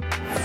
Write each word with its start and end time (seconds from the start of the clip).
Yeah. 0.00 0.41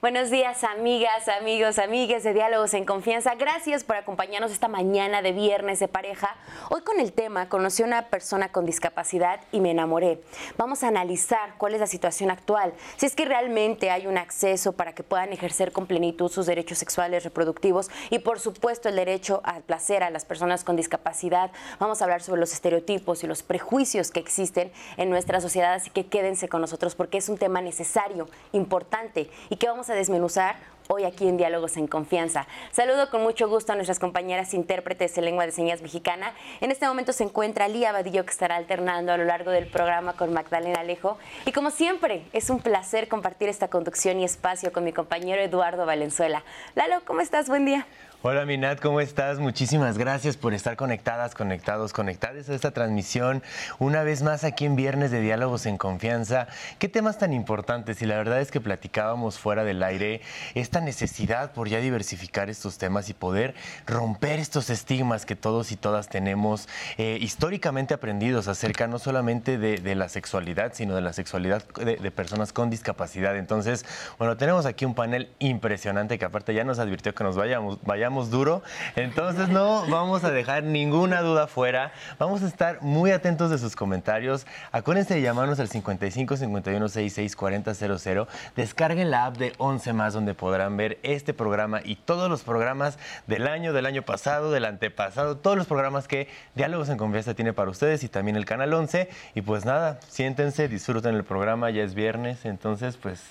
Buenos 0.00 0.30
días, 0.30 0.64
amigas, 0.64 1.28
amigos, 1.28 1.78
amigues 1.78 2.22
de 2.22 2.32
Diálogos 2.32 2.72
en 2.72 2.86
Confianza. 2.86 3.34
Gracias 3.34 3.84
por 3.84 3.96
acompañarnos 3.96 4.50
esta 4.50 4.66
mañana 4.66 5.20
de 5.20 5.32
viernes 5.32 5.78
de 5.78 5.88
pareja. 5.88 6.36
Hoy 6.70 6.80
con 6.80 7.00
el 7.00 7.12
tema 7.12 7.50
conocí 7.50 7.82
a 7.82 7.86
una 7.86 8.06
persona 8.08 8.50
con 8.50 8.64
discapacidad 8.64 9.40
y 9.52 9.60
me 9.60 9.72
enamoré. 9.72 10.22
Vamos 10.56 10.84
a 10.84 10.88
analizar 10.88 11.52
cuál 11.58 11.74
es 11.74 11.80
la 11.80 11.86
situación 11.86 12.30
actual, 12.30 12.72
si 12.96 13.04
es 13.04 13.14
que 13.14 13.26
realmente 13.26 13.90
hay 13.90 14.06
un 14.06 14.16
acceso 14.16 14.72
para 14.72 14.94
que 14.94 15.02
puedan 15.02 15.34
ejercer 15.34 15.70
con 15.70 15.86
plenitud 15.86 16.30
sus 16.30 16.46
derechos 16.46 16.78
sexuales 16.78 17.22
reproductivos 17.22 17.90
y 18.08 18.20
por 18.20 18.40
supuesto 18.40 18.88
el 18.88 18.96
derecho 18.96 19.42
al 19.44 19.60
placer 19.60 20.02
a 20.02 20.08
las 20.08 20.24
personas 20.24 20.64
con 20.64 20.76
discapacidad. 20.76 21.50
Vamos 21.78 22.00
a 22.00 22.06
hablar 22.06 22.22
sobre 22.22 22.40
los 22.40 22.54
estereotipos 22.54 23.22
y 23.22 23.26
los 23.26 23.42
prejuicios 23.42 24.10
que 24.10 24.20
existen 24.20 24.72
en 24.96 25.10
nuestra 25.10 25.42
sociedad, 25.42 25.74
así 25.74 25.90
que 25.90 26.06
quédense 26.06 26.48
con 26.48 26.62
nosotros 26.62 26.94
porque 26.94 27.18
es 27.18 27.28
un 27.28 27.36
tema 27.36 27.60
necesario, 27.60 28.30
importante 28.52 29.28
y 29.50 29.56
que 29.56 29.68
vamos 29.68 29.89
a 29.89 29.89
desmenuzar 29.94 30.56
hoy 30.92 31.04
aquí 31.04 31.28
en 31.28 31.36
Diálogos 31.36 31.76
en 31.76 31.86
Confianza. 31.86 32.46
Saludo 32.72 33.10
con 33.10 33.22
mucho 33.22 33.48
gusto 33.48 33.72
a 33.72 33.76
nuestras 33.76 34.00
compañeras 34.00 34.54
intérpretes 34.54 35.14
de 35.14 35.22
lengua 35.22 35.46
de 35.46 35.52
señas 35.52 35.82
mexicana. 35.82 36.34
En 36.60 36.72
este 36.72 36.86
momento 36.86 37.12
se 37.12 37.22
encuentra 37.22 37.68
Lía 37.68 37.92
Badillo 37.92 38.24
que 38.24 38.32
estará 38.32 38.56
alternando 38.56 39.12
a 39.12 39.16
lo 39.16 39.24
largo 39.24 39.52
del 39.52 39.66
programa 39.66 40.14
con 40.14 40.32
Magdalena 40.32 40.80
Alejo. 40.80 41.16
Y 41.46 41.52
como 41.52 41.70
siempre, 41.70 42.24
es 42.32 42.50
un 42.50 42.60
placer 42.60 43.06
compartir 43.06 43.48
esta 43.48 43.68
conducción 43.68 44.18
y 44.18 44.24
espacio 44.24 44.72
con 44.72 44.82
mi 44.82 44.92
compañero 44.92 45.40
Eduardo 45.40 45.86
Valenzuela. 45.86 46.42
Lalo, 46.74 47.02
¿cómo 47.04 47.20
estás? 47.20 47.48
Buen 47.48 47.66
día. 47.66 47.86
Hola 48.22 48.44
Minat, 48.44 48.80
¿cómo 48.80 49.00
estás? 49.00 49.38
Muchísimas 49.38 49.96
gracias 49.96 50.36
por 50.36 50.52
estar 50.52 50.76
conectadas, 50.76 51.34
conectados, 51.34 51.94
conectadas 51.94 52.50
a 52.50 52.54
esta 52.54 52.70
transmisión. 52.70 53.42
Una 53.78 54.02
vez 54.02 54.22
más 54.22 54.44
aquí 54.44 54.66
en 54.66 54.76
Viernes 54.76 55.10
de 55.10 55.22
Diálogos 55.22 55.64
en 55.64 55.78
Confianza. 55.78 56.46
¿Qué 56.78 56.90
temas 56.90 57.16
tan 57.16 57.32
importantes? 57.32 58.02
Y 58.02 58.04
la 58.04 58.18
verdad 58.18 58.42
es 58.42 58.50
que 58.50 58.60
platicábamos 58.60 59.38
fuera 59.38 59.64
del 59.64 59.82
aire 59.82 60.20
esta 60.54 60.82
necesidad 60.82 61.52
por 61.52 61.70
ya 61.70 61.78
diversificar 61.78 62.50
estos 62.50 62.76
temas 62.76 63.08
y 63.08 63.14
poder 63.14 63.54
romper 63.86 64.38
estos 64.38 64.68
estigmas 64.68 65.24
que 65.24 65.34
todos 65.34 65.72
y 65.72 65.76
todas 65.76 66.10
tenemos 66.10 66.68
eh, 66.98 67.16
históricamente 67.22 67.94
aprendidos 67.94 68.48
acerca 68.48 68.86
no 68.86 68.98
solamente 68.98 69.56
de, 69.56 69.94
la 69.94 70.10
sexualidad, 70.10 70.74
sino 70.74 70.94
de 70.94 71.00
la 71.00 71.14
sexualidad 71.14 71.66
de, 71.68 72.10
personas 72.10 72.52
con 72.52 72.68
discapacidad. 72.68 73.34
Entonces, 73.38 73.86
bueno, 74.18 74.36
tenemos 74.36 74.66
aquí 74.66 74.84
un 74.84 74.94
panel 74.94 75.30
impresionante 75.38 76.18
que 76.18 76.26
aparte 76.26 76.52
ya 76.52 76.64
nos 76.64 76.78
advirtió 76.78 77.14
que 77.14 77.24
nos 77.24 77.36
vayamos 77.36 78.09
duro. 78.30 78.62
Entonces 78.96 79.48
no 79.48 79.86
vamos 79.86 80.24
a 80.24 80.30
dejar 80.30 80.64
ninguna 80.64 81.22
duda 81.22 81.46
fuera. 81.46 81.92
Vamos 82.18 82.42
a 82.42 82.46
estar 82.46 82.82
muy 82.82 83.10
atentos 83.12 83.50
de 83.50 83.58
sus 83.58 83.76
comentarios. 83.76 84.46
Acuérdense 84.72 85.14
de 85.14 85.22
llamarnos 85.22 85.60
al 85.60 85.68
55 85.68 86.36
51 86.36 86.88
66 86.88 87.36
40 87.36 87.74
00. 87.74 88.28
Descarguen 88.56 89.10
la 89.10 89.26
app 89.26 89.36
de 89.36 89.52
11 89.58 89.92
más 89.92 90.12
donde 90.12 90.34
podrán 90.34 90.76
ver 90.76 90.98
este 91.02 91.32
programa 91.32 91.80
y 91.84 91.96
todos 91.96 92.28
los 92.28 92.42
programas 92.42 92.98
del 93.26 93.46
año, 93.46 93.72
del 93.72 93.86
año 93.86 94.02
pasado, 94.02 94.50
del 94.50 94.64
antepasado, 94.64 95.36
todos 95.36 95.56
los 95.56 95.66
programas 95.66 96.08
que 96.08 96.28
Diálogos 96.54 96.88
en 96.88 96.98
Confianza 96.98 97.34
tiene 97.34 97.52
para 97.52 97.70
ustedes 97.70 98.02
y 98.04 98.08
también 98.08 98.36
el 98.36 98.44
Canal 98.44 98.72
11. 98.72 99.08
Y 99.34 99.42
pues 99.42 99.64
nada, 99.64 100.00
siéntense, 100.08 100.68
disfruten 100.68 101.14
el 101.14 101.24
programa, 101.24 101.70
ya 101.70 101.82
es 101.82 101.94
viernes, 101.94 102.44
entonces 102.44 102.96
pues 102.96 103.22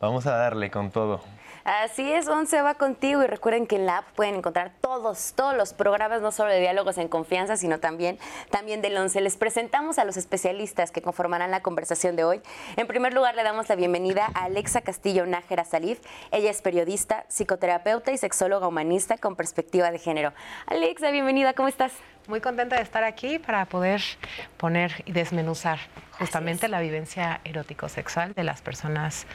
vamos 0.00 0.26
a 0.26 0.36
darle 0.36 0.70
con 0.70 0.90
todo. 0.90 1.22
Así 1.64 2.12
es, 2.12 2.26
Once 2.26 2.60
va 2.60 2.74
contigo 2.74 3.22
y 3.22 3.26
recuerden 3.28 3.68
que 3.68 3.76
en 3.76 3.86
la 3.86 3.98
app 3.98 4.08
pueden 4.16 4.34
encontrar 4.34 4.72
todos, 4.80 5.32
todos 5.36 5.56
los 5.56 5.72
programas, 5.72 6.20
no 6.20 6.32
solo 6.32 6.50
de 6.50 6.58
diálogos 6.58 6.98
en 6.98 7.06
confianza, 7.06 7.56
sino 7.56 7.78
también, 7.78 8.18
también 8.50 8.82
del 8.82 8.96
Once. 8.96 9.20
Les 9.20 9.36
presentamos 9.36 9.98
a 10.00 10.04
los 10.04 10.16
especialistas 10.16 10.90
que 10.90 11.02
conformarán 11.02 11.52
la 11.52 11.62
conversación 11.62 12.16
de 12.16 12.24
hoy. 12.24 12.42
En 12.76 12.88
primer 12.88 13.14
lugar, 13.14 13.36
le 13.36 13.44
damos 13.44 13.68
la 13.68 13.76
bienvenida 13.76 14.28
a 14.34 14.44
Alexa 14.44 14.80
Castillo 14.80 15.24
Nájera 15.24 15.64
Salif. 15.64 16.00
Ella 16.32 16.50
es 16.50 16.62
periodista, 16.62 17.26
psicoterapeuta 17.28 18.10
y 18.10 18.18
sexóloga 18.18 18.66
humanista 18.66 19.16
con 19.16 19.36
perspectiva 19.36 19.92
de 19.92 19.98
género. 20.00 20.32
Alexa, 20.66 21.12
bienvenida, 21.12 21.52
¿cómo 21.52 21.68
estás? 21.68 21.92
Muy 22.26 22.40
contenta 22.40 22.76
de 22.76 22.82
estar 22.82 23.04
aquí 23.04 23.38
para 23.38 23.66
poder 23.66 24.00
poner 24.56 25.02
y 25.06 25.12
desmenuzar 25.12 25.78
justamente 26.18 26.68
la 26.68 26.80
vivencia 26.80 27.40
erótico-sexual 27.44 28.34
de 28.34 28.44
las 28.44 28.62
personas 28.62 29.26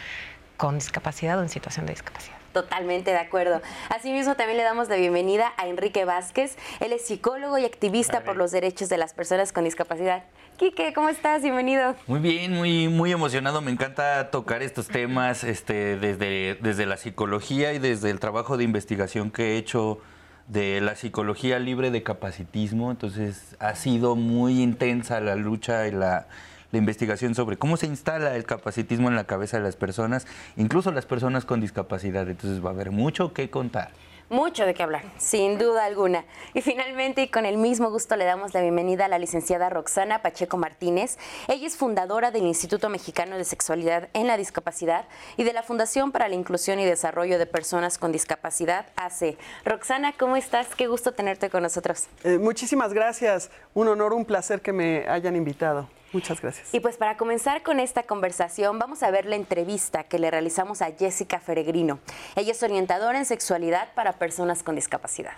con 0.58 0.76
discapacidad 0.76 1.40
o 1.40 1.44
en 1.44 1.50
situación 1.50 1.86
de 1.86 1.94
discapacidad. 1.94 2.36
Totalmente 2.54 3.12
de 3.12 3.18
acuerdo. 3.18 3.62
Asimismo, 3.90 4.36
también 4.36 4.58
le 4.58 4.64
damos 4.64 4.90
la 4.90 4.96
bienvenida 4.96 5.54
a 5.58 5.68
Enrique 5.68 6.06
Vázquez. 6.06 6.58
Él 6.80 6.92
es 6.92 7.06
psicólogo 7.06 7.58
y 7.60 7.66
activista 7.66 8.22
por 8.22 8.36
los 8.36 8.52
derechos 8.52 8.90
de 8.90 8.98
las 8.98 9.14
personas 9.14 9.54
con 9.54 9.64
discapacidad. 9.64 10.24
Quique, 10.58 10.92
¿cómo 10.92 11.10
estás? 11.10 11.44
Bienvenido. 11.44 11.96
Muy 12.08 12.20
bien, 12.20 12.54
muy, 12.54 12.88
muy 12.88 13.12
emocionado. 13.12 13.62
Me 13.62 13.70
encanta 13.70 14.32
tocar 14.32 14.64
estos 14.64 14.88
temas 14.88 15.44
este, 15.44 15.98
desde, 15.98 16.58
desde 16.60 16.88
la 16.88 16.98
psicología 16.98 17.74
y 17.74 17.80
desde 17.80 18.10
el 18.10 18.20
trabajo 18.20 18.58
de 18.58 18.64
investigación 18.64 19.30
que 19.30 19.54
he 19.54 19.58
hecho 19.58 20.00
de 20.48 20.82
la 20.82 20.96
psicología 20.96 21.60
libre 21.60 21.92
de 21.92 22.02
capacitismo. 22.02 22.90
Entonces, 22.90 23.56
ha 23.60 23.76
sido 23.76 24.16
muy 24.16 24.64
intensa 24.64 25.20
la 25.20 25.36
lucha 25.36 25.88
y 25.88 25.92
la 25.92 26.26
la 26.72 26.78
investigación 26.78 27.36
sobre 27.36 27.58
cómo 27.58 27.78
se 27.78 27.88
instala 27.88 28.36
el 28.36 28.46
capacitismo 28.46 29.08
en 29.10 29.16
la 29.16 29.26
cabeza 29.26 29.58
de 29.58 29.64
las 29.64 29.76
personas, 29.76 30.28
incluso 30.56 30.92
las 30.92 31.06
personas 31.06 31.46
con 31.46 31.62
discapacidad. 31.62 32.30
Entonces 32.30 32.64
va 32.64 32.70
a 32.70 32.74
haber 32.74 32.92
mucho 32.92 33.34
que 33.34 33.50
contar. 33.50 33.92
Mucho 34.30 34.66
de 34.66 34.74
qué 34.74 34.84
hablar, 34.84 35.04
sin 35.18 35.58
duda 35.58 35.86
alguna. 35.86 36.26
Y 36.54 36.60
finalmente, 36.60 37.22
y 37.22 37.28
con 37.30 37.46
el 37.46 37.58
mismo 37.58 37.90
gusto, 37.90 38.18
le 38.18 38.26
damos 38.26 38.54
la 38.54 38.60
bienvenida 38.60 39.06
a 39.06 39.08
la 39.08 39.20
licenciada 39.20 39.70
Roxana 39.70 40.22
Pacheco 40.22 40.58
Martínez. 40.58 41.18
Ella 41.48 41.66
es 41.66 41.78
fundadora 41.78 42.30
del 42.30 42.46
Instituto 42.46 42.90
Mexicano 42.90 43.38
de 43.38 43.46
Sexualidad 43.46 44.10
en 44.12 44.28
la 44.28 44.36
Discapacidad 44.36 45.06
y 45.38 45.46
de 45.46 45.54
la 45.54 45.64
Fundación 45.64 46.12
para 46.12 46.28
la 46.28 46.36
Inclusión 46.36 46.78
y 46.82 46.86
Desarrollo 46.86 47.40
de 47.40 47.46
Personas 47.46 47.98
con 47.98 48.12
Discapacidad, 48.12 48.88
AC. 48.98 49.38
Roxana, 49.64 50.12
¿cómo 50.20 50.36
estás? 50.36 50.76
Qué 50.76 50.88
gusto 50.88 51.14
tenerte 51.14 51.50
con 51.50 51.64
nosotros. 51.64 52.08
Eh, 52.26 52.38
muchísimas 52.38 52.92
gracias. 52.92 53.50
Un 53.74 53.88
honor, 53.88 54.12
un 54.12 54.26
placer 54.26 54.60
que 54.60 54.74
me 54.74 55.08
hayan 55.08 55.38
invitado. 55.38 55.88
Muchas 56.14 56.42
gracias. 56.42 56.74
Y 56.74 56.80
pues 56.80 56.98
para 56.98 57.18
comenzar 57.18 57.64
con 57.64 57.80
esta 57.80 58.04
conversación, 58.04 58.80
vamos 58.80 59.04
a 59.04 59.12
ver 59.12 59.26
la 59.26 59.36
entrevista 59.36 60.04
que 60.06 60.20
le 60.20 60.32
realizamos 60.32 60.82
a 60.82 60.92
Jessica 60.92 61.40
Feregrino. 61.40 62.00
Ella 62.36 62.52
es 62.52 62.64
orientadora 62.64 63.18
en 63.18 63.26
sexualidad 63.26 63.94
para 63.94 64.14
personas 64.14 64.64
con 64.64 64.76
discapacidad. 64.76 65.34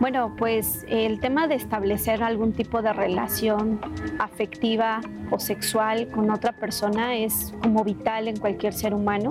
Bueno, 0.00 0.36
pues 0.38 0.84
el 0.88 1.18
tema 1.18 1.48
de 1.48 1.56
establecer 1.56 2.22
algún 2.22 2.52
tipo 2.52 2.82
de 2.82 2.92
relación 2.92 3.80
afectiva 4.20 5.00
o 5.30 5.40
sexual 5.40 6.08
con 6.08 6.30
otra 6.30 6.52
persona 6.52 7.16
es 7.16 7.52
como 7.62 7.82
vital 7.82 8.28
en 8.28 8.36
cualquier 8.36 8.74
ser 8.74 8.94
humano. 8.94 9.30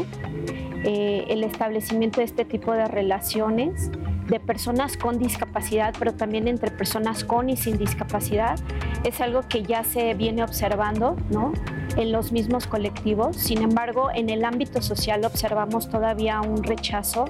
Eh, 0.84 1.26
el 1.30 1.44
establecimiento 1.44 2.20
de 2.20 2.26
este 2.26 2.44
tipo 2.44 2.74
de 2.74 2.86
relaciones 2.86 3.90
de 4.28 4.40
personas 4.40 4.98
con 4.98 5.20
discapacidad, 5.20 5.94
pero 5.98 6.14
también 6.14 6.48
entre 6.48 6.72
personas 6.72 7.24
con 7.24 7.50
y 7.50 7.58
sin 7.58 7.78
discapacidad, 7.78 8.60
es 9.04 9.22
algo 9.22 9.42
que 9.48 9.64
ya 9.64 9.84
se 9.84 10.14
viene 10.14 10.44
observando 10.44 11.16
¿no? 11.30 11.54
en 11.96 12.12
los 12.12 12.32
mismos 12.32 12.68
colectivos. 12.68 13.38
Sin 13.38 13.62
embargo, 13.62 14.10
en 14.14 14.30
el 14.30 14.44
ámbito 14.44 14.82
social 14.82 15.24
observamos 15.26 15.90
todavía 15.90 16.42
un 16.42 16.64
rechazo, 16.64 17.26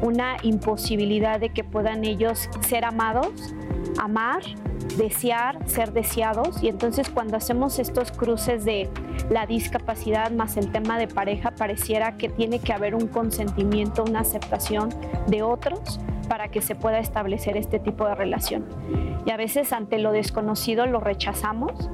una 0.00 0.36
imposibilidad 0.42 1.38
de 1.38 1.50
que 1.50 1.64
puedan 1.64 2.04
ellos 2.04 2.48
ser 2.66 2.84
amados, 2.84 3.54
amar, 4.00 4.42
desear, 4.96 5.58
ser 5.68 5.92
deseados. 5.92 6.62
Y 6.62 6.68
entonces 6.68 7.10
cuando 7.10 7.36
hacemos 7.36 7.78
estos 7.78 8.10
cruces 8.10 8.64
de 8.64 8.88
la 9.30 9.46
discapacidad 9.46 10.30
más 10.30 10.56
el 10.56 10.72
tema 10.72 10.98
de 10.98 11.08
pareja, 11.08 11.52
pareciera 11.52 12.16
que 12.16 12.28
tiene 12.28 12.58
que 12.58 12.72
haber 12.72 12.94
un 12.94 13.06
consentimiento, 13.06 14.04
una 14.04 14.20
aceptación 14.20 14.90
de 15.26 15.42
otros 15.42 16.00
para 16.28 16.48
que 16.48 16.60
se 16.60 16.74
pueda 16.74 16.98
establecer 16.98 17.56
este 17.56 17.78
tipo 17.78 18.06
de 18.06 18.14
relación. 18.14 18.64
Y 19.26 19.30
a 19.30 19.36
veces 19.36 19.72
ante 19.72 19.98
lo 19.98 20.12
desconocido 20.12 20.86
lo 20.86 21.00
rechazamos 21.00 21.90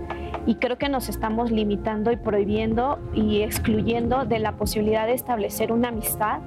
y 0.46 0.56
creo 0.56 0.78
que 0.78 0.88
nos 0.88 1.08
estamos 1.08 1.50
limitando 1.50 2.10
y 2.10 2.16
prohibiendo 2.16 2.98
y 3.12 3.42
excluyendo 3.42 4.24
de 4.24 4.38
la 4.38 4.52
posibilidad 4.52 5.06
de 5.06 5.14
establecer 5.14 5.72
una 5.72 5.88
amistad, 5.88 6.40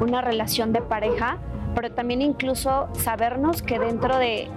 una 0.00 0.20
relación 0.20 0.72
de 0.72 0.82
pareja, 0.82 1.38
pero 1.74 1.92
también 1.92 2.22
incluso 2.22 2.88
sabernos 2.92 3.62
que 3.62 3.78
dentro 3.78 4.18
de 4.18 4.48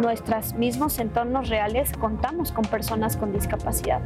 nuestros 0.00 0.54
mismos 0.54 0.98
entornos 0.98 1.48
reales 1.48 1.92
contamos 1.92 2.52
con 2.52 2.64
personas 2.64 3.16
con 3.16 3.32
discapacidad. 3.32 4.00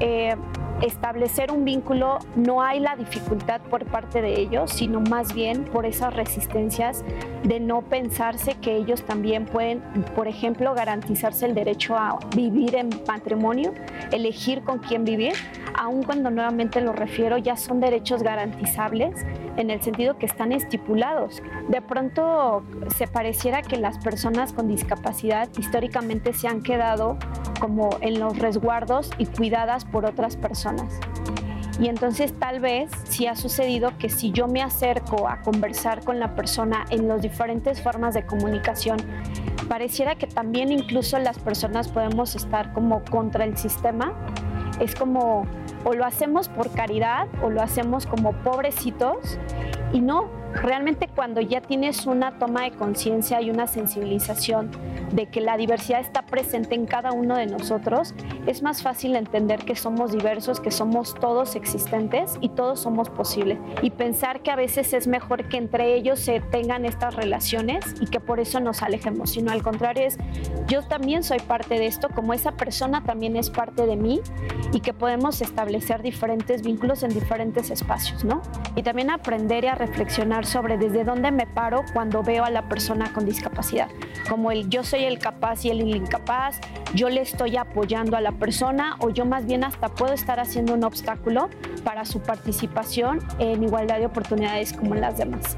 Eh, 0.00 0.36
establecer 0.82 1.50
un 1.50 1.64
vínculo 1.64 2.18
no 2.36 2.62
hay 2.62 2.80
la 2.80 2.96
dificultad 2.96 3.60
por 3.62 3.84
parte 3.86 4.22
de 4.22 4.40
ellos, 4.40 4.72
sino 4.72 5.00
más 5.00 5.34
bien 5.34 5.64
por 5.64 5.86
esas 5.86 6.14
resistencias 6.14 7.04
de 7.42 7.60
no 7.60 7.82
pensarse 7.82 8.54
que 8.54 8.76
ellos 8.76 9.02
también 9.02 9.44
pueden, 9.46 9.80
por 10.14 10.28
ejemplo, 10.28 10.74
garantizarse 10.74 11.46
el 11.46 11.54
derecho 11.54 11.96
a 11.96 12.18
vivir 12.34 12.76
en 12.76 12.90
matrimonio, 13.06 13.72
elegir 14.12 14.62
con 14.62 14.78
quién 14.78 15.04
vivir, 15.04 15.34
aun 15.74 16.02
cuando 16.02 16.30
nuevamente 16.30 16.80
lo 16.80 16.92
refiero, 16.92 17.38
ya 17.38 17.56
son 17.56 17.80
derechos 17.80 18.22
garantizables 18.22 19.24
en 19.56 19.70
el 19.70 19.82
sentido 19.82 20.18
que 20.18 20.26
están 20.26 20.52
estipulados. 20.52 21.42
De 21.68 21.82
pronto 21.82 22.62
se 22.96 23.06
pareciera 23.06 23.62
que 23.62 23.76
las 23.76 23.98
personas 23.98 24.52
con 24.52 24.68
discapacidad 24.68 25.48
históricamente 25.58 26.32
se 26.32 26.48
han 26.48 26.62
quedado 26.62 27.18
como 27.60 27.90
en 28.00 28.20
los 28.20 28.38
resguardos 28.38 29.10
y 29.18 29.26
cuidadas 29.26 29.84
por 29.84 30.04
otras 30.04 30.36
personas. 30.36 30.67
Y 31.80 31.88
entonces 31.88 32.34
tal 32.38 32.60
vez 32.60 32.90
si 33.04 33.26
ha 33.26 33.36
sucedido 33.36 33.96
que 33.98 34.08
si 34.08 34.32
yo 34.32 34.48
me 34.48 34.62
acerco 34.62 35.28
a 35.28 35.42
conversar 35.42 36.04
con 36.04 36.18
la 36.18 36.34
persona 36.34 36.84
en 36.90 37.06
las 37.06 37.22
diferentes 37.22 37.80
formas 37.80 38.14
de 38.14 38.26
comunicación, 38.26 38.98
pareciera 39.68 40.16
que 40.16 40.26
también 40.26 40.72
incluso 40.72 41.18
las 41.18 41.38
personas 41.38 41.88
podemos 41.88 42.34
estar 42.34 42.72
como 42.72 43.04
contra 43.04 43.44
el 43.44 43.56
sistema. 43.56 44.12
Es 44.80 44.94
como 44.94 45.46
o 45.84 45.94
lo 45.94 46.04
hacemos 46.04 46.48
por 46.48 46.70
caridad 46.72 47.28
o 47.42 47.50
lo 47.50 47.62
hacemos 47.62 48.06
como 48.06 48.32
pobrecitos 48.32 49.38
y 49.92 50.00
no, 50.00 50.28
realmente 50.62 51.08
cuando 51.08 51.40
ya 51.40 51.60
tienes 51.60 52.06
una 52.06 52.38
toma 52.38 52.62
de 52.62 52.72
conciencia 52.72 53.40
y 53.40 53.50
una 53.50 53.66
sensibilización 53.66 54.70
de 55.12 55.26
que 55.26 55.40
la 55.40 55.56
diversidad 55.56 56.00
está 56.00 56.22
presente 56.22 56.74
en 56.74 56.86
cada 56.86 57.12
uno 57.12 57.36
de 57.36 57.46
nosotros, 57.46 58.14
es 58.46 58.62
más 58.62 58.82
fácil 58.82 59.16
entender 59.16 59.64
que 59.64 59.76
somos 59.76 60.12
diversos, 60.12 60.60
que 60.60 60.70
somos 60.70 61.14
todos 61.14 61.56
existentes 61.56 62.36
y 62.40 62.50
todos 62.50 62.80
somos 62.80 63.08
posibles. 63.10 63.58
Y 63.82 63.90
pensar 63.90 64.42
que 64.42 64.50
a 64.50 64.56
veces 64.56 64.92
es 64.92 65.06
mejor 65.06 65.48
que 65.48 65.56
entre 65.56 65.94
ellos 65.94 66.20
se 66.20 66.40
tengan 66.40 66.84
estas 66.84 67.14
relaciones 67.14 67.84
y 68.00 68.06
que 68.06 68.20
por 68.20 68.40
eso 68.40 68.60
nos 68.60 68.82
alejemos, 68.82 69.30
sino 69.30 69.52
al 69.52 69.62
contrario 69.62 70.06
es, 70.06 70.18
yo 70.66 70.82
también 70.82 71.22
soy 71.22 71.38
parte 71.38 71.78
de 71.78 71.86
esto, 71.86 72.08
como 72.08 72.34
esa 72.34 72.52
persona 72.52 73.02
también 73.04 73.36
es 73.36 73.50
parte 73.50 73.86
de 73.86 73.96
mí 73.96 74.20
y 74.72 74.80
que 74.80 74.92
podemos 74.92 75.40
establecer 75.40 76.02
diferentes 76.02 76.62
vínculos 76.62 77.02
en 77.02 77.10
diferentes 77.10 77.70
espacios, 77.70 78.24
¿no? 78.24 78.42
Y 78.76 78.82
también 78.82 79.10
aprender 79.10 79.66
a 79.68 79.74
reflexionar 79.74 80.46
sobre 80.48 80.78
desde 80.78 81.04
dónde 81.04 81.30
me 81.30 81.46
paro 81.46 81.84
cuando 81.92 82.22
veo 82.22 82.44
a 82.44 82.50
la 82.50 82.68
persona 82.68 83.12
con 83.12 83.24
discapacidad, 83.24 83.88
como 84.28 84.50
el 84.50 84.68
yo 84.68 84.82
soy 84.82 85.04
el 85.04 85.18
capaz 85.18 85.64
y 85.64 85.70
el 85.70 85.82
incapaz, 85.82 86.60
yo 86.94 87.08
le 87.08 87.20
estoy 87.20 87.56
apoyando 87.56 88.16
a 88.16 88.20
la 88.20 88.32
persona 88.32 88.96
o 89.00 89.10
yo 89.10 89.24
más 89.24 89.46
bien 89.46 89.62
hasta 89.64 89.88
puedo 89.88 90.14
estar 90.14 90.40
haciendo 90.40 90.74
un 90.74 90.84
obstáculo 90.84 91.50
para 91.84 92.04
su 92.04 92.20
participación 92.20 93.20
en 93.38 93.62
igualdad 93.62 93.98
de 93.98 94.06
oportunidades 94.06 94.72
como 94.72 94.94
las 94.94 95.18
demás. 95.18 95.56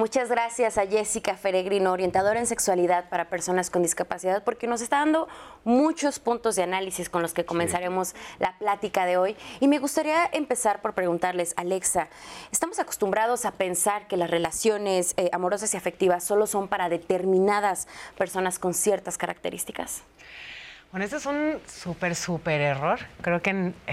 Muchas 0.00 0.30
gracias 0.30 0.78
a 0.78 0.86
Jessica 0.86 1.36
Feregrino, 1.36 1.92
orientadora 1.92 2.40
en 2.40 2.46
sexualidad 2.46 3.10
para 3.10 3.28
personas 3.28 3.68
con 3.68 3.82
discapacidad, 3.82 4.42
porque 4.42 4.66
nos 4.66 4.80
está 4.80 5.00
dando 5.00 5.28
muchos 5.62 6.18
puntos 6.18 6.56
de 6.56 6.62
análisis 6.62 7.10
con 7.10 7.20
los 7.20 7.34
que 7.34 7.44
comenzaremos 7.44 8.14
la 8.38 8.56
plática 8.56 9.04
de 9.04 9.18
hoy. 9.18 9.36
Y 9.60 9.68
me 9.68 9.78
gustaría 9.78 10.24
empezar 10.32 10.80
por 10.80 10.94
preguntarles, 10.94 11.52
Alexa, 11.58 12.08
¿estamos 12.50 12.78
acostumbrados 12.78 13.44
a 13.44 13.50
pensar 13.50 14.08
que 14.08 14.16
las 14.16 14.30
relaciones 14.30 15.12
eh, 15.18 15.28
amorosas 15.34 15.74
y 15.74 15.76
afectivas 15.76 16.24
solo 16.24 16.46
son 16.46 16.68
para 16.68 16.88
determinadas 16.88 17.86
personas 18.16 18.58
con 18.58 18.72
ciertas 18.72 19.18
características? 19.18 20.00
Bueno, 20.92 21.04
ese 21.04 21.16
es 21.18 21.26
un 21.26 21.60
súper, 21.66 22.16
súper 22.16 22.62
error. 22.62 23.00
Creo 23.20 23.42
que 23.42 23.50
en, 23.50 23.74
eh, 23.86 23.92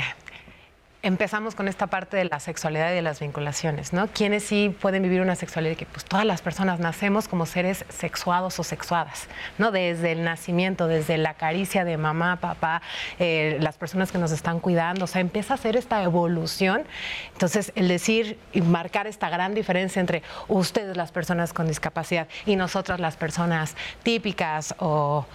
empezamos 1.07 1.55
con 1.55 1.69
esta 1.69 1.87
parte 1.87 2.17
de 2.17 2.25
la 2.25 2.41
sexualidad 2.41 2.91
y 2.91 2.95
de 2.95 3.01
las 3.01 3.21
vinculaciones, 3.21 3.93
¿no? 3.93 4.07
¿Quiénes 4.07 4.43
sí 4.43 4.75
pueden 4.81 5.03
vivir 5.03 5.21
una 5.21 5.35
sexualidad 5.35 5.77
que 5.77 5.85
pues 5.85 6.03
todas 6.03 6.25
las 6.25 6.41
personas 6.41 6.81
nacemos 6.81 7.29
como 7.29 7.45
seres 7.45 7.85
sexuados 7.87 8.59
o 8.59 8.63
sexuadas, 8.65 9.29
¿no? 9.57 9.71
Desde 9.71 10.11
el 10.11 10.25
nacimiento, 10.25 10.87
desde 10.87 11.17
la 11.17 11.35
caricia 11.35 11.85
de 11.85 11.95
mamá, 11.95 12.35
papá, 12.41 12.81
eh, 13.19 13.57
las 13.61 13.77
personas 13.77 14.11
que 14.11 14.17
nos 14.17 14.33
están 14.33 14.59
cuidando, 14.59 15.05
o 15.05 15.07
sea, 15.07 15.21
empieza 15.21 15.53
a 15.53 15.55
hacer 15.55 15.77
esta 15.77 16.03
evolución. 16.03 16.83
Entonces, 17.31 17.71
el 17.75 17.87
decir 17.87 18.37
y 18.51 18.59
marcar 18.59 19.07
esta 19.07 19.29
gran 19.29 19.55
diferencia 19.55 20.01
entre 20.01 20.23
ustedes 20.49 20.97
las 20.97 21.13
personas 21.13 21.53
con 21.53 21.69
discapacidad 21.69 22.27
y 22.45 22.57
nosotras 22.57 22.99
las 22.99 23.15
personas 23.15 23.77
típicas 24.03 24.75
o 24.79 25.25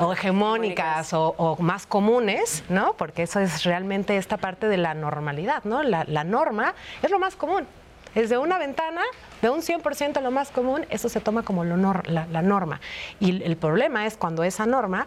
o 0.00 0.12
hegemónicas 0.12 1.12
o, 1.12 1.56
más 1.60 1.86
comunes, 1.86 2.64
¿no? 2.68 2.94
Porque 2.94 3.22
eso 3.22 3.40
es 3.40 3.64
realmente 3.64 4.16
esta 4.16 4.36
parte 4.36 4.68
de 4.68 4.76
la 4.76 4.94
normalidad, 4.94 5.64
¿no? 5.64 5.82
La, 5.82 6.24
norma 6.24 6.74
es 7.02 7.10
lo 7.10 7.18
más 7.18 7.36
común. 7.36 7.66
Es 8.14 8.30
de 8.30 8.38
una 8.38 8.58
ventana, 8.58 9.02
de 9.42 9.50
un 9.50 9.60
100% 9.60 10.22
lo 10.22 10.30
más 10.30 10.50
común, 10.50 10.86
eso 10.88 11.08
se 11.08 11.20
toma 11.20 11.42
como 11.42 11.64
lo 11.64 11.76
la, 11.76 12.26
la 12.26 12.42
norma. 12.42 12.80
Y 13.20 13.42
el 13.42 13.56
problema 13.56 14.06
es 14.06 14.16
cuando 14.16 14.42
esa 14.42 14.64
norma 14.64 15.06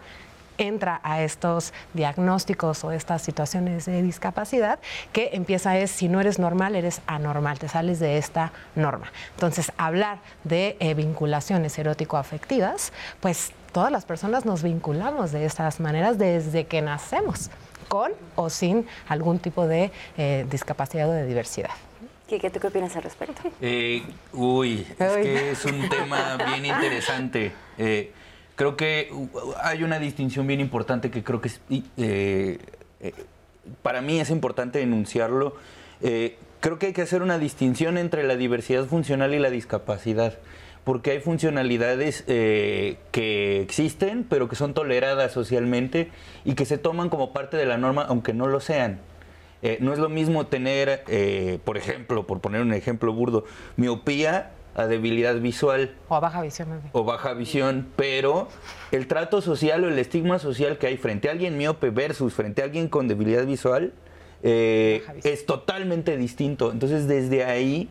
entra 0.58 1.00
a 1.02 1.22
estos 1.22 1.72
diagnósticos 1.94 2.84
o 2.84 2.92
estas 2.92 3.22
situaciones 3.22 3.86
de 3.86 4.02
discapacidad, 4.02 4.78
que 5.12 5.30
empieza 5.32 5.76
es, 5.78 5.90
si 5.90 6.08
no 6.08 6.20
eres 6.20 6.38
normal, 6.38 6.76
eres 6.76 7.00
anormal, 7.06 7.58
te 7.58 7.68
sales 7.68 7.98
de 7.98 8.18
esta 8.18 8.52
norma. 8.74 9.12
Entonces, 9.34 9.72
hablar 9.76 10.18
de 10.44 10.76
eh, 10.80 10.94
vinculaciones 10.94 11.78
erótico-afectivas, 11.78 12.92
pues 13.20 13.52
todas 13.72 13.90
las 13.92 14.04
personas 14.04 14.44
nos 14.44 14.62
vinculamos 14.62 15.32
de 15.32 15.44
estas 15.44 15.80
maneras 15.80 16.18
desde 16.18 16.66
que 16.66 16.82
nacemos, 16.82 17.50
con 17.88 18.12
o 18.36 18.50
sin 18.50 18.86
algún 19.08 19.38
tipo 19.38 19.66
de 19.66 19.90
eh, 20.16 20.46
discapacidad 20.50 21.08
o 21.08 21.12
de 21.12 21.26
diversidad. 21.26 21.70
¿Qué, 22.28 22.48
¿tú 22.48 22.60
qué 22.60 22.68
opinas 22.68 22.94
al 22.94 23.02
respecto? 23.02 23.42
Eh, 23.60 24.04
uy, 24.32 24.86
es 24.88 25.12
que 25.16 25.50
es 25.50 25.64
un 25.64 25.88
tema 25.88 26.36
bien 26.36 26.64
interesante. 26.64 27.52
Eh, 27.76 28.12
creo 28.60 28.76
que 28.76 29.10
hay 29.62 29.82
una 29.84 29.98
distinción 29.98 30.46
bien 30.46 30.60
importante 30.60 31.10
que 31.10 31.24
creo 31.24 31.40
que 31.40 32.58
para 33.80 34.02
mí 34.02 34.20
es 34.20 34.28
importante 34.28 34.80
denunciarlo 34.80 35.56
eh, 36.02 36.36
creo 36.60 36.78
que 36.78 36.88
hay 36.88 36.92
que 36.92 37.00
hacer 37.00 37.22
una 37.22 37.38
distinción 37.38 37.96
entre 37.96 38.22
la 38.22 38.36
diversidad 38.36 38.84
funcional 38.84 39.32
y 39.32 39.38
la 39.38 39.48
discapacidad 39.48 40.34
porque 40.84 41.12
hay 41.12 41.20
funcionalidades 41.20 42.24
eh, 42.26 42.98
que 43.12 43.62
existen, 43.62 44.26
pero 44.28 44.46
que 44.50 44.56
son 44.56 44.74
toleradas 44.74 45.32
socialmente 45.32 46.10
y 46.44 46.54
que 46.54 46.66
se 46.66 46.76
toman 46.76 47.08
como 47.08 47.32
parte 47.32 47.56
de 47.56 47.64
la 47.64 47.78
norma, 47.78 48.02
aunque 48.02 48.34
no 48.34 48.46
lo 48.46 48.60
sean. 48.60 49.00
Eh, 49.62 49.78
no 49.80 49.92
es 49.92 49.98
lo 49.98 50.08
mismo 50.08 50.46
tener, 50.46 51.04
eh, 51.06 51.58
por 51.64 51.76
ejemplo, 51.76 52.26
por 52.26 52.40
poner 52.40 52.62
un 52.62 52.72
ejemplo 52.72 53.12
burdo, 53.12 53.44
miopía 53.76 54.52
a 54.74 54.86
debilidad 54.86 55.36
visual. 55.40 55.94
O 56.08 56.14
a 56.14 56.20
baja 56.20 56.42
visión. 56.42 56.80
O 56.92 57.04
baja 57.04 57.34
visión, 57.34 57.88
pero 57.96 58.48
el 58.92 59.06
trato 59.06 59.40
social 59.40 59.84
o 59.84 59.88
el 59.88 59.98
estigma 59.98 60.38
social 60.38 60.78
que 60.78 60.86
hay 60.86 60.96
frente 60.96 61.28
a 61.28 61.32
alguien 61.32 61.56
miope 61.58 61.90
versus 61.90 62.34
frente 62.34 62.62
a 62.62 62.66
alguien 62.66 62.88
con 62.88 63.08
debilidad 63.08 63.46
visual 63.46 63.92
es 64.42 65.46
totalmente 65.46 66.16
distinto. 66.16 66.72
Entonces, 66.72 67.06
desde 67.06 67.44
ahí 67.44 67.88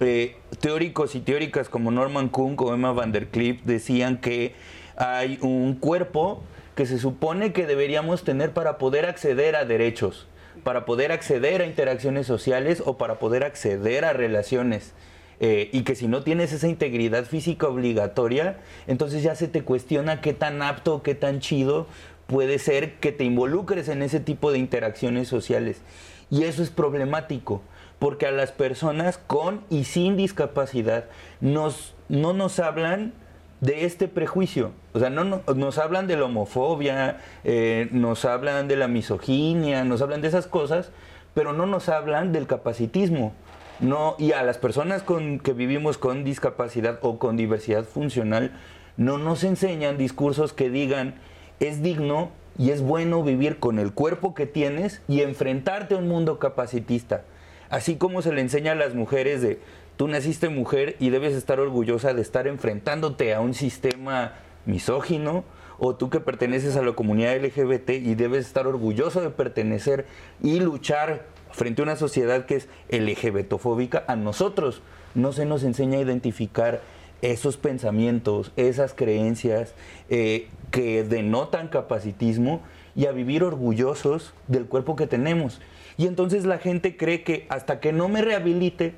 eh, 0.00 0.36
teóricos 0.60 1.14
y 1.14 1.20
teóricas 1.20 1.68
como 1.68 1.90
Norman 1.90 2.28
Kuhn 2.28 2.56
o 2.58 2.74
Emma 2.74 2.92
van 2.92 3.12
der 3.12 3.28
Klipp 3.28 3.64
decían 3.64 4.18
que 4.18 4.54
hay 4.96 5.38
un 5.42 5.74
cuerpo 5.74 6.42
que 6.74 6.86
se 6.86 6.98
supone 6.98 7.52
que 7.52 7.66
deberíamos 7.66 8.24
tener 8.24 8.52
para 8.52 8.78
poder 8.78 9.06
acceder 9.06 9.56
a 9.56 9.64
derechos, 9.64 10.26
para 10.64 10.84
poder 10.84 11.12
acceder 11.12 11.60
a 11.60 11.66
interacciones 11.66 12.26
sociales 12.26 12.82
o 12.84 12.96
para 12.96 13.18
poder 13.18 13.44
acceder 13.44 14.04
a 14.04 14.12
relaciones. 14.12 14.94
Eh, 15.40 15.68
y 15.72 15.82
que 15.82 15.94
si 15.94 16.06
no 16.06 16.22
tienes 16.22 16.52
esa 16.52 16.68
integridad 16.68 17.24
física 17.24 17.68
obligatoria, 17.68 18.58
entonces 18.86 19.22
ya 19.22 19.34
se 19.34 19.48
te 19.48 19.62
cuestiona 19.62 20.20
qué 20.20 20.32
tan 20.32 20.62
apto, 20.62 21.02
qué 21.02 21.14
tan 21.14 21.40
chido 21.40 21.86
puede 22.26 22.58
ser 22.58 22.94
que 22.94 23.12
te 23.12 23.24
involucres 23.24 23.88
en 23.88 24.02
ese 24.02 24.20
tipo 24.20 24.52
de 24.52 24.58
interacciones 24.58 25.28
sociales. 25.28 25.82
Y 26.30 26.44
eso 26.44 26.62
es 26.62 26.70
problemático 26.70 27.62
porque 27.98 28.26
a 28.26 28.32
las 28.32 28.52
personas 28.52 29.18
con 29.18 29.62
y 29.70 29.84
sin 29.84 30.16
discapacidad 30.16 31.04
nos, 31.40 31.94
no 32.08 32.32
nos 32.32 32.58
hablan 32.58 33.12
de 33.60 33.84
este 33.86 34.08
prejuicio. 34.08 34.72
O 34.92 34.98
sea, 34.98 35.10
no, 35.10 35.42
nos 35.54 35.78
hablan 35.78 36.06
de 36.06 36.16
la 36.16 36.24
homofobia, 36.24 37.20
eh, 37.44 37.88
nos 37.92 38.24
hablan 38.24 38.68
de 38.68 38.76
la 38.76 38.88
misoginia, 38.88 39.84
nos 39.84 40.02
hablan 40.02 40.20
de 40.20 40.28
esas 40.28 40.46
cosas, 40.46 40.90
pero 41.32 41.52
no 41.52 41.66
nos 41.66 41.88
hablan 41.88 42.32
del 42.32 42.46
capacitismo. 42.46 43.32
No, 43.80 44.14
y 44.18 44.32
a 44.32 44.42
las 44.42 44.58
personas 44.58 45.02
con, 45.02 45.40
que 45.40 45.52
vivimos 45.52 45.98
con 45.98 46.24
discapacidad 46.24 46.98
o 47.02 47.18
con 47.18 47.36
diversidad 47.36 47.84
funcional, 47.84 48.52
no 48.96 49.18
nos 49.18 49.42
enseñan 49.44 49.98
discursos 49.98 50.52
que 50.52 50.70
digan 50.70 51.16
es 51.60 51.82
digno 51.82 52.30
y 52.58 52.70
es 52.70 52.82
bueno 52.82 53.22
vivir 53.22 53.58
con 53.58 53.78
el 53.78 53.92
cuerpo 53.92 54.34
que 54.34 54.46
tienes 54.46 55.02
y 55.08 55.22
enfrentarte 55.22 55.94
a 55.94 55.98
un 55.98 56.08
mundo 56.08 56.38
capacitista. 56.38 57.24
Así 57.68 57.96
como 57.96 58.22
se 58.22 58.32
le 58.32 58.40
enseña 58.40 58.72
a 58.72 58.76
las 58.76 58.94
mujeres 58.94 59.42
de, 59.42 59.58
tú 59.96 60.06
naciste 60.06 60.48
mujer 60.48 60.96
y 61.00 61.10
debes 61.10 61.34
estar 61.34 61.58
orgullosa 61.58 62.14
de 62.14 62.22
estar 62.22 62.46
enfrentándote 62.46 63.34
a 63.34 63.40
un 63.40 63.54
sistema 63.54 64.34
misógino, 64.66 65.44
o 65.78 65.96
tú 65.96 66.08
que 66.08 66.20
perteneces 66.20 66.76
a 66.76 66.82
la 66.82 66.92
comunidad 66.92 67.36
LGBT 67.36 67.90
y 67.90 68.14
debes 68.14 68.46
estar 68.46 68.66
orgulloso 68.66 69.20
de 69.20 69.30
pertenecer 69.30 70.06
y 70.40 70.60
luchar 70.60 71.26
frente 71.54 71.82
a 71.82 71.84
una 71.84 71.96
sociedad 71.96 72.46
que 72.46 72.56
es 72.56 72.68
LGBTofóbica, 72.90 74.04
a 74.08 74.16
nosotros 74.16 74.82
no 75.14 75.32
se 75.32 75.46
nos 75.46 75.62
enseña 75.62 75.98
a 75.98 76.02
identificar 76.02 76.80
esos 77.22 77.56
pensamientos, 77.56 78.52
esas 78.56 78.92
creencias 78.92 79.74
eh, 80.10 80.48
que 80.70 81.04
denotan 81.04 81.68
capacitismo 81.68 82.60
y 82.96 83.06
a 83.06 83.12
vivir 83.12 83.44
orgullosos 83.44 84.34
del 84.48 84.66
cuerpo 84.66 84.96
que 84.96 85.06
tenemos. 85.06 85.60
Y 85.96 86.06
entonces 86.06 86.44
la 86.44 86.58
gente 86.58 86.96
cree 86.96 87.22
que 87.22 87.46
hasta 87.48 87.78
que 87.78 87.92
no 87.92 88.08
me 88.08 88.20
rehabilite, 88.20 88.94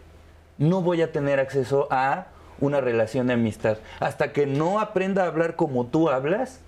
no 0.59 0.81
voy 0.81 1.03
a 1.03 1.13
tener 1.13 1.39
acceso 1.39 1.89
a 1.91 2.29
una 2.59 2.81
relación 2.81 3.27
de 3.27 3.35
amistad. 3.35 3.77
Hasta 4.01 4.33
que 4.33 4.47
no 4.47 4.81
aprenda 4.81 5.25
a 5.25 5.27
hablar 5.27 5.57
como 5.57 5.87
tú 5.87 6.09
hablas, 6.09 6.61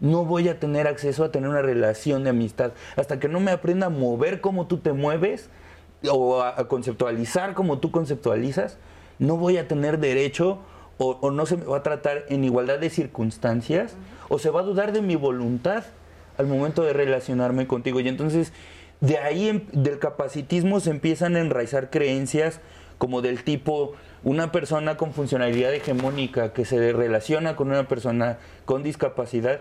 no 0.00 0.24
voy 0.24 0.48
a 0.48 0.58
tener 0.58 0.86
acceso 0.86 1.24
a 1.24 1.32
tener 1.32 1.48
una 1.48 1.62
relación 1.62 2.24
de 2.24 2.30
amistad. 2.30 2.72
Hasta 2.96 3.18
que 3.18 3.28
no 3.28 3.40
me 3.40 3.50
aprenda 3.50 3.86
a 3.86 3.90
mover 3.90 4.40
como 4.40 4.66
tú 4.66 4.78
te 4.78 4.92
mueves 4.92 5.48
o 6.10 6.42
a, 6.42 6.68
conceptualizar 6.68 7.54
como 7.54 7.78
tú 7.78 7.90
conceptualizas, 7.90 8.78
no 9.18 9.36
voy 9.36 9.56
a 9.56 9.66
tener 9.68 9.98
derecho 9.98 10.58
o, 10.98 11.30
no 11.30 11.44
se 11.46 11.56
me 11.56 11.64
va 11.64 11.78
a 11.78 11.82
tratar 11.82 12.24
en 12.28 12.44
igualdad 12.44 12.78
de 12.78 12.90
circunstancias 12.90 13.94
o 14.28 14.38
se 14.38 14.50
va 14.50 14.60
a 14.60 14.64
dudar 14.64 14.92
de 14.92 15.02
mi 15.02 15.16
voluntad 15.16 15.84
al 16.38 16.46
momento 16.46 16.82
de 16.82 16.92
relacionarme 16.92 17.66
contigo. 17.66 18.00
Y 18.00 18.08
entonces 18.08 18.52
de 19.00 19.18
ahí 19.18 19.48
em, 19.48 19.66
del 19.72 19.98
capacitismo 19.98 20.80
se 20.80 20.90
empiezan 20.90 21.36
a 21.36 21.40
enraizar 21.40 21.90
creencias 21.90 22.60
como 22.98 23.20
del 23.20 23.44
tipo 23.44 23.92
una 24.24 24.52
persona 24.52 24.96
con 24.96 25.12
funcionalidad 25.12 25.72
hegemónica 25.74 26.52
que 26.52 26.64
se 26.64 26.92
relaciona 26.92 27.56
con 27.56 27.68
una 27.68 27.86
persona 27.88 28.38
con 28.64 28.82
discapacidad 28.82 29.60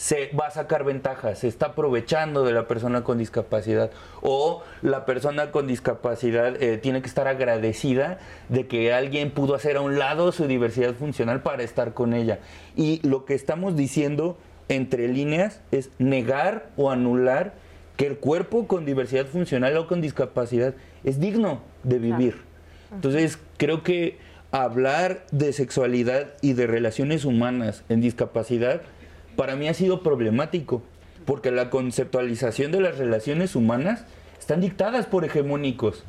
se 0.00 0.30
va 0.32 0.46
a 0.46 0.50
sacar 0.50 0.84
ventajas, 0.84 1.40
se 1.40 1.48
está 1.48 1.66
aprovechando 1.66 2.42
de 2.42 2.54
la 2.54 2.66
persona 2.66 3.04
con 3.04 3.18
discapacidad 3.18 3.90
o 4.22 4.62
la 4.80 5.04
persona 5.04 5.50
con 5.50 5.66
discapacidad 5.66 6.56
eh, 6.62 6.78
tiene 6.78 7.02
que 7.02 7.06
estar 7.06 7.28
agradecida 7.28 8.18
de 8.48 8.66
que 8.66 8.94
alguien 8.94 9.30
pudo 9.30 9.54
hacer 9.54 9.76
a 9.76 9.82
un 9.82 9.98
lado 9.98 10.32
su 10.32 10.46
diversidad 10.46 10.94
funcional 10.94 11.42
para 11.42 11.64
estar 11.64 11.92
con 11.92 12.14
ella. 12.14 12.38
Y 12.76 13.06
lo 13.06 13.26
que 13.26 13.34
estamos 13.34 13.76
diciendo 13.76 14.38
entre 14.70 15.06
líneas 15.06 15.60
es 15.70 15.90
negar 15.98 16.70
o 16.78 16.90
anular 16.90 17.52
que 17.98 18.06
el 18.06 18.16
cuerpo 18.16 18.66
con 18.66 18.86
diversidad 18.86 19.26
funcional 19.26 19.76
o 19.76 19.86
con 19.86 20.00
discapacidad 20.00 20.72
es 21.04 21.20
digno 21.20 21.60
de 21.82 21.98
vivir. 21.98 22.38
Entonces, 22.90 23.38
creo 23.58 23.82
que 23.82 24.16
hablar 24.50 25.26
de 25.30 25.52
sexualidad 25.52 26.28
y 26.40 26.54
de 26.54 26.66
relaciones 26.66 27.26
humanas 27.26 27.84
en 27.90 28.00
discapacidad 28.00 28.80
para 29.40 29.56
mí 29.56 29.68
ha 29.68 29.72
sido 29.72 30.02
problemático, 30.02 30.82
porque 31.24 31.50
la 31.50 31.70
conceptualización 31.70 32.72
de 32.72 32.82
las 32.82 32.98
relaciones 32.98 33.56
humanas 33.56 34.04
están 34.38 34.60
dictadas 34.60 35.06
por 35.06 35.24
hegemónicos. 35.24 36.04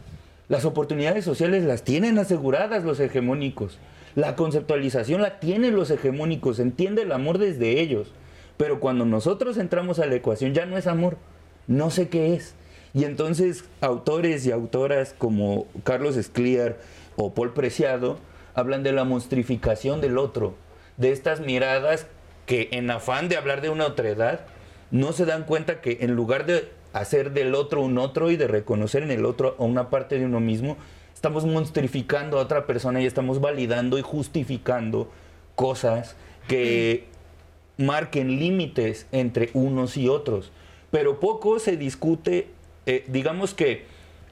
Las 0.49 0.65
oportunidades 0.65 1.23
sociales 1.23 1.63
las 1.63 1.85
tienen 1.85 2.19
aseguradas 2.19 2.83
los 2.83 2.99
hegemónicos. 2.99 3.79
La 4.15 4.35
conceptualización 4.35 5.21
la 5.21 5.39
tienen 5.39 5.77
los 5.77 5.91
hegemónicos, 5.91 6.59
entiende 6.59 7.03
el 7.03 7.13
amor 7.13 7.37
desde 7.37 7.79
ellos. 7.79 8.11
Pero 8.57 8.81
cuando 8.81 9.05
nosotros 9.05 9.55
entramos 9.55 9.99
a 9.99 10.07
la 10.07 10.15
ecuación 10.15 10.53
ya 10.53 10.65
no 10.65 10.77
es 10.77 10.85
amor, 10.85 11.15
no 11.67 11.89
sé 11.89 12.09
qué 12.09 12.33
es. 12.33 12.53
Y 12.93 13.05
entonces 13.05 13.63
autores 13.79 14.45
y 14.45 14.51
autoras 14.51 15.15
como 15.17 15.67
Carlos 15.85 16.17
Escliar 16.17 16.79
o 17.15 17.33
Paul 17.33 17.53
Preciado 17.53 18.19
hablan 18.55 18.83
de 18.83 18.91
la 18.91 19.05
monstrificación 19.05 20.01
del 20.01 20.17
otro, 20.17 20.53
de 20.97 21.13
estas 21.13 21.39
miradas 21.39 22.07
que 22.51 22.67
en 22.73 22.91
afán 22.91 23.29
de 23.29 23.37
hablar 23.37 23.61
de 23.61 23.69
una 23.69 23.85
otredad 23.85 24.41
no 24.91 25.13
se 25.13 25.23
dan 25.23 25.45
cuenta 25.45 25.79
que 25.79 25.99
en 26.01 26.15
lugar 26.15 26.45
de 26.45 26.69
hacer 26.91 27.31
del 27.31 27.55
otro 27.55 27.81
un 27.81 27.97
otro 27.97 28.29
y 28.29 28.35
de 28.35 28.49
reconocer 28.49 29.03
en 29.03 29.11
el 29.11 29.23
otro 29.23 29.55
a 29.57 29.63
una 29.63 29.89
parte 29.89 30.19
de 30.19 30.25
uno 30.25 30.41
mismo, 30.41 30.75
estamos 31.13 31.45
monstrificando 31.45 32.37
a 32.37 32.41
otra 32.41 32.67
persona 32.67 33.01
y 33.01 33.05
estamos 33.05 33.39
validando 33.39 33.97
y 33.97 34.01
justificando 34.01 35.09
cosas 35.55 36.17
que 36.49 37.05
marquen 37.77 38.37
límites 38.37 39.07
entre 39.13 39.49
unos 39.53 39.95
y 39.95 40.09
otros 40.09 40.51
pero 40.91 41.21
poco 41.21 41.57
se 41.59 41.77
discute, 41.77 42.49
eh, 42.85 43.05
digamos 43.07 43.53
que 43.53 43.85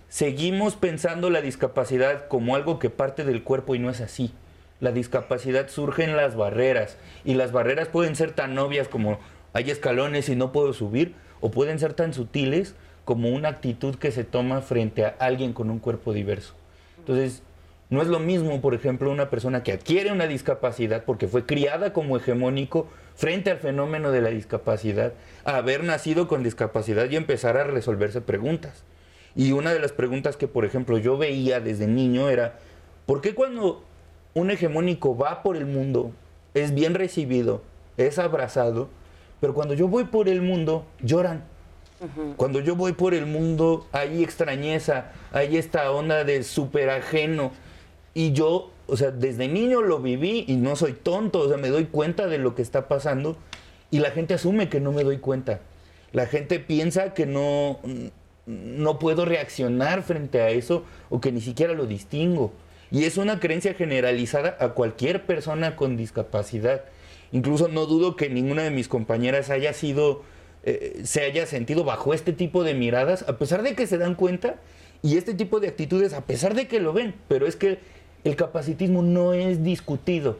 seguimos 0.09 0.75
pensando 0.75 1.29
la 1.29 1.41
discapacidad 1.41 2.27
como 2.27 2.55
algo 2.55 2.79
que 2.79 2.89
parte 2.89 3.23
del 3.23 3.43
cuerpo 3.43 3.75
y 3.75 3.79
no 3.79 3.89
es 3.89 4.01
así. 4.01 4.33
La 4.79 4.91
discapacidad 4.91 5.67
surge 5.67 6.03
en 6.03 6.15
las 6.15 6.35
barreras 6.35 6.97
y 7.25 7.33
las 7.33 7.51
barreras 7.51 7.89
pueden 7.89 8.15
ser 8.15 8.31
tan 8.31 8.57
obvias 8.57 8.87
como 8.87 9.19
hay 9.53 9.71
escalones 9.71 10.29
y 10.29 10.35
no 10.35 10.51
puedo 10.51 10.73
subir 10.73 11.15
o 11.41 11.51
pueden 11.51 11.79
ser 11.79 11.93
tan 11.93 12.13
sutiles 12.13 12.75
como 13.03 13.29
una 13.29 13.49
actitud 13.49 13.95
que 13.95 14.11
se 14.11 14.23
toma 14.23 14.61
frente 14.61 15.05
a 15.05 15.15
alguien 15.19 15.53
con 15.53 15.69
un 15.69 15.79
cuerpo 15.79 16.13
diverso. 16.13 16.53
Entonces, 16.99 17.41
no 17.89 18.03
es 18.03 18.07
lo 18.07 18.19
mismo, 18.19 18.61
por 18.61 18.75
ejemplo, 18.75 19.11
una 19.11 19.31
persona 19.31 19.63
que 19.63 19.71
adquiere 19.71 20.11
una 20.11 20.27
discapacidad 20.27 21.05
porque 21.05 21.27
fue 21.27 21.45
criada 21.45 21.91
como 21.91 22.17
hegemónico 22.17 22.87
frente 23.15 23.49
al 23.49 23.57
fenómeno 23.57 24.11
de 24.11 24.21
la 24.21 24.29
discapacidad, 24.29 25.13
a 25.43 25.57
haber 25.57 25.83
nacido 25.83 26.27
con 26.27 26.43
discapacidad 26.43 27.09
y 27.09 27.15
empezar 27.15 27.57
a 27.57 27.63
resolverse 27.63 28.21
preguntas. 28.21 28.83
Y 29.35 29.51
una 29.51 29.73
de 29.73 29.79
las 29.79 29.91
preguntas 29.91 30.37
que, 30.37 30.47
por 30.47 30.65
ejemplo, 30.65 30.99
yo 30.99 31.17
veía 31.17 31.59
desde 31.59 31.87
niño 31.87 32.29
era, 32.29 32.59
¿por 33.05 33.21
qué 33.21 33.33
cuando 33.33 33.83
un 34.33 34.51
hegemónico 34.51 35.17
va 35.17 35.43
por 35.43 35.57
el 35.57 35.65
mundo, 35.65 36.11
es 36.53 36.73
bien 36.73 36.95
recibido, 36.95 37.61
es 37.97 38.19
abrazado, 38.19 38.89
pero 39.41 39.53
cuando 39.53 39.73
yo 39.73 39.87
voy 39.87 40.05
por 40.05 40.29
el 40.29 40.41
mundo, 40.41 40.85
lloran? 41.01 41.43
Cuando 42.37 42.61
yo 42.61 42.77
voy 42.77 42.93
por 42.93 43.13
el 43.13 43.25
mundo, 43.25 43.85
hay 43.91 44.23
extrañeza, 44.23 45.11
hay 45.33 45.57
esta 45.57 45.91
onda 45.91 46.23
de 46.23 46.43
súper 46.43 46.89
ajeno 46.89 47.51
y 48.13 48.31
yo, 48.31 48.71
o 48.87 48.95
sea, 48.95 49.11
desde 49.11 49.49
niño 49.49 49.81
lo 49.81 49.99
viví 49.99 50.45
y 50.47 50.55
no 50.55 50.77
soy 50.77 50.93
tonto, 50.93 51.39
o 51.39 51.49
sea, 51.49 51.57
me 51.57 51.67
doy 51.67 51.85
cuenta 51.85 52.27
de 52.27 52.37
lo 52.37 52.55
que 52.55 52.61
está 52.61 52.87
pasando 52.87 53.35
y 53.91 53.99
la 53.99 54.11
gente 54.11 54.33
asume 54.33 54.69
que 54.69 54.79
no 54.79 54.93
me 54.93 55.03
doy 55.03 55.17
cuenta. 55.17 55.59
La 56.13 56.25
gente 56.25 56.59
piensa 56.59 57.13
que 57.13 57.25
no, 57.25 57.79
no 58.45 58.97
puedo 58.97 59.25
reaccionar 59.25 60.01
frente 60.01 60.41
a 60.41 60.49
eso 60.49 60.85
o 61.09 61.19
que 61.19 61.31
ni 61.31 61.41
siquiera 61.41 61.73
lo 61.73 61.85
distingo. 61.85 62.53
Y 62.91 63.03
es 63.03 63.17
una 63.17 63.39
creencia 63.39 63.73
generalizada 63.73 64.57
a 64.59 64.69
cualquier 64.69 65.25
persona 65.25 65.75
con 65.75 65.97
discapacidad. 65.97 66.83
Incluso 67.31 67.67
no 67.67 67.85
dudo 67.85 68.15
que 68.15 68.29
ninguna 68.29 68.63
de 68.63 68.71
mis 68.71 68.87
compañeras 68.87 69.49
haya 69.49 69.73
sido, 69.73 70.23
eh, 70.63 71.01
se 71.03 71.21
haya 71.21 71.45
sentido 71.45 71.83
bajo 71.83 72.13
este 72.13 72.33
tipo 72.33 72.63
de 72.63 72.73
miradas, 72.73 73.25
a 73.27 73.37
pesar 73.37 73.61
de 73.61 73.75
que 73.75 73.85
se 73.85 73.97
dan 73.97 74.15
cuenta, 74.15 74.55
y 75.01 75.17
este 75.17 75.33
tipo 75.33 75.59
de 75.59 75.67
actitudes, 75.67 76.13
a 76.13 76.21
pesar 76.21 76.55
de 76.55 76.67
que 76.67 76.79
lo 76.79 76.93
ven. 76.93 77.13
Pero 77.27 77.45
es 77.45 77.55
que 77.55 77.79
el 78.23 78.35
capacitismo 78.35 79.01
no 79.03 79.33
es 79.33 79.63
discutido. 79.63 80.37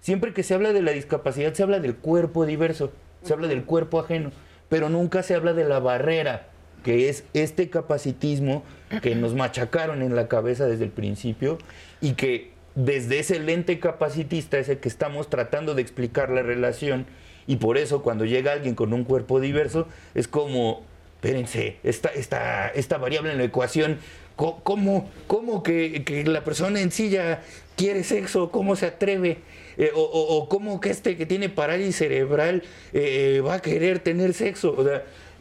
Siempre 0.00 0.34
que 0.34 0.42
se 0.42 0.54
habla 0.54 0.72
de 0.72 0.82
la 0.82 0.90
discapacidad, 0.90 1.54
se 1.54 1.62
habla 1.62 1.80
del 1.80 1.96
cuerpo 1.96 2.44
diverso, 2.44 2.92
se 3.22 3.32
habla 3.32 3.48
del 3.48 3.64
cuerpo 3.64 4.00
ajeno, 4.00 4.32
pero 4.68 4.90
nunca 4.90 5.22
se 5.22 5.34
habla 5.34 5.54
de 5.54 5.64
la 5.64 5.78
barrera, 5.78 6.48
que 6.82 7.08
es 7.08 7.24
este 7.32 7.70
capacitismo 7.70 8.64
que 9.00 9.14
nos 9.14 9.34
machacaron 9.34 10.02
en 10.02 10.14
la 10.16 10.28
cabeza 10.28 10.66
desde 10.66 10.84
el 10.84 10.90
principio 10.90 11.58
y 12.00 12.12
que 12.12 12.52
desde 12.74 13.18
ese 13.20 13.38
lente 13.38 13.78
capacitista 13.78 14.58
es 14.58 14.68
el 14.68 14.78
que 14.78 14.88
estamos 14.88 15.30
tratando 15.30 15.74
de 15.74 15.82
explicar 15.82 16.30
la 16.30 16.42
relación 16.42 17.06
y 17.46 17.56
por 17.56 17.78
eso 17.78 18.02
cuando 18.02 18.24
llega 18.24 18.52
alguien 18.52 18.74
con 18.74 18.92
un 18.92 19.04
cuerpo 19.04 19.40
diverso 19.40 19.86
es 20.14 20.28
como, 20.28 20.82
espérense, 21.16 21.76
esta, 21.84 22.08
esta, 22.08 22.68
esta 22.68 22.98
variable 22.98 23.32
en 23.32 23.38
la 23.38 23.44
ecuación, 23.44 23.98
¿cómo, 24.36 25.10
cómo 25.26 25.62
que, 25.62 26.24
la 26.26 26.42
persona 26.42 26.80
en 26.80 26.90
ya 26.90 27.42
quiere 27.76 28.02
sexo? 28.02 28.50
¿Cómo 28.50 28.76
se 28.76 28.86
atreve? 28.86 29.38
Eh, 29.76 29.90
o, 29.94 30.48
cómo 30.48 30.80
que 30.80 30.90
este 30.90 31.16
que 31.16 31.26
tiene 31.26 31.48
parálisis 31.48 31.96
cerebral 31.96 32.62
eh, 32.92 33.42
va 33.44 33.54
a 33.54 33.62
querer 33.62 33.98
tener 33.98 34.34
sexo? 34.34 34.76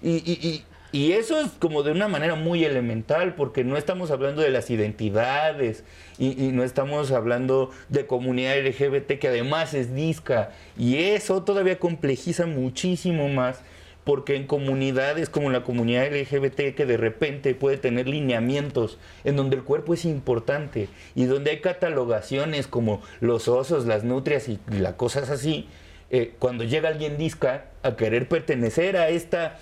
y, 0.01 0.09
y 0.09 0.65
eso 0.93 1.39
es 1.39 1.49
como 1.59 1.81
de 1.81 1.91
una 1.91 2.07
manera 2.07 2.35
muy 2.35 2.63
elemental, 2.63 3.33
porque 3.33 3.63
no 3.63 3.77
estamos 3.77 4.11
hablando 4.11 4.43
de 4.43 4.51
las 4.51 4.69
identidades 4.69 5.83
y, 6.19 6.51
no 6.51 6.63
estamos 6.63 7.11
hablando 7.11 7.71
de 7.89 8.05
comunidad 8.05 8.59
LGBT 8.59 9.17
que 9.19 9.27
además 9.27 9.73
es 9.73 9.95
disca. 9.95 10.51
Y 10.77 10.97
eso 10.97 11.43
todavía 11.43 11.79
complejiza 11.79 12.45
muchísimo 12.45 13.27
más, 13.27 13.61
porque 14.03 14.35
en 14.35 14.45
comunidades 14.45 15.29
como 15.29 15.49
la 15.49 15.63
comunidad 15.63 16.13
LGBT 16.13 16.75
que 16.75 16.85
de 16.85 16.97
repente 16.97 17.55
puede 17.55 17.77
tener 17.77 18.07
lineamientos 18.07 18.99
en 19.23 19.35
donde 19.35 19.55
el 19.55 19.63
cuerpo 19.63 19.95
es 19.95 20.05
importante 20.05 20.89
y 21.15 21.25
donde 21.25 21.51
hay 21.51 21.61
catalogaciones 21.61 22.67
como 22.67 23.01
los 23.19 23.47
osos, 23.47 23.87
las 23.87 24.03
nutrias 24.03 24.47
y 24.47 24.59
las 24.69 24.93
cosas 24.93 25.31
así, 25.31 25.67
eh, 26.15 26.35
cuando 26.37 26.63
llega 26.63 26.89
alguien 26.89 27.17
disca 27.17 27.65
a 27.81 27.95
querer 27.95 28.27
pertenecer 28.27 28.97
a 28.97 29.09
esta 29.09 29.57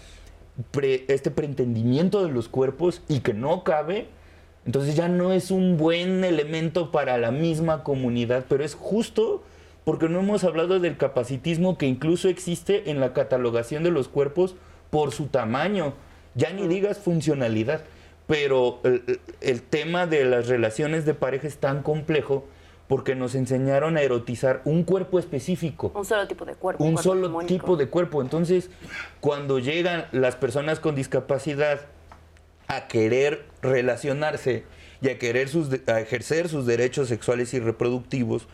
este 1.07 1.31
preentendimiento 1.31 2.25
de 2.25 2.31
los 2.31 2.47
cuerpos 2.47 3.01
y 3.07 3.19
que 3.19 3.33
no 3.33 3.63
cabe, 3.63 4.07
entonces 4.65 4.95
ya 4.95 5.07
no 5.07 5.31
es 5.31 5.49
un 5.51 5.77
buen 5.77 6.23
elemento 6.23 6.91
para 6.91 7.17
la 7.17 7.31
misma 7.31 7.83
comunidad, 7.83 8.45
pero 8.47 8.63
es 8.63 8.75
justo 8.75 9.43
porque 9.83 10.09
no 10.09 10.19
hemos 10.19 10.43
hablado 10.43 10.79
del 10.79 10.97
capacitismo 10.97 11.77
que 11.77 11.87
incluso 11.87 12.29
existe 12.29 12.91
en 12.91 12.99
la 12.99 13.13
catalogación 13.13 13.83
de 13.83 13.91
los 13.91 14.07
cuerpos 14.07 14.55
por 14.91 15.11
su 15.11 15.27
tamaño, 15.27 15.93
ya 16.35 16.51
ni 16.51 16.67
digas 16.67 16.99
funcionalidad, 16.99 17.83
pero 18.27 18.79
el, 18.83 19.19
el 19.41 19.61
tema 19.63 20.05
de 20.05 20.25
las 20.25 20.47
relaciones 20.47 21.05
de 21.05 21.15
pareja 21.15 21.47
es 21.47 21.57
tan 21.57 21.81
complejo 21.81 22.45
porque 22.91 23.15
nos 23.15 23.35
enseñaron 23.35 23.95
a 23.95 24.01
erotizar 24.01 24.61
un 24.65 24.83
cuerpo 24.83 25.17
específico. 25.17 25.93
Un 25.95 26.03
solo 26.03 26.27
tipo 26.27 26.43
de 26.43 26.55
cuerpo. 26.55 26.83
Un, 26.83 26.97
solo 26.97 27.39
tipo 27.45 27.77
de 27.77 27.87
cuerpo. 27.87 28.21
Entonces, 28.21 28.69
cuando 29.21 29.59
llegan 29.59 30.07
las 30.11 30.35
personas 30.35 30.81
con 30.81 30.93
discapacidad 30.93 31.79
a 32.67 32.89
querer 32.89 33.45
relacionarse 33.61 34.65
y 35.01 35.07
a 35.07 35.17
querer 35.17 35.47
ejercer 35.87 36.49
sus 36.49 36.65
derechos 36.65 37.07
sexuales 37.07 37.53
y 37.53 37.61
reproductivos, 37.61 38.49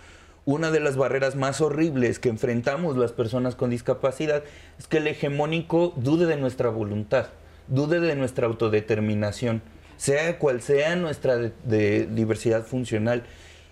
una 0.45 0.69
de 0.69 0.81
las 0.81 0.97
barreras 0.97 1.35
más 1.35 1.59
horribles 1.59 2.19
que 2.19 2.29
enfrentamos 2.29 2.95
las 2.95 3.13
personas 3.13 3.55
con 3.55 3.71
discapacidad 3.71 4.43
es 4.77 4.85
que 4.85 4.97
el 4.97 5.07
hegemónico 5.07 5.93
dude 5.95 6.27
de 6.27 6.37
nuestra 6.37 6.69
voluntad, 6.69 7.29
dude 7.69 7.99
de 7.99 8.15
nuestra 8.15 8.45
autodeterminación, 8.45 9.63
sea 9.97 10.37
cual 10.37 10.61
sea 10.61 10.95
nuestra 10.95 11.39
diversidad 11.65 12.63
funcional. 12.67 13.23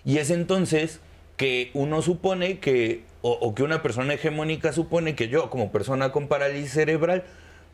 Y 0.06 0.18
es 0.18 0.30
entonces 0.30 1.00
que 1.36 1.70
uno 1.74 2.00
supone 2.00 2.60
que, 2.60 3.02
o, 3.22 3.54
que 3.54 3.64
una 3.64 3.82
persona 3.82 4.14
hegemónica 4.14 4.72
supone 4.72 5.16
que 5.16 5.28
yo, 5.28 5.50
como 5.50 5.72
persona 5.72 6.12
con 6.12 6.28
parálisis 6.28 6.72
cerebral, 6.72 7.24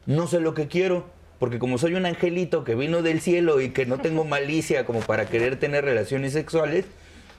no 0.06 0.26
sé 0.26 0.40
lo 0.40 0.54
que 0.54 0.66
quiero, 0.66 1.06
porque 1.38 1.58
como 1.58 1.76
soy 1.76 1.94
un 1.94 2.06
angelito 2.06 2.64
que 2.64 2.74
vino 2.74 3.02
del 3.02 3.20
cielo 3.20 3.60
y 3.60 3.68
que 3.68 3.84
no 3.84 3.98
tengo 3.98 4.24
malicia 4.24 4.86
como 4.86 5.00
para 5.00 5.26
querer 5.26 5.60
tener 5.60 5.84
relaciones 5.84 6.32
sexuales, 6.32 6.86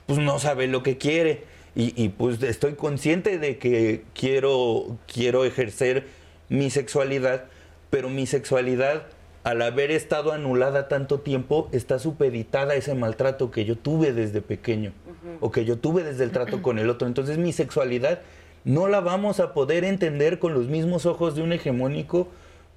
pues 0.06 0.20
no 0.20 0.38
sabe 0.38 0.68
lo 0.68 0.84
que 0.84 0.96
quiere. 0.96 1.42
Y, 1.74 2.00
y, 2.00 2.10
pues 2.10 2.40
estoy 2.44 2.74
consciente 2.74 3.38
de 3.38 3.58
que 3.58 4.04
quiero, 4.14 4.96
quiero 5.12 5.44
ejercer 5.44 6.06
mi 6.48 6.70
sexualidad, 6.70 7.46
pero 7.90 8.08
mi 8.08 8.26
sexualidad 8.26 9.08
al 9.44 9.60
haber 9.60 9.90
estado 9.90 10.32
anulada 10.32 10.88
tanto 10.88 11.20
tiempo, 11.20 11.68
está 11.70 11.98
supeditada 11.98 12.72
a 12.72 12.76
ese 12.76 12.94
maltrato 12.94 13.50
que 13.50 13.66
yo 13.66 13.76
tuve 13.76 14.12
desde 14.14 14.40
pequeño 14.40 14.92
o 15.40 15.50
que 15.50 15.66
yo 15.66 15.78
tuve 15.78 16.02
desde 16.02 16.24
el 16.24 16.30
trato 16.30 16.62
con 16.62 16.78
el 16.78 16.88
otro. 16.88 17.06
Entonces 17.06 17.36
mi 17.36 17.52
sexualidad 17.52 18.20
no 18.64 18.88
la 18.88 19.00
vamos 19.00 19.40
a 19.40 19.52
poder 19.52 19.84
entender 19.84 20.38
con 20.38 20.54
los 20.54 20.68
mismos 20.68 21.04
ojos 21.04 21.36
de 21.36 21.42
un 21.42 21.52
hegemónico 21.52 22.28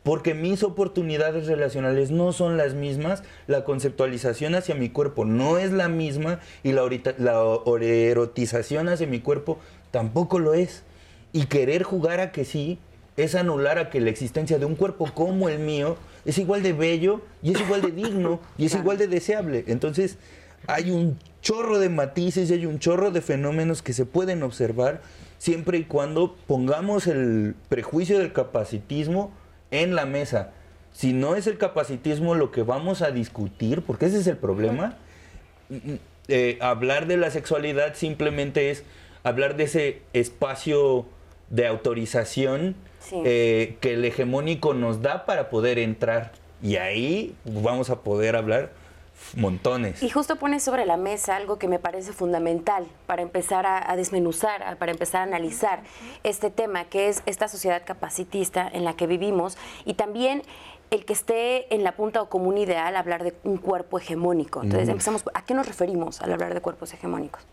porque 0.03 0.33
mis 0.33 0.61
oportunidades 0.63 1.47
relacionales 1.47 2.11
no 2.11 2.33
son 2.33 2.57
las 2.57 2.73
mismas, 2.73 3.23
la 3.47 3.63
conceptualización 3.63 4.53
hacia 4.55 4.75
mi 4.75 4.89
cuerpo 4.89 5.23
no 5.23 5.57
es 5.57 5.71
la 5.71 5.87
misma 5.87 6.39
y 6.63 6.73
la, 6.73 6.83
la 7.17 7.59
erotización 7.81 8.89
hacia 8.89 9.07
mi 9.07 9.21
cuerpo 9.21 9.57
tampoco 9.91 10.39
lo 10.39 10.53
es. 10.53 10.83
Y 11.31 11.45
querer 11.45 11.83
jugar 11.83 12.19
a 12.19 12.31
que 12.31 12.45
sí 12.45 12.79
es 13.17 13.35
anular 13.35 13.79
a 13.79 13.89
que 13.89 13.99
la 13.99 14.09
existencia 14.09 14.59
de 14.59 14.65
un 14.65 14.75
cuerpo 14.75 15.09
como 15.13 15.49
el 15.49 15.59
mío 15.59 15.97
es 16.27 16.37
igual 16.37 16.61
de 16.61 16.73
bello 16.73 17.21
y 17.41 17.53
es 17.53 17.61
igual 17.61 17.81
de 17.81 17.91
digno 17.91 18.39
y 18.57 18.65
es 18.65 18.75
igual 18.75 18.97
de 18.97 19.07
deseable. 19.07 19.63
Entonces, 19.67 20.17
hay 20.67 20.91
un 20.91 21.17
chorro 21.41 21.79
de 21.79 21.89
matices 21.89 22.49
y 22.49 22.53
hay 22.53 22.65
un 22.65 22.79
chorro 22.79 23.11
de 23.11 23.21
fenómenos 23.21 23.81
que 23.81 23.93
se 23.93 24.05
pueden 24.05 24.43
observar 24.43 25.01
siempre 25.37 25.77
y 25.77 25.83
cuando 25.85 26.35
pongamos 26.45 27.07
el 27.07 27.55
prejuicio 27.69 28.19
del 28.19 28.33
capacitismo 28.33 29.31
en 29.71 29.95
la 29.95 30.05
mesa. 30.05 30.51
Si 30.91 31.13
no 31.13 31.35
es 31.35 31.47
el 31.47 31.57
capacitismo 31.57 32.35
lo 32.35 32.51
que 32.51 32.63
vamos 32.63 33.01
a 33.01 33.11
discutir, 33.11 33.81
porque 33.81 34.07
ese 34.07 34.17
es 34.17 34.27
el 34.27 34.37
problema, 34.37 34.97
eh, 36.27 36.57
hablar 36.59 37.07
de 37.07 37.15
la 37.15 37.31
sexualidad 37.31 37.93
simplemente 37.95 38.69
es 38.69 38.83
hablar 39.23 39.55
de 39.55 39.63
ese 39.63 40.01
espacio 40.11 41.05
de 41.49 41.67
autorización 41.67 42.75
eh, 43.11 43.77
que 43.81 43.93
el 43.93 44.05
hegemónico 44.05 44.73
nos 44.73 45.01
da 45.01 45.25
para 45.25 45.49
poder 45.49 45.79
entrar. 45.79 46.31
Y 46.61 46.77
ahí 46.77 47.35
vamos 47.45 47.89
a 47.89 48.01
poder 48.01 48.35
hablar 48.35 48.71
montones. 49.35 50.01
Y 50.03 50.09
justo 50.09 50.37
pones 50.37 50.63
sobre 50.63 50.85
la 50.85 50.97
mesa 50.97 51.35
algo 51.35 51.57
que 51.57 51.67
me 51.67 51.79
parece 51.79 52.13
fundamental 52.13 52.85
para 53.05 53.21
empezar 53.21 53.65
a, 53.65 53.95
desmenuzar, 53.95 54.77
para 54.77 54.91
empezar 54.91 55.21
a 55.21 55.23
analizar 55.23 55.81
este 56.23 56.49
tema, 56.49 56.85
que 56.85 57.09
es 57.09 57.23
esta 57.25 57.47
sociedad 57.47 57.83
capacitista 57.85 58.67
en 58.71 58.83
la 58.83 58.95
que 58.95 59.07
vivimos 59.07 59.57
y 59.85 59.95
también 59.95 60.43
el 60.89 61.03
que 61.03 61.13
esté 61.13 61.73
en 61.73 61.83
la 61.83 61.93
punta 61.93 62.21
o 62.21 62.29
común 62.29 62.57
ideal 62.57 62.95
hablar 62.95 63.23
de 63.23 63.33
un 63.43 63.57
cuerpo 63.57 63.97
hegemónico. 63.99 64.63
Entonces, 64.63 64.87
empezamos, 64.87 65.23
¿a 65.33 65.43
qué 65.43 65.53
nos 65.53 65.67
referimos 65.67 66.21
al 66.21 66.31
hablar 66.31 66.53
de 66.53 66.61
cuerpos 66.61 66.93
hegemónicos? 66.93 67.45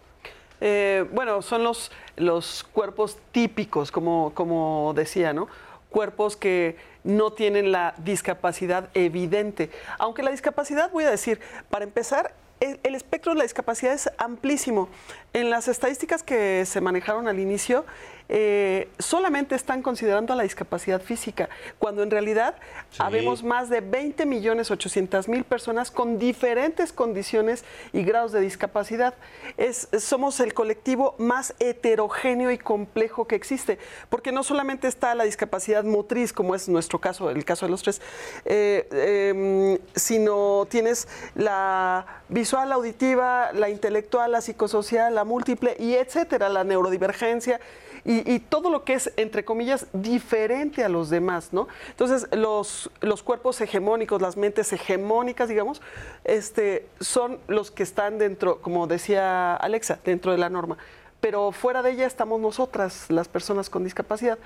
Eh, 0.61 1.07
bueno, 1.13 1.43
son 1.43 1.65
los, 1.65 1.91
los 2.17 2.65
cuerpos 2.65 3.19
típicos, 3.33 3.91
como, 3.91 4.33
como 4.35 4.93
decía, 4.95 5.33
¿no? 5.33 5.49
Cuerpos 5.91 6.37
que 6.37 6.77
no 7.05 7.33
tienen 7.33 7.71
la 7.71 7.95
discapacidad 7.99 8.89
evidente. 8.95 9.71
Aunque 9.99 10.23
la 10.23 10.31
discapacidad, 10.31 10.91
voy 10.91 11.05
a 11.05 11.11
decir, 11.11 11.41
para 11.71 11.85
empezar, 11.85 12.35
el, 12.61 12.95
espectro 12.95 13.33
de 13.33 13.39
la 13.39 13.45
discapacidad 13.45 13.93
es 13.93 14.11
amplísimo. 14.17 14.89
En 15.33 15.51
las 15.51 15.69
estadísticas 15.69 16.23
que 16.23 16.65
se 16.67 16.81
manejaron 16.81 17.29
al 17.29 17.39
inicio, 17.39 17.85
eh, 18.29 18.89
solamente 18.99 19.55
están 19.55 19.83
considerando 19.83 20.35
la 20.35 20.45
discapacidad 20.45 21.03
física, 21.03 21.51
cuando 21.79 22.03
en 22.03 22.11
realidad 22.11 22.57
habemos 22.99 23.43
más 23.43 23.69
de 23.69 23.81
20 23.81 24.25
millones 24.25 24.71
800 24.71 25.29
mil 25.29 25.45
personas 25.45 25.91
con 25.91 26.19
diferentes 26.19 26.93
condiciones 26.93 27.65
y 27.93 28.03
grados 28.03 28.33
de 28.33 28.41
discapacidad. 28.41 29.15
Es, 29.59 29.89
somos 29.99 30.41
el 30.41 30.55
colectivo 30.55 31.15
más 31.19 31.55
heterogéneo 31.59 32.51
y 32.51 32.57
complejo 32.59 33.27
que 33.27 33.35
existe, 33.35 33.79
porque 34.09 34.33
no 34.33 34.43
solamente 34.43 34.89
está 34.89 35.15
la 35.15 35.25
discapacidad 35.25 35.85
motriz, 35.85 36.33
como 36.33 36.55
es 36.55 36.69
nuestro 36.69 36.99
caso, 36.99 37.31
el 37.31 37.45
caso 37.45 37.67
de 37.67 37.71
los 37.71 37.83
tres, 37.83 38.01
eh, 38.47 38.89
em, 38.93 39.79
sino 39.95 40.67
tienes 40.71 41.09
la 41.35 42.07
visual, 42.31 42.73
auditiva, 42.73 43.53
la 43.53 43.69
intelectual, 43.69 44.33
la 44.33 44.41
psicosocial, 44.41 45.15
la 45.15 45.25
múltiple 45.25 45.77
y 45.79 45.95
etcétera, 45.95 46.49
la 46.49 46.65
neurodivergencia 46.65 47.61
y, 48.07 48.39
todo 48.41 48.71
lo 48.71 48.85
que 48.85 48.95
es, 48.95 49.13
entre 49.17 49.47
comillas, 49.47 49.87
diferente 49.95 50.85
a 50.85 50.91
los 50.91 51.09
demás, 51.09 51.53
¿no? 51.53 51.69
Entonces, 51.89 52.29
los, 52.33 52.91
los 53.01 53.23
cuerpos 53.23 53.59
hegemónicos, 53.63 54.21
las 54.21 54.37
mentes 54.37 54.73
hegemónicas, 54.75 55.49
digamos, 55.49 55.81
este, 56.25 56.87
son 57.01 57.39
los 57.49 57.71
que 57.71 57.83
están 57.83 58.19
dentro, 58.19 58.61
como 58.61 58.87
decía 58.87 59.57
Alexa, 59.57 59.99
dentro 60.05 60.33
de 60.33 60.39
la 60.39 60.51
norma. 60.51 60.77
Pero 61.21 61.51
fuera 61.51 61.83
de 61.83 61.93
ella 61.93 62.07
estamos 62.07 62.41
nosotras, 62.41 63.07
las 63.09 63.29
personas 63.29 63.71
con 63.71 63.85
discapacidad. 63.85 64.39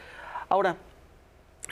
Ahora, 0.48 0.76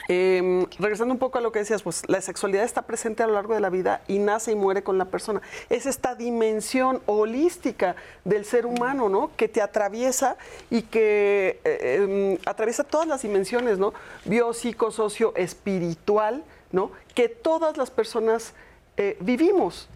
Em, 0.07 0.65
regresando 0.79 1.13
un 1.13 1.19
poco 1.19 1.37
a 1.37 1.41
lo 1.41 1.51
que 1.51 1.59
decías, 1.59 1.83
pues 1.83 2.03
la 2.07 2.21
sexualidad 2.21 2.63
está 2.63 2.83
presente 2.83 3.23
a 3.23 3.27
lo 3.27 3.33
largo 3.33 3.53
de 3.53 3.59
la 3.59 3.69
vida 3.69 4.01
y 4.07 4.19
nace 4.19 4.51
y 4.51 4.55
muere 4.55 4.83
con 4.83 4.97
la 4.97 5.05
persona. 5.05 5.41
Es 5.69 5.85
esta 5.85 6.15
dimensión 6.15 7.01
holística 7.05 7.95
del 8.23 8.45
ser 8.45 8.65
humano, 8.65 9.09
¿no? 9.09 9.31
Que 9.35 9.47
te 9.47 9.61
atraviesa 9.61 10.37
y 10.69 10.83
que 10.83 11.59
eh, 11.63 11.97
em, 12.01 12.37
atraviesa 12.45 12.83
todas 12.83 13.07
las 13.07 13.23
dimensiones, 13.23 13.79
¿no? 13.79 13.93
Bio, 14.25 14.53
psico, 14.53 14.91
socio, 14.91 15.33
espiritual, 15.35 16.43
¿no? 16.71 16.91
Que 17.13 17.27
todas 17.27 17.75
las 17.77 17.91
personas 17.91 18.53
eh, 18.95 19.17
vivimos. 19.19 19.89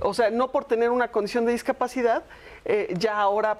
O 0.00 0.14
sea, 0.14 0.30
no 0.30 0.52
por 0.52 0.64
tener 0.64 0.90
una 0.90 1.08
condición 1.08 1.46
de 1.46 1.52
discapacidad, 1.52 2.22
eh, 2.64 2.94
ya 2.98 3.18
ahora 3.18 3.58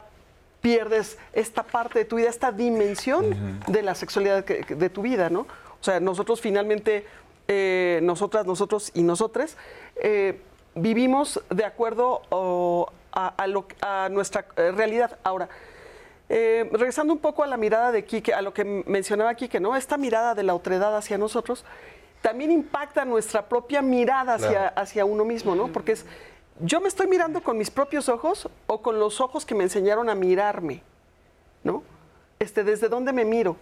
pierdes 0.61 1.17
esta 1.33 1.63
parte 1.63 1.99
de 2.01 2.05
tu 2.05 2.17
vida, 2.17 2.29
esta 2.29 2.53
dimensión 2.53 3.61
de 3.67 3.83
la 3.83 3.95
sexualidad 3.95 4.45
de 4.45 4.91
tu 4.91 5.03
vida, 5.03 5.31
¿no? 5.31 5.47
O 5.87 5.89
sea, 5.89 6.01
nosotros 6.01 6.41
finalmente, 6.41 7.07
eh, 7.47 8.01
nosotras, 8.03 8.45
nosotros 8.45 8.91
y 8.95 9.05
nosotres, 9.05 9.57
eh, 9.95 10.41
vivimos 10.75 11.41
de 11.49 11.65
acuerdo 11.65 12.23
a, 13.13 14.09
nuestra 14.11 14.47
eh, 14.57 14.73
realidad. 14.73 15.17
Ahora, 15.23 15.49
regresando 16.29 17.13
un 17.13 17.21
poco 17.21 17.45
a 17.45 17.47
la 17.47 17.57
mirada 17.57 17.93
de 17.93 18.05
Quique, 18.05 18.35
a 18.35 18.43
lo 18.43 18.53
que 18.53 18.65
mencionaba 18.65 19.33
Quique, 19.37 19.61
¿no? 19.61 19.77
Esta 19.77 19.97
mirada 19.97 20.35
de 20.35 20.43
la 20.43 20.57
otredad 20.57 20.97
hacia 20.97 21.19
nosotros 21.19 21.65
también 22.21 22.51
impacta 22.51 23.05
nuestra 23.05 23.49
propia 23.49 23.81
mirada 23.81 24.35
hacia, 24.35 24.67
hacia 24.67 25.05
uno 25.05 25.25
mismo, 25.25 25.55
¿no? 25.55 25.69
Porque 25.69 25.93
es, 25.93 26.05
yo 26.59 26.81
me 26.81 26.89
estoy 26.89 27.07
mirando 27.07 27.45
con 27.45 27.57
mis 27.57 27.71
propios 27.71 28.09
ojos 28.09 28.49
o 28.67 28.83
con 28.83 28.99
los 28.99 29.21
ojos 29.21 29.47
que 29.47 29.55
me 29.55 29.63
enseñaron 29.63 30.09
a 30.09 30.17
mirarme, 30.17 30.83
¿no? 31.63 31.85
Este, 32.41 32.65
¿Desde 32.65 32.89
dónde 32.89 33.13
me 33.13 33.25
miro? 33.25 33.57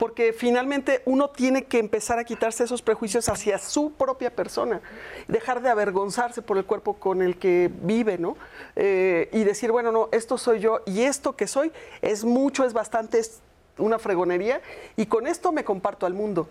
Porque 0.00 0.32
finalmente 0.32 1.02
uno 1.04 1.28
tiene 1.28 1.64
que 1.64 1.78
empezar 1.78 2.18
a 2.18 2.24
quitarse 2.24 2.64
esos 2.64 2.80
prejuicios 2.80 3.28
hacia 3.28 3.58
su 3.58 3.92
propia 3.92 4.34
persona, 4.34 4.80
dejar 5.28 5.60
de 5.60 5.68
avergonzarse 5.68 6.40
por 6.40 6.56
el 6.56 6.64
cuerpo 6.64 6.94
con 6.94 7.20
el 7.20 7.36
que 7.36 7.70
vive, 7.82 8.16
¿no? 8.16 8.34
Eh, 8.76 9.28
y 9.30 9.44
decir, 9.44 9.70
bueno, 9.70 9.92
no, 9.92 10.08
esto 10.10 10.38
soy 10.38 10.58
yo 10.58 10.80
y 10.86 11.02
esto 11.02 11.36
que 11.36 11.46
soy 11.46 11.70
es 12.00 12.24
mucho, 12.24 12.64
es 12.64 12.72
bastante, 12.72 13.18
es 13.18 13.40
una 13.76 13.98
fregonería 13.98 14.62
y 14.96 15.04
con 15.04 15.26
esto 15.26 15.52
me 15.52 15.64
comparto 15.64 16.06
al 16.06 16.14
mundo, 16.14 16.48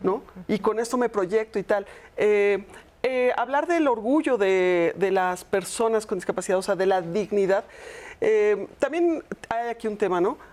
¿no? 0.00 0.22
Y 0.46 0.60
con 0.60 0.78
esto 0.78 0.96
me 0.96 1.08
proyecto 1.08 1.58
y 1.58 1.64
tal. 1.64 1.84
Eh, 2.16 2.64
eh, 3.02 3.32
hablar 3.36 3.66
del 3.66 3.88
orgullo 3.88 4.38
de, 4.38 4.94
las 5.10 5.42
personas 5.42 6.06
con 6.06 6.18
discapacidad, 6.18 6.56
o 6.56 6.62
sea, 6.62 6.76
de 6.76 6.86
la 6.86 7.02
dignidad, 7.02 7.64
también 8.78 9.24
hay 9.48 9.70
aquí 9.70 9.88
un 9.88 9.96
tema, 9.96 10.20
¿no? 10.20 10.51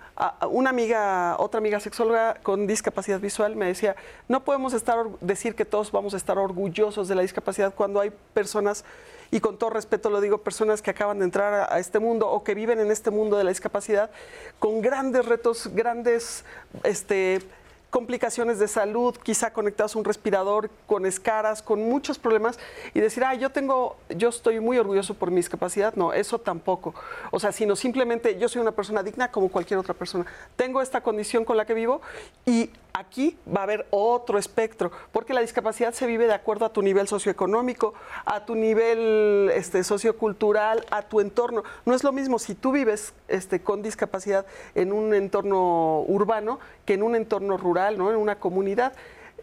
Una 0.49 0.69
amiga, 0.69 1.37
otra 1.39 1.59
amiga 1.59 1.79
sexóloga 1.79 2.35
con 2.43 2.67
discapacidad 2.67 3.19
visual 3.19 3.55
me 3.55 3.67
decía, 3.67 3.95
no 4.27 4.43
podemos 4.43 4.73
estar 4.73 5.05
decir 5.21 5.55
que 5.55 5.65
todos 5.65 5.91
vamos 5.91 6.13
a 6.13 6.17
estar 6.17 6.37
orgullosos 6.37 7.07
de 7.07 7.15
la 7.15 7.21
discapacidad 7.21 7.73
cuando 7.73 8.01
hay 8.01 8.11
personas 8.33 8.83
y 9.31 9.39
con 9.39 9.57
todo 9.57 9.69
respeto 9.69 10.09
lo 10.09 10.21
digo, 10.21 10.39
personas 10.39 10.81
que 10.81 10.91
acaban 10.91 11.19
de 11.19 11.25
entrar 11.25 11.71
a, 11.71 11.79
este 11.79 11.99
mundo 11.99 12.29
o 12.29 12.43
que 12.43 12.55
viven 12.55 12.79
en 12.79 12.91
este 12.91 13.11
mundo 13.11 13.37
de 13.37 13.43
la 13.43 13.49
discapacidad 13.49 14.09
con 14.57 14.81
grandes 14.81 15.25
retos, 15.25 15.69
grandes 15.73 16.43
este, 16.83 17.41
complicaciones 17.89 18.59
de 18.59 18.67
salud, 18.67 19.15
quizá 19.23 19.51
conectados 19.51 19.95
a 19.95 19.99
un 19.99 20.05
respirador, 20.05 20.69
con 20.85 21.05
escaras, 21.05 21.61
con 21.61 21.81
muchos 21.81 22.19
problemas, 22.19 22.59
y 22.93 22.99
decir, 22.99 23.23
ah, 23.23 23.33
yo 23.33 23.49
tengo, 23.49 23.97
yo 24.09 24.29
estoy 24.29 24.59
muy 24.59 24.77
orgulloso 24.77 25.13
por 25.13 25.31
mi 25.31 25.37
discapacidad, 25.37 25.95
no, 25.95 26.13
eso 26.13 26.39
tampoco. 26.39 26.93
O 27.31 27.39
sea, 27.39 27.51
sino 27.51 27.75
simplemente 27.75 28.37
yo 28.37 28.47
soy 28.47 28.61
una 28.61 28.71
persona 28.71 29.03
digna 29.03 29.31
como 29.31 29.49
cualquier 29.49 29.79
otra 29.79 29.93
persona. 29.93 30.25
Tengo 30.55 30.81
esta 30.81 31.01
condición 31.01 31.45
con 31.45 31.57
la 31.57 31.65
que 31.65 31.73
vivo 31.73 32.01
y 32.45 32.69
aquí 32.93 33.37
va 33.47 33.61
a 33.61 33.63
haber 33.63 33.87
otro 33.91 34.37
espectro, 34.37 34.91
porque 35.11 35.33
la 35.33 35.41
discapacidad 35.41 35.93
se 35.93 36.05
vive 36.05 36.27
de 36.27 36.33
acuerdo 36.33 36.65
a 36.65 36.73
tu 36.73 36.81
nivel 36.81 37.07
socioeconómico, 37.07 37.93
a 38.25 38.45
tu 38.45 38.55
nivel 38.55 39.51
este, 39.53 39.83
sociocultural, 39.83 40.85
a 40.91 41.03
tu 41.03 41.19
entorno. 41.19 41.63
No 41.85 41.93
es 41.93 42.03
lo 42.03 42.11
mismo 42.11 42.39
si 42.39 42.55
tú 42.55 42.71
vives 42.71 43.13
este, 43.27 43.61
con 43.61 43.81
discapacidad 43.81 44.45
en 44.75 44.91
un 44.91 45.13
entorno 45.13 46.01
urbano 46.01 46.59
que 46.85 46.95
en 46.95 47.03
un 47.03 47.15
entorno 47.15 47.57
rural, 47.57 47.97
¿no? 47.97 48.09
en 48.09 48.17
una 48.17 48.39
comunidad, 48.39 48.93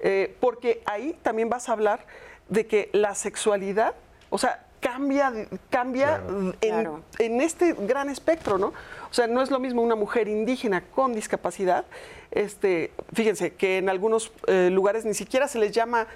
eh, 0.00 0.36
porque 0.40 0.82
ahí 0.84 1.18
también 1.22 1.48
vas 1.48 1.68
a 1.68 1.72
hablar 1.72 2.06
de 2.48 2.66
que 2.66 2.90
la 2.92 3.14
sexualidad, 3.14 3.94
o 4.30 4.38
sea, 4.38 4.65
cambia, 4.86 5.32
cambia 5.68 6.22
en, 6.60 7.02
en, 7.18 7.40
este 7.40 7.72
gran 7.72 8.08
espectro, 8.08 8.56
¿no? 8.56 8.68
O 9.10 9.14
sea, 9.14 9.26
no 9.26 9.42
es 9.42 9.50
lo 9.50 9.58
mismo 9.58 9.82
una 9.82 9.96
mujer 9.96 10.28
indígena 10.28 10.80
con 10.94 11.12
discapacidad, 11.12 11.84
este, 12.30 12.92
fíjense 13.12 13.54
que 13.54 13.78
en 13.78 13.88
algunos 13.88 14.30
eh, 14.46 14.70
lugares 14.70 15.04
ni 15.04 15.14
siquiera 15.14 15.48
se 15.48 15.58
les 15.58 15.72
llama, 15.72 16.06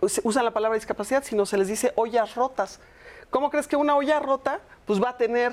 usan 0.00 0.44
la 0.44 0.50
palabra 0.50 0.74
discapacidad, 0.74 1.22
sino 1.22 1.46
se 1.46 1.56
les 1.56 1.68
dice 1.68 1.92
ollas 1.94 2.34
rotas. 2.34 2.80
¿Cómo 3.30 3.48
crees 3.48 3.68
que 3.68 3.76
una 3.76 3.94
olla 3.94 4.18
rota 4.18 4.58
pues 4.86 5.00
va 5.00 5.10
a 5.10 5.16
tener, 5.16 5.52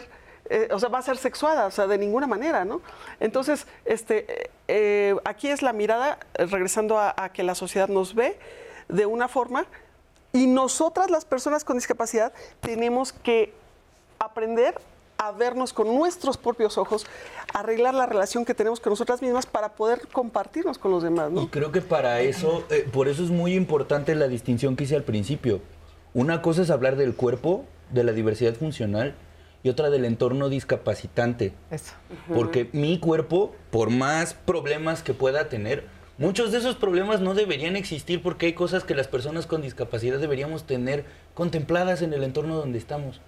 eh, 0.50 0.67
o 0.72 0.80
sea, 0.80 0.89
va 0.89 0.98
a 0.98 1.04
ser 1.04 1.17
sexuada? 1.17 1.67
O 1.67 1.72
sea, 1.72 1.86
de 1.86 2.00
ninguna 2.00 2.26
manera, 2.26 2.65
¿no? 2.65 2.82
Entonces, 3.20 3.67
este, 3.86 4.50
eh, 4.67 5.15
aquí 5.26 5.50
es 5.50 5.62
la 5.62 5.74
mirada, 5.74 6.17
regresando 6.34 6.98
a, 6.98 7.13
a 7.15 7.30
que 7.30 7.43
la 7.43 7.54
sociedad 7.54 7.88
nos 7.88 8.15
ve 8.15 8.39
de 8.88 9.06
una 9.06 9.28
forma 9.28 9.67
y 10.38 10.47
nosotras 10.47 11.10
las 11.10 11.26
personas 11.26 11.63
con 11.63 11.78
discapacidad 11.78 12.32
tenemos 12.62 13.12
que 13.12 13.54
aprender 14.19 14.76
a 15.17 15.32
vernos 15.32 15.73
con 15.73 15.88
nuestros 15.95 16.38
propios 16.38 16.78
ojos, 16.78 17.08
arreglar 17.54 17.95
la 17.95 18.06
relación 18.06 18.45
que 18.45 18.54
tenemos 18.54 18.80
con 18.80 18.91
nosotras 18.91 19.21
mismas 19.21 19.47
para 19.47 19.69
poder 19.69 20.08
compartirnos 20.12 20.78
con 20.78 20.91
los 20.91 21.02
demás. 21.02 21.32
¿no? 21.32 21.41
Y 21.41 21.47
creo 21.47 21.71
que 21.71 21.82
para 21.82 22.21
eso, 22.21 22.63
eh, 22.69 22.88
por 22.93 23.08
eso 23.08 23.23
es 23.23 23.32
muy 23.32 23.56
importante 23.56 24.13
la 24.13 24.28
distinción 24.28 24.76
que 24.76 24.84
hice 24.84 24.95
al 24.95 25.04
principio. 25.04 25.60
Una 26.13 26.43
cosa 26.43 26.62
es 26.62 26.69
hablar 26.69 26.97
del 26.97 27.15
cuerpo, 27.15 27.65
de 27.91 28.04
la 28.04 28.12
diversidad 28.12 28.54
funcional, 28.54 29.15
y 29.63 29.69
otra 29.69 29.89
del 29.89 30.06
entorno 30.06 30.50
discapacitante. 30.50 31.54
Eso. 31.71 31.93
Porque 32.34 32.69
mi 32.73 33.00
cuerpo, 33.00 33.56
por 33.71 33.89
más 33.89 34.36
problemas 34.36 35.02
que 35.02 35.15
pueda 35.15 35.50
tener, 35.50 35.86
muchos 36.17 36.51
de 36.51 36.58
esos 36.58 36.75
problemas 36.75 37.21
no 37.21 37.34
deberían 37.34 37.75
existir 37.75 38.21
porque 38.21 38.47
hay 38.47 38.53
cosas 38.53 38.84
que 38.84 38.95
las 38.95 39.08
personas 39.08 39.47
con 39.47 39.62
discapacidad 39.62 40.19
deberíamos 40.19 40.65
tener 40.65 41.06
contempladas 41.34 42.01
en 42.01 42.13
el 42.13 42.23
entorno 42.23 42.56
donde 42.56 42.77
estamos. 42.77 43.21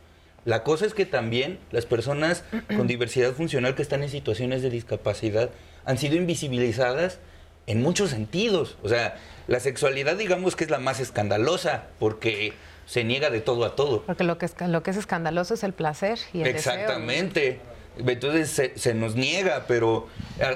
La 0.45 0.63
cosa 0.63 0.85
es 0.85 0.93
que 0.93 1.05
también 1.05 1.59
las 1.71 1.85
personas 1.85 2.43
con 2.75 2.87
diversidad 2.87 3.33
funcional 3.33 3.75
que 3.75 3.81
están 3.81 4.03
en 4.03 4.09
situaciones 4.09 4.61
de 4.61 4.69
discapacidad 4.69 5.49
han 5.85 5.97
sido 5.97 6.15
invisibilizadas 6.15 7.19
en 7.67 7.81
muchos 7.81 8.09
sentidos. 8.09 8.77
O 8.83 8.89
sea, 8.89 9.17
la 9.47 9.59
sexualidad 9.59 10.17
digamos 10.17 10.55
que 10.55 10.63
es 10.63 10.69
la 10.69 10.79
más 10.79 10.99
escandalosa 10.99 11.83
porque 11.99 12.53
se 12.85 13.03
niega 13.03 13.29
de 13.29 13.39
todo 13.39 13.65
a 13.65 13.75
todo. 13.75 14.01
Porque 14.03 14.23
lo 14.23 14.39
que 14.39 14.47
es, 14.47 14.55
lo 14.67 14.81
que 14.81 14.91
es 14.91 14.97
escandaloso 14.97 15.53
es 15.53 15.63
el 15.63 15.73
placer 15.73 16.17
y 16.33 16.41
el 16.41 16.47
Exactamente. 16.47 17.59
Entonces 18.07 18.71
se, 18.75 18.93
nos 18.93 19.15
niega, 19.15 19.65
pero 19.67 20.07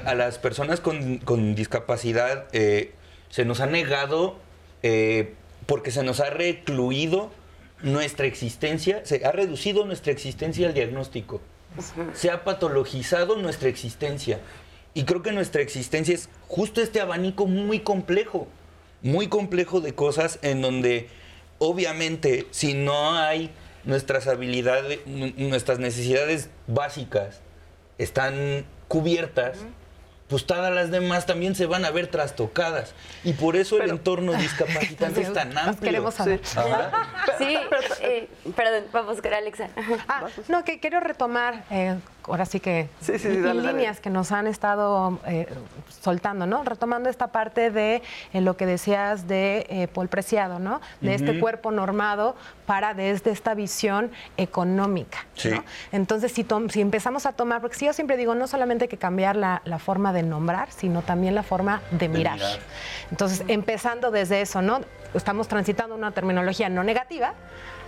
a, 0.05 0.15
las 0.15 0.37
personas 0.37 0.79
con, 0.79 1.55
discapacidad 1.55 2.45
eh, 2.53 2.91
se 3.29 3.45
nos 3.45 3.59
ha 3.59 3.65
negado 3.65 4.37
eh, 4.81 5.33
porque 5.65 5.91
se 5.91 6.03
nos 6.03 6.19
ha 6.19 6.29
recluido 6.29 7.31
nuestra 7.81 8.25
existencia, 8.25 9.05
se 9.05 9.25
ha 9.25 9.31
reducido 9.31 9.85
nuestra 9.85 10.11
existencia 10.11 10.67
al 10.67 10.73
diagnóstico. 10.73 11.41
Se 12.13 12.29
ha 12.29 12.43
patologizado 12.43 13.35
nuestra 13.35 13.67
existencia. 13.69 14.39
Y 14.93 15.03
creo 15.05 15.23
que 15.23 15.31
nuestra 15.31 15.61
existencia 15.61 16.13
es 16.13 16.29
justo 16.47 16.81
este 16.81 17.01
abanico 17.01 17.47
muy 17.47 17.79
complejo, 17.79 18.47
muy 19.01 19.27
complejo 19.27 19.81
de 19.81 19.95
cosas 19.95 20.39
en 20.43 20.61
donde 20.61 21.09
obviamente 21.57 22.47
si 22.51 22.73
no 22.73 23.15
hay 23.17 23.51
nuestras 23.85 24.27
habilidades, 24.27 24.99
nuestras 25.05 25.79
necesidades 25.79 26.49
básicas 26.67 27.41
están 27.97 28.65
cubiertas, 28.87 29.57
pues 30.27 30.45
todas 30.45 30.73
las 30.73 30.89
demás 30.89 31.25
también 31.25 31.55
se 31.55 31.65
van 31.65 31.85
a 31.85 31.91
ver 31.91 32.07
trastocadas. 32.07 32.93
Y 33.23 33.33
por 33.33 33.55
eso 33.55 33.81
el 33.81 33.89
entorno 33.89 34.33
discapacitante 34.37 35.21
es 35.21 35.33
tan 35.33 35.57
amplio. 35.57 35.91
queremos 35.91 36.13
saber. 36.15 36.41
Sí, 37.37 37.57
eh, 38.01 38.29
perdón, 38.55 38.85
vamos, 38.91 39.19
Alexa. 39.23 39.69
Ah, 40.07 40.27
no, 40.47 40.63
que 40.63 40.79
quiero 40.79 40.99
retomar, 40.99 41.65
eh, 41.69 41.97
ahora 42.27 42.45
sí 42.45 42.59
que 42.59 42.89
Sí, 43.01 43.17
sí, 43.19 43.27
y- 43.27 43.31
y 43.31 43.41
dale, 43.41 43.61
dale. 43.61 43.73
líneas 43.73 43.99
que 43.99 44.09
nos 44.09 44.31
han 44.31 44.47
estado 44.47 45.19
eh, 45.27 45.47
soltando, 46.01 46.45
¿no? 46.45 46.63
Retomando 46.63 47.09
esta 47.09 47.27
parte 47.27 47.69
de 47.71 48.01
eh, 48.33 48.41
lo 48.41 48.55
que 48.57 48.65
decías 48.65 49.27
de 49.27 49.65
eh, 49.69 49.87
Paul 49.87 50.07
Preciado, 50.07 50.59
¿no? 50.59 50.81
De 51.01 51.13
este 51.15 51.39
cuerpo 51.39 51.71
normado 51.71 52.35
para 52.65 52.93
desde 52.93 53.31
esta 53.31 53.53
visión 53.53 54.11
económica. 54.37 55.25
Sí. 55.35 55.49
¿no? 55.49 55.63
Entonces, 55.91 56.31
si, 56.31 56.45
si 56.69 56.81
empezamos 56.81 57.25
a 57.25 57.33
tomar, 57.33 57.61
porque 57.61 57.75
si 57.77 57.85
yo 57.85 57.93
siempre 57.93 58.17
digo, 58.17 58.35
no 58.35 58.47
solamente 58.47 58.85
hay 58.85 58.89
que 58.89 58.97
cambiar 58.97 59.35
la, 59.35 59.61
la 59.65 59.79
forma 59.79 60.13
de 60.13 60.23
nombrar, 60.23 60.71
sino 60.71 61.01
también 61.01 61.35
la 61.35 61.43
forma 61.43 61.81
de 61.91 62.07
mirar. 62.09 62.35
mirar. 62.35 62.59
Entonces, 63.11 63.43
empezando 63.47 64.11
desde 64.11 64.41
eso, 64.41 64.61
¿no? 64.61 64.81
Estamos 65.13 65.47
transitando 65.47 65.95
una 65.95 66.11
terminología 66.11 66.69
no 66.69 66.83
negativa 66.83 67.33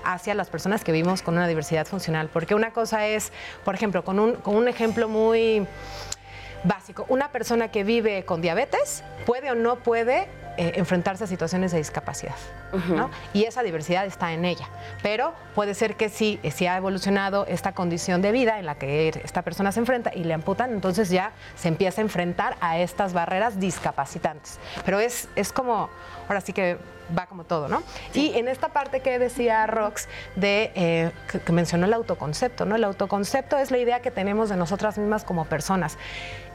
hacia 0.05 0.33
las 0.35 0.49
personas 0.49 0.83
que 0.83 0.91
vivimos 0.91 1.21
con 1.21 1.35
una 1.35 1.47
diversidad 1.47 1.85
funcional. 1.85 2.29
Porque 2.31 2.55
una 2.55 2.71
cosa 2.71 3.07
es, 3.07 3.31
por 3.63 3.75
ejemplo, 3.75 4.03
con 4.03 4.19
un, 4.19 4.35
con 4.35 4.55
un 4.55 4.67
ejemplo 4.67 5.09
muy 5.09 5.67
básico, 6.63 7.05
una 7.09 7.29
persona 7.29 7.69
que 7.69 7.83
vive 7.83 8.25
con 8.25 8.41
diabetes 8.41 9.03
puede 9.25 9.51
o 9.51 9.55
no 9.55 9.77
puede 9.77 10.27
eh, 10.57 10.73
enfrentarse 10.75 11.25
a 11.25 11.27
situaciones 11.27 11.71
de 11.71 11.79
discapacidad. 11.79 12.35
¿no? 12.89 13.09
Y 13.33 13.43
esa 13.43 13.61
diversidad 13.63 14.05
está 14.05 14.33
en 14.33 14.45
ella. 14.45 14.67
Pero 15.01 15.33
puede 15.53 15.73
ser 15.73 15.95
que 15.95 16.09
sí, 16.09 16.39
eh, 16.43 16.51
sí 16.51 16.65
ha 16.65 16.77
evolucionado 16.77 17.45
esta 17.47 17.73
condición 17.73 18.21
de 18.21 18.31
vida 18.31 18.59
en 18.59 18.65
la 18.65 18.75
que 18.75 19.09
esta 19.23 19.41
persona 19.41 19.71
se 19.71 19.79
enfrenta 19.79 20.11
y 20.13 20.23
le 20.23 20.33
amputan, 20.33 20.71
entonces 20.71 21.09
ya 21.09 21.31
se 21.55 21.67
empieza 21.67 22.01
a 22.01 22.03
enfrentar 22.03 22.57
a 22.61 22.79
estas 22.79 23.13
barreras 23.13 23.59
discapacitantes. 23.59 24.59
Pero 24.85 24.99
es, 24.99 25.29
es 25.35 25.51
como, 25.51 25.89
ahora 26.27 26.41
sí 26.41 26.53
que 26.53 26.77
va 27.17 27.25
como 27.27 27.43
todo, 27.43 27.67
¿no? 27.67 27.83
Y 28.13 28.37
en 28.37 28.47
esta 28.47 28.69
parte 28.69 29.01
que 29.01 29.19
decía 29.19 29.65
Rox, 29.67 30.07
de, 30.35 30.71
eh, 30.75 31.11
que, 31.31 31.39
que 31.39 31.51
mencionó 31.51 31.85
el 31.85 31.93
autoconcepto, 31.93 32.65
¿no? 32.65 32.75
El 32.75 32.83
autoconcepto 32.83 33.57
es 33.57 33.71
la 33.71 33.77
idea 33.77 34.01
que 34.01 34.11
tenemos 34.11 34.49
de 34.49 34.55
nosotras 34.55 34.97
mismas 34.97 35.23
como 35.23 35.45
personas. 35.45 35.97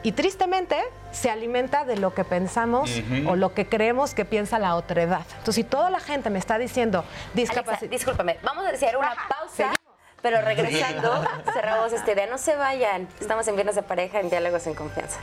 Y 0.03 0.13
tristemente 0.13 0.77
se 1.11 1.29
alimenta 1.29 1.85
de 1.85 1.97
lo 1.97 2.13
que 2.13 2.23
pensamos 2.23 2.91
o 3.27 3.35
lo 3.35 3.53
que 3.53 3.67
creemos 3.67 4.13
que 4.13 4.25
piensa 4.25 4.57
la 4.57 4.75
otredad. 4.75 5.25
Entonces, 5.29 5.55
si 5.55 5.63
toda 5.63 5.89
la 5.89 5.99
gente 5.99 6.29
me 6.29 6.39
está 6.39 6.57
diciendo 6.57 7.05
discapacidad... 7.33 7.89
discúlpame, 7.89 8.37
vamos 8.41 8.65
a 8.65 8.69
hacer 8.69 8.97
una 8.97 9.13
pausa. 9.29 9.73
Pero 10.21 10.41
regresando, 10.41 11.23
cerramos 11.53 11.93
esta 11.93 12.11
idea. 12.11 12.27
No 12.27 12.37
se 12.37 12.55
vayan. 12.55 13.07
Estamos 13.19 13.47
en 13.47 13.55
Viernes 13.55 13.75
de 13.75 13.83
Pareja 13.83 14.19
en 14.19 14.29
Diálogos 14.29 14.67
en 14.67 14.75
Confianza. 14.75 15.19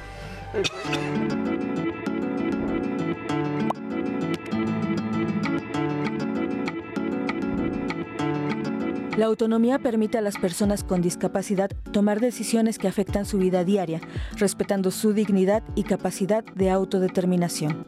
La 9.18 9.26
autonomía 9.26 9.80
permite 9.80 10.16
a 10.16 10.20
las 10.20 10.38
personas 10.38 10.84
con 10.84 11.02
discapacidad 11.02 11.70
tomar 11.92 12.20
decisiones 12.20 12.78
que 12.78 12.86
afectan 12.86 13.26
su 13.26 13.38
vida 13.38 13.64
diaria, 13.64 14.00
respetando 14.36 14.92
su 14.92 15.12
dignidad 15.12 15.64
y 15.74 15.82
capacidad 15.82 16.44
de 16.44 16.70
autodeterminación. 16.70 17.84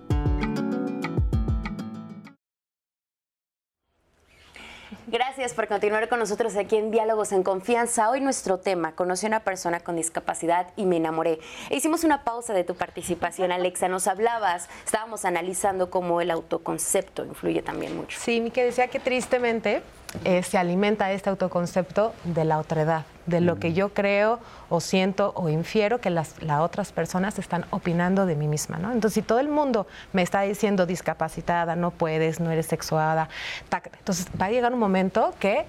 Gracias 5.06 5.54
por 5.54 5.68
continuar 5.68 6.08
con 6.08 6.18
nosotros 6.18 6.56
aquí 6.56 6.76
en 6.76 6.90
Diálogos 6.90 7.30
en 7.30 7.44
Confianza. 7.44 8.10
Hoy 8.10 8.20
nuestro 8.20 8.58
tema, 8.58 8.96
conocí 8.96 9.26
a 9.26 9.28
una 9.28 9.44
persona 9.44 9.78
con 9.78 9.94
discapacidad 9.94 10.72
y 10.76 10.84
me 10.84 10.96
enamoré. 10.96 11.38
E 11.68 11.76
hicimos 11.76 12.02
una 12.02 12.24
pausa 12.24 12.54
de 12.54 12.64
tu 12.64 12.74
participación, 12.74 13.52
Alexa. 13.52 13.86
Nos 13.86 14.08
hablabas, 14.08 14.68
estábamos 14.84 15.24
analizando 15.24 15.90
cómo 15.90 16.20
el 16.20 16.32
autoconcepto 16.32 17.24
influye 17.24 17.62
también 17.62 17.96
mucho. 17.96 18.18
Sí, 18.20 18.40
mi 18.40 18.50
que 18.50 18.64
decía 18.64 18.88
que 18.88 18.98
tristemente 18.98 19.82
eh, 20.24 20.42
se 20.42 20.58
alimenta 20.58 21.12
este 21.12 21.30
autoconcepto 21.30 22.12
de 22.24 22.44
la 22.44 22.58
otredad, 22.58 23.04
de 23.26 23.40
lo 23.40 23.58
que 23.58 23.72
yo 23.72 23.94
creo 23.94 24.40
o 24.68 24.80
siento 24.80 25.32
o 25.36 25.48
infiero 25.48 26.00
que 26.00 26.10
las, 26.10 26.42
las 26.42 26.60
otras 26.60 26.92
personas 26.92 27.38
están 27.38 27.64
opinando 27.70 28.26
de 28.26 28.34
mí 28.34 28.48
misma, 28.48 28.78
¿no? 28.78 28.92
Entonces, 28.92 29.14
si 29.14 29.22
todo 29.22 29.38
el 29.38 29.48
mundo 29.48 29.86
me 30.12 30.22
está 30.22 30.42
diciendo 30.42 30.84
discapacitada, 30.86 31.76
no 31.76 31.92
puedes, 31.92 32.40
no 32.40 32.50
eres 32.50 32.66
sexuada, 32.66 33.28
tac, 33.68 33.90
entonces 33.98 34.26
va 34.40 34.46
a 34.46 34.50
llegar 34.50 34.72
un 34.72 34.80
momento 34.80 35.32
que 35.38 35.66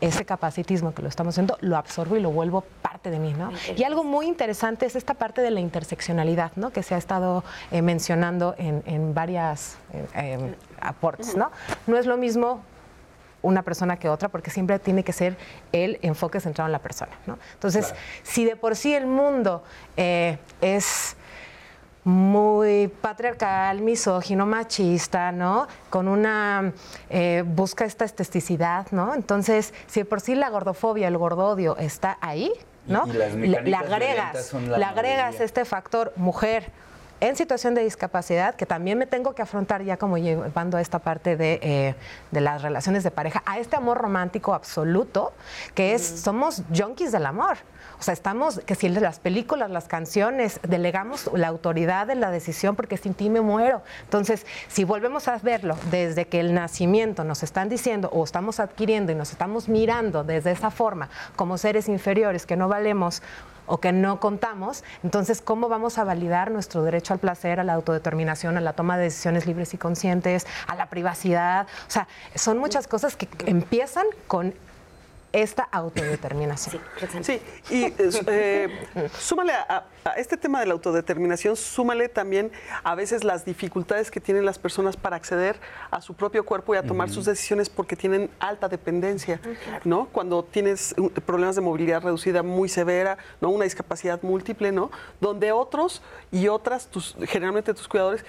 ese 0.00 0.24
capacitismo 0.24 0.94
que 0.94 1.02
lo 1.02 1.08
estamos 1.08 1.34
haciendo 1.34 1.56
lo 1.60 1.76
absorbo 1.76 2.16
y 2.16 2.20
lo 2.20 2.30
vuelvo 2.30 2.64
parte 2.82 3.10
de 3.10 3.18
mí, 3.18 3.32
¿no? 3.34 3.50
Y 3.76 3.82
algo 3.84 4.04
muy 4.04 4.26
interesante 4.26 4.86
es 4.86 4.96
esta 4.96 5.14
parte 5.14 5.40
de 5.40 5.50
la 5.50 5.60
interseccionalidad, 5.60 6.52
¿no? 6.56 6.70
Que 6.70 6.82
se 6.82 6.94
ha 6.94 6.98
estado 6.98 7.42
eh, 7.70 7.82
mencionando 7.82 8.54
en, 8.58 8.82
en 8.86 9.14
varias 9.14 9.76
eh, 9.92 10.06
eh, 10.14 10.54
aportes, 10.80 11.36
¿no? 11.36 11.50
No 11.86 11.96
es 11.96 12.06
lo 12.06 12.16
mismo 12.16 12.62
una 13.42 13.62
persona 13.62 13.96
que 13.98 14.08
otra, 14.08 14.28
porque 14.28 14.50
siempre 14.50 14.78
tiene 14.78 15.04
que 15.04 15.12
ser 15.12 15.36
el 15.72 15.98
enfoque 16.02 16.40
centrado 16.40 16.66
en 16.68 16.72
la 16.72 16.80
persona. 16.80 17.12
¿no? 17.26 17.38
Entonces, 17.54 17.94
si 18.22 18.44
de 18.44 18.56
por 18.56 18.74
sí 18.76 18.94
el 18.94 19.06
mundo 19.06 19.62
eh, 19.96 20.38
es 20.60 21.16
muy 22.04 22.88
patriarcal, 22.88 23.80
misógino, 23.82 24.46
machista, 24.46 25.30
¿no? 25.30 25.66
Con 25.90 26.08
una 26.08 26.72
eh, 27.10 27.44
busca 27.46 27.84
esta 27.84 28.04
esteticidad, 28.04 28.86
¿no? 28.92 29.14
Entonces, 29.14 29.74
si 29.86 30.00
de 30.00 30.04
por 30.06 30.20
sí 30.20 30.34
la 30.34 30.48
gordofobia, 30.48 31.08
el 31.08 31.18
gordodio 31.18 31.76
está 31.76 32.16
ahí, 32.22 32.50
¿no? 32.86 33.06
Y- 33.06 33.10
y 33.10 33.16
las 33.18 33.34
le, 33.34 33.76
agregas, 33.76 34.52
la 34.54 34.78
le 34.78 34.84
agregas 34.84 35.24
mayoría. 35.26 35.44
este 35.44 35.64
factor 35.66 36.12
mujer 36.16 36.70
en 37.20 37.36
situación 37.36 37.74
de 37.74 37.82
discapacidad, 37.82 38.54
que 38.54 38.66
también 38.66 38.98
me 38.98 39.06
tengo 39.06 39.34
que 39.34 39.42
afrontar 39.42 39.82
ya 39.82 39.96
como 39.96 40.18
llevando 40.18 40.76
a 40.76 40.80
esta 40.80 40.98
parte 40.98 41.36
de, 41.36 41.58
eh, 41.62 41.94
de 42.30 42.40
las 42.40 42.62
relaciones 42.62 43.02
de 43.04 43.10
pareja, 43.10 43.42
a 43.46 43.58
este 43.58 43.76
amor 43.76 43.98
romántico 43.98 44.54
absoluto, 44.54 45.32
que 45.74 45.94
es, 45.94 46.02
somos 46.02 46.62
junkies 46.74 47.12
del 47.12 47.26
amor. 47.26 47.58
O 47.98 48.02
sea, 48.02 48.14
estamos, 48.14 48.60
que 48.60 48.74
si 48.76 48.88
las 48.88 49.18
películas, 49.18 49.70
las 49.70 49.88
canciones, 49.88 50.60
delegamos 50.62 51.28
la 51.34 51.48
autoridad 51.48 52.06
de 52.06 52.14
la 52.14 52.30
decisión 52.30 52.76
porque 52.76 52.96
sin 52.96 53.14
ti 53.14 53.28
me 53.28 53.40
muero. 53.40 53.82
Entonces, 54.04 54.46
si 54.68 54.84
volvemos 54.84 55.26
a 55.26 55.38
verlo 55.38 55.76
desde 55.90 56.26
que 56.26 56.38
el 56.38 56.54
nacimiento 56.54 57.24
nos 57.24 57.42
están 57.42 57.68
diciendo 57.68 58.08
o 58.12 58.22
estamos 58.22 58.60
adquiriendo 58.60 59.10
y 59.10 59.16
nos 59.16 59.32
estamos 59.32 59.68
mirando 59.68 60.22
desde 60.22 60.52
esa 60.52 60.70
forma 60.70 61.08
como 61.34 61.58
seres 61.58 61.88
inferiores 61.88 62.46
que 62.46 62.56
no 62.56 62.68
valemos 62.68 63.22
o 63.68 63.78
que 63.78 63.92
no 63.92 64.20
contamos, 64.20 64.82
entonces, 65.04 65.40
¿cómo 65.40 65.68
vamos 65.68 65.98
a 65.98 66.04
validar 66.04 66.50
nuestro 66.50 66.82
derecho 66.82 67.12
al 67.12 67.20
placer, 67.20 67.60
a 67.60 67.64
la 67.64 67.74
autodeterminación, 67.74 68.56
a 68.56 68.60
la 68.60 68.72
toma 68.72 68.98
de 68.98 69.04
decisiones 69.04 69.46
libres 69.46 69.74
y 69.74 69.78
conscientes, 69.78 70.46
a 70.66 70.74
la 70.74 70.86
privacidad? 70.86 71.66
O 71.86 71.90
sea, 71.90 72.08
son 72.34 72.58
muchas 72.58 72.88
cosas 72.88 73.16
que 73.16 73.28
empiezan 73.46 74.06
con 74.26 74.54
esta 75.42 75.62
autodeterminación. 75.64 76.82
Sí, 77.22 77.40
y 77.70 77.92
eh, 77.98 78.68
súmale 79.18 79.52
a, 79.52 79.84
a 80.04 80.10
este 80.12 80.36
tema 80.36 80.60
de 80.60 80.66
la 80.66 80.72
autodeterminación, 80.72 81.56
súmale 81.56 82.08
también 82.08 82.50
a 82.82 82.94
veces 82.94 83.24
las 83.24 83.44
dificultades 83.44 84.10
que 84.10 84.20
tienen 84.20 84.44
las 84.44 84.58
personas 84.58 84.96
para 84.96 85.16
acceder 85.16 85.56
a 85.90 86.00
su 86.00 86.14
propio 86.14 86.44
cuerpo 86.44 86.74
y 86.74 86.78
a 86.78 86.82
tomar 86.82 87.10
sus 87.10 87.24
decisiones 87.24 87.68
porque 87.68 87.96
tienen 87.96 88.30
alta 88.38 88.68
dependencia, 88.68 89.40
¿no? 89.84 90.08
Cuando 90.12 90.42
tienes 90.44 90.94
uh, 90.98 91.10
problemas 91.10 91.56
de 91.56 91.62
movilidad 91.62 92.02
reducida 92.02 92.42
muy 92.42 92.68
severa, 92.68 93.18
¿no? 93.40 93.50
Una 93.50 93.64
discapacidad 93.64 94.22
múltiple, 94.22 94.72
¿no? 94.72 94.90
Donde 95.20 95.52
otros 95.52 96.02
y 96.30 96.48
otras, 96.48 96.88
tus, 96.88 97.16
generalmente 97.26 97.74
tus 97.74 97.88
cuidadores, 97.88 98.24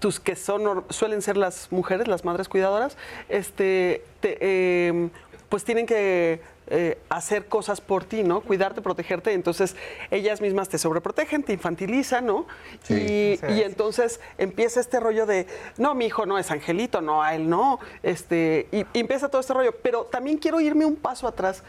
tus 0.00 0.20
que 0.20 0.36
son 0.36 0.84
suelen 0.90 1.22
ser 1.22 1.36
las 1.36 1.70
mujeres, 1.72 2.08
las 2.08 2.24
madres 2.24 2.48
cuidadoras, 2.48 2.96
este, 3.28 4.04
te, 4.20 4.38
eh, 4.40 5.10
pues 5.50 5.64
tienen 5.64 5.84
que 5.84 6.40
eh, 6.68 6.98
hacer 7.08 7.46
cosas 7.46 7.80
por 7.80 8.04
ti, 8.04 8.22
¿no? 8.22 8.40
Cuidarte, 8.40 8.80
protegerte. 8.80 9.32
Entonces, 9.32 9.76
ellas 10.10 10.40
mismas 10.40 10.68
te 10.68 10.78
sobreprotegen, 10.78 11.42
te 11.42 11.52
infantilizan, 11.52 12.24
¿no? 12.24 12.46
y, 12.88 13.38
y 13.48 13.62
entonces 13.64 14.20
empieza 14.38 14.80
este 14.80 15.00
rollo 15.00 15.26
de, 15.26 15.46
no, 15.76 15.94
mi 15.96 16.06
hijo 16.06 16.24
no 16.24 16.38
es 16.38 16.50
angelito, 16.52 17.00
no, 17.02 17.22
a 17.22 17.34
él 17.34 17.50
no. 17.50 17.80
Este, 18.04 18.68
y, 18.70 18.86
y 18.92 19.00
empieza 19.00 19.28
todo 19.28 19.40
este 19.40 19.52
rollo. 19.52 19.74
Pero 19.82 20.04
también 20.04 20.38
quiero 20.38 20.60
irme 20.60 20.86
un 20.86 20.96
paso 20.96 21.26
atrás. 21.26 21.64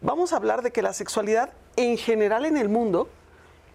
Vamos 0.00 0.32
a 0.32 0.36
hablar 0.36 0.62
de 0.62 0.72
que 0.72 0.80
la 0.80 0.94
sexualidad 0.94 1.50
en 1.76 1.98
general 1.98 2.46
en 2.46 2.56
el 2.56 2.70
mundo 2.70 3.10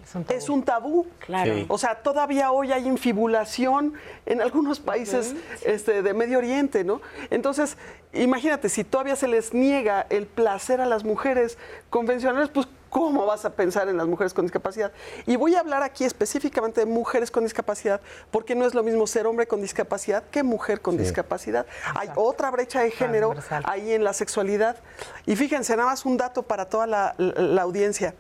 Es 0.03 0.15
un 0.15 0.23
tabú. 0.23 0.37
es 0.37 0.49
un 0.49 0.63
tabú. 0.63 1.07
Claro. 1.19 1.53
Sí. 1.53 1.65
O 1.69 1.77
sea, 1.77 1.95
todavía 2.01 2.51
hoy 2.51 2.71
hay 2.71 2.87
infibulación 2.87 3.93
en 4.25 4.41
algunos 4.41 4.79
países 4.79 5.33
este, 5.65 6.01
de 6.01 6.13
Medio 6.13 6.37
Oriente, 6.39 6.83
¿no? 6.83 7.01
Entonces, 7.29 7.77
imagínate, 8.13 8.69
si 8.69 8.83
todavía 8.83 9.15
se 9.15 9.27
les 9.27 9.53
niega 9.53 10.05
el 10.09 10.25
placer 10.27 10.81
a 10.81 10.85
las 10.85 11.03
mujeres 11.03 11.57
convencionales, 11.89 12.49
pues 12.49 12.67
¿cómo 12.89 13.25
vas 13.25 13.43
a 13.43 13.49
pensar 13.53 13.87
en 13.89 13.97
las 13.97 14.05
mujeres 14.05 14.33
con 14.35 14.45
discapacidad? 14.45 14.91
Y 15.25 15.35
voy 15.35 15.55
a 15.55 15.61
hablar 15.61 15.81
aquí 15.81 16.03
específicamente 16.05 16.81
de 16.81 16.85
mujeres 16.85 17.31
con 17.31 17.43
discapacidad, 17.43 18.01
porque 18.29 18.53
no 18.53 18.65
es 18.67 18.75
lo 18.75 18.83
mismo 18.83 19.07
ser 19.07 19.25
hombre 19.25 19.47
con 19.47 19.61
discapacidad 19.61 20.23
que 20.29 20.43
mujer 20.43 20.79
con 20.81 20.95
discapacidad. 20.97 21.65
Hay 21.95 22.09
otra 22.15 22.51
brecha 22.51 22.81
de 22.81 22.91
género 22.91 23.31
Transversal. 23.31 23.63
ahí 23.65 23.93
en 23.93 24.03
la 24.03 24.13
sexualidad. 24.13 24.77
Y 25.25 25.35
fíjense, 25.35 25.75
nada 25.75 25.89
más 25.89 26.05
un 26.05 26.17
dato 26.17 26.43
para 26.43 26.69
toda 26.69 26.85
la- 26.85 27.15
la- 27.17 27.41
la 27.41 27.61
audiencia. 27.63 28.13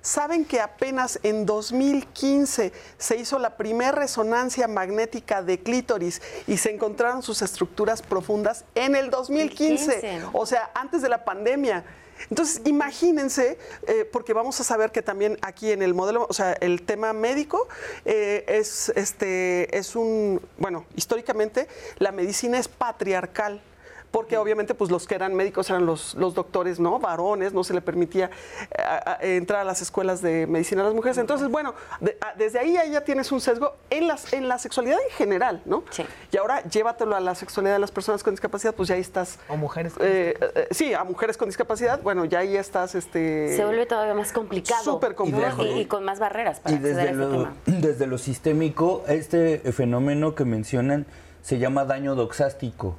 ¿Saben 0.00 0.44
que 0.44 0.60
apenas 0.60 1.18
en 1.22 1.46
2015 1.46 2.72
se 2.96 3.16
hizo 3.16 3.38
la 3.38 3.56
primera 3.56 3.92
resonancia 3.92 4.68
magnética 4.68 5.42
de 5.42 5.58
clítoris 5.60 6.22
y 6.46 6.56
se 6.56 6.70
encontraron 6.70 7.22
sus 7.22 7.42
estructuras 7.42 8.02
profundas 8.02 8.64
en 8.74 8.94
el 8.96 9.10
2015? 9.10 9.86
2015. 9.86 10.20
O 10.32 10.46
sea, 10.46 10.70
antes 10.74 11.02
de 11.02 11.08
la 11.08 11.24
pandemia. 11.24 11.84
Entonces, 12.30 12.62
imagínense, 12.64 13.58
eh, 13.86 14.04
porque 14.12 14.32
vamos 14.32 14.60
a 14.60 14.64
saber 14.64 14.90
que 14.90 15.02
también 15.02 15.38
aquí 15.40 15.70
en 15.70 15.82
el 15.82 15.94
modelo, 15.94 16.26
o 16.28 16.32
sea, 16.32 16.52
el 16.54 16.82
tema 16.82 17.12
médico 17.12 17.68
eh, 18.04 18.44
es, 18.48 18.90
este, 18.96 19.76
es 19.76 19.94
un, 19.94 20.40
bueno, 20.58 20.84
históricamente 20.96 21.68
la 21.98 22.12
medicina 22.12 22.58
es 22.58 22.68
patriarcal. 22.68 23.62
Porque 24.10 24.38
obviamente 24.38 24.74
pues 24.74 24.90
los 24.90 25.06
que 25.06 25.14
eran 25.14 25.34
médicos 25.34 25.68
eran 25.68 25.84
los, 25.84 26.14
los 26.14 26.34
doctores, 26.34 26.80
¿no? 26.80 26.98
Varones, 26.98 27.52
no 27.52 27.62
se 27.62 27.74
le 27.74 27.80
permitía 27.82 28.30
eh, 28.70 28.82
a- 28.82 29.12
a- 29.12 29.18
entrar 29.22 29.60
a 29.60 29.64
las 29.64 29.82
escuelas 29.82 30.22
de 30.22 30.46
medicina 30.46 30.80
a 30.80 30.84
las 30.86 30.94
mujeres. 30.94 31.18
Entonces, 31.18 31.48
bueno, 31.48 31.74
de- 32.00 32.16
a- 32.20 32.34
desde 32.36 32.58
ahí 32.58 32.74
ya 32.90 33.02
tienes 33.02 33.30
un 33.32 33.40
sesgo 33.40 33.74
en, 33.90 34.08
las, 34.08 34.32
en 34.32 34.48
la 34.48 34.58
sexualidad 34.58 34.98
en 35.10 35.14
general, 35.16 35.60
¿no? 35.66 35.84
Sí. 35.90 36.04
Y 36.32 36.36
ahora 36.38 36.62
llévatelo 36.64 37.16
a 37.16 37.20
la 37.20 37.34
sexualidad 37.34 37.74
de 37.74 37.80
las 37.80 37.90
personas 37.90 38.22
con 38.22 38.32
discapacidad, 38.32 38.74
pues 38.74 38.88
ya 38.88 38.94
ahí 38.94 39.00
estás. 39.02 39.38
O 39.48 39.56
mujeres 39.56 39.92
con 39.92 40.06
Eh, 40.06 40.34
eh, 40.54 40.68
sí, 40.70 40.94
a 40.94 41.04
mujeres 41.04 41.36
con 41.36 41.48
discapacidad, 41.48 42.00
bueno, 42.02 42.24
ya 42.24 42.38
ahí 42.38 42.56
estás. 42.56 42.94
Este, 42.94 43.54
Se 43.56 43.64
vuelve 43.64 43.84
todavía 43.86 44.14
más 44.14 44.32
complicado. 44.32 44.82
Súper 44.84 45.14
complejo. 45.14 45.64
Y, 45.64 45.80
y 45.80 45.84
con 45.86 46.04
más 46.04 46.18
barreras 46.18 46.60
para 46.60 46.74
Y 46.74 46.78
acceder 46.78 46.94
a 46.94 47.02
desde 47.02 47.10
este 47.12 47.24
lo, 47.24 47.30
tema. 47.30 47.54
desde 47.66 48.06
lo 48.06 48.16
sistémico, 48.18 49.04
este 49.06 49.58
fenómeno 49.72 50.34
que 50.34 50.44
mencionan 50.46 51.04
se 51.42 51.58
llama 51.58 51.84
daño 51.84 52.14
doxástico, 52.14 52.98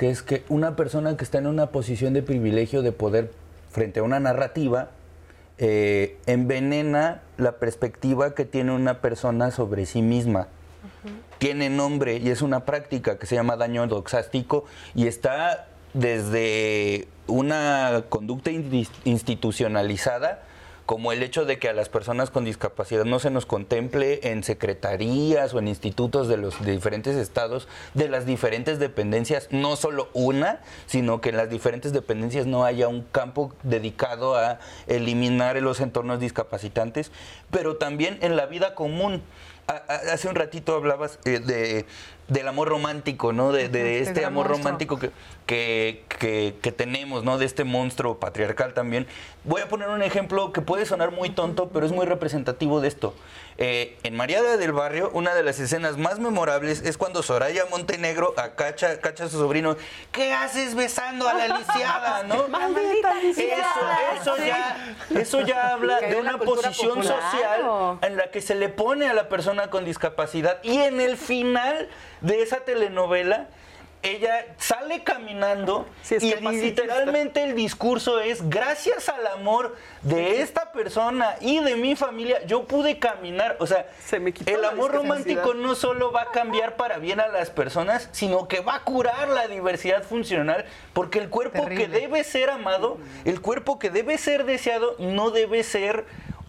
que 0.00 0.08
es 0.08 0.22
que 0.22 0.44
una 0.48 0.76
persona 0.76 1.14
que 1.18 1.24
está 1.24 1.36
en 1.36 1.46
una 1.46 1.66
posición 1.66 2.14
de 2.14 2.22
privilegio 2.22 2.80
de 2.80 2.90
poder 2.90 3.32
frente 3.70 4.00
a 4.00 4.02
una 4.02 4.18
narrativa, 4.18 4.88
eh, 5.58 6.16
envenena 6.24 7.20
la 7.36 7.58
perspectiva 7.58 8.34
que 8.34 8.46
tiene 8.46 8.72
una 8.72 9.02
persona 9.02 9.50
sobre 9.50 9.84
sí 9.84 10.00
misma. 10.00 10.48
Tiene 11.36 11.68
nombre 11.68 12.16
y 12.16 12.30
es 12.30 12.40
una 12.40 12.64
práctica 12.64 13.18
que 13.18 13.26
se 13.26 13.34
llama 13.34 13.56
daño 13.56 13.86
doxástico 13.88 14.64
y 14.94 15.06
está 15.06 15.68
desde 15.92 17.06
una 17.26 18.04
conducta 18.08 18.50
institucionalizada 19.04 20.44
como 20.90 21.12
el 21.12 21.22
hecho 21.22 21.44
de 21.44 21.60
que 21.60 21.68
a 21.68 21.72
las 21.72 21.88
personas 21.88 22.30
con 22.30 22.44
discapacidad 22.44 23.04
no 23.04 23.20
se 23.20 23.30
nos 23.30 23.46
contemple 23.46 24.18
en 24.24 24.42
secretarías 24.42 25.54
o 25.54 25.60
en 25.60 25.68
institutos 25.68 26.26
de 26.26 26.36
los 26.36 26.64
diferentes 26.64 27.14
estados, 27.14 27.68
de 27.94 28.08
las 28.08 28.26
diferentes 28.26 28.80
dependencias, 28.80 29.46
no 29.52 29.76
solo 29.76 30.08
una, 30.14 30.62
sino 30.86 31.20
que 31.20 31.28
en 31.28 31.36
las 31.36 31.48
diferentes 31.48 31.92
dependencias 31.92 32.46
no 32.46 32.64
haya 32.64 32.88
un 32.88 33.02
campo 33.02 33.54
dedicado 33.62 34.34
a 34.34 34.58
eliminar 34.88 35.54
los 35.62 35.78
entornos 35.78 36.18
discapacitantes, 36.18 37.12
pero 37.52 37.76
también 37.76 38.18
en 38.20 38.34
la 38.34 38.46
vida 38.46 38.74
común. 38.74 39.22
Hace 39.68 40.26
un 40.26 40.34
ratito 40.34 40.74
hablabas 40.74 41.20
eh, 41.24 41.38
de, 41.38 41.86
del 42.30 42.48
amor 42.48 42.68
romántico, 42.68 43.32
¿no? 43.32 43.52
De, 43.52 43.64
este 44.00 44.24
amor 44.24 44.46
monstruo. 44.48 44.58
romántico 44.58 44.98
que, 44.98 45.10
que, 45.46 46.04
que- 46.18 46.54
que 46.62 46.72
tenemos, 46.72 47.24
¿no? 47.24 47.36
De 47.38 47.44
este 47.44 47.64
monstruo 47.64 48.18
patriarcal 48.18 48.72
también. 48.72 49.06
Voy 49.44 49.60
a 49.62 49.68
poner 49.68 49.88
un 49.88 50.02
ejemplo 50.02 50.52
que 50.52 50.60
puede 50.62 50.86
sonar 50.86 51.10
muy 51.10 51.30
tonto, 51.30 51.68
pero 51.68 51.84
es 51.86 51.92
muy 51.92 52.06
representativo 52.06 52.80
de 52.80 52.88
esto. 52.88 53.14
Eh, 53.58 53.98
en 54.04 54.16
Mariada 54.16 54.56
del 54.56 54.72
Barrio, 54.72 55.10
una 55.12 55.34
de 55.34 55.42
las 55.42 55.58
escenas 55.60 55.98
más 55.98 56.18
memorables 56.18 56.80
es 56.82 56.96
cuando 56.96 57.22
Soraya 57.22 57.64
Montenegro 57.70 58.32
a 58.38 58.50
cacha, 58.54 58.98
a 59.02 59.28
su 59.28 59.38
sobrino. 59.38 59.76
¿Qué 60.12 60.32
haces 60.32 60.74
besando 60.74 61.28
a 61.28 61.34
la 61.34 61.58
lisiada, 61.58 62.22
no? 62.22 62.46
Eso, 63.40 63.50
eso 64.20 64.36
ya, 64.38 64.96
eso 65.18 65.40
ya 65.42 65.70
habla 65.72 66.00
de 66.00 66.16
una 66.16 66.38
posición 66.38 66.96
popular. 66.96 67.20
social 67.32 67.98
en 68.02 68.16
la 68.16 68.30
que 68.30 68.40
se 68.40 68.54
le 68.54 68.68
pone 68.68 69.08
a 69.08 69.14
la 69.14 69.28
persona 69.28 69.68
con 69.68 69.84
discapacidad 69.84 70.58
y 70.62 70.78
en 70.78 71.00
el 71.00 71.16
final 71.16 71.88
de 72.20 72.42
esa 72.42 72.60
telenovela 72.60 73.48
ella 74.02 74.46
sale 74.56 75.02
caminando 75.02 75.86
Sí, 76.02 76.14
es 76.14 76.22
y 76.22 76.34
literalmente 76.34 77.42
el 77.42 77.54
discurso 77.54 78.20
es 78.20 78.48
gracias 78.48 79.08
al 79.08 79.26
amor 79.26 79.76
de 80.02 80.40
esta 80.40 80.72
persona 80.72 81.36
y 81.40 81.60
de 81.60 81.76
mi 81.76 81.96
familia 81.96 82.44
yo 82.46 82.64
pude 82.64 82.98
caminar, 82.98 83.56
o 83.60 83.66
sea, 83.66 83.86
Se 84.02 84.18
me 84.18 84.32
el 84.46 84.64
amor 84.64 84.92
romántico 84.92 85.54
no 85.54 85.74
solo 85.74 86.12
va 86.12 86.22
a 86.22 86.30
cambiar 86.30 86.76
para 86.76 86.98
bien 86.98 87.20
a 87.20 87.28
las 87.28 87.50
personas, 87.50 88.08
sino 88.12 88.48
que 88.48 88.60
va 88.60 88.76
a 88.76 88.84
curar 88.84 89.28
la 89.28 89.48
diversidad 89.48 90.02
funcional, 90.02 90.64
porque 90.94 91.18
el 91.18 91.28
cuerpo 91.28 91.66
que 91.66 91.86
debe 91.86 92.24
ser 92.24 92.50
amado, 92.50 92.98
el 93.24 93.40
cuerpo 93.40 93.78
que 93.78 93.90
debe 93.90 94.16
ser 94.16 94.44
deseado, 94.44 94.96
no 94.98 95.30
debe 95.30 95.62
ser 95.62 96.06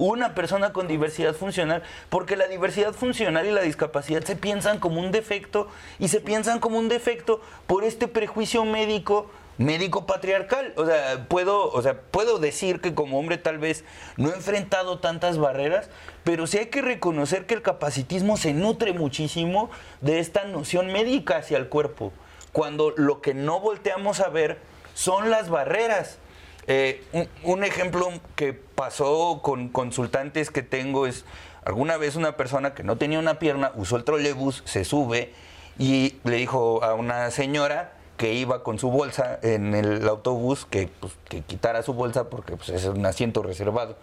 una 0.09 0.33
persona 0.33 0.73
con 0.73 0.87
diversidad 0.87 1.35
funcional, 1.35 1.83
porque 2.09 2.35
la 2.35 2.47
diversidad 2.47 2.93
funcional 2.93 3.45
y 3.45 3.51
la 3.51 3.61
discapacidad 3.61 4.23
se 4.23 4.35
piensan 4.35 4.79
como 4.79 4.99
un 4.99 5.11
defecto 5.11 5.67
y 5.99 6.07
se 6.07 6.19
piensan 6.19 6.59
como 6.59 6.79
un 6.79 6.89
defecto 6.89 7.39
por 7.67 7.83
este 7.83 8.07
prejuicio 8.07 8.65
médico 8.65 9.29
médico 9.57 10.07
patriarcal. 10.07 10.73
O 10.75 10.87
sea, 10.87 11.27
puedo, 11.27 11.71
o 11.71 11.81
sea, 11.83 12.01
puedo 12.01 12.39
decir 12.39 12.81
que 12.81 12.95
como 12.95 13.19
hombre 13.19 13.37
tal 13.37 13.59
vez 13.59 13.83
no 14.17 14.31
he 14.31 14.33
enfrentado 14.33 14.97
tantas 14.97 15.37
barreras, 15.37 15.89
pero 16.23 16.47
sí 16.47 16.57
hay 16.57 16.67
que 16.67 16.81
reconocer 16.81 17.45
que 17.45 17.53
el 17.53 17.61
capacitismo 17.61 18.37
se 18.37 18.53
nutre 18.53 18.93
muchísimo 18.93 19.69
de 20.01 20.17
esta 20.17 20.45
noción 20.45 20.91
médica 20.91 21.37
hacia 21.37 21.57
el 21.57 21.69
cuerpo, 21.69 22.11
cuando 22.53 22.91
lo 22.97 23.21
que 23.21 23.35
no 23.35 23.59
volteamos 23.59 24.19
a 24.19 24.29
ver 24.29 24.57
son 24.95 25.29
las 25.29 25.49
barreras. 25.49 26.17
Eh, 26.67 27.03
un, 27.43 27.63
ejemplo 27.63 28.09
que 28.35 28.53
pasó 28.53 29.41
con 29.41 29.69
consultantes 29.69 30.51
que 30.51 30.61
tengo 30.61 31.07
es, 31.07 31.25
alguna 31.65 31.97
vez 31.97 32.15
una 32.15 32.37
persona 32.37 32.73
que 32.73 32.83
no 32.83 32.97
tenía 32.97 33.19
una 33.19 33.39
pierna 33.39 33.71
usó 33.75 33.95
el 33.97 34.03
trolebús, 34.03 34.61
se 34.65 34.85
sube 34.85 35.33
y 35.79 36.15
le 36.23 36.37
dijo 36.37 36.83
a 36.83 36.93
una 36.93 37.31
señora 37.31 37.93
que 38.17 38.33
iba 38.33 38.63
con 38.63 38.77
su 38.77 38.91
bolsa 38.91 39.39
en 39.41 39.73
el 39.73 40.07
autobús 40.07 40.67
que, 40.69 40.87
pues, 40.99 41.13
que 41.27 41.41
quitara 41.41 41.81
su 41.81 41.93
bolsa 41.93 42.29
porque 42.29 42.55
pues, 42.55 42.69
es 42.69 42.85
un 42.85 43.05
asiento 43.05 43.41
reservado. 43.41 43.97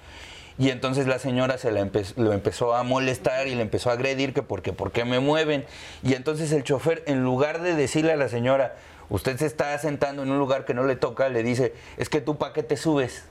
Y 0.59 0.71
entonces 0.71 1.07
la 1.07 1.21
señora 1.21 1.57
se 1.57 1.71
la 1.71 1.89
lo 2.17 2.33
empezó 2.33 2.75
a 2.75 2.83
molestar 2.83 3.47
y 3.47 3.55
le 3.55 3.63
empezó 3.63 3.91
a 3.91 3.93
agredir 3.93 4.35
que 4.35 4.43
porque 4.43 4.73
por 4.73 4.91
qué 4.91 5.05
me 5.05 5.21
mueven. 5.21 5.65
Y 6.03 6.15
entonces 6.15 6.51
el 6.51 6.65
chofer, 6.65 7.05
en 7.07 7.23
lugar 7.23 7.63
de 7.63 7.77
decirle 7.77 8.11
a 8.11 8.17
la 8.17 8.29
señora, 8.29 8.75
usted 9.11 9.37
se 9.39 9.47
está 9.47 9.77
sentando 9.79 10.23
en 10.23 10.31
un 10.31 10.39
lugar 10.39 10.65
que 10.65 10.75
no 10.75 10.85
le 10.85 10.97
toca, 10.97 11.29
le 11.29 11.43
dice, 11.43 11.75
es 11.97 12.09
que 12.09 12.21
tú 12.21 12.37
para 12.37 12.53
qué 12.53 12.63
te 12.63 12.77
subes 12.77 13.25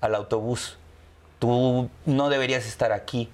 al 0.00 0.14
autobús. 0.14 0.78
Tú 1.38 1.88
no 2.06 2.28
deberías 2.28 2.66
estar 2.66 2.92
aquí. 2.92 3.30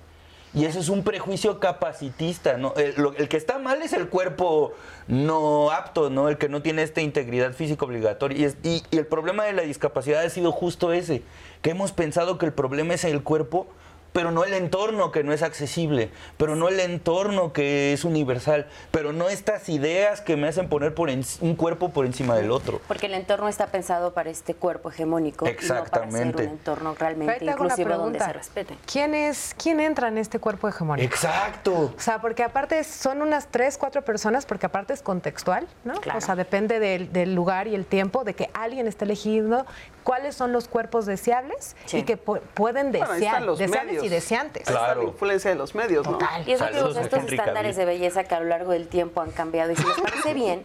Y 0.54 0.66
eso 0.66 0.78
es 0.78 0.88
un 0.88 1.02
prejuicio 1.02 1.58
capacitista, 1.58 2.56
¿no? 2.56 2.74
El, 2.76 3.28
que 3.28 3.36
está 3.36 3.58
mal 3.58 3.82
es 3.82 3.92
el 3.92 4.08
cuerpo 4.08 4.72
no 5.08 5.72
apto, 5.72 6.10
¿no? 6.10 6.28
El 6.28 6.38
que 6.38 6.48
no 6.48 6.62
tiene 6.62 6.84
esta 6.84 7.00
integridad 7.00 7.54
física 7.54 7.84
obligatoria. 7.84 8.52
Y 8.62 8.82
el 8.92 9.06
problema 9.06 9.44
de 9.44 9.52
la 9.52 9.62
discapacidad 9.62 10.22
ha 10.22 10.30
sido 10.30 10.52
justo 10.52 10.92
ese, 10.92 11.22
que 11.60 11.70
hemos 11.70 11.90
pensado 11.90 12.38
que 12.38 12.46
el 12.46 12.52
problema 12.52 12.94
es 12.94 13.04
el 13.04 13.24
cuerpo, 13.24 13.66
pero 14.14 14.30
no 14.30 14.44
el 14.44 14.54
entorno 14.54 15.10
que 15.10 15.24
no 15.24 15.32
es 15.32 15.42
accesible, 15.42 16.08
pero 16.36 16.54
no 16.54 16.68
el 16.68 16.78
entorno 16.78 17.52
que 17.52 17.92
es 17.92 18.04
universal, 18.04 18.68
pero 18.92 19.12
no 19.12 19.28
estas 19.28 19.68
ideas 19.68 20.20
que 20.20 20.36
me 20.36 20.46
hacen 20.46 20.68
poner 20.68 20.94
por 20.94 21.10
en- 21.10 21.24
un 21.40 21.56
cuerpo 21.56 21.88
por 21.90 22.06
encima 22.06 22.36
del 22.36 22.52
otro. 22.52 22.80
Porque 22.86 23.06
el 23.06 23.14
entorno 23.14 23.48
está 23.48 23.66
pensado 23.66 24.14
para 24.14 24.30
este 24.30 24.54
cuerpo 24.54 24.90
hegemónico 24.90 25.46
y 25.46 25.50
no 25.50 25.54
para 25.56 25.66
ser 25.66 25.76
Exactamente. 25.78 26.44
un 26.44 26.48
entorno 26.50 26.94
realmente 26.94 27.44
inclusivo 27.44 27.90
donde 27.96 28.20
se 28.20 28.32
respeten. 28.32 28.78
¿Quién 28.90 29.16
es, 29.16 29.52
quién 29.60 29.80
entra 29.80 30.06
en 30.06 30.18
este 30.18 30.38
cuerpo 30.38 30.68
hegemónico? 30.68 31.12
Exacto. 31.12 31.92
O 31.96 32.00
sea, 32.00 32.20
porque 32.20 32.44
aparte 32.44 32.84
son 32.84 33.20
unas 33.20 33.48
tres, 33.48 33.76
cuatro 33.76 34.02
personas, 34.02 34.46
porque 34.46 34.66
aparte 34.66 34.92
es 34.92 35.02
contextual, 35.02 35.66
¿no? 35.82 35.94
Claro. 36.00 36.18
O 36.18 36.22
sea, 36.22 36.36
depende 36.36 36.78
del, 36.78 37.12
del 37.12 37.34
lugar 37.34 37.66
y 37.66 37.74
el 37.74 37.84
tiempo, 37.84 38.22
de 38.22 38.34
que 38.34 38.48
alguien 38.54 38.86
esté 38.86 39.06
eligiendo 39.06 39.66
cuáles 40.04 40.34
son 40.36 40.52
los 40.52 40.68
cuerpos 40.68 41.06
deseables 41.06 41.74
Sí. 41.86 41.98
y 41.98 42.02
que 42.04 42.22
pu- 42.22 42.40
pueden 42.54 42.92
desear, 42.92 43.44
deseables 43.44 43.70
medios. 43.70 44.04
y 44.04 44.08
deseantes. 44.08 44.62
Está 44.68 44.72
Claro. 44.78 45.02
la 45.02 45.08
influencia 45.08 45.50
de 45.50 45.56
los 45.56 45.74
medios, 45.74 46.06
¿no? 46.06 46.12
Total. 46.18 46.46
Y 46.46 46.52
es 46.52 46.60
lo 46.60 46.66
que 46.68 47.00
estos 47.00 47.24
estándares 47.32 47.76
de 47.76 47.84
belleza 47.84 48.24
que 48.24 48.34
a 48.34 48.40
lo 48.40 48.46
largo 48.46 48.70
del 48.72 48.86
tiempo 48.88 49.20
han 49.22 49.30
cambiado. 49.32 49.72
Y 49.72 49.76
si 49.76 49.84
les 49.84 49.98
parece 50.00 50.34
bien, 50.34 50.62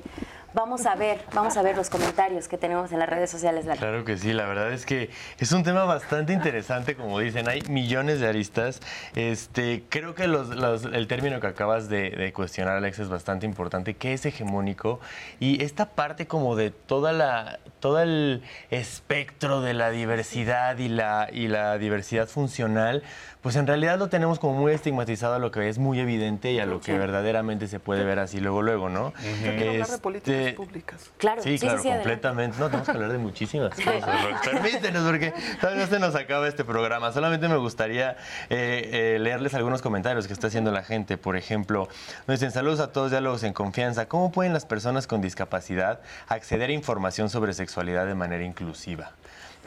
vamos 0.54 0.86
a 0.86 0.96
ver, 0.96 1.22
vamos 1.34 1.56
a 1.58 1.62
ver 1.62 1.76
los 1.78 1.90
comentarios 1.90 2.48
que 2.48 2.58
tenemos 2.58 2.92
en 2.92 3.00
las 3.00 3.10
redes 3.10 3.30
sociales. 3.30 3.66
Claro 3.78 4.04
que 4.06 4.18
sí, 4.18 4.34
la 4.34 4.46
verdad 4.46 4.72
es 4.72 4.86
que 4.86 5.10
es 5.38 5.52
un 5.52 5.64
tema 5.64 5.84
bastante 5.86 6.34
interesante, 6.34 6.96
como 6.96 7.20
dicen, 7.20 7.48
hay 7.48 7.62
millones 7.64 8.20
de 8.20 8.28
aristas. 8.28 8.80
Este, 9.16 9.84
creo 9.90 10.16
que 10.16 10.28
los- 10.28 10.50
los- 10.50 10.86
el 10.86 11.08
término 11.08 11.40
que 11.40 11.48
acabas 11.48 11.90
de, 11.90 12.10
de 12.12 12.34
cuestionar, 12.34 12.78
Alex, 12.78 13.00
es 13.00 13.10
bastante 13.10 13.46
importante, 13.46 13.96
¿qué 13.96 14.14
es 14.14 14.26
hegemónico? 14.26 15.00
Y 15.40 15.64
esta 15.64 15.86
parte 15.90 16.28
como 16.28 16.56
de 16.56 16.72
toda 16.72 17.12
la, 17.14 17.60
todo 17.80 18.02
el 18.02 18.42
espectro 18.72 19.62
de 19.62 19.74
la 19.74 19.90
diversidad 19.92 20.78
y 20.78 20.90
la, 20.90 21.30
y 21.32 21.48
la 21.48 21.78
diversidad 21.78 22.28
funcional, 22.28 23.04
pues 23.42 23.56
en 23.56 23.68
realidad 23.68 23.98
lo 23.98 24.10
tenemos 24.10 24.40
como 24.40 24.54
muy 24.60 24.74
estigmatizado 24.74 25.36
a 25.36 25.40
lo 25.40 25.52
que 25.52 25.70
es 25.70 25.78
muy 25.78 26.00
evidente 26.00 26.52
y 26.52 26.60
a 26.60 26.66
lo 26.66 26.82
que 26.82 26.98
verdaderamente 26.98 27.68
se 27.68 27.80
puede 27.80 28.04
ver 28.04 28.20
así 28.20 28.40
luego, 28.42 28.62
luego, 28.62 28.90
¿no? 28.90 29.14
quiero 29.44 29.72
hablar 29.72 29.90
de 29.90 30.39
Eh, 30.48 30.54
públicas. 30.54 31.10
Claro, 31.18 31.42
Sí, 31.44 31.58
sí, 31.58 31.66
claro, 31.66 31.78
sí, 31.78 31.84
sí, 31.84 31.90
adelante. 31.90 32.10
completamente. 32.10 32.58
No, 32.60 32.66
tenemos 32.68 32.86
que 32.88 32.92
hablar 32.92 33.12
de 33.12 33.18
muchísimas 33.18 33.76
cosas. 33.76 34.04
Permítenos, 34.44 35.04
porque 35.04 35.34
todavía 35.60 35.86
no 35.86 35.90
se 35.92 36.00
nos 36.00 36.16
acaba 36.16 36.48
este 36.48 36.64
programa. 36.64 37.12
Solamente 37.12 37.48
me 37.48 37.58
gustaría 37.58 38.12
eh, 38.50 39.16
eh, 39.16 39.20
leerles 39.20 39.54
algunos 39.54 39.82
comentarios 39.82 40.28
que 40.28 40.34
está 40.34 40.48
haciendo 40.48 40.72
la 40.72 40.84
gente. 40.84 41.18
Por 41.18 41.36
ejemplo, 41.36 41.88
nos 42.28 42.40
dicen 42.40 42.52
saludos 42.52 42.80
a 42.80 42.92
todos, 42.92 43.12
diálogos 43.12 43.44
en 43.44 43.54
confianza. 43.54 44.08
¿Cómo 44.08 44.32
pueden 44.32 44.54
las 44.54 44.66
personas 44.66 45.08
con 45.08 45.22
discapacidad 45.22 46.00
acceder 46.28 46.70
a 46.70 46.74
información 46.74 47.30
sobre 47.30 47.54
sexualidad 47.54 48.06
de 48.06 48.16
manera 48.16 48.44
inclusiva? 48.44 49.12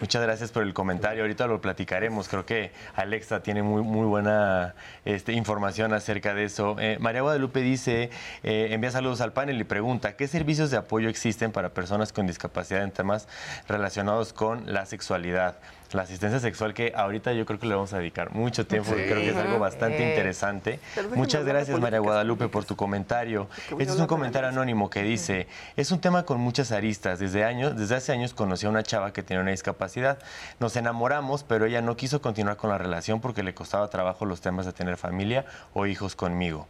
Muchas 0.03 0.20
gracias 0.20 0.50
por 0.50 0.64
el 0.64 0.74
comentario. 0.74 1.22
Ahorita 1.22 1.46
lo 1.46 1.61
platicaremos. 1.61 2.28
Creo 2.28 2.44
que 2.44 2.72
Alexa 2.96 3.40
tiene 3.44 3.62
muy, 3.62 3.82
muy 3.82 4.05
buena 4.05 4.74
este, 5.05 5.32
información 5.32 5.92
acerca 5.92 6.34
de 6.34 6.42
eso. 6.42 6.74
Eh, 6.80 6.96
María 6.98 7.22
Guadalupe 7.22 7.61
dice, 7.61 8.11
eh, 8.42 8.66
envía 8.72 8.90
saludos 8.90 9.20
al 9.20 9.32
panel 9.32 9.61
y 9.61 9.62
pregunta, 9.62 10.16
¿qué 10.16 10.26
servicios 10.26 10.72
de 10.72 10.76
apoyo 10.76 11.09
existen 11.09 11.53
para 11.53 11.68
personas 11.68 12.12
con 12.12 12.26
discapacidad 12.26 12.82
en 12.82 12.90
temas 12.90 13.28
relacionados 13.68 14.32
con 14.32 14.72
la 14.72 14.86
sexualidad? 14.86 15.55
La 15.93 16.03
asistencia 16.03 16.40
sexual 16.40 16.72
que 16.74 16.93
ahorita 16.97 17.32
yo 17.32 17.45
creo 17.45 17.59
que 17.59 17.66
le 17.66 17.74
vamos 17.74 17.93
a 17.93 17.99
dedicar 17.99 18.32
mucho 18.32 18.66
tiempo, 18.66 18.88
porque 18.90 19.07
creo 19.07 19.20
que 19.20 19.30
es 19.30 19.36
algo 19.36 19.59
bastante 19.59 19.99
Sí. 19.99 20.05
interesante. 20.05 20.80
Muchas 21.14 21.45
gracias 21.45 21.68
María 21.78 21.99
políticas 21.99 22.01
Guadalupe 22.03 22.49
por 22.49 22.64
tu 22.64 22.76
comentario. 22.76 23.49
Este 23.78 23.84
es 23.93 23.99
un 23.99 24.07
comentario 24.07 24.49
anónimo 24.49 24.88
que 24.88 25.03
dice, 25.03 25.47
es 25.76 25.90
un 25.93 26.01
tema 26.01 26.24
con 26.24 26.40
muchas 26.40 26.72
aristas. 26.72 27.18
Desde, 27.18 27.45
años, 27.45 27.76
desde 27.76 27.97
hace 27.97 28.12
años 28.12 28.32
conocí 28.32 28.66
a 28.66 28.70
una 28.70 28.82
chava 28.82 29.12
que 29.12 29.22
tenía 29.22 29.43
una 29.43 29.51
discapacidad. 29.51 30.18
Nos 30.61 30.76
enamoramos, 30.76 31.45
pero 31.45 31.66
ella 31.66 31.82
no 31.82 31.97
quiso 31.97 32.22
continuar 32.22 32.57
con 32.57 32.70
la 32.70 32.78
relación 32.78 33.20
porque 33.20 33.43
le 33.43 33.55
costaba 33.55 33.88
trabajo 33.88 34.24
los 34.24 34.40
temas 34.40 34.66
de 34.66 34.72
tener 34.72 34.97
familia 34.97 35.45
o 35.74 35.86
hijos 35.86 36.16
conmigo. 36.16 36.66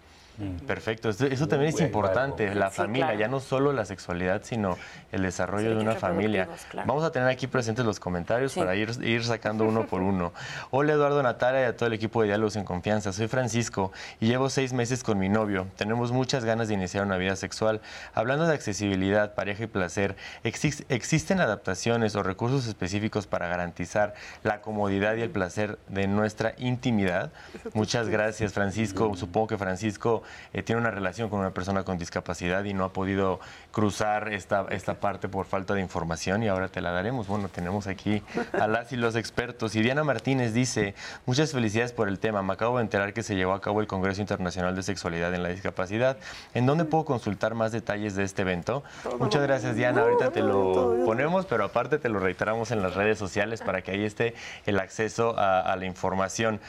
Perfecto, 0.67 1.11
eso, 1.11 1.27
eso 1.27 1.47
también 1.47 1.75
es 1.75 1.81
importante, 1.81 2.55
la 2.55 2.71
Sí, 2.71 2.77
familia, 2.77 3.07
claro. 3.07 3.21
ya 3.21 3.29
no 3.29 3.39
solo 3.41 3.73
la 3.73 3.85
sexualidad, 3.85 4.41
sino 4.45 4.79
el 5.13 5.23
desarrollo 5.23 5.71
de 5.77 5.83
una 5.83 5.95
familia. 5.95 6.49
claro. 6.71 6.89
Vamos 6.89 7.05
a 7.05 7.13
tener 7.13 7.29
aquí 7.29 7.47
presentes 7.47 7.85
los 7.85 8.01
comentarios 8.01 8.53
Sí. 8.53 8.61
para 8.61 8.75
ir, 8.75 8.91
ir 9.05 9.25
sacando 9.25 9.65
uno 9.65 9.87
por 9.87 10.01
uno. 10.03 10.33
Hola 10.71 10.95
Eduardo 10.95 11.23
Natalia 11.23 11.61
y 11.63 11.65
a 11.65 11.77
todo 11.77 11.87
el 11.87 11.93
equipo 11.93 12.23
de 12.23 12.29
Diálogos 12.29 12.57
en 12.57 12.65
Confianza. 12.65 13.13
Soy 13.13 13.29
Francisco 13.29 13.93
y 14.21 14.27
llevo 14.29 14.49
seis 14.51 14.73
meses 14.73 15.03
con 15.05 15.19
mi 15.19 15.29
novio. 15.29 15.67
Tenemos 15.77 16.13
muchas 16.13 16.45
ganas 16.45 16.69
de 16.69 16.75
iniciar 16.75 17.05
una 17.05 17.17
vida 17.19 17.37
sexual. 17.37 17.81
Hablando 18.15 18.47
de 18.47 18.55
accesibilidad, 18.55 19.35
pareja 19.35 19.65
y 19.65 19.67
placer, 19.67 20.17
¿exis- 20.45 20.85
¿existen 20.89 21.41
adaptaciones 21.41 22.17
o 22.17 22.23
recursos 22.23 22.67
específicos 22.67 23.27
para 23.27 23.49
garantizar 23.49 24.15
la 24.43 24.61
comodidad 24.63 25.15
y 25.17 25.23
el 25.23 25.31
placer 25.31 25.79
de 25.89 26.07
nuestra 26.07 26.55
intimidad? 26.59 27.31
Muchas 27.75 28.09
gracias 28.09 28.53
Francisco. 28.53 29.15
Supongo 29.17 29.49
que 29.49 29.59
Francisco 29.59 30.22
eh, 30.53 30.63
tiene 30.63 30.81
una 30.81 30.91
relación 30.91 31.29
con 31.29 31.41
una 31.41 31.51
persona 31.51 31.85
con 31.85 31.99
discapacidad 31.99 32.65
y 32.65 32.75
no 32.75 32.85
ha 32.85 32.93
podido 32.93 33.41
cruzar 33.71 34.33
esta, 34.33 34.67
esta 34.71 34.95
parte 34.95 35.29
por 35.29 35.47
falta 35.47 35.75
de 35.75 35.81
información 35.81 36.43
y 36.43 36.49
ahora 36.49 36.69
te 36.69 36.81
la 36.81 36.91
daremos. 36.91 37.27
Bueno, 37.27 37.49
tenemos 37.49 37.87
aquí 37.87 38.23
a 38.53 38.67
las 38.67 38.93
y 38.93 38.97
los 38.97 39.17
expertos. 39.17 39.75
Y 39.75 39.83
Diana 39.83 40.05
Martínez 40.05 40.53
dice, 40.53 40.95
muchas 41.27 41.53
felicidades 41.53 41.93
por 41.93 42.09
el 42.09 42.19
tema. 42.19 42.43
Me 42.43 42.53
acabo 42.53 42.79
de 42.79 42.85
enterar 42.85 43.13
que 43.13 43.23
se 43.23 43.35
llevó 43.35 43.53
a 43.53 43.61
cabo 43.61 43.81
el 43.81 43.87
Congreso 43.87 44.21
Internacional 44.21 44.75
de 44.75 44.83
Sexualidad 44.83 45.35
en 45.35 45.43
la 45.43 45.49
Discapacidad. 45.49 46.17
¿En 46.55 46.67
dónde 46.67 46.85
puedo 46.85 47.05
consultar 47.05 47.55
más 47.55 47.73
detalles 47.73 48.15
de 48.15 48.25
este 48.25 48.43
evento? 48.43 48.83
Muchas 49.19 49.43
gracias 49.43 49.77
Diana. 49.77 50.03
Ahorita 50.03 50.31
te 50.31 50.41
lo 50.41 51.05
ponemos, 51.05 51.47
pero 51.47 51.65
aparte 51.65 51.99
te 51.99 52.09
lo 52.09 52.19
reiteramos 52.19 52.71
en 52.71 52.83
las 52.83 52.95
redes 52.95 53.19
sociales 53.19 53.63
para 53.63 53.83
que 53.83 53.93
ahí 53.93 54.05
esté 54.05 54.35
el 54.67 54.79
acceso 54.79 55.39
a, 55.39 55.61
a 55.61 55.77
la 55.77 55.87
información. 55.87 56.61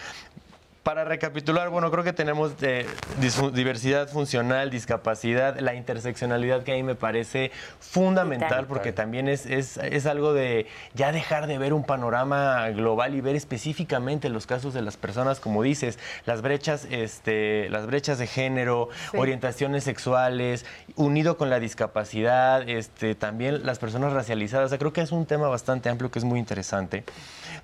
Para 0.84 1.05
recapitular, 1.05 1.69
bueno, 1.69 1.89
creo 1.91 2.03
que 2.03 2.11
tenemos 2.11 2.51
eh, 2.61 2.86
diversidad 3.53 4.09
funcional, 4.09 4.69
discapacidad, 4.69 5.57
la 5.61 5.75
interseccionalidad 5.75 6.63
que 6.63 6.73
a 6.73 6.75
mí 6.75 6.84
me 6.84 6.95
parece 6.95 7.51
fundamental 7.79 8.67
porque 8.67 8.91
también 8.91 9.29
es, 9.29 9.45
es, 9.45 9.77
es 9.77 10.05
algo 10.05 10.34
de 10.34 10.67
ya 10.93 11.13
dejar 11.13 11.47
de 11.47 11.57
ver 11.57 11.71
un 11.71 11.86
panorama 11.86 12.67
global 12.71 13.15
y 13.15 13.21
ver 13.21 13.38
específicamente 13.38 14.27
los 14.27 14.45
casos 14.45 14.73
de 14.73 14.81
las 14.81 14.97
personas, 14.97 15.39
como 15.39 15.63
dices, 15.63 15.99
las 16.25 16.41
brechas, 16.41 16.86
este, 16.91 17.69
las 17.69 17.88
brechas 17.88 18.17
de 18.17 18.27
género, 18.27 18.89
orientaciones 19.13 19.86
sexuales, 19.86 20.65
unido 20.97 21.38
con 21.38 21.49
la 21.49 21.61
discapacidad, 21.61 22.67
este, 22.67 23.15
también 23.15 23.65
las 23.65 23.79
personas 23.79 24.11
racializadas. 24.11 24.65
O 24.65 24.69
sea, 24.69 24.79
creo 24.79 24.91
que 24.91 24.99
es 24.99 25.13
un 25.13 25.25
tema 25.27 25.47
bastante 25.47 25.88
amplio 25.88 26.11
que 26.11 26.19
es 26.19 26.25
muy 26.25 26.39
interesante. 26.39 27.05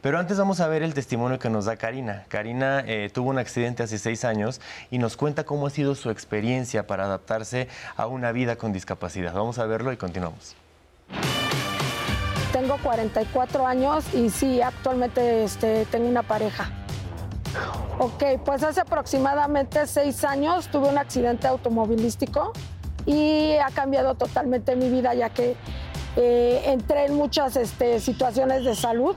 Pero 0.01 0.17
antes 0.17 0.37
vamos 0.37 0.61
a 0.61 0.67
ver 0.69 0.83
el 0.83 0.93
testimonio 0.93 1.39
que 1.39 1.49
nos 1.49 1.65
da 1.65 1.75
Karina. 1.75 2.23
Karina 2.29 2.81
eh, 2.87 3.08
tuvo 3.09 3.29
un 3.29 3.39
accidente 3.39 3.83
hace 3.83 3.97
seis 3.97 4.25
años 4.25 4.61
y 4.91 4.97
nos 4.97 5.17
cuenta 5.17 5.43
cómo 5.43 5.67
ha 5.67 5.69
sido 5.69 5.95
su 5.95 6.09
experiencia 6.09 6.87
para 6.87 7.05
adaptarse 7.05 7.67
a 7.97 8.07
una 8.07 8.31
vida 8.31 8.55
con 8.55 8.73
discapacidad. 8.73 9.33
Vamos 9.33 9.59
a 9.59 9.65
verlo 9.65 9.91
y 9.91 9.97
continuamos. 9.97 10.55
Tengo 12.51 12.77
44 12.77 13.67
años 13.67 14.05
y 14.13 14.29
sí, 14.29 14.61
actualmente 14.61 15.43
este, 15.43 15.85
tengo 15.85 16.07
una 16.07 16.23
pareja. 16.23 16.71
Ok, 17.99 18.23
pues 18.45 18.63
hace 18.63 18.81
aproximadamente 18.81 19.85
seis 19.87 20.23
años 20.23 20.67
tuve 20.67 20.87
un 20.89 20.97
accidente 20.97 21.47
automovilístico 21.47 22.53
y 23.05 23.53
ha 23.55 23.69
cambiado 23.71 24.15
totalmente 24.15 24.75
mi 24.75 24.89
vida 24.89 25.13
ya 25.13 25.29
que 25.29 25.55
eh, 26.15 26.61
entré 26.65 27.05
en 27.05 27.15
muchas 27.15 27.55
este, 27.55 27.99
situaciones 27.99 28.65
de 28.65 28.75
salud 28.75 29.15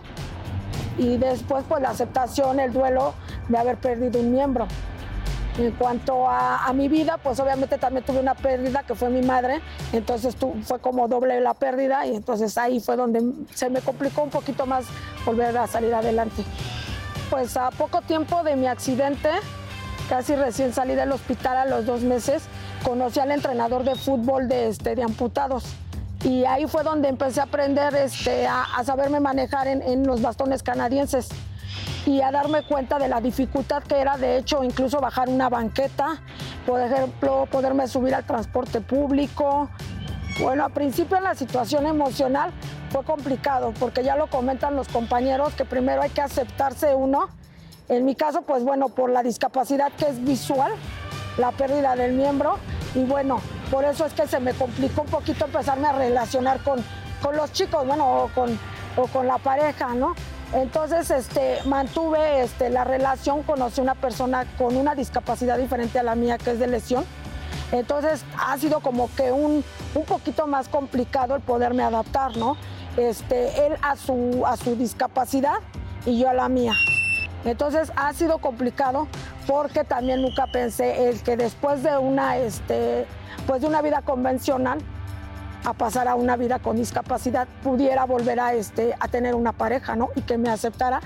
y 0.99 1.17
después 1.17 1.65
pues 1.69 1.83
la 1.83 1.91
aceptación, 1.91 2.61
el 2.61 2.73
duelo 2.73 3.15
de 3.53 3.59
haber 3.59 3.77
perdido 3.77 4.19
un 4.21 4.33
miembro. 4.33 4.67
En 5.59 5.71
cuanto 5.73 6.27
a, 6.27 6.65
a 6.65 6.73
mi 6.73 6.89
vida, 6.89 7.19
pues 7.23 7.39
obviamente 7.39 7.77
también 7.77 8.05
tuve 8.07 8.21
una 8.21 8.35
pérdida 8.35 8.85
que 8.85 8.95
fue 8.95 9.11
mi 9.11 9.21
madre, 9.21 9.61
entonces 9.93 10.35
tu- 10.35 10.55
fue 10.63 10.79
como 10.79 11.09
doble 11.09 11.39
la 11.43 11.53
pérdida 11.53 12.07
y 12.07 12.17
entonces 12.17 12.57
ahí 12.57 12.81
fue 12.81 12.97
donde 12.97 13.23
se 13.55 13.69
me 13.69 13.83
complicó 13.83 14.23
un 14.23 14.31
poquito 14.31 14.65
más 14.65 14.87
volver 15.27 15.57
a 15.59 15.67
salir 15.67 15.95
adelante. 15.95 16.43
Pues 17.29 17.59
a 17.59 17.71
poco 17.71 18.01
tiempo 18.01 18.43
de 18.43 18.57
mi 18.57 18.67
accidente, 18.67 19.29
casi 20.09 20.35
recién 20.37 20.73
salí 20.73 20.95
del 20.95 21.13
hospital 21.13 21.57
a 21.59 21.67
los 21.67 21.85
dos 21.85 22.01
meses, 22.01 22.45
conocí 22.83 23.21
al 23.21 23.31
entrenador 23.31 23.85
de 23.85 23.95
fútbol 23.95 24.49
de, 24.49 24.69
este, 24.69 24.95
de 24.95 25.03
amputados. 25.03 25.65
Y 26.25 26.47
ahí 26.47 26.67
fue 26.67 26.83
donde 26.83 27.09
empecé 27.09 27.41
a 27.41 27.45
aprender 27.45 27.95
este, 27.97 28.47
a, 28.47 28.63
a 28.77 28.85
saberme 28.85 29.21
manejar 29.21 29.67
en, 29.67 29.83
en 29.83 30.07
los 30.07 30.23
bastones 30.23 30.63
canadienses 30.63 31.29
y 32.07 32.21
a 32.21 32.31
darme 32.31 32.63
cuenta 32.65 32.99
de 32.99 33.09
la 33.09 33.21
dificultad 33.21 33.83
que 33.83 34.01
era, 34.01 34.17
de 34.17 34.37
hecho, 34.39 34.65
incluso 34.65 35.01
bajar 35.01 35.29
una 35.29 35.49
banqueta, 35.49 36.21
por 36.67 36.81
ejemplo, 36.81 37.47
poderme 37.51 37.87
subir 37.87 38.15
al 38.15 38.25
transporte 38.25 38.81
público. 38.81 39.69
Bueno, 40.41 40.65
al 40.65 40.73
principio 40.73 41.21
la 41.21 41.35
situación 41.35 41.87
emocional 41.87 42.51
fue 42.91 43.05
complicado, 43.05 43.73
porque 43.79 44.03
ya 44.03 44.17
lo 44.17 44.27
comentan 44.29 44.75
los 44.75 44.89
compañeros, 44.89 45.55
que 45.55 45.65
primero 45.65 46.03
hay 46.03 46.11
que 46.11 46.23
aceptarse 46.23 46.95
uno. 46.95 47.29
En 47.89 48.05
mi 48.05 48.15
caso, 48.15 48.43
pues 48.43 48.65
bueno, 48.65 48.89
por 48.89 49.11
la 49.11 49.23
discapacidad 49.23 49.93
que 49.93 50.09
es 50.09 50.23
visual, 50.25 50.73
la 51.39 51.53
pérdida 51.53 51.95
del 51.95 52.13
miembro, 52.15 52.59
y 52.95 53.05
bueno, 53.05 53.41
por 53.71 53.85
eso 53.85 54.07
es 54.07 54.13
que 54.13 54.27
se 54.27 54.41
me 54.41 54.53
complicó 54.55 55.03
un 55.03 55.09
poquito 55.09 55.45
empezarme 55.45 55.87
a 55.89 55.93
relacionar 55.93 56.61
con, 56.63 56.83
con 57.23 57.37
los 57.37 57.53
chicos, 57.53 57.87
bueno, 57.87 58.25
o 58.25 58.29
con, 58.29 58.59
o 58.97 59.07
con 59.07 59.27
la 59.27 59.39
pareja, 59.39 59.95
¿no? 59.95 60.15
Entonces, 60.55 61.11
este, 61.11 61.59
mantuve 61.65 62.43
este, 62.43 62.69
la 62.69 62.85
relación, 62.85 63.43
conocí 63.43 63.81
una 63.81 63.95
persona 63.95 64.45
con 64.59 64.77
una 64.77 64.95
discapacidad 64.95 65.57
diferente 65.57 65.99
a 65.99 66.03
la 66.03 66.15
mía, 66.15 66.37
que 66.37 66.51
es 66.51 66.59
de 66.59 66.67
lesión. 66.67 67.05
Entonces, 67.73 68.25
ha 68.39 68.59
sido 68.59 68.81
como 68.81 69.09
que 69.15 69.33
un, 69.33 69.65
un 69.95 70.05
poquito 70.05 70.47
más 70.47 70.69
complicado 70.69 71.35
el 71.35 71.41
poderme 71.41 71.83
adaptar, 71.83 72.37
¿no? 72.37 72.59
Este, 72.99 73.67
él 73.67 73.77
a 73.81 73.97
su, 73.97 74.43
a 74.47 74.59
su 74.59 74.77
discapacidad 74.77 75.55
y 76.05 76.19
yo 76.19 76.29
a 76.29 76.35
la 76.35 76.51
mía. 76.51 76.75
Entonces, 77.47 77.91
ha 77.97 78.13
sido 78.13 78.39
complicado 78.39 79.09
porque 79.47 79.85
también 79.85 80.21
nunca 80.21 80.47
pensé 80.47 81.09
el 81.09 81.23
que 81.23 81.39
después 81.39 81.83
de 81.83 81.97
una, 81.97 82.37
este, 82.37 83.07
pues 83.47 83.63
de 83.63 83.69
una 83.69 83.81
vida 83.81 84.03
convencional, 84.03 84.81
a 85.65 85.73
pasar 85.75 86.09
a 86.09 86.15
una 86.15 86.37
vida 86.37 86.59
con 86.59 86.77
discapacidad, 86.77 87.47
pudiera 87.63 88.05
volver 88.05 88.41
a, 88.41 88.55
este, 88.55 88.95
a 88.99 89.09
tener 89.09 89.35
una 89.35 89.53
pareja, 89.53 89.97
¿no? 89.97 90.11
Y 90.17 90.23
que 90.23 90.39
me 90.39 90.49
aceptara 90.49 91.01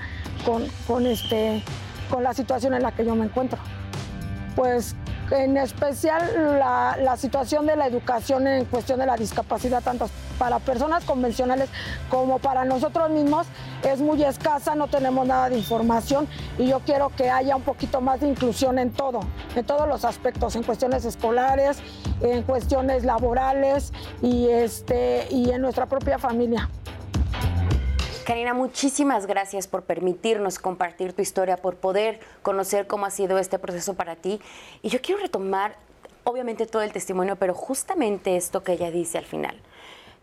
con, 0.45 0.65
con, 0.87 1.05
este, 1.05 1.63
con 2.09 2.23
la 2.23 2.33
situación 2.33 2.73
en 2.73 2.83
la 2.83 2.91
que 2.91 3.05
yo 3.05 3.15
me 3.15 3.25
encuentro. 3.25 3.59
Pues 4.55 4.95
en 5.31 5.57
especial 5.57 6.57
la, 6.59 6.97
la 7.01 7.17
situación 7.17 7.65
de 7.65 7.75
la 7.75 7.87
educación 7.87 8.47
en 8.47 8.65
cuestión 8.65 8.99
de 8.99 9.05
la 9.05 9.17
discapacidad, 9.17 9.83
tanto 9.83 10.09
para 10.37 10.59
personas 10.59 11.03
convencionales 11.03 11.69
como 12.09 12.39
para 12.39 12.65
nosotros 12.65 13.09
mismos, 13.09 13.47
es 13.83 13.99
muy 13.99 14.23
escasa, 14.23 14.75
no 14.75 14.87
tenemos 14.87 15.25
nada 15.27 15.49
de 15.49 15.57
información 15.57 16.27
y 16.57 16.67
yo 16.67 16.79
quiero 16.81 17.09
que 17.09 17.29
haya 17.29 17.55
un 17.55 17.63
poquito 17.63 18.01
más 18.01 18.19
de 18.19 18.29
inclusión 18.29 18.79
en 18.79 18.91
todo, 18.91 19.19
en 19.55 19.65
todos 19.65 19.87
los 19.87 20.05
aspectos, 20.05 20.55
en 20.55 20.63
cuestiones 20.63 21.05
escolares, 21.05 21.79
en 22.21 22.43
cuestiones 22.43 23.03
laborales 23.03 23.93
y, 24.21 24.47
este, 24.49 25.27
y 25.31 25.49
en 25.49 25.61
nuestra 25.61 25.85
propia 25.85 26.17
familia. 26.17 26.69
Karina, 28.27 28.53
muchísimas 28.53 29.25
gracias 29.25 29.67
por 29.67 29.83
permitirnos 29.83 30.59
compartir 30.59 31.13
tu 31.13 31.21
historia, 31.21 31.55
por 31.55 31.77
poder 31.77 32.19
conocer 32.41 32.85
cómo 32.85 33.05
ha 33.05 33.09
sido 33.09 33.37
este 33.37 33.57
proceso 33.57 33.93
para 33.93 34.17
ti. 34.17 34.41
Y 34.81 34.89
yo 34.89 35.01
quiero 35.01 35.21
retomar 35.21 35.77
obviamente 36.25 36.65
todo 36.65 36.81
el 36.81 36.91
testimonio, 36.91 37.37
pero 37.37 37.53
justamente 37.53 38.35
esto 38.35 38.63
que 38.63 38.73
ella 38.73 38.91
dice 38.91 39.17
al 39.17 39.23
final. 39.23 39.55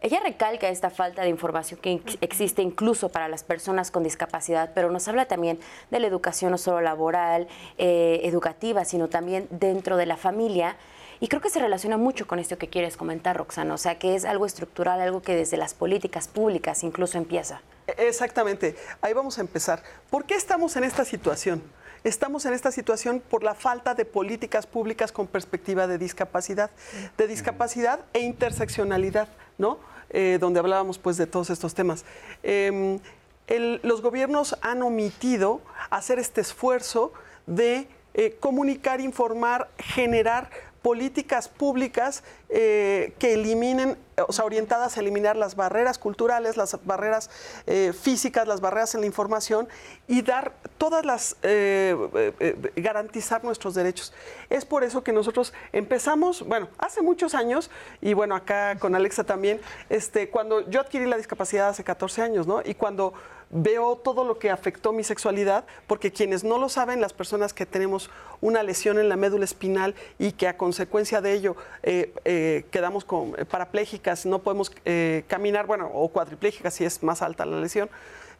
Ella 0.02 0.20
recalca 0.22 0.68
esta 0.68 0.90
falta 0.90 1.22
de 1.22 1.30
información 1.30 1.80
que 1.80 2.02
existe 2.20 2.60
incluso 2.60 3.08
para 3.08 3.26
las 3.26 3.42
personas 3.42 3.90
con 3.90 4.02
discapacidad, 4.02 4.72
pero 4.74 4.90
nos 4.90 5.08
habla 5.08 5.24
también 5.24 5.58
de 5.90 5.98
la 5.98 6.06
educación 6.06 6.50
no 6.50 6.58
solo 6.58 6.82
laboral, 6.82 7.48
eh, 7.78 8.20
educativa, 8.24 8.84
sino 8.84 9.08
también 9.08 9.48
dentro 9.48 9.96
de 9.96 10.04
la 10.04 10.18
familia. 10.18 10.76
Y 11.24 11.28
creo 11.28 11.40
que 11.40 11.48
se 11.48 11.58
relaciona 11.58 11.96
mucho 11.96 12.26
con 12.26 12.38
esto 12.38 12.58
que 12.58 12.68
quieres 12.68 12.98
comentar, 12.98 13.38
Roxana, 13.38 13.72
o 13.72 13.78
sea, 13.78 13.98
que 13.98 14.14
es 14.14 14.26
algo 14.26 14.44
estructural, 14.44 15.00
algo 15.00 15.22
que 15.22 15.34
desde 15.34 15.56
las 15.56 15.72
políticas 15.72 16.28
públicas 16.28 16.84
incluso 16.84 17.16
empieza. 17.16 17.62
Exactamente, 17.96 18.76
ahí 19.00 19.14
vamos 19.14 19.38
a 19.38 19.40
empezar. 19.40 19.82
¿Por 20.10 20.26
qué 20.26 20.34
estamos 20.34 20.76
en 20.76 20.84
esta 20.84 21.02
situación? 21.06 21.62
Estamos 22.04 22.44
en 22.44 22.52
esta 22.52 22.70
situación 22.70 23.22
por 23.26 23.42
la 23.42 23.54
falta 23.54 23.94
de 23.94 24.04
políticas 24.04 24.66
públicas 24.66 25.12
con 25.12 25.26
perspectiva 25.26 25.86
de 25.86 25.96
discapacidad, 25.96 26.70
de 27.16 27.26
discapacidad 27.26 28.00
e 28.12 28.20
interseccionalidad, 28.20 29.28
¿no? 29.56 29.78
Eh, 30.10 30.36
donde 30.38 30.60
hablábamos 30.60 30.98
pues 30.98 31.16
de 31.16 31.26
todos 31.26 31.48
estos 31.48 31.72
temas. 31.72 32.04
Em, 32.42 32.98
los 33.82 34.02
gobiernos 34.02 34.58
han 34.60 34.82
omitido 34.82 35.62
hacer 35.88 36.18
este 36.18 36.42
esfuerzo 36.42 37.14
de 37.46 37.88
eh, 38.12 38.36
comunicar, 38.38 39.00
informar, 39.00 39.70
generar 39.78 40.50
políticas 40.84 41.48
públicas 41.48 42.22
eh, 42.50 43.14
que 43.18 43.32
eliminen, 43.32 43.96
o 44.28 44.34
sea, 44.34 44.44
orientadas 44.44 44.98
a 44.98 45.00
eliminar 45.00 45.34
las 45.34 45.56
barreras 45.56 45.96
culturales, 45.96 46.58
las 46.58 46.78
barreras 46.84 47.30
eh, 47.66 47.94
físicas, 47.98 48.46
las 48.46 48.60
barreras 48.60 48.94
en 48.94 49.00
la 49.00 49.06
información 49.06 49.66
y 50.06 50.20
dar 50.20 50.52
todas 50.76 51.06
las, 51.06 51.36
eh, 51.40 51.96
garantizar 52.76 53.42
nuestros 53.44 53.74
derechos. 53.74 54.12
Es 54.50 54.66
por 54.66 54.84
eso 54.84 55.02
que 55.02 55.14
nosotros 55.14 55.54
empezamos, 55.72 56.46
bueno, 56.46 56.68
hace 56.76 57.00
muchos 57.00 57.34
años, 57.34 57.70
y 58.02 58.12
bueno, 58.12 58.36
acá 58.36 58.76
con 58.78 58.94
Alexa 58.94 59.24
también, 59.24 59.62
este, 59.88 60.28
cuando 60.28 60.68
yo 60.68 60.82
adquirí 60.82 61.06
la 61.06 61.16
discapacidad 61.16 61.70
hace 61.70 61.82
14 61.82 62.20
años, 62.20 62.46
¿no? 62.46 62.60
Y 62.62 62.74
cuando 62.74 63.14
veo 63.50 63.96
todo 63.96 64.24
lo 64.24 64.38
que 64.38 64.50
afectó 64.50 64.92
mi 64.92 65.04
sexualidad, 65.04 65.64
porque 65.86 66.12
quienes 66.12 66.44
no 66.44 66.58
lo 66.58 66.68
saben, 66.68 67.00
las 67.00 67.12
personas 67.12 67.52
que 67.52 67.66
tenemos 67.66 68.10
una 68.40 68.62
lesión 68.62 68.98
en 68.98 69.08
la 69.08 69.16
médula 69.16 69.44
espinal 69.44 69.94
y 70.18 70.32
que 70.32 70.48
a 70.48 70.56
consecuencia 70.56 71.20
de 71.20 71.32
ello 71.32 71.56
eh, 71.82 72.12
eh, 72.24 72.64
quedamos 72.70 73.04
con, 73.04 73.34
eh, 73.38 73.44
parapléjicas, 73.44 74.26
no 74.26 74.40
podemos 74.40 74.72
caminar, 75.28 75.66
bueno, 75.66 75.90
o 75.92 76.08
cuadriplégicas 76.08 76.74
si 76.74 76.84
es 76.84 77.02
más 77.02 77.22
alta 77.22 77.46
la 77.46 77.60
lesión, 77.60 77.88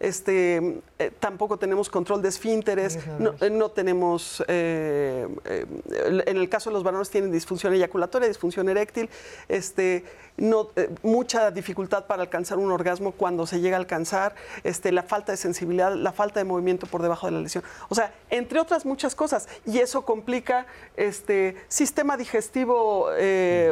este, 0.01 0.81
eh, 0.99 1.11
tampoco 1.19 1.59
tenemos 1.59 1.89
control 1.89 2.23
de 2.23 2.29
esfínteres, 2.29 2.99
no, 3.19 3.35
eh, 3.41 3.71
tenemos, 3.75 4.45
eh, 4.49 5.27
en 5.45 6.37
el 6.37 6.49
caso 6.49 6.71
de 6.71 6.75
los 6.75 6.83
varones 6.83 7.11
tienen 7.11 7.33
disfunción 7.33 7.73
eyaculatoria, 7.75 8.29
disfunción 8.29 8.69
eréctil, 8.69 9.09
este, 9.49 10.05
no, 10.37 10.71
mucha 11.03 11.51
dificultad 11.51 12.07
para 12.07 12.23
alcanzar 12.23 12.59
un 12.59 12.71
orgasmo 12.71 13.13
cuando 13.13 13.47
se 13.47 13.61
llega 13.61 13.77
a 13.77 13.81
alcanzar, 13.81 14.35
este, 14.65 14.93
la 14.93 15.03
falta 15.03 15.33
de 15.33 15.39
sensibilidad, 15.39 15.95
la 15.95 16.13
falta 16.13 16.41
de 16.41 16.45
movimiento 16.45 16.87
por 16.87 17.03
debajo 17.03 17.27
de 17.27 17.33
la 17.33 17.41
lesión. 17.41 17.63
O 17.89 17.95
sea, 17.95 18.13
entre 18.31 18.59
otras 18.61 18.85
muchas 18.85 19.15
cosas. 19.15 19.49
Y 19.65 19.79
eso 19.79 20.05
complica 20.05 20.67
este 20.97 21.57
sistema 21.69 22.17
digestivo 22.17 23.11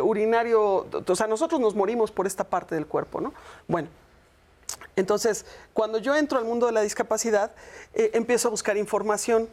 urinario. 0.03 0.87
O 1.07 1.17
sea, 1.17 1.27
nosotros 1.27 1.61
nos 1.61 1.75
morimos 1.75 2.13
por 2.13 2.27
esta 2.27 2.45
parte 2.45 2.77
del 2.77 2.87
cuerpo, 2.87 3.21
¿no? 3.21 3.35
Bueno, 3.67 3.89
entonces, 4.97 5.47
cuando 5.73 5.99
yo 5.99 6.15
entro 6.15 6.39
al 6.39 6.45
mundo 6.45 6.67
de 6.67 6.73
la 6.73 6.83
discapacidad, 6.83 7.53
eh, 7.95 8.11
empiezo 8.15 8.49
a 8.49 8.51
buscar 8.51 8.77
información 8.77 9.49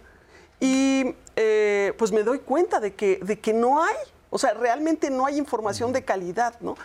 y 0.59 1.15
eh, 1.35 1.93
pues 1.97 2.11
me 2.11 2.23
doy 2.23 2.39
cuenta 2.39 2.79
de 2.79 2.93
que, 2.93 3.19
de 3.21 3.39
que 3.39 3.53
no 3.53 3.83
hay, 3.83 3.95
o 4.29 4.37
sea, 4.37 4.53
realmente 4.53 5.09
no 5.09 5.25
hay 5.25 5.37
información 5.37 5.93
de 5.93 6.03
calidad, 6.03 6.55
¿no? 6.59 6.75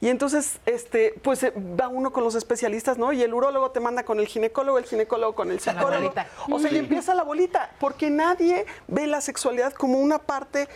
Y 0.00 0.08
entonces, 0.08 0.60
este, 0.64 1.14
pues 1.22 1.42
eh, 1.42 1.52
va 1.56 1.88
uno 1.88 2.12
con 2.12 2.22
los 2.22 2.36
especialistas, 2.36 2.98
¿no? 2.98 3.12
Y 3.12 3.22
el 3.22 3.34
urólogo 3.34 3.72
te 3.72 3.80
manda 3.80 4.04
con 4.04 4.20
el 4.20 4.28
ginecólogo, 4.28 4.78
el 4.78 4.84
ginecólogo 4.84 5.34
con 5.34 5.50
el 5.50 5.58
psicólogo. 5.58 6.12
O 6.50 6.58
sea, 6.60 6.70
y 6.70 6.78
empieza 6.78 7.14
la 7.14 7.24
bolita, 7.24 7.72
porque 7.80 8.08
nadie 8.08 8.64
ve 8.86 9.08
la 9.08 9.20
sexualidad 9.20 9.72
como 9.72 9.98
una 9.98 10.20
parte 10.20 10.68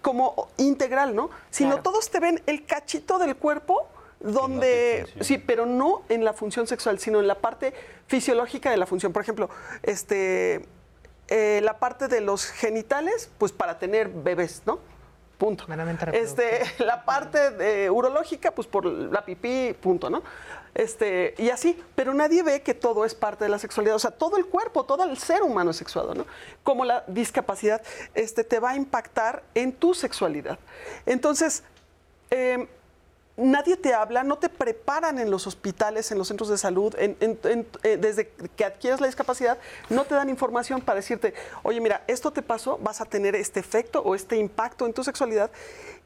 como 0.00 0.48
integral, 0.56 1.14
¿no? 1.14 1.28
Sino 1.50 1.82
todos 1.82 2.10
te 2.10 2.20
ven 2.20 2.42
el 2.46 2.64
cachito 2.64 3.18
del 3.18 3.36
cuerpo 3.36 3.86
donde 4.20 5.06
sí, 5.20 5.38
pero 5.38 5.66
no 5.66 6.02
en 6.08 6.24
la 6.24 6.32
función 6.32 6.66
sexual, 6.66 6.98
sino 6.98 7.20
en 7.20 7.26
la 7.26 7.36
parte 7.36 7.72
fisiológica 8.06 8.70
de 8.70 8.76
la 8.76 8.86
función. 8.86 9.12
Por 9.12 9.22
ejemplo, 9.22 9.50
este, 9.82 10.66
eh, 11.28 11.60
la 11.62 11.78
parte 11.78 12.08
de 12.08 12.20
los 12.20 12.46
genitales, 12.46 13.30
pues 13.38 13.52
para 13.52 13.78
tener 13.78 14.08
bebés, 14.08 14.62
¿no? 14.66 14.78
Punto. 15.38 15.64
Este, 16.12 16.60
la 16.84 17.04
parte 17.06 17.52
de, 17.52 17.88
urológica, 17.88 18.50
pues 18.50 18.68
por 18.68 18.84
la 18.84 19.24
pipí, 19.24 19.74
punto, 19.80 20.10
¿no? 20.10 20.22
Este, 20.74 21.34
y 21.38 21.48
así, 21.48 21.82
pero 21.94 22.12
nadie 22.12 22.42
ve 22.42 22.60
que 22.60 22.74
todo 22.74 23.06
es 23.06 23.14
parte 23.14 23.44
de 23.44 23.50
la 23.50 23.58
sexualidad, 23.58 23.96
o 23.96 23.98
sea, 23.98 24.10
todo 24.10 24.36
el 24.36 24.46
cuerpo, 24.46 24.84
todo 24.84 25.04
el 25.04 25.16
ser 25.16 25.42
humano 25.42 25.70
es 25.70 25.78
sexuado, 25.78 26.14
¿no? 26.14 26.26
Como 26.62 26.84
la 26.84 27.04
discapacidad 27.06 27.80
este, 28.14 28.44
te 28.44 28.60
va 28.60 28.70
a 28.70 28.76
impactar 28.76 29.42
en 29.54 29.72
tu 29.72 29.94
sexualidad. 29.94 30.58
Entonces, 31.06 31.64
eh, 32.30 32.68
nadie 33.36 33.76
te 33.76 33.94
habla, 33.94 34.22
no 34.22 34.38
te 34.38 34.48
preparan 34.48 35.18
en 35.18 35.30
los 35.30 35.46
hospitales, 35.46 36.10
en 36.12 36.18
los 36.18 36.28
centros 36.28 36.48
de 36.48 36.58
salud, 36.58 36.94
eh, 36.98 37.96
desde 37.98 38.28
que 38.28 38.64
adquieres 38.64 39.00
la 39.00 39.06
discapacidad, 39.06 39.58
no 39.88 40.04
te 40.04 40.14
dan 40.14 40.28
información 40.28 40.80
para 40.80 40.96
decirte, 40.96 41.34
oye, 41.62 41.80
mira, 41.80 42.02
esto 42.06 42.30
te 42.30 42.42
pasó, 42.42 42.78
vas 42.78 43.00
a 43.00 43.04
tener 43.04 43.34
este 43.34 43.60
efecto 43.60 44.00
o 44.02 44.14
este 44.14 44.36
impacto 44.36 44.86
en 44.86 44.92
tu 44.92 45.04
sexualidad. 45.04 45.50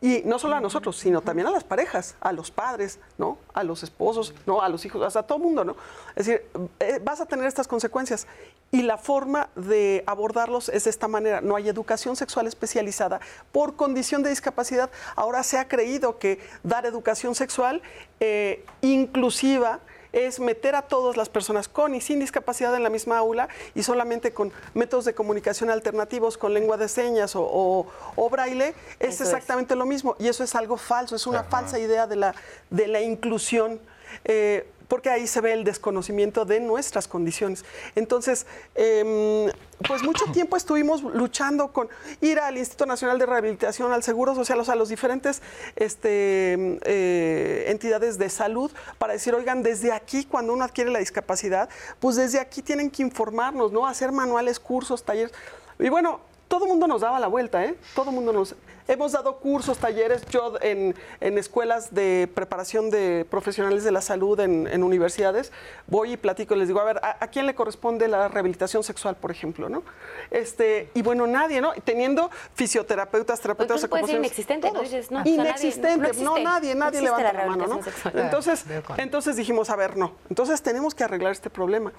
Y 0.01 0.23
no 0.27 0.39
solo 0.39 0.57
a 0.57 0.61
nosotros, 0.61 0.99
sino 0.99 1.23
también 1.23 1.49
a 1.49 1.51
las 1.51 1.65
parejas, 1.65 2.15
a 2.21 2.33
los 2.33 2.51
padres, 2.51 2.99
¿no? 3.17 3.39
A 3.55 3.63
los 3.63 3.83
esposos, 3.83 4.35
¿no? 4.45 4.61
A 4.61 4.69
los 4.69 4.85
hijos, 4.85 5.03
hasta 5.03 5.21
a 5.21 5.23
todo 5.23 5.39
el 5.39 5.45
mundo, 5.45 5.65
¿no? 5.65 5.77
Es 6.15 6.27
decir, 6.27 6.43
eh, 6.79 7.01
vas 7.03 7.21
a 7.21 7.27
tener 7.27 7.47
estas 7.47 7.67
consecuencias. 7.67 8.27
Y 8.75 8.83
la 8.83 8.99
forma 8.99 9.51
de 9.55 10.03
abordarlos 10.05 10.69
es 10.69 10.83
de 10.83 10.91
esta 10.91 11.07
manera. 11.07 11.41
No 11.41 11.55
hay 11.55 11.69
educación 11.69 12.17
sexual 12.17 12.49
especializada 12.49 13.21
por 13.53 13.77
condición 13.77 14.25
de 14.25 14.31
discapacidad. 14.31 14.91
Ahora 15.15 15.45
se 15.45 15.59
ha 15.59 15.69
creído 15.69 16.19
que 16.19 16.41
dar 16.65 16.85
educación 16.85 17.37
sexual 17.37 17.83
eh, 18.19 18.67
inclusiva 18.81 19.79
es 20.11 20.41
meter 20.41 20.75
a 20.75 20.83
todas 20.83 21.17
las 21.17 21.29
personas 21.29 21.69
con 21.69 21.95
y 21.95 22.01
sin 22.01 22.19
discapacidad 22.19 22.75
en 22.75 22.83
la 22.83 22.91
misma 22.91 23.17
aula 23.17 23.49
y 23.77 23.85
solamente 23.85 24.33
con 24.33 24.53
métodos 24.75 25.05
de 25.05 25.15
comunicación 25.15 25.71
alternativos, 25.71 26.37
con 26.37 26.53
lengua 26.53 26.77
de 26.77 26.89
señas 26.89 27.35
o, 27.37 27.87
braille, 28.29 28.75
es 28.99 29.21
exactamente 29.21 29.77
lo 29.77 29.87
mismo. 29.87 30.17
Y 30.19 30.27
eso 30.27 30.43
es 30.43 30.53
algo 30.57 30.79
falso, 30.79 31.15
es 31.15 31.29
una 31.29 31.45
falsa 31.45 31.79
idea 31.79 32.09
de 32.09 32.17
la, 32.17 32.35
de 32.71 32.89
la 32.89 33.01
inclusión. 33.01 33.79
Eh, 34.25 34.67
porque 34.89 35.11
ahí 35.11 35.27
se 35.27 35.41
ve 35.41 35.53
el 35.53 35.65
desconocimiento 35.65 36.45
de 36.45 36.61
nuestras 36.61 37.09
condiciones. 37.09 37.65
Entonces, 37.95 38.47
em, 38.75 39.51
pues 39.87 40.03
mucho 40.03 40.25
tiempo 40.33 40.57
estuvimos 40.57 41.03
luchando 41.03 41.73
con 41.73 41.89
ir 42.21 42.39
al 42.39 42.57
Instituto 42.57 42.87
Nacional 42.87 43.19
de 43.19 43.27
Rehabilitación, 43.27 43.93
al 43.93 44.03
Seguro 44.03 44.35
Social, 44.35 44.59
o 44.61 44.65
sea, 44.65 44.75
a 44.75 44.77
los 44.77 44.89
diferentes 44.89 45.43
este, 45.77 46.79
eh, 46.85 47.65
entidades 47.69 48.19
de 48.19 48.29
salud 48.29 48.71
para 48.99 49.13
decir, 49.13 49.35
oigan, 49.35 49.63
desde 49.63 49.93
aquí, 49.93 50.25
cuando 50.25 50.53
uno 50.53 50.65
adquiere 50.65 50.91
la 50.91 50.99
discapacidad, 50.99 51.69
pues 52.01 52.17
desde 52.17 52.41
aquí 52.41 52.63
tienen 52.63 52.91
que 52.91 53.03
informarnos, 53.03 53.73
¿no? 53.73 53.87
Hacer 53.87 54.13
manuales, 54.13 54.61
cursos, 54.61 55.03
talleres. 55.05 55.33
Y 55.79 55.89
bueno, 55.89 56.21
todo 56.55 56.67
el 56.67 56.71
mundo 56.71 56.87
nos 56.87 57.01
daba 57.01 57.19
la 57.19 57.27
vuelta, 57.27 57.65
¿eh? 57.65 57.75
Todo 57.97 58.11
el 58.11 58.15
mundo 58.15 58.33
nos... 58.33 58.55
Hemos 58.87 59.11
dado 59.11 59.39
cursos, 59.39 59.79
talleres, 59.79 60.25
yo 60.27 60.55
en, 60.61 60.95
escuelas 61.21 61.93
de 61.93 62.29
preparación 62.33 62.91
de 62.91 63.27
profesionales 63.29 63.83
de 63.83 63.91
la 63.91 64.01
salud 64.01 64.39
en, 64.39 64.83
universidades, 64.85 65.51
voy 65.89 66.13
y 66.13 66.17
platico 66.17 66.55
y 66.55 66.59
les 66.59 66.69
digo, 66.69 66.79
a 66.79 66.85
ver, 66.85 67.01
¿a, 67.03 67.27
quién 67.29 67.47
le 67.47 67.57
corresponde 67.57 68.07
la 68.07 68.29
rehabilitación 68.29 68.85
sexual, 68.85 69.17
por 69.17 69.33
ejemplo? 69.33 69.69
¿no? 69.69 69.83
Este, 70.31 70.91
y 70.95 71.03
bueno, 71.03 71.27
nadie, 71.27 71.61
¿no? 71.61 71.73
Teniendo 71.83 72.31
fisioterapeutas, 72.55 73.41
terapeutas 73.41 73.83
de 73.83 73.89
puede 73.89 74.13
inexistente, 74.13 74.71
¿no? 74.71 74.83
no, 75.11 75.23
inexistente, 75.25 76.13
no, 76.21 76.39
nadie, 76.39 76.75
nadie 76.77 77.01
levanta 77.01 77.33
la, 77.33 77.47
mano, 77.47 77.67
¿no? 77.67 77.81
Entonces, 78.15 78.65
entonces 78.99 79.35
dijimos, 79.35 79.71
a 79.71 79.77
ver, 79.77 79.97
no, 79.97 80.13
entonces 80.29 80.63
tenemos 80.63 80.95
que 80.95 81.03
arreglar 81.03 81.33
este 81.33 81.51
problema. 81.51 81.93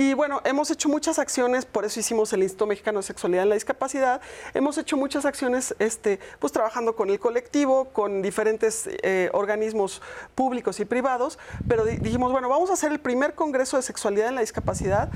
Y 0.00 0.14
bueno, 0.14 0.40
hemos 0.44 0.70
hecho 0.70 0.88
muchas 0.88 1.18
acciones, 1.18 1.66
por 1.66 1.84
eso 1.84 1.98
hicimos 1.98 2.32
el 2.32 2.44
Instituto 2.44 2.68
Mexicano 2.68 3.00
de 3.00 3.02
Sexualidad 3.02 3.42
en 3.42 3.48
la 3.48 3.56
Discapacidad. 3.56 4.20
Hemos 4.54 4.78
hecho 4.78 4.96
muchas 4.96 5.24
acciones, 5.24 5.74
este, 5.80 6.20
pues 6.38 6.52
trabajando 6.52 6.94
con 6.94 7.10
el 7.10 7.18
colectivo, 7.18 7.86
con 7.86 8.22
diferentes 8.22 8.88
eh, 9.02 9.28
organismos 9.32 10.00
públicos 10.36 10.78
y 10.78 10.84
privados, 10.84 11.36
pero 11.66 11.84
dijimos, 11.84 12.30
bueno, 12.30 12.48
vamos 12.48 12.70
a 12.70 12.74
hacer 12.74 12.92
el 12.92 13.00
primer 13.00 13.34
Congreso 13.34 13.76
de 13.76 13.82
Sexualidad 13.82 14.28
en 14.28 14.36
la 14.36 14.42
Discapacidad 14.42 15.10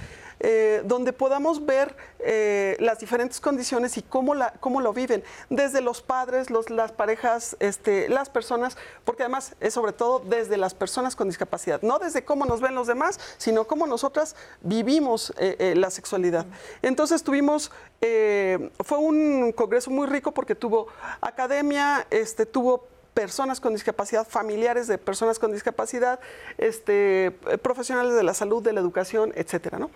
eh, 0.44 0.82
donde 0.84 1.12
podamos 1.12 1.64
ver 1.66 1.94
eh, 2.18 2.76
las 2.80 2.98
diferentes 2.98 3.40
condiciones 3.40 3.96
y 3.96 4.02
cómo, 4.02 4.34
la, 4.34 4.52
cómo 4.58 4.80
lo 4.80 4.92
viven, 4.92 5.22
desde 5.50 5.80
los 5.80 6.02
padres, 6.02 6.50
los, 6.50 6.68
las 6.68 6.90
parejas, 6.90 7.56
este, 7.60 8.08
las 8.08 8.28
personas, 8.28 8.76
porque 9.04 9.22
además 9.22 9.54
es 9.60 9.74
sobre 9.74 9.92
todo 9.92 10.18
desde 10.18 10.56
las 10.56 10.74
personas 10.74 11.14
con 11.14 11.28
discapacidad, 11.28 11.80
no 11.82 12.00
desde 12.00 12.24
cómo 12.24 12.44
nos 12.44 12.60
ven 12.60 12.74
los 12.74 12.88
demás, 12.88 13.20
sino 13.38 13.68
cómo 13.68 13.86
nosotras 13.86 14.34
vivimos 14.72 15.32
la 15.38 15.90
sexualidad. 15.90 16.46
Entonces 16.80 17.22
tuvimos, 17.22 17.70
fue 18.00 18.98
un 18.98 19.52
congreso 19.52 19.90
muy 19.90 20.06
rico 20.06 20.32
porque 20.32 20.54
tuvo 20.54 20.88
academia, 21.20 22.06
este, 22.10 22.46
tuvo 22.46 22.86
personas 23.14 23.60
con 23.60 23.74
discapacidad, 23.74 24.26
familiares 24.26 24.86
de 24.86 24.98
personas 24.98 25.38
con 25.38 25.52
discapacidad, 25.52 26.20
este, 26.58 27.32
profesionales 27.62 28.14
de 28.14 28.22
la 28.22 28.34
salud, 28.34 28.62
de 28.62 28.72
la 28.72 28.80
educación, 28.80 29.32
etcétera. 29.36 29.78
¿no? 29.78 29.90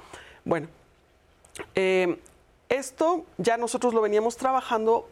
Bueno, 0.44 0.68
eh, 1.74 2.20
esto 2.68 3.24
ya 3.38 3.56
nosotros 3.56 3.94
lo 3.94 4.00
veníamos 4.00 4.36
trabajando. 4.36 5.08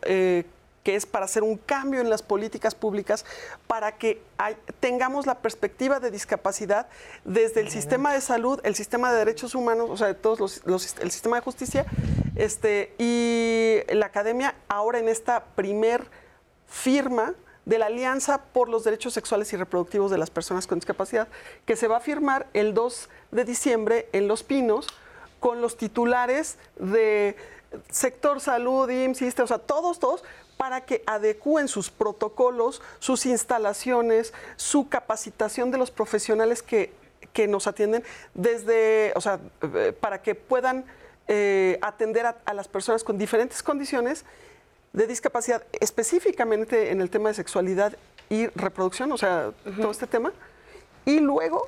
Que 0.85 0.95
es 0.95 1.07
para 1.07 1.25
hacer 1.25 1.43
un 1.43 1.57
cambio 1.57 2.01
en 2.01 2.09
las 2.09 2.23
políticas 2.23 2.77
públicas 2.77 3.25
para 3.67 3.97
que 3.97 4.23
tengamos 4.79 5.27
la 5.27 5.37
perspectiva 5.39 5.99
de 5.99 6.13
discapacidad 6.13 6.87
desde 7.25 7.61
el 7.61 7.71
sistema 7.71 8.13
de 8.13 8.21
salud, 8.21 8.61
el 8.63 8.77
sistema 8.77 9.11
de 9.11 9.19
derechos 9.19 9.57
humanos, 9.57 9.89
o 9.91 9.97
sea, 9.97 10.15
todos 10.15 10.63
los, 10.65 10.97
el 10.99 11.11
sistema 11.11 11.37
de 11.37 11.43
justicia, 11.43 11.87
este, 12.37 12.95
y 12.99 13.81
la 13.93 14.07
academia 14.07 14.55
ahora 14.69 14.99
en 15.01 15.09
esta 15.09 15.45
primer 15.57 16.05
firma 16.69 17.35
de 17.65 17.79
la 17.79 17.87
Alianza 17.87 18.43
por 18.53 18.69
los 18.69 18.85
Derechos 18.85 19.15
Sexuales 19.15 19.53
y 19.53 19.57
Reproductivos 19.57 20.11
de 20.11 20.19
las 20.19 20.31
Personas 20.31 20.67
con 20.67 20.79
Discapacidad, 20.79 21.29
que 21.65 21.77
se 21.77 21.89
va 21.89 21.99
a 21.99 22.01
firmar 22.01 22.47
el 22.53 22.75
2 22.75 23.09
de 23.31 23.45
diciembre 23.45 24.09
en 24.13 24.29
Los 24.29 24.43
Pinos 24.43 24.87
con 25.41 25.61
los 25.61 25.77
titulares 25.77 26.59
de 26.77 27.37
sector 27.91 28.41
salud, 28.41 28.89
IMSS, 28.89 29.41
o 29.41 29.47
sea, 29.47 29.59
todos, 29.59 29.99
todos, 29.99 30.23
para 30.57 30.83
que 30.83 31.03
adecúen 31.07 31.69
sus 31.69 31.91
protocolos, 31.91 32.83
sus 32.99 33.27
instalaciones, 33.27 34.33
su 34.57 34.89
capacitación 34.89 35.71
de 35.71 35.79
los 35.79 35.91
profesionales 35.91 36.63
que, 36.63 36.93
nos 37.49 37.67
atienden 37.67 38.05
desde, 38.35 39.13
o 39.17 39.21
sea, 39.21 39.41
eh, 39.63 39.93
para 39.99 40.23
que 40.23 40.37
puedan 40.37 40.85
eh, 41.27 41.81
atender 41.83 42.27
a 42.27 42.55
las 42.55 42.69
personas 42.69 43.03
con 43.03 43.19
diferentes 43.19 43.61
condiciones 43.61 44.25
de 44.93 45.09
discapacidad, 45.09 45.65
específicamente 45.81 46.93
en 46.93 47.01
el 47.01 47.11
tema 47.11 47.31
de 47.31 47.35
sexualidad 47.35 47.97
y 48.31 48.47
reproducción, 48.49 49.11
o 49.11 49.19
sea, 49.19 49.51
todo 49.81 49.91
este 49.91 50.07
tema. 50.07 50.33
Y 51.05 51.19
luego, 51.19 51.67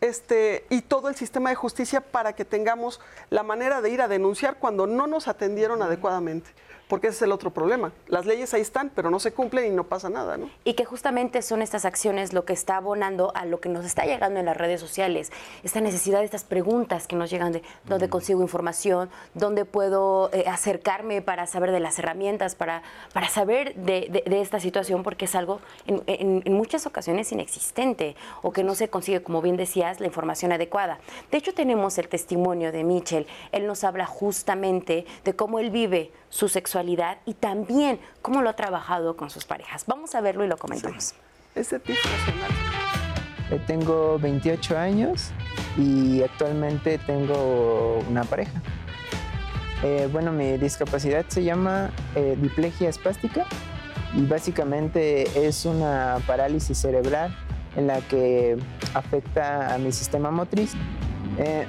este, 0.00 0.64
y 0.70 0.82
todo 0.82 1.08
el 1.08 1.16
sistema 1.16 1.50
de 1.50 1.56
justicia 1.56 2.00
para 2.00 2.34
que 2.34 2.44
tengamos 2.44 3.00
la 3.30 3.42
manera 3.42 3.82
de 3.82 3.90
ir 3.90 4.00
a 4.00 4.08
denunciar 4.08 4.58
cuando 4.58 4.86
no 4.86 5.08
nos 5.08 5.26
atendieron 5.26 5.82
adecuadamente 5.82 6.48
porque 6.88 7.08
ese 7.08 7.16
es 7.16 7.22
el 7.22 7.32
otro 7.32 7.50
problema. 7.50 7.92
Las 8.08 8.26
leyes 8.26 8.52
ahí 8.54 8.62
están, 8.62 8.90
pero 8.94 9.10
no 9.10 9.20
se 9.20 9.32
cumplen 9.32 9.72
y 9.72 9.76
no 9.76 9.84
pasa 9.84 10.08
nada, 10.08 10.36
¿no? 10.36 10.50
Y 10.64 10.74
que 10.74 10.84
justamente 10.84 11.42
son 11.42 11.62
estas 11.62 11.84
acciones 11.84 12.32
lo 12.32 12.44
que 12.44 12.52
está 12.52 12.78
abonando 12.78 13.32
a 13.34 13.44
lo 13.44 13.60
que 13.60 13.68
nos 13.68 13.84
está 13.84 14.04
llegando 14.04 14.40
en 14.40 14.46
las 14.46 14.56
redes 14.56 14.80
sociales, 14.80 15.30
esta 15.62 15.80
necesidad 15.80 16.20
de 16.20 16.24
estas 16.24 16.44
preguntas 16.44 17.06
que 17.06 17.16
nos 17.16 17.30
llegan 17.30 17.52
de 17.52 17.62
dónde 17.84 18.08
consigo 18.08 18.42
información, 18.42 19.10
dónde 19.34 19.64
puedo 19.64 20.30
eh, 20.32 20.44
acercarme 20.46 21.22
para 21.22 21.46
saber 21.46 21.72
de 21.72 21.80
las 21.80 21.98
herramientas, 21.98 22.54
para, 22.54 22.82
para 23.12 23.28
saber 23.28 23.74
de, 23.74 24.22
esta 24.26 24.60
situación, 24.60 25.02
porque 25.02 25.26
es 25.26 25.34
algo 25.34 25.60
en, 25.86 26.42
muchas 26.52 26.86
ocasiones 26.86 27.30
inexistente 27.32 28.16
o 28.42 28.52
que 28.52 28.64
no 28.64 28.74
se 28.74 28.88
consigue, 28.88 29.22
como 29.22 29.42
bien 29.42 29.56
decías, 29.56 30.00
la 30.00 30.06
información 30.06 30.52
adecuada. 30.52 30.98
De 31.30 31.38
hecho, 31.38 31.54
tenemos 31.54 31.98
el 31.98 32.08
testimonio 32.08 32.72
de 32.72 32.84
Mitchell. 32.84 33.26
Él 33.52 33.66
nos 33.66 33.84
habla 33.84 34.06
justamente 34.06 35.06
de 35.24 35.36
cómo 35.36 35.58
él 35.58 35.70
vive 35.70 36.10
su 36.30 36.48
sexualidad 36.48 37.18
y 37.24 37.34
también 37.34 38.00
cómo 38.22 38.42
lo 38.42 38.50
ha 38.50 38.56
trabajado 38.56 39.16
con 39.16 39.30
sus 39.30 39.44
parejas. 39.44 39.84
Vamos 39.86 40.14
a 40.14 40.20
verlo 40.20 40.44
y 40.44 40.48
lo 40.48 40.56
comentamos. 40.56 41.14
Ese 41.54 41.78
tipo 41.80 41.98
eh, 43.50 43.60
Tengo 43.66 44.18
28 44.18 44.78
años 44.78 45.30
y 45.76 46.22
actualmente 46.22 46.98
tengo 46.98 48.00
una 48.08 48.24
pareja. 48.24 48.62
Eh, 49.82 50.08
bueno, 50.12 50.32
mi 50.32 50.58
discapacidad 50.58 51.24
se 51.28 51.44
llama 51.44 51.90
eh, 52.14 52.36
diplegia 52.40 52.88
espástica 52.88 53.46
y 54.14 54.24
básicamente 54.24 55.46
es 55.46 55.64
una 55.64 56.18
parálisis 56.26 56.78
cerebral 56.78 57.36
en 57.76 57.86
la 57.86 58.00
que 58.00 58.56
afecta 58.94 59.74
a 59.74 59.78
mi 59.78 59.92
sistema 59.92 60.30
motriz. 60.30 60.74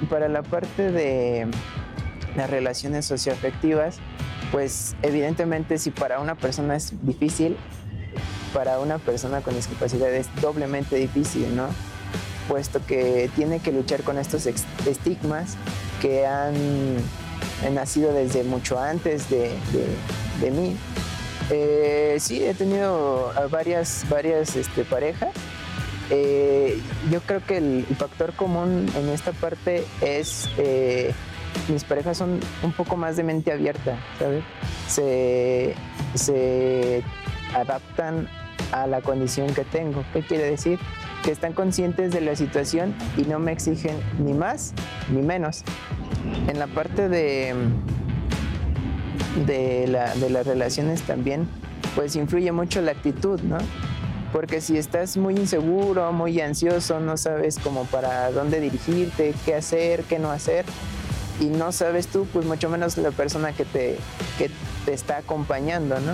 para 0.08 0.28
la 0.28 0.42
parte 0.42 0.90
de 0.90 1.46
las 2.34 2.50
relaciones 2.50 3.04
socioafectivas, 3.06 3.98
pues 4.50 4.96
evidentemente 5.02 5.78
si 5.78 5.90
para 5.90 6.20
una 6.20 6.34
persona 6.34 6.76
es 6.76 6.92
difícil, 7.02 7.56
para 8.52 8.80
una 8.80 8.98
persona 8.98 9.40
con 9.40 9.54
discapacidad 9.54 10.12
es 10.12 10.28
doblemente 10.40 10.96
difícil, 10.96 11.54
¿no? 11.54 11.68
Puesto 12.48 12.84
que 12.84 13.30
tiene 13.36 13.60
que 13.60 13.70
luchar 13.70 14.02
con 14.02 14.18
estos 14.18 14.46
estigmas 14.46 15.56
que 16.00 16.26
han, 16.26 16.96
nacido 17.72 18.12
desde 18.12 18.42
mucho 18.42 18.80
antes 18.80 19.28
de, 19.30 19.50
mí. 20.50 20.76
Eh, 21.50 22.16
sí, 22.18 22.42
he 22.44 22.54
tenido 22.54 23.32
varias, 23.50 24.04
varias 24.08 24.56
este, 24.56 24.84
parejas. 24.84 25.30
Eh, 26.10 26.80
yo 27.12 27.20
creo 27.20 27.44
que 27.46 27.58
el, 27.58 27.86
factor 27.96 28.32
común 28.32 28.90
en 28.96 29.08
esta 29.10 29.30
parte 29.32 29.84
es 30.00 30.48
eh, 30.58 31.14
mis 31.70 31.84
parejas 31.84 32.18
son 32.18 32.40
un 32.62 32.72
poco 32.72 32.96
más 32.96 33.16
de 33.16 33.22
mente 33.22 33.52
abierta, 33.52 33.96
¿sabes? 34.18 34.44
Se, 34.86 35.74
adaptan 37.54 38.28
a 38.72 38.86
la 38.86 39.00
condición 39.00 39.52
que 39.54 39.64
tengo. 39.64 40.04
¿Qué 40.12 40.22
quiere 40.22 40.44
decir? 40.44 40.78
Que 41.24 41.32
están 41.32 41.52
conscientes 41.52 42.12
de 42.12 42.20
la 42.20 42.36
situación 42.36 42.94
y 43.16 43.22
no 43.22 43.38
me 43.38 43.52
exigen 43.52 43.96
ni 44.18 44.34
más 44.34 44.72
ni 45.10 45.22
menos. 45.22 45.64
En 46.46 46.58
la 46.58 46.66
parte 46.68 47.08
de, 47.08 47.54
de, 49.46 50.10
de 50.20 50.30
las 50.30 50.46
relaciones 50.46 51.02
también, 51.02 51.48
pues 51.96 52.14
influye 52.14 52.52
mucho 52.52 52.80
la 52.80 52.92
actitud, 52.92 53.40
¿no? 53.40 53.58
Porque 54.32 54.60
si 54.60 54.78
estás 54.78 55.16
muy 55.16 55.34
inseguro, 55.34 56.12
muy 56.12 56.40
ansioso, 56.40 57.00
no 57.00 57.16
sabes 57.16 57.58
cómo 57.58 57.84
para 57.86 58.30
dónde 58.30 58.60
dirigirte, 58.60 59.34
qué 59.44 59.56
hacer, 59.56 60.04
qué 60.04 60.20
no 60.20 60.30
hacer, 60.30 60.64
y 61.40 61.46
no 61.46 61.72
sabes 61.72 62.06
tú, 62.06 62.26
pues 62.32 62.44
mucho 62.44 62.68
menos 62.68 62.96
la 62.98 63.10
persona 63.10 63.52
que 63.52 63.64
te, 63.64 63.96
que 64.38 64.50
te 64.84 64.92
está 64.92 65.16
acompañando, 65.16 65.98
¿no? 66.00 66.12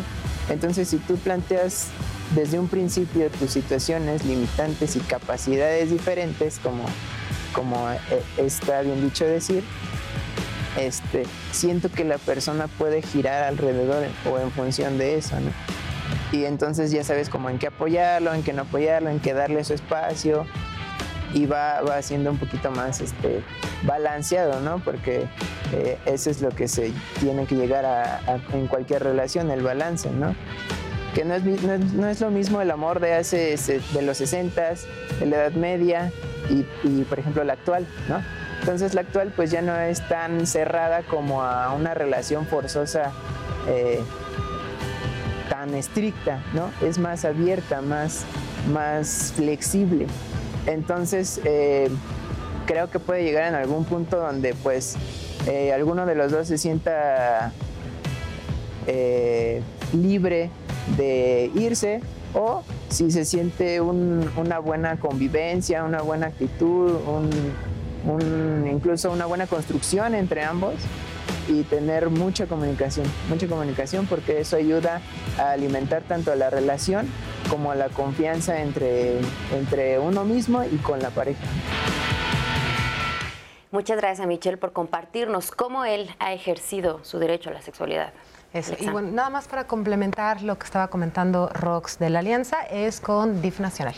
Entonces, 0.49 0.89
si 0.89 0.99
tú 0.99 1.17
planteas 1.17 1.89
desde 2.35 2.59
un 2.59 2.69
principio 2.69 3.29
tus 3.31 3.51
situaciones 3.51 4.25
limitantes 4.25 4.95
y 4.95 5.01
capacidades 5.01 5.91
diferentes, 5.91 6.61
como, 6.61 6.85
como 7.53 7.91
eh, 7.91 7.99
está 8.37 8.83
bien 8.83 9.03
dicho 9.03 9.25
decir, 9.25 9.65
este, 10.79 11.25
siento 11.51 11.91
que 11.91 12.05
la 12.05 12.19
persona 12.19 12.69
puede 12.69 13.03
girar 13.03 13.43
alrededor 13.43 14.05
o 14.31 14.39
en 14.39 14.53
función 14.53 14.99
de 14.99 15.17
eso, 15.19 15.39
¿no? 15.41 15.51
Y 16.33 16.45
entonces 16.45 16.93
ya 16.93 17.03
sabes 17.03 17.29
cómo 17.29 17.51
en 17.51 17.59
qué 17.59 17.69
apoyarlo, 17.69 18.33
en 18.33 18.43
qué 18.43 18.53
no 18.53 18.63
apoyarlo, 18.63 19.11
en 19.11 19.21
qué 19.21 19.33
darle 19.33 19.65
su 19.65 19.75
espacio, 19.75 20.47
y 21.35 21.47
va, 21.47 21.81
va 21.83 22.01
siendo 22.03 22.31
un 22.31 22.39
poquito 22.39 22.71
más 22.71 23.01
este, 23.01 23.43
balanceado, 23.83 24.61
¿no? 24.61 24.79
Porque 24.79 25.27
eh, 25.73 25.99
eso 26.07 26.31
es 26.31 26.41
lo 26.41 26.51
que 26.51 26.69
se 26.69 26.93
tiene 27.21 27.47
que 27.47 27.57
llegar 27.57 27.85
a, 27.85 28.21
en 28.53 28.67
cualquier 28.67 29.03
relación, 29.03 29.51
el 29.51 29.63
balance, 29.63 30.11
¿no? 30.11 30.35
Que 31.15 31.25
no 31.25 31.35
es, 31.35 31.45
no 31.95 32.09
es, 32.09 32.21
lo 32.21 32.31
mismo 32.31 32.61
el 32.61 32.71
amor 32.71 33.01
de 33.01 33.15
hace 33.15 33.57
de 33.93 34.03
los 34.03 34.19
60, 34.19 34.75
de 35.19 35.27
la 35.27 35.37
Edad 35.37 35.53
Media 35.53 36.13
y, 36.85 37.03
por 37.05 37.19
ejemplo, 37.19 37.43
la 37.43 37.55
actual, 37.55 37.87
¿no? 38.09 38.23
Entonces 38.61 38.95
la 38.95 39.03
actual 39.03 39.33
pues 39.37 39.51
ya 39.51 39.63
no 39.63 39.77
es 39.79 40.07
tan 40.09 40.47
cerrada 40.47 41.03
como 41.03 41.43
a 41.43 41.73
una 41.73 41.95
relación 41.95 42.47
forzosa 42.47 43.13
eh, 43.69 44.01
tan 45.49 45.75
estricta, 45.75 46.43
¿no? 46.53 46.71
Es 46.81 46.99
más 46.99 47.25
abierta, 47.25 47.81
más, 47.81 48.25
más 48.73 49.33
flexible. 49.37 50.07
Entonces, 50.67 51.41
eh, 51.45 51.89
creo 52.67 52.91
que 52.91 52.99
puede 52.99 53.23
llegar 53.23 53.49
en 53.49 53.55
algún 53.55 53.85
punto 53.85 54.19
donde 54.19 54.55
pues 54.55 54.97
eh, 55.47 55.73
alguno 55.73 56.07
de 56.07 56.15
los 56.15 56.33
dos 56.33 56.49
se 56.49 56.59
sienta 56.59 57.53
eh, 58.87 59.63
libre 59.93 60.51
de 60.97 61.51
irse 61.55 62.01
o 62.35 62.63
si 62.89 63.11
se 63.11 63.25
siente 63.25 63.81
una 63.81 64.59
buena 64.59 64.97
convivencia, 64.97 65.85
una 65.85 66.03
buena 66.03 66.27
actitud, 66.27 66.99
incluso 68.71 69.11
una 69.11 69.27
buena 69.27 69.47
construcción 69.47 70.15
entre 70.15 70.45
ambos 70.45 70.75
y 71.49 71.63
tener 71.63 72.11
mucha 72.11 72.47
comunicación, 72.47 73.07
mucha 73.29 73.47
comunicación 73.47 74.07
porque 74.07 74.41
eso 74.41 74.57
ayuda 74.57 75.01
a 75.39 75.51
alimentar 75.53 76.03
tanto 76.03 76.35
la 76.35 76.51
relación 76.51 77.09
como 77.51 77.75
la 77.75 77.89
confianza 77.89 78.61
entre, 78.61 79.19
entre 79.53 79.99
uno 79.99 80.25
mismo 80.25 80.65
y 80.65 80.77
con 80.79 81.01
la 81.01 81.11
pareja. 81.11 81.45
Muchas 83.71 83.99
gracias 83.99 84.21
a 84.21 84.27
Michelle 84.27 84.57
por 84.57 84.73
compartirnos 84.73 85.51
cómo 85.51 85.85
él 85.85 86.09
ha 86.19 86.33
ejercido 86.33 87.05
su 87.05 87.19
derecho 87.19 87.51
a 87.51 87.53
la 87.53 87.63
sexualidad. 87.63 88.13
Y 88.79 88.89
bueno, 88.89 89.11
nada 89.11 89.29
más 89.29 89.49
para 89.49 89.67
complementar 89.67 90.43
lo 90.43 90.57
que 90.59 90.65
estaba 90.65 90.89
comentando 90.89 91.49
Rox 91.49 91.99
de 91.99 92.09
la 92.09 92.21
Alianza, 92.21 92.63
es 92.63 93.01
con 93.01 93.43
DIF 93.43 93.61
Nacional. 93.61 93.95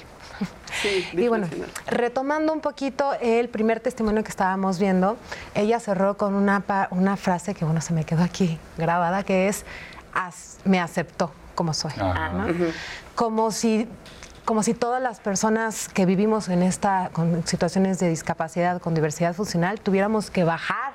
Sí, 0.83 1.09
y 1.13 1.29
bueno, 1.29 1.49
retomando 1.87 2.53
un 2.53 2.61
poquito 2.61 3.13
el 3.21 3.49
primer 3.49 3.81
testimonio 3.81 4.23
que 4.23 4.31
estábamos 4.31 4.79
viendo, 4.79 5.17
ella 5.55 5.81
cerró 5.81 6.17
con 6.17 6.35
una, 6.35 6.63
una 6.91 7.17
frase 7.17 7.55
que, 7.55 7.65
bueno, 7.65 7.81
se 7.81 7.93
me 7.93 8.05
quedó 8.05 8.23
aquí 8.23 8.59
grabada, 8.77 9.25
que 9.25 9.49
es, 9.49 9.65
me 10.65 10.81
aceptó 10.81 11.33
como 11.55 11.75
soy. 11.75 11.93
Como 13.15 13.51
si 13.51 13.89
como 14.45 14.63
si 14.63 14.73
todas 14.73 15.03
las 15.03 15.21
personas 15.21 15.91
que 15.91 16.07
vivimos 16.07 16.49
en 16.49 16.63
esta 16.63 17.11
con 17.13 17.47
situaciones 17.47 17.99
de 17.99 18.09
discapacidad 18.09 18.81
con 18.81 18.95
diversidad 18.95 19.35
funcional 19.35 19.79
tuviéramos 19.79 20.31
que 20.31 20.43
bajar 20.43 20.95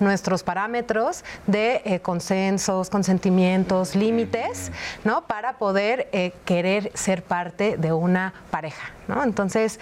nuestros 0.00 0.42
parámetros 0.42 1.24
de 1.46 1.82
eh, 1.84 2.00
consensos, 2.00 2.90
consentimientos, 2.90 3.94
límites, 3.94 4.70
¿no? 5.04 5.26
Para 5.26 5.58
poder 5.58 6.08
eh, 6.12 6.32
querer 6.44 6.90
ser 6.94 7.22
parte 7.22 7.76
de 7.76 7.92
una 7.92 8.34
pareja, 8.50 8.90
¿no? 9.08 9.22
Entonces, 9.22 9.80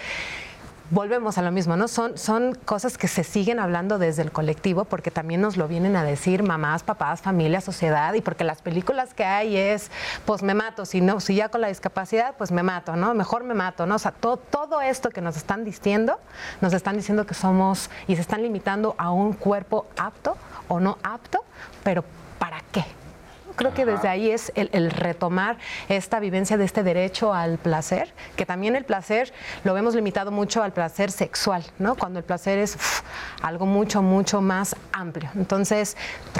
volvemos 0.93 1.39
a 1.39 1.41
lo 1.41 1.51
mismo, 1.51 1.75
¿no? 1.75 1.87
Son, 1.87 2.17
son 2.19 2.53
cosas 2.53 2.99
que 2.99 3.07
se 3.07 3.23
siguen 3.23 3.59
hablando 3.59 3.97
desde 3.97 4.21
el 4.21 4.31
colectivo 4.31 4.85
porque 4.85 5.09
también 5.09 5.41
nos 5.41 5.57
lo 5.57 5.67
vienen 5.67 5.95
a 5.95 6.03
decir 6.03 6.43
mamás, 6.43 6.83
papás, 6.83 7.21
familia, 7.21 7.61
sociedad 7.61 8.13
y 8.13 8.21
porque 8.21 8.43
las 8.43 8.61
películas 8.61 9.15
que 9.15 9.25
hay 9.25 9.57
es, 9.57 9.89
pues 10.25 10.43
me 10.43 10.53
mato, 10.53 10.85
si 10.85 11.01
no, 11.01 11.19
si 11.19 11.33
ya 11.35 11.49
con 11.49 11.61
la 11.61 11.69
discapacidad, 11.69 12.35
pues 12.37 12.51
me 12.51 12.61
mato, 12.61 12.95
¿no? 12.95 13.15
Mejor 13.15 13.43
me 13.43 13.55
mato, 13.55 13.87
¿no? 13.87 13.95
O 13.95 13.99
sea, 13.99 14.11
todo, 14.11 14.37
todo 14.37 14.81
esto 14.81 15.09
que 15.09 15.21
nos 15.21 15.35
están 15.35 15.65
diciendo, 15.65 16.19
nos 16.61 16.73
están 16.73 16.95
diciendo 16.95 17.25
que 17.25 17.33
somos 17.33 17.89
y 18.07 18.15
se 18.15 18.21
están 18.21 18.43
limitando 18.43 18.93
a 18.99 19.09
un 19.09 19.33
cuerpo 19.33 19.87
apto 19.97 20.37
o 20.67 20.79
no 20.79 20.99
apto, 21.01 21.43
pero 21.83 22.03
¿para 22.37 22.61
qué? 22.71 22.85
Creo 23.55 23.73
que 23.73 23.85
desde 23.85 24.07
ahí 24.07 24.31
es 24.31 24.51
el, 24.55 24.91
retomar 24.91 25.57
esta 25.89 26.19
vivencia 26.19 26.57
de 26.57 26.65
este 26.65 26.83
derecho 26.83 27.33
al 27.33 27.57
placer, 27.57 28.13
que 28.35 28.45
también 28.45 28.75
el 28.75 28.85
placer 28.85 29.33
lo 29.63 29.73
vemos 29.73 29.95
limitado 29.95 30.31
mucho 30.31 30.63
al 30.63 30.73
placer 30.73 31.11
sexual, 31.11 31.63
¿no? 31.79 31.95
Cuando 31.95 32.19
el 32.19 32.25
placer 32.25 32.59
es 32.59 32.77
algo 33.41 33.65
mucho, 33.65 34.01
mucho 34.01 34.41
más 34.41 34.75
amplio. 34.91 35.29
Entonces, 35.35 35.97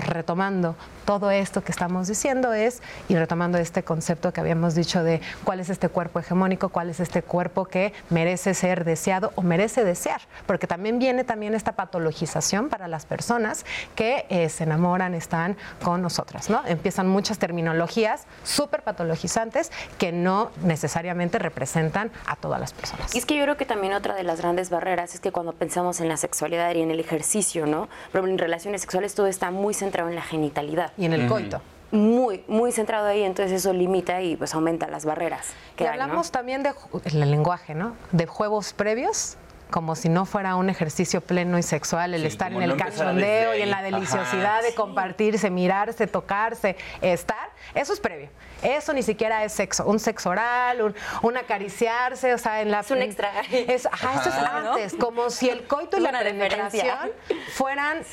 retomando 0.07 0.75
todo 1.05 1.31
esto 1.31 1.63
que 1.63 1.71
estamos 1.71 2.07
diciendo 2.07 2.53
es, 2.53 2.81
y 3.09 3.15
retomando 3.15 3.57
este 3.57 3.83
concepto 3.83 4.31
que 4.31 4.41
habíamos 4.41 4.75
dicho 4.75 5.03
de 5.03 5.21
cuál 5.43 5.59
es 5.59 5.69
este 5.69 5.89
cuerpo 5.89 6.19
hegemónico, 6.19 6.69
cuál 6.69 6.89
es 6.89 6.99
este 6.99 7.21
cuerpo 7.21 7.65
que 7.65 7.93
merece 8.09 8.53
ser 8.53 8.85
deseado 8.85 9.31
o 9.35 9.41
merece 9.41 9.83
desear, 9.83 10.21
porque 10.45 10.67
también 10.67 10.99
viene 10.99 11.23
también 11.23 11.53
esta 11.53 11.73
patologización 11.73 12.69
para 12.69 12.87
las 12.87 13.05
personas 13.05 13.65
que 13.95 14.25
eh, 14.29 14.49
se 14.49 14.63
enamoran, 14.63 15.13
están 15.13 15.57
con 15.83 16.01
nosotras, 16.01 16.49
¿no? 16.49 16.61
Empiezan 16.65 17.02
muchas 17.07 17.39
terminologías 17.39 18.25
súper 18.43 18.83
patologizantes 18.83 19.71
que 19.97 20.11
no 20.11 20.51
necesariamente 20.63 21.39
representan 21.39 22.11
a 22.25 22.35
todas 22.35 22.59
las 22.59 22.73
personas. 22.73 23.13
Y 23.15 23.17
es 23.17 23.25
que 23.25 23.35
yo 23.35 23.43
creo 23.43 23.57
que 23.57 23.65
también 23.65 23.93
otra 23.93 24.15
de 24.15 24.23
las 24.23 24.41
grandes 24.41 24.69
barreras 24.69 25.13
es 25.13 25.19
que 25.19 25.31
cuando 25.31 25.53
pensamos 25.53 25.99
en 26.01 26.09
la 26.09 26.17
sexualidad 26.17 26.73
y 26.75 26.81
en 26.81 26.91
el 26.91 26.99
ejercicio, 26.99 27.65
¿no? 27.65 27.89
Pero 28.11 28.27
en 28.27 28.37
relaciones 28.37 28.81
sexuales 28.81 29.15
todo 29.15 29.27
está 29.27 29.51
muy 29.51 29.73
centrado 29.73 30.09
en 30.09 30.15
la 30.15 30.21
genitalidad 30.21 30.91
y 30.97 31.05
en 31.05 31.13
el 31.13 31.27
coito 31.27 31.61
muy, 31.93 32.43
muy 32.47 32.71
centrado 32.71 33.05
ahí, 33.05 33.21
entonces 33.21 33.59
eso 33.59 33.71
limita 33.71 34.19
y 34.21 34.35
pues 34.35 34.55
aumenta 34.55 34.87
las 34.87 35.05
barreras. 35.05 35.49
Que 35.75 35.83
y 35.83 35.87
hablamos 35.87 36.31
también 36.31 36.63
de 36.63 36.73
el 37.05 37.31
lenguaje, 37.31 37.75
¿no? 37.75 37.95
De 38.11 38.25
juegos 38.25 38.73
previos 38.73 39.37
como 39.73 39.95
si 39.95 40.07
no 40.07 40.25
fuera 40.27 40.55
un 40.55 40.69
ejercicio 40.69 41.19
pleno 41.19 41.57
y 41.57 41.63
sexual, 41.63 42.13
el 42.13 42.27
estar 42.27 42.53
en 42.53 42.61
el 42.61 42.77
cachondeo 42.77 43.57
y 43.57 43.63
en 43.63 43.71
la 43.71 43.81
deliciosidad 43.81 44.61
de 44.61 44.75
compartirse, 44.75 45.49
mirarse, 45.49 46.05
tocarse, 46.05 46.77
estar, 47.01 47.49
eso 47.73 47.91
es 47.91 47.99
previo. 47.99 48.29
Eso 48.63 48.93
ni 48.93 49.03
siquiera 49.03 49.43
es 49.43 49.53
sexo, 49.53 49.85
un 49.85 49.99
sexo 49.99 50.29
oral, 50.29 50.93
un, 51.21 51.37
acariciarse, 51.37 52.33
o 52.33 52.37
sea, 52.37 52.61
en 52.61 52.71
la... 52.71 52.81
Es 52.81 52.91
un 52.91 53.01
extra. 53.01 53.31
Es, 53.51 53.85
ajá, 53.85 54.21
eso 54.21 54.29
es 54.29 54.35
antes, 54.35 54.93
como 54.95 55.29
si 55.29 55.49
el 55.49 55.63
coito 55.63 55.97
y 55.97 56.01
la 56.01 56.11
penetración 56.19 57.11
fueran 57.53 58.03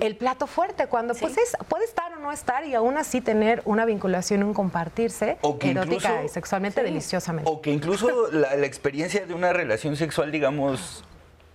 el 0.00 0.16
plato 0.16 0.46
fuerte, 0.46 0.86
cuando 0.86 1.14
pues 1.14 1.36
es, 1.36 1.56
puede 1.68 1.84
estar 1.84 2.12
o 2.14 2.18
no 2.18 2.32
estar 2.32 2.64
y 2.64 2.74
aún 2.74 2.96
así 2.96 3.20
tener 3.20 3.62
una 3.64 3.84
vinculación, 3.84 4.42
un 4.42 4.54
compartirse 4.54 5.38
erótica 5.60 6.24
y 6.24 6.28
sexualmente 6.28 6.82
deliciosamente. 6.82 7.50
O 7.50 7.60
que 7.60 7.70
incluso 7.70 8.28
la 8.32 8.54
experiencia 8.66 9.26
de 9.26 9.34
una 9.34 9.52
relación 9.52 9.96
sexual, 9.96 10.30
digamos, 10.30 11.04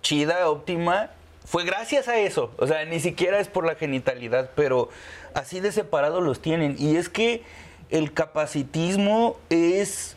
chida, 0.02 0.48
óptima, 0.48 1.10
fue 1.44 1.64
gracias 1.64 2.08
a 2.08 2.16
eso. 2.18 2.52
O 2.58 2.66
sea, 2.66 2.84
ni 2.84 3.00
siquiera 3.00 3.40
es 3.40 3.48
por 3.48 3.66
la 3.66 3.74
genitalidad, 3.74 4.50
pero 4.54 4.88
así 5.34 5.60
de 5.60 5.72
separados 5.72 6.22
los 6.22 6.40
tienen. 6.40 6.76
Y 6.78 6.96
es 6.96 7.08
que 7.08 7.42
el 7.90 8.12
capacitismo 8.12 9.36
es, 9.48 10.16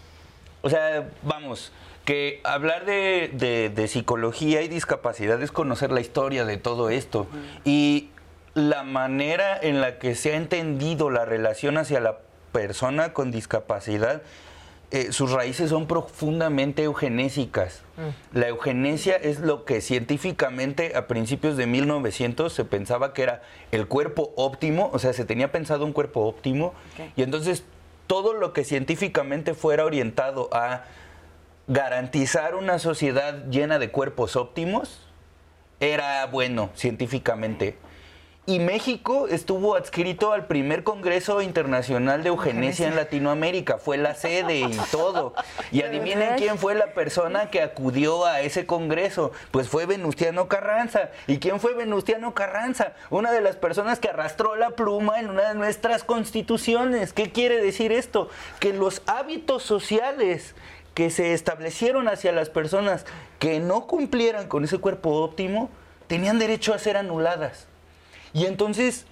o 0.62 0.70
sea, 0.70 1.10
vamos, 1.24 1.72
que 2.06 2.42
hablar 2.44 2.86
de, 2.86 3.86
psicología 3.88 4.62
y 4.62 4.68
discapacidad 4.68 5.42
es 5.42 5.52
conocer 5.52 5.92
la 5.92 6.02
historia 6.02 6.46
de 6.46 6.58
todo 6.58 6.90
esto. 6.90 7.28
Y 7.64 8.10
la 8.54 8.84
manera 8.84 9.58
en 9.60 9.82
la 9.82 9.98
que 10.00 10.16
se 10.16 10.34
ha 10.34 10.36
entendido 10.36 11.10
la 11.10 11.26
relación 11.26 11.78
hacia 11.78 12.00
la 12.00 12.20
persona 12.52 13.14
con 13.14 13.32
discapacidad 13.32 14.22
eh, 14.94 15.12
sus 15.12 15.32
raíces 15.32 15.72
son 15.72 15.88
profundamente 15.88 16.84
eugenésicas. 16.84 17.82
Mm. 17.98 18.38
La 18.38 18.48
eugenesia 18.50 19.16
es 19.16 19.40
lo 19.40 19.66
que 19.66 19.82
científicamente 19.82 20.96
a 20.96 21.08
principios 21.08 21.58
de 21.58 21.66
1900 21.66 22.54
se 22.54 22.64
pensaba 22.64 23.12
que 23.12 23.24
era 23.24 23.42
el 23.72 23.88
cuerpo 23.88 24.34
óptimo, 24.36 24.92
o 24.94 25.00
sea, 25.00 25.12
se 25.14 25.26
tenía 25.26 25.52
pensado 25.52 25.84
un 25.84 25.94
cuerpo 25.94 26.22
óptimo, 26.28 26.76
y 27.16 27.24
entonces 27.24 27.64
todo 28.06 28.34
lo 28.34 28.54
que 28.54 28.64
científicamente 28.64 29.56
fuera 29.56 29.84
orientado 29.84 30.48
a 30.54 30.84
garantizar 31.66 32.54
una 32.54 32.78
sociedad 32.78 33.46
llena 33.50 33.80
de 33.80 33.90
cuerpos 33.90 34.36
óptimos 34.36 35.08
era 35.80 36.24
bueno 36.28 36.70
científicamente. 36.76 37.78
Y 38.46 38.60
México 38.60 39.30
estuvo 39.30 39.74
adscrito 39.74 40.34
al 40.34 40.48
primer 40.48 40.84
Congreso 40.84 41.42
Internacional 41.42 42.24
de 42.24 42.30
Eugenesia 42.30 42.90
en 42.90 42.98
Latinoamérica, 42.98 43.78
fue 43.78 43.96
la 43.96 44.16
sede 44.16 44.60
y 44.60 44.78
todo. 44.92 45.34
Y 45.72 45.82
adivinen 45.84 46.36
quién 46.36 46.58
fue 46.58 46.76
la 46.76 46.88
persona 46.88 47.50
que 47.50 47.62
acudió 47.62 48.26
a 48.26 48.42
ese 48.42 48.66
congreso, 48.66 49.32
pues 49.52 49.70
fue 49.70 49.86
Venustiano 49.86 50.50
Carranza. 50.50 51.12
¿Y 51.26 51.38
quién 51.38 51.62
fue 51.62 51.74
Venustiano 51.74 52.34
Carranza? 52.34 52.96
Una 53.10 53.32
de 53.32 53.40
las 53.40 53.56
personas 53.56 54.00
que 54.00 54.10
arrastró 54.10 54.58
la 54.58 54.72
pluma 54.72 55.22
en 55.22 55.30
una 55.30 55.48
de 55.48 55.56
nuestras 55.56 56.04
constituciones. 56.04 57.14
¿Qué 57.14 57.32
quiere 57.32 57.62
decir 57.62 57.94
esto? 57.94 58.28
Que 58.60 58.74
los 58.74 59.04
hábitos 59.06 59.64
sociales 59.64 60.54
que 60.94 61.12
se 61.12 61.32
establecieron 61.32 62.10
hacia 62.10 62.34
las 62.34 62.50
personas 62.50 63.06
que 63.40 63.62
no 63.62 63.88
cumplieran 63.88 64.50
con 64.50 64.66
ese 64.66 64.80
cuerpo 64.80 65.12
óptimo, 65.12 65.70
tenían 66.08 66.40
derecho 66.40 66.74
a 66.74 66.78
ser 66.78 66.98
anuladas. 66.98 67.68
Y 68.34 68.46
entonces, 68.46 69.06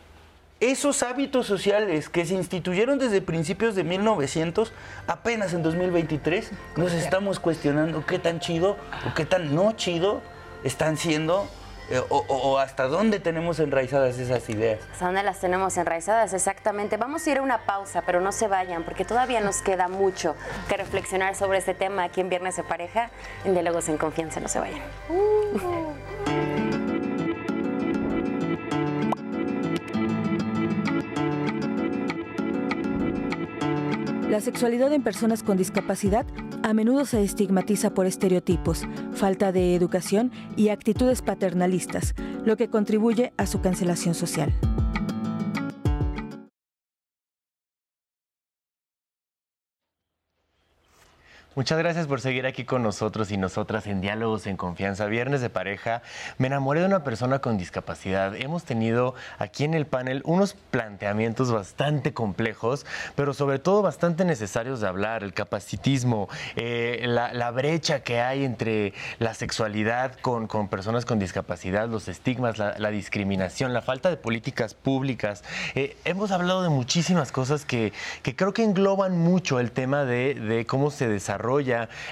esos 0.59 1.03
hábitos 1.03 1.47
sociales 1.47 2.09
que 2.09 2.25
se 2.25 2.35
instituyeron 2.35 2.99
desde 2.99 3.21
principios 3.21 3.75
de 3.75 3.83
1900, 3.83 4.73
apenas 5.07 5.53
en 5.53 5.63
2023 5.63 6.51
nos 6.77 6.93
estamos 6.93 7.39
cuestionando 7.39 8.05
qué 8.05 8.19
tan 8.19 8.39
chido 8.39 8.77
o 9.09 9.13
qué 9.15 9.25
tan 9.25 9.55
no 9.55 9.71
chido 9.73 10.21
están 10.63 10.97
siendo 10.97 11.47
eh, 11.89 12.01
o, 12.09 12.57
hasta 12.57 12.87
dónde 12.87 13.19
tenemos 13.19 13.59
enraizadas 13.59 14.17
esas 14.17 14.47
ideas. 14.49 14.79
¿Hasta 14.93 15.05
dónde 15.05 15.23
las 15.23 15.39
tenemos 15.41 15.75
enraizadas? 15.75 16.33
Exactamente. 16.33 16.95
Vamos 16.95 17.27
a 17.27 17.31
ir 17.31 17.39
a 17.39 17.41
una 17.41 17.65
pausa, 17.65 18.03
pero 18.05 18.21
no 18.21 18.31
se 18.31 18.47
vayan, 18.47 18.83
porque 18.83 19.03
todavía 19.03 19.41
nos 19.41 19.61
queda 19.61 19.89
mucho 19.89 20.35
que 20.69 20.77
reflexionar 20.77 21.35
sobre 21.35 21.57
este 21.57 21.73
tema 21.73 22.03
aquí 22.03 22.21
en 22.21 22.29
Viernes 22.29 22.55
de 22.55 22.63
Pareja, 22.63 23.11
en 23.43 23.53
Diálogos 23.53 23.89
en 23.89 23.97
Confianza. 23.97 24.39
No 24.39 24.47
se 24.47 24.59
vayan. 24.59 24.81
Uh. 25.09 26.10
La 34.31 34.39
sexualidad 34.39 34.93
en 34.93 35.03
personas 35.03 35.43
con 35.43 35.57
discapacidad 35.57 36.25
a 36.63 36.73
menudo 36.73 37.03
se 37.03 37.21
estigmatiza 37.21 37.93
por 37.93 38.05
estereotipos, 38.05 38.83
falta 39.11 39.51
de 39.51 39.75
educación 39.75 40.31
y 40.55 40.69
actitudes 40.69 41.21
paternalistas, 41.21 42.15
lo 42.45 42.55
que 42.55 42.69
contribuye 42.69 43.33
a 43.35 43.45
su 43.45 43.59
cancelación 43.59 44.15
social. 44.15 44.53
Muchas 51.53 51.77
gracias 51.79 52.07
por 52.07 52.21
seguir 52.21 52.45
aquí 52.45 52.63
con 52.63 52.81
nosotros 52.81 53.29
y 53.29 53.35
nosotras 53.35 53.85
en 53.85 53.99
Diálogos 53.99 54.47
en 54.47 54.55
Confianza. 54.55 55.07
Viernes 55.07 55.41
de 55.41 55.49
pareja. 55.49 56.01
Me 56.37 56.47
enamoré 56.47 56.79
de 56.79 56.85
una 56.85 57.03
persona 57.03 57.39
con 57.39 57.57
discapacidad. 57.57 58.37
Hemos 58.37 58.63
tenido 58.63 59.15
aquí 59.37 59.65
en 59.65 59.73
el 59.73 59.85
panel 59.85 60.21
unos 60.23 60.53
planteamientos 60.53 61.51
bastante 61.51 62.13
complejos, 62.13 62.85
pero 63.15 63.33
sobre 63.33 63.59
todo 63.59 63.81
bastante 63.81 64.23
necesarios 64.23 64.79
de 64.79 64.87
hablar. 64.87 65.25
El 65.25 65.33
capacitismo, 65.33 66.29
eh, 66.55 67.03
la, 67.05 67.51
brecha 67.51 67.99
que 67.99 68.21
hay 68.21 68.45
entre 68.45 68.93
la 69.19 69.33
sexualidad 69.33 70.17
con, 70.21 70.47
personas 70.69 71.03
con 71.03 71.19
discapacidad, 71.19 71.89
los 71.89 72.07
estigmas, 72.07 72.59
la, 72.59 72.91
discriminación, 72.91 73.73
la 73.73 73.81
falta 73.81 74.09
de 74.09 74.15
políticas 74.15 74.73
públicas. 74.73 75.43
Eh, 75.75 75.97
hemos 76.05 76.31
hablado 76.31 76.63
de 76.63 76.69
muchísimas 76.69 77.33
cosas 77.33 77.65
que, 77.65 77.91
que, 78.23 78.37
creo 78.37 78.53
que 78.53 78.63
engloban 78.63 79.19
mucho 79.19 79.59
el 79.59 79.73
tema 79.73 80.05
de, 80.05 80.35
de 80.35 80.65
cómo 80.65 80.91
se 80.91 81.09
desarrolla 81.09 81.40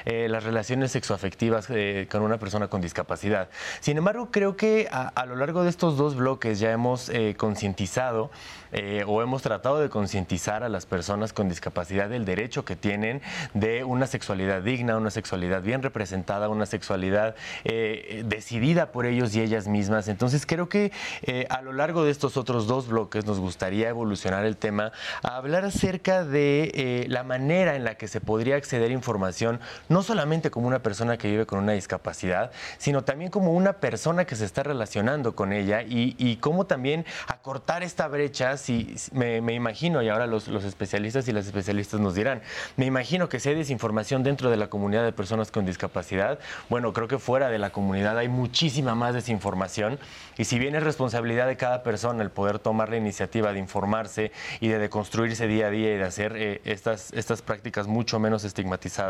eh, 0.05 0.27
las 0.29 0.43
relaciones 0.43 0.91
sexoafectivas 0.91 1.67
eh, 1.69 2.07
con 2.11 2.23
una 2.23 2.37
persona 2.37 2.67
con 2.67 2.81
discapacidad. 2.81 3.49
Sin 3.79 3.97
embargo, 3.97 4.29
creo 4.31 4.57
que 4.57 4.87
a, 4.91 5.25
lo 5.25 5.35
largo 5.35 5.63
de 5.63 5.69
estos 5.69 5.97
dos 5.97 6.15
bloques 6.15 6.59
ya 6.59 6.71
hemos 6.71 7.09
eh, 7.09 7.35
concientizado 7.37 8.31
o 9.07 9.23
hemos 9.23 9.41
tratado 9.41 9.79
de 9.79 9.89
concientizar 9.89 10.61
a 10.61 10.69
las 10.69 10.85
personas 10.85 11.33
con 11.33 11.49
discapacidad 11.49 12.07
del 12.07 12.23
derecho 12.23 12.65
que 12.65 12.75
tienen 12.75 13.19
de 13.55 13.83
una 13.83 14.05
sexualidad 14.05 14.61
digna, 14.61 14.95
una 14.95 15.09
sexualidad 15.09 15.63
bien 15.63 15.81
representada, 15.81 16.49
una 16.49 16.67
sexualidad 16.67 17.33
decidida 18.25 18.91
por 18.91 19.07
ellos 19.07 19.35
y 19.35 19.41
ellas 19.41 19.67
mismas. 19.67 20.07
Entonces 20.07 20.45
creo 20.45 20.69
que 20.69 20.91
a 21.49 21.63
lo 21.63 21.73
largo 21.73 22.03
de 22.03 22.11
estos 22.11 22.37
otros 22.37 22.67
dos 22.67 22.87
bloques 22.87 23.25
nos 23.25 23.39
gustaría 23.39 23.89
evolucionar 23.89 24.45
el 24.45 24.55
tema 24.55 24.91
a 25.23 25.37
hablar 25.37 25.65
acerca 25.65 26.23
de 26.23 27.07
la 27.09 27.23
manera 27.23 27.75
en 27.75 27.83
la 27.83 27.95
que 27.95 28.07
se 28.07 28.21
podría 28.21 28.55
acceder 28.55 28.91
a 28.91 28.93
información 28.93 29.18
no 29.89 30.03
solamente 30.03 30.51
como 30.51 30.67
una 30.67 30.79
persona 30.79 31.17
que 31.17 31.29
vive 31.29 31.45
con 31.45 31.59
una 31.59 31.73
discapacidad, 31.73 32.51
sino 32.77 33.03
también 33.03 33.31
como 33.31 33.53
una 33.53 33.73
persona 33.73 34.25
que 34.25 34.35
se 34.35 34.45
está 34.45 34.63
relacionando 34.63 35.35
con 35.35 35.53
ella 35.53 35.83
y, 35.83 36.37
cómo 36.41 36.65
también 36.65 37.05
acortar 37.27 37.83
esta 37.83 38.07
brecha, 38.07 38.55
si 38.57 38.95
me, 39.11 39.37
imagino, 39.53 40.01
y 40.01 40.09
ahora 40.09 40.27
los, 40.27 40.47
especialistas 40.47 41.27
y 41.27 41.31
las 41.31 41.45
especialistas 41.45 41.99
nos 41.99 42.15
dirán, 42.15 42.41
me 42.77 42.85
imagino 42.85 43.27
que 43.29 43.39
si 43.39 43.49
hay 43.49 43.55
desinformación 43.55 44.23
dentro 44.23 44.49
de 44.49 44.57
la 44.57 44.69
comunidad 44.69 45.03
de 45.03 45.11
personas 45.11 45.51
con 45.51 45.65
discapacidad, 45.65 46.39
bueno, 46.69 46.93
creo 46.93 47.07
que 47.07 47.19
fuera 47.19 47.49
de 47.49 47.57
la 47.57 47.71
comunidad 47.71 48.17
hay 48.17 48.29
muchísima 48.29 48.95
más 48.95 49.13
desinformación 49.13 49.99
y 50.37 50.45
si 50.45 50.59
bien 50.59 50.75
es 50.75 50.83
responsabilidad 50.83 51.47
de 51.47 51.57
cada 51.57 51.83
persona 51.83 52.23
el 52.23 52.31
poder 52.31 52.59
tomar 52.59 52.89
la 52.89 52.97
iniciativa 52.97 53.51
de 53.51 53.59
informarse 53.59 54.31
y 54.59 54.69
de 54.69 54.79
deconstruirse 54.79 55.47
día 55.47 55.67
a 55.67 55.69
día 55.69 55.93
y 55.93 55.97
de 55.97 56.03
hacer 56.03 56.33
eh, 56.35 56.61
estas, 56.63 57.11
estas 57.13 57.41
prácticas 57.41 57.87
mucho 57.87 58.19
menos 58.19 58.43
estigmatizadas, 58.43 59.08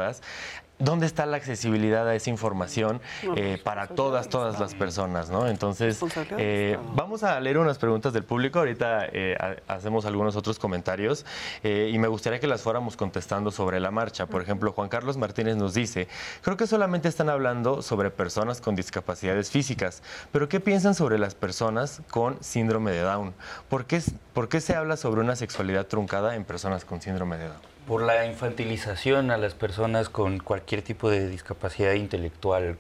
¿Dónde 0.80 1.08
está 1.08 1.26
la 1.26 1.36
accesibilidad 1.36 2.08
a 2.08 2.16
esa 2.16 2.30
información 2.30 3.02
eh, 3.36 3.60
para 3.62 3.88
todas, 3.88 4.30
todas 4.30 4.62
las 4.62 4.74
personas? 4.76 5.30
¿no? 5.30 5.46
Entonces, 5.50 6.00
eh, 6.38 6.80
vamos 6.96 7.24
a 7.24 7.38
leer 7.42 7.58
unas 7.58 7.78
preguntas 7.78 8.14
del 8.14 8.24
público. 8.24 8.60
Ahorita 8.60 9.06
eh, 9.12 9.36
hacemos 9.68 10.06
algunos 10.06 10.38
otros 10.38 10.58
comentarios 10.58 11.26
y 11.64 12.00
me 12.00 12.08
gustaría 12.08 12.40
que 12.40 12.48
las 12.48 12.62
fuéramos 12.62 12.96
contestando 12.96 13.52
sobre 13.52 13.82
la 13.82 13.92
marcha. 13.92 14.28
Por 14.28 14.42
ejemplo, 14.42 14.72
Juan 14.72 14.88
Carlos 14.88 15.18
Martínez 15.18 15.58
nos 15.58 15.74
dice, 15.74 16.08
creo 16.42 16.56
que 16.56 16.66
solamente 16.66 17.10
están 17.10 17.28
hablando 17.28 17.82
sobre 17.82 18.10
personas 18.10 18.62
con 18.62 18.76
discapacidades 18.76 19.52
físicas, 19.52 20.02
pero 20.32 20.48
¿qué 20.48 20.62
piensan 20.62 20.96
sobre 20.96 21.20
las 21.20 21.36
personas 21.36 22.02
con 22.10 22.42
síndrome 22.42 22.92
de 22.92 23.02
Down? 23.02 23.34
¿Por 23.68 23.84
qué, 23.84 24.02
por 24.32 24.48
qué 24.48 24.62
se 24.62 24.76
habla 24.76 24.96
sobre 24.96 25.20
una 25.20 25.36
sexualidad 25.36 25.88
truncada 25.88 26.36
en 26.36 26.46
personas 26.46 26.86
con 26.86 27.02
síndrome 27.02 27.38
de 27.38 27.50
Down? 27.50 27.69
Por 27.88 28.04
la 28.04 28.26
infantilización 28.26 29.32
a 29.32 29.38
las 29.38 29.56
personas 29.56 30.10
con 30.10 30.40
cualquier 30.40 30.82
tipo 30.82 31.10
de 31.10 31.28
discapacidad 31.28 31.94
intelectual. 31.94 32.78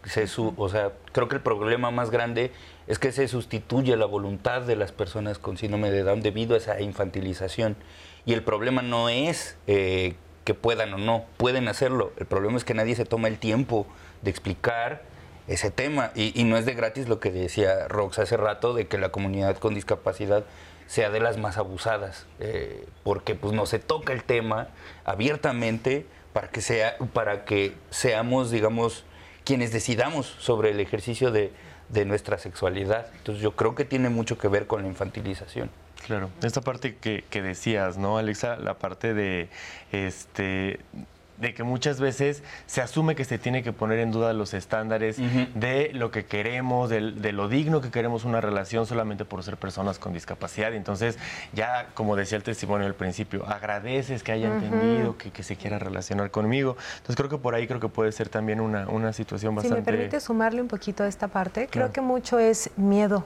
o 0.58 0.70
sea, 0.70 0.91
creo 1.12 1.28
que 1.28 1.36
el 1.36 1.41
problema 1.41 1.91
más 1.91 2.12
grande 2.12 2.52
es 2.88 3.00
que 3.00 3.12
se 3.12 3.28
sustituye 3.28 3.95
la 3.97 4.06
voluntad 4.06 4.62
de 4.62 4.76
las 4.76 4.91
personas 4.91 5.39
con 5.39 5.58
síndrome 5.58 5.91
de 5.91 6.04
Down 6.04 6.22
debido 6.22 6.56
a 6.56 6.58
esa 6.58 6.82
infantilización. 6.82 7.76
Y 8.26 8.34
el 8.34 8.43
problema 8.43 8.82
no 8.82 9.10
es 9.10 9.58
eh, 9.68 10.16
que 10.43 10.54
puedan 10.54 10.93
o 10.93 10.97
no, 10.97 11.26
pueden 11.38 11.68
hacerlo. 11.68 12.12
El 12.18 12.26
problema 12.26 12.58
es 12.58 12.64
que 12.64 12.74
nadie 12.74 12.95
se 12.95 13.06
toma 13.06 13.28
el 13.28 13.39
tiempo 13.39 13.88
de 14.22 14.32
explicar 14.32 15.04
ese 15.47 15.72
tema. 15.72 16.12
Y, 16.16 16.39
y 16.39 16.43
no 16.43 16.58
es 16.58 16.66
de 16.66 16.74
gratis 16.74 17.08
lo 17.08 17.20
que 17.20 17.32
decía 17.32 17.88
Rox 17.88 18.20
hace 18.20 18.38
rato, 18.38 18.74
de 18.74 18.88
que 18.88 18.97
la 18.97 19.10
comunidad 19.10 19.58
con 19.58 19.74
discapacidad 19.74 20.45
sea 20.90 21.12
de 21.12 21.20
las 21.20 21.38
más 21.38 21.60
abusadas, 21.60 22.26
eh, 22.40 22.88
porque 23.04 23.36
pues 23.36 23.54
no 23.54 23.68
se 23.68 23.78
toca 23.78 24.12
el 24.12 24.24
tema 24.24 24.70
abiertamente 25.06 26.08
para 26.34 26.50
que, 26.50 26.62
sea, 26.62 26.98
para 27.14 27.46
que 27.46 27.76
seamos, 27.92 28.50
digamos, 28.50 29.06
quienes 29.44 29.72
decidamos 29.72 30.26
sobre 30.40 30.72
el 30.72 30.80
ejercicio 30.80 31.32
de, 31.32 31.54
nuestra 32.06 32.40
sexualidad. 32.40 33.06
Entonces 33.18 33.44
yo 33.44 33.56
creo 33.56 33.76
que 33.76 33.86
tiene 33.86 34.10
mucho 34.10 34.40
que 34.40 34.48
ver 34.48 34.66
con 34.66 34.82
la 34.82 34.88
infantilización. 34.88 35.70
Claro, 36.08 36.32
esta 36.42 36.62
parte 36.62 36.96
que, 36.96 37.24
que 37.30 37.44
decías, 37.44 37.98
¿no, 37.98 38.18
Alexa? 38.18 38.56
La 38.56 38.80
parte 38.80 39.14
de 39.14 39.50
este 39.92 40.80
de 41.40 41.54
que 41.54 41.64
muchas 41.64 42.00
veces 42.00 42.44
se 42.66 42.82
asume 42.82 43.16
que 43.16 43.26
se 43.26 43.38
tiene 43.38 43.64
que 43.64 43.72
poner 43.72 44.00
en 44.00 44.12
duda 44.12 44.34
los 44.34 44.54
estándares 44.54 45.18
de 45.56 45.92
lo 45.94 46.12
que 46.12 46.26
queremos, 46.26 46.90
de, 46.90 47.32
lo 47.32 47.48
digno 47.48 47.82
que 47.82 47.92
queremos 47.92 48.26
una 48.26 48.42
relación 48.42 48.86
solamente 48.86 49.26
por 49.26 49.44
ser 49.44 49.58
personas 49.58 50.00
con 50.00 50.14
discapacidad. 50.14 50.74
Entonces, 50.74 51.18
ya 51.54 51.88
como 51.94 52.16
decía 52.16 52.38
el 52.38 52.44
testimonio 52.44 52.88
al 52.88 52.96
principio, 52.96 53.46
agradeces 53.48 54.24
que 54.24 54.32
haya 54.32 54.54
entendido 54.54 55.18
que, 55.18 55.44
se 55.44 55.56
quiera 55.56 55.80
relacionar 55.80 56.32
conmigo. 56.32 56.76
Entonces, 56.98 57.16
creo 57.16 57.30
que 57.30 57.38
por 57.38 57.56
ahí 57.56 57.66
creo 57.66 57.80
que 57.80 57.88
puede 57.88 58.12
ser 58.12 58.30
también 58.30 58.60
una, 58.60 58.88
una 58.90 59.14
situación 59.14 59.56
bastante... 59.56 59.78
Si 59.78 59.82
me 59.82 59.86
permite 59.86 60.20
sumarle 60.20 60.62
un 60.62 60.68
poquito 60.68 61.04
a 61.04 61.08
esta 61.08 61.30
parte, 61.30 61.68
creo 61.72 61.92
que 61.92 62.02
mucho 62.02 62.40
es 62.40 62.70
miedo. 62.76 63.26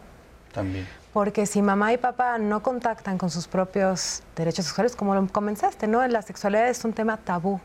También. 0.53 0.87
Porque 1.11 1.45
si 1.45 1.61
mamá 1.61 1.93
y 1.93 1.97
papá 1.97 2.37
no 2.37 2.61
contactan 2.61 3.17
con 3.17 3.29
sus 3.29 3.47
propios 3.47 4.21
derechos 4.35 4.65
sexuales, 4.65 4.95
como 4.95 5.15
lo 5.15 5.27
comenzaste, 5.27 5.87
¿no? 5.87 6.05
La 6.07 6.21
sexualidad 6.21 6.67
es 6.69 6.85
un 6.85 6.93
tema 6.93 7.17
tabú. 7.17 7.59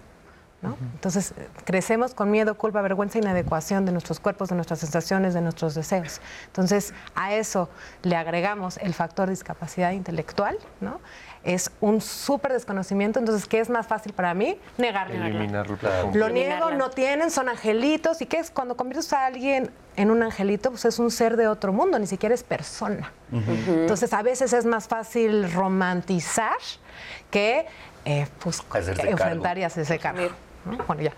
Entonces, 0.63 1.35
crecemos 1.65 2.15
con 2.15 2.31
miedo, 2.31 2.57
culpa, 2.57 2.83
vergüenza, 2.83 3.19
inadecuación 3.19 3.87
de 3.87 3.93
nuestros 3.93 4.19
cuerpos, 4.19 4.49
de 4.49 4.57
nuestras 4.57 4.81
sensaciones, 4.81 5.33
de 5.35 5.41
nuestros 5.41 5.75
deseos. 5.75 6.21
Entonces, 6.47 6.93
a 7.15 7.33
eso 7.35 7.69
le 8.03 8.17
agregamos 8.17 8.77
el 8.79 8.93
factor 8.93 9.29
discapacidad 9.29 9.93
intelectual, 9.93 10.59
¿no? 10.81 11.01
Es 11.45 11.71
un 11.81 12.01
súper 12.01 12.53
desconocimiento, 12.53 13.21
entonces, 13.21 13.47
¿qué 13.47 13.61
es 13.61 13.71
más 13.71 13.87
fácil 13.87 14.13
para 14.13 14.35
mí? 14.35 14.59
Negar, 14.77 15.11
Eliminarlo. 15.13 15.79
Lo 16.13 16.29
niego, 16.29 16.73
no 16.73 16.91
tienen, 16.91 17.31
son 17.31 17.49
angelitos. 17.49 18.21
¿Y 18.21 18.27
qué 18.27 18.39
es? 18.39 18.51
Cuando 18.51 18.77
conviertes 18.77 19.13
a 19.13 19.27
alguien 19.27 19.71
en 19.97 20.11
un 20.11 20.23
angelito, 20.25 20.71
pues 20.71 20.85
es 20.85 20.99
un 20.99 21.13
ser 21.13 21.37
de 21.37 21.47
otro 21.47 21.73
mundo, 21.73 21.99
ni 21.99 22.09
siquiera 22.09 22.35
es 22.35 22.43
persona. 22.43 23.13
Entonces, 23.33 24.13
a 24.13 24.23
veces 24.23 24.53
es 24.53 24.65
más 24.65 24.89
fácil 24.89 25.51
romantizar 25.53 26.57
que, 27.31 27.67
eh, 28.05 28.27
pues, 28.41 28.63
enfrentar 28.75 29.59
y 29.59 29.63
hacerse 29.63 29.99
cargo. 29.99 30.31
Bueno, 30.65 31.03
ya. 31.03 31.13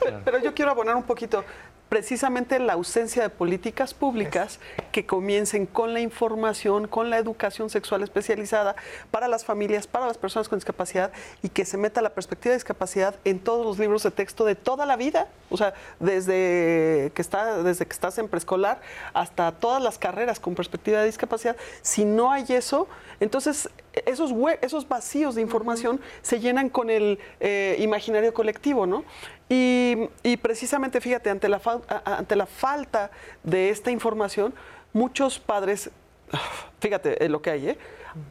Pero 0.24 0.38
yo 0.38 0.54
quiero 0.54 0.70
abonar 0.70 0.96
un 0.96 1.04
poquito 1.04 1.44
precisamente 1.88 2.58
la 2.58 2.72
ausencia 2.72 3.22
de 3.22 3.30
políticas 3.30 3.94
públicas 3.94 4.58
que 4.92 5.06
comiencen 5.06 5.66
con 5.66 5.94
la 5.94 6.00
información, 6.00 6.88
con 6.88 7.10
la 7.10 7.18
educación 7.18 7.70
sexual 7.70 8.02
especializada 8.02 8.74
para 9.10 9.28
las 9.28 9.44
familias, 9.44 9.86
para 9.86 10.06
las 10.06 10.18
personas 10.18 10.48
con 10.48 10.58
discapacidad 10.58 11.12
y 11.42 11.48
que 11.48 11.64
se 11.64 11.76
meta 11.76 12.02
la 12.02 12.10
perspectiva 12.10 12.50
de 12.50 12.56
discapacidad 12.56 13.14
en 13.24 13.38
todos 13.38 13.64
los 13.64 13.78
libros 13.78 14.02
de 14.02 14.10
texto 14.10 14.44
de 14.44 14.56
toda 14.56 14.84
la 14.86 14.96
vida, 14.96 15.28
o 15.50 15.56
sea, 15.56 15.74
desde 16.00 17.12
que 17.14 17.22
está 17.22 17.62
desde 17.62 17.86
que 17.86 17.92
estás 17.92 18.18
en 18.18 18.28
preescolar 18.28 18.80
hasta 19.14 19.52
todas 19.52 19.82
las 19.82 19.98
carreras 19.98 20.40
con 20.40 20.54
perspectiva 20.54 21.00
de 21.00 21.06
discapacidad. 21.06 21.56
Si 21.82 22.04
no 22.04 22.32
hay 22.32 22.44
eso, 22.48 22.88
entonces 23.20 23.70
esos, 24.04 24.32
esos 24.60 24.88
vacíos 24.88 25.34
de 25.34 25.42
información 25.42 26.00
se 26.22 26.40
llenan 26.40 26.68
con 26.68 26.90
el 26.90 27.18
eh, 27.40 27.76
imaginario 27.78 28.34
colectivo, 28.34 28.86
¿no? 28.86 29.04
Y, 29.48 30.36
precisamente, 30.42 31.00
fíjate, 31.00 31.30
ante 31.30 31.48
la, 31.48 31.60
ante 32.04 32.34
la 32.34 32.46
falta 32.46 33.10
de 33.44 33.70
esta 33.70 33.90
información, 33.90 34.52
muchos 34.92 35.38
padres, 35.38 35.90
fíjate 36.80 37.24
en 37.24 37.32
lo 37.32 37.40
que 37.42 37.50
hay, 37.50 37.68
¿eh? 37.70 37.78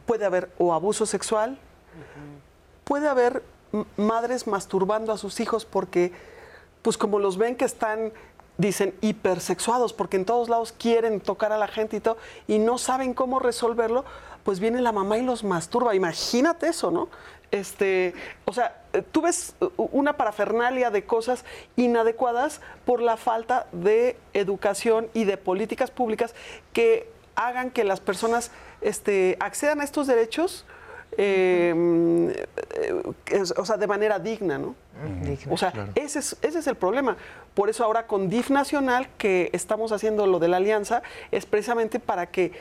puede 0.04 0.26
haber 0.26 0.50
o 0.58 0.74
abuso 0.74 1.06
sexual, 1.06 1.58
puede 2.84 3.08
haber 3.08 3.42
madres 3.96 4.46
masturbando 4.46 5.12
a 5.12 5.18
sus 5.18 5.40
hijos 5.40 5.64
porque, 5.64 6.12
pues 6.82 6.98
como 6.98 7.18
los 7.18 7.38
ven 7.38 7.56
que 7.56 7.64
están 7.64 8.12
dicen 8.58 8.94
hipersexuados 9.02 9.92
porque 9.92 10.16
en 10.16 10.24
todos 10.24 10.48
lados 10.48 10.72
quieren 10.72 11.20
tocar 11.20 11.52
a 11.52 11.58
la 11.58 11.68
gente 11.68 11.96
y 11.96 12.00
todo 12.00 12.16
y 12.46 12.58
no 12.58 12.78
saben 12.78 13.12
cómo 13.12 13.38
resolverlo, 13.38 14.04
pues 14.44 14.60
viene 14.60 14.80
la 14.80 14.92
mamá 14.92 15.18
y 15.18 15.22
los 15.22 15.44
masturba. 15.44 15.94
Imagínate 15.94 16.68
eso, 16.68 16.90
¿no? 16.90 17.08
Este, 17.50 18.12
o 18.44 18.52
sea, 18.52 18.82
tú 19.12 19.22
ves 19.22 19.54
una 19.76 20.16
parafernalia 20.16 20.90
de 20.90 21.04
cosas 21.04 21.44
inadecuadas 21.76 22.60
por 22.84 23.00
la 23.00 23.16
falta 23.16 23.66
de 23.72 24.16
educación 24.34 25.08
y 25.14 25.24
de 25.24 25.36
políticas 25.36 25.90
públicas 25.90 26.34
que 26.72 27.08
hagan 27.36 27.70
que 27.70 27.84
las 27.84 28.00
personas 28.00 28.50
este, 28.80 29.36
accedan 29.40 29.80
a 29.80 29.84
estos 29.84 30.06
derechos 30.06 30.64
eh, 31.18 32.34
o 33.56 33.64
sea, 33.64 33.76
de 33.76 33.86
manera 33.86 34.18
digna, 34.18 34.58
¿no? 34.58 34.74
O 35.50 35.56
sea, 35.56 35.72
ese, 35.94 36.18
es, 36.18 36.36
ese 36.42 36.58
es 36.58 36.66
el 36.66 36.74
problema. 36.74 37.16
Por 37.54 37.70
eso 37.70 37.84
ahora 37.84 38.06
con 38.06 38.28
DIF 38.28 38.50
Nacional, 38.50 39.08
que 39.18 39.50
estamos 39.52 39.92
haciendo 39.92 40.26
lo 40.26 40.38
de 40.38 40.48
la 40.48 40.58
alianza, 40.58 41.02
es 41.30 41.46
precisamente 41.46 42.00
para 42.00 42.26
que 42.26 42.52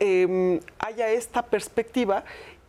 em, 0.00 0.60
haya 0.78 1.08
esta 1.10 1.42
perspectiva 1.42 2.24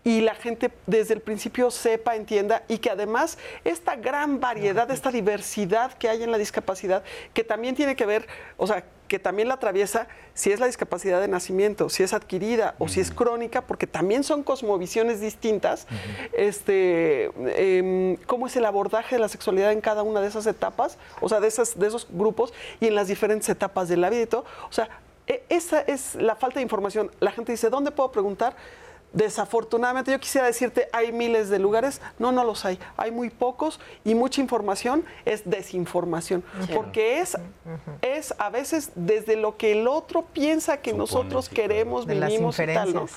y 0.07 0.21
la 0.21 0.35
gente 0.35 0.71
desde 0.85 1.15
el 1.15 1.19
principio 1.19 1.69
sepa, 1.69 2.15
entienda 2.15 2.63
y 2.69 2.77
que 2.77 2.89
además 2.89 3.37
esta 3.65 3.97
gran 3.97 4.39
variedad, 4.39 4.89
esta 4.89 5.11
diversidad 5.11 5.91
que 5.97 6.07
hay 6.07 6.23
en 6.23 6.31
la 6.31 6.37
discapacidad, 6.37 7.03
que 7.33 7.43
también 7.43 7.75
tiene 7.75 7.97
que 7.97 8.05
ver, 8.05 8.25
o 8.55 8.67
sea, 8.67 8.85
que 9.09 9.19
también 9.19 9.49
la 9.49 9.55
atraviesa 9.55 10.07
si 10.33 10.49
es 10.53 10.61
la 10.61 10.65
discapacidad 10.65 11.19
de 11.19 11.27
nacimiento, 11.27 11.89
si 11.89 12.03
es 12.03 12.13
adquirida 12.13 12.75
o 12.79 12.87
si 12.87 13.01
es 13.01 13.11
crónica, 13.11 13.63
porque 13.63 13.85
también 13.85 14.23
son 14.23 14.43
cosmovisiones 14.43 15.19
distintas. 15.19 15.87
este, 16.31 17.25
em, 17.57 18.15
¿Cómo 18.27 18.47
es 18.47 18.55
el 18.55 18.63
abordaje 18.63 19.15
de 19.15 19.19
la 19.19 19.27
sexualidad 19.27 19.73
en 19.73 19.81
cada 19.81 20.03
una 20.03 20.21
de 20.21 20.27
esas 20.29 20.47
etapas? 20.47 20.97
O 21.19 21.27
sea, 21.27 21.41
de, 21.41 21.49
esas, 21.49 21.77
de 21.77 21.85
esos 21.85 22.07
grupos 22.09 22.53
y 22.79 22.87
en 22.87 22.95
las 22.95 23.09
diferentes 23.09 23.49
etapas 23.49 23.89
de 23.89 23.97
la 23.97 24.09
vida 24.09 24.21
y 24.21 24.27
todo. 24.27 24.45
O 24.69 24.71
sea, 24.71 24.87
e, 25.27 25.43
esa 25.49 25.81
es 25.81 26.15
la 26.15 26.37
falta 26.37 26.59
de 26.59 26.63
información. 26.63 27.11
La 27.19 27.31
gente 27.31 27.51
dice, 27.51 27.69
¿dónde 27.69 27.91
puedo 27.91 28.09
preguntar? 28.09 28.55
Desafortunadamente, 29.13 30.11
yo 30.11 30.19
quisiera 30.19 30.47
decirte, 30.47 30.89
hay 30.91 31.11
miles 31.11 31.49
de 31.49 31.59
lugares, 31.59 32.01
no, 32.19 32.31
no 32.31 32.43
los 32.43 32.65
hay, 32.65 32.77
hay 32.97 33.09
muy 33.09 33.29
pocos 33.29 33.79
y 34.03 34.15
mucha 34.15 34.41
información 34.41 35.05
es 35.25 35.49
desinformación, 35.49 36.43
porque 36.73 37.19
es, 37.19 37.37
es 38.01 38.33
a 38.37 38.49
veces 38.49 38.91
desde 38.95 39.37
lo 39.37 39.57
que 39.57 39.71
el 39.71 39.87
otro 39.87 40.23
piensa 40.23 40.77
que 40.77 40.93
nosotros 40.93 41.49
queremos, 41.49 42.05
vivimos 42.05 42.59
y 42.59 42.65
tal, 42.65 42.93
¿no? 42.93 43.07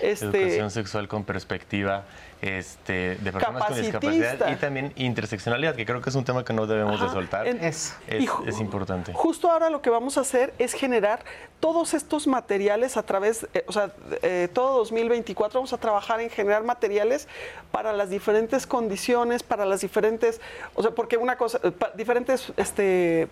Este, 0.00 0.26
Educación 0.26 0.70
sexual 0.70 1.08
con 1.08 1.24
perspectiva 1.24 2.04
este, 2.42 3.16
de 3.16 3.32
personas 3.32 3.64
con 3.64 3.80
discapacidad 3.80 4.50
y 4.50 4.56
también 4.56 4.92
interseccionalidad, 4.96 5.74
que 5.74 5.86
creo 5.86 6.00
que 6.00 6.10
es 6.10 6.16
un 6.16 6.24
tema 6.24 6.44
que 6.44 6.52
no 6.52 6.66
debemos 6.66 7.00
de 7.00 7.08
soltar. 7.08 7.46
Es, 7.46 7.96
es, 8.06 8.60
importante. 8.60 9.12
Justo 9.14 9.50
ahora 9.50 9.70
lo 9.70 9.82
que 9.82 9.90
vamos 9.90 10.18
a 10.18 10.20
hacer 10.20 10.52
es 10.58 10.74
generar 10.74 11.20
todos 11.60 11.94
estos 11.94 12.26
materiales 12.26 12.96
a 12.96 13.02
través, 13.02 13.46
eh, 13.54 13.64
o 13.66 13.72
sea, 13.72 13.90
eh, 14.22 14.48
todo 14.52 14.78
2024 14.78 15.58
vamos 15.58 15.72
a 15.72 15.78
trabajar 15.78 16.20
en 16.20 16.28
generar 16.28 16.64
materiales 16.64 17.28
para 17.70 17.92
las 17.92 18.10
diferentes 18.10 18.66
condiciones, 18.66 19.42
para 19.42 19.64
las 19.64 19.80
diferentes, 19.80 20.40
o 20.74 20.82
sea, 20.82 20.90
porque 20.90 21.16
una 21.16 21.36
cosa, 21.36 21.58
eh, 21.62 21.72
diferentes 21.94 22.52
este, 22.56 23.28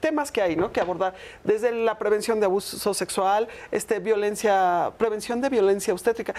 temas 0.00 0.30
que 0.30 0.42
hay, 0.42 0.56
¿no? 0.56 0.70
Que 0.72 0.80
abordar, 0.80 1.14
desde 1.42 1.72
la 1.72 1.98
prevención 1.98 2.38
de 2.38 2.46
abuso 2.46 2.94
sexual, 2.94 3.48
este, 3.70 3.98
violencia, 3.98 4.92
prevención 4.96 5.40
de 5.40 5.48
violencia 5.48 5.92
obstétrica. 5.92 6.34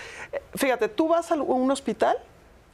Fíjate, 0.56 0.88
tú 0.88 1.10
vas 1.10 1.32
a 1.32 1.36
un 1.36 1.73
hospital 1.74 2.18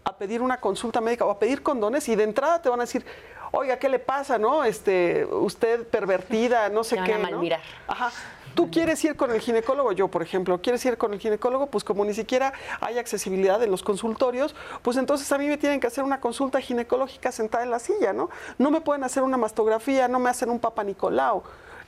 a 0.04 0.14
pedir 0.14 0.42
una 0.42 0.60
consulta 0.60 1.02
médica 1.02 1.26
o 1.26 1.32
a 1.32 1.40
pedir 1.40 1.64
condones 1.64 2.08
y 2.10 2.16
de 2.16 2.24
entrada 2.24 2.62
te 2.62 2.70
van 2.70 2.80
a 2.80 2.84
decir, 2.84 3.06
oiga, 3.52 3.78
¿qué 3.78 3.90
le 3.90 4.00
pasa, 4.00 4.38
no? 4.38 4.64
Este, 4.64 5.26
usted 5.26 5.88
pervertida, 5.88 6.70
no 6.70 6.84
sé 6.84 6.98
qué. 7.04 7.14
Van 7.14 7.26
a 7.26 7.32
¿no? 7.32 7.42
Ajá. 7.88 8.12
Tú 8.56 8.72
quieres 8.72 9.04
ir 9.06 9.16
con 9.16 9.32
el 9.32 9.40
ginecólogo, 9.40 9.92
yo 9.92 10.08
por 10.08 10.22
ejemplo, 10.22 10.60
quieres 10.62 10.84
ir 10.84 10.98
con 10.98 11.14
el 11.14 11.20
ginecólogo, 11.20 11.68
pues 11.68 11.84
como 11.84 12.04
ni 12.04 12.14
siquiera 12.14 12.52
hay 12.82 12.98
accesibilidad 12.98 13.62
en 13.62 13.72
los 13.72 13.84
consultorios, 13.84 14.56
pues 14.82 14.98
entonces 14.98 15.32
a 15.32 15.38
mí 15.38 15.48
me 15.48 15.58
tienen 15.58 15.80
que 15.80 15.88
hacer 15.88 16.04
una 16.04 16.20
consulta 16.20 16.60
ginecológica 16.60 17.32
sentada 17.32 17.64
en 17.64 17.72
la 17.72 17.80
silla, 17.80 18.12
¿no? 18.12 18.30
No 18.58 18.72
me 18.72 18.82
pueden 18.82 19.04
hacer 19.04 19.24
una 19.24 19.38
mastografía, 19.38 20.08
no 20.08 20.20
me 20.20 20.30
hacen 20.30 20.50
un 20.50 20.60
papa 20.60 20.84
Nicolau. 20.84 21.44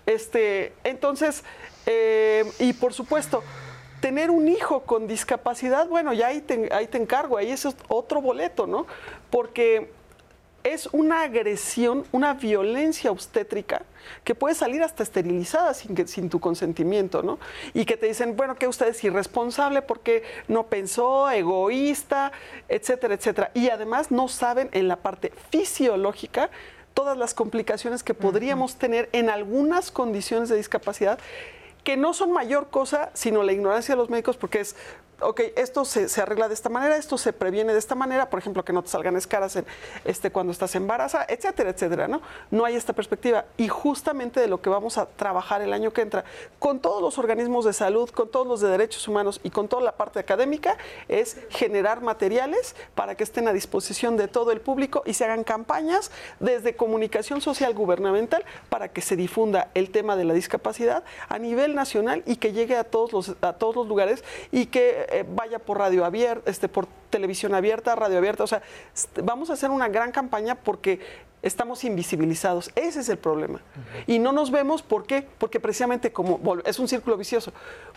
Este, 0.05 0.73
entonces, 0.83 1.43
eh, 1.85 2.49
y 2.59 2.73
por 2.73 2.93
supuesto, 2.93 3.43
tener 4.01 4.31
un 4.31 4.47
hijo 4.47 4.81
con 4.81 5.07
discapacidad, 5.07 5.87
bueno, 5.87 6.11
ya 6.11 6.27
ahí 6.27 6.41
te, 6.41 6.73
ahí 6.73 6.87
te 6.87 6.97
encargo, 6.97 7.37
ahí 7.37 7.51
es 7.51 7.65
otro 7.87 8.21
boleto, 8.21 8.67
¿no? 8.67 8.87
Porque 9.29 9.91
es 10.63 10.87
una 10.91 11.21
agresión, 11.21 12.05
una 12.11 12.33
violencia 12.33 13.11
obstétrica 13.11 13.83
que 14.23 14.35
puede 14.35 14.55
salir 14.55 14.83
hasta 14.83 15.03
esterilizada 15.03 15.73
sin, 15.73 15.95
que, 15.95 16.07
sin 16.07 16.29
tu 16.29 16.39
consentimiento, 16.39 17.23
¿no? 17.23 17.39
Y 17.73 17.85
que 17.85 17.97
te 17.97 18.07
dicen, 18.07 18.35
bueno, 18.35 18.55
que 18.55 18.67
usted 18.67 18.87
es 18.87 19.03
irresponsable 19.03 19.81
porque 19.81 20.23
no 20.47 20.67
pensó, 20.67 21.29
egoísta, 21.29 22.31
etcétera, 22.69 23.13
etcétera. 23.13 23.51
Y 23.53 23.69
además 23.69 24.11
no 24.11 24.27
saben 24.27 24.69
en 24.71 24.87
la 24.87 24.97
parte 24.97 25.31
fisiológica 25.49 26.49
todas 26.93 27.17
las 27.17 27.33
complicaciones 27.33 28.03
que 28.03 28.13
podríamos 28.13 28.75
tener 28.75 29.09
en 29.13 29.29
algunas 29.29 29.91
condiciones 29.91 30.49
de 30.49 30.57
discapacidad 30.57 31.19
que 31.83 31.97
no 31.97 32.13
son 32.13 32.31
mayor 32.31 32.69
cosa 32.69 33.09
sino 33.13 33.43
la 33.43 33.53
ignorancia 33.53 33.95
de 33.95 33.97
los 33.97 34.09
médicos 34.09 34.37
porque 34.37 34.59
es 34.59 34.75
ok, 35.21 35.41
esto 35.55 35.85
se, 35.85 36.21
arregla 36.21 36.47
de 36.47 36.53
esta 36.53 36.69
manera, 36.69 36.97
esto 36.97 37.17
se 37.17 37.33
previene 37.33 37.73
de 37.73 37.79
esta 37.79 37.95
manera, 37.95 38.29
por 38.29 38.39
ejemplo, 38.39 38.63
que 38.63 38.73
no 38.73 38.81
te 38.83 38.89
salgan 38.89 39.15
escaras 39.15 39.57
este, 40.05 40.31
cuando 40.31 40.51
estás 40.51 40.75
embarazada, 40.75 41.25
etcétera, 41.29 41.69
etcétera, 41.69 42.07
¿no? 42.07 42.21
No 42.49 42.65
hay 42.65 42.75
esta 42.75 42.93
perspectiva. 42.93 43.45
Y 43.57 43.67
justamente 43.67 44.39
de 44.39 44.47
lo 44.47 44.61
que 44.61 44.69
vamos 44.69 44.97
a 44.97 45.05
trabajar 45.05 45.61
el 45.61 45.73
año 45.73 45.91
que 45.91 46.01
entra, 46.01 46.23
con 46.59 46.79
todos 46.79 47.01
los 47.01 47.17
organismos 47.17 47.65
de 47.65 47.73
salud, 47.73 48.09
con 48.09 48.29
todos 48.29 48.47
los 48.47 48.61
de 48.61 48.69
derechos 48.69 49.07
humanos 49.07 49.39
y 49.43 49.49
con 49.49 49.67
toda 49.67 49.83
la 49.83 49.93
parte 49.93 50.19
académica, 50.19 50.77
es 51.07 51.37
generar 51.49 52.01
materiales 52.01 52.75
para 52.95 53.15
que 53.15 53.23
estén 53.23 53.47
a 53.47 53.53
disposición 53.53 54.17
de 54.17 54.27
todo 54.27 54.51
el 54.51 54.61
público 54.61 55.03
y 55.05 55.13
se 55.13 55.25
hagan 55.25 55.43
campañas 55.43 56.11
desde 56.39 56.75
comunicación 56.75 57.41
social 57.41 57.73
gubernamental 57.73 58.43
para 58.69 58.89
que 58.89 59.01
se 59.01 59.15
difunda 59.15 59.69
el 59.73 59.91
tema 59.91 60.15
de 60.15 60.25
la 60.25 60.33
discapacidad 60.33 61.03
a 61.29 61.39
nivel 61.39 61.75
nacional 61.75 62.23
y 62.25 62.37
que 62.37 62.53
llegue 62.53 62.75
a 62.75 62.83
todos 62.83 63.13
los, 63.13 63.35
a 63.41 63.53
todos 63.53 63.75
los 63.75 63.87
lugares 63.87 64.23
y 64.51 64.67
que 64.67 65.07
eh, 65.11 65.25
vaya 65.27 65.59
por 65.59 65.77
radio 65.77 66.05
abierta, 66.05 66.49
este, 66.49 66.67
por 66.67 66.87
televisión 67.09 67.53
abierta, 67.53 67.95
radio 67.95 68.17
abierta. 68.17 68.43
O 68.43 68.47
sea, 68.47 68.61
vamos 69.23 69.49
a 69.49 69.53
hacer 69.53 69.69
una 69.69 69.87
gran 69.89 70.11
campaña 70.11 70.55
porque 70.55 70.99
estamos 71.41 71.83
invisibilizados. 71.83 72.71
Ese 72.75 72.99
es 72.99 73.09
el 73.09 73.17
problema. 73.17 73.61
Y 74.07 74.19
no 74.19 74.31
nos 74.31 74.51
vemos, 74.51 74.81
¿por 74.81 75.05
qué? 75.05 75.27
Porque 75.37 75.59
precisamente 75.59 76.11
como 76.11 76.39
es 76.65 76.79
un 76.79 76.87
círculo 76.87 77.17
vicioso, 77.17 77.51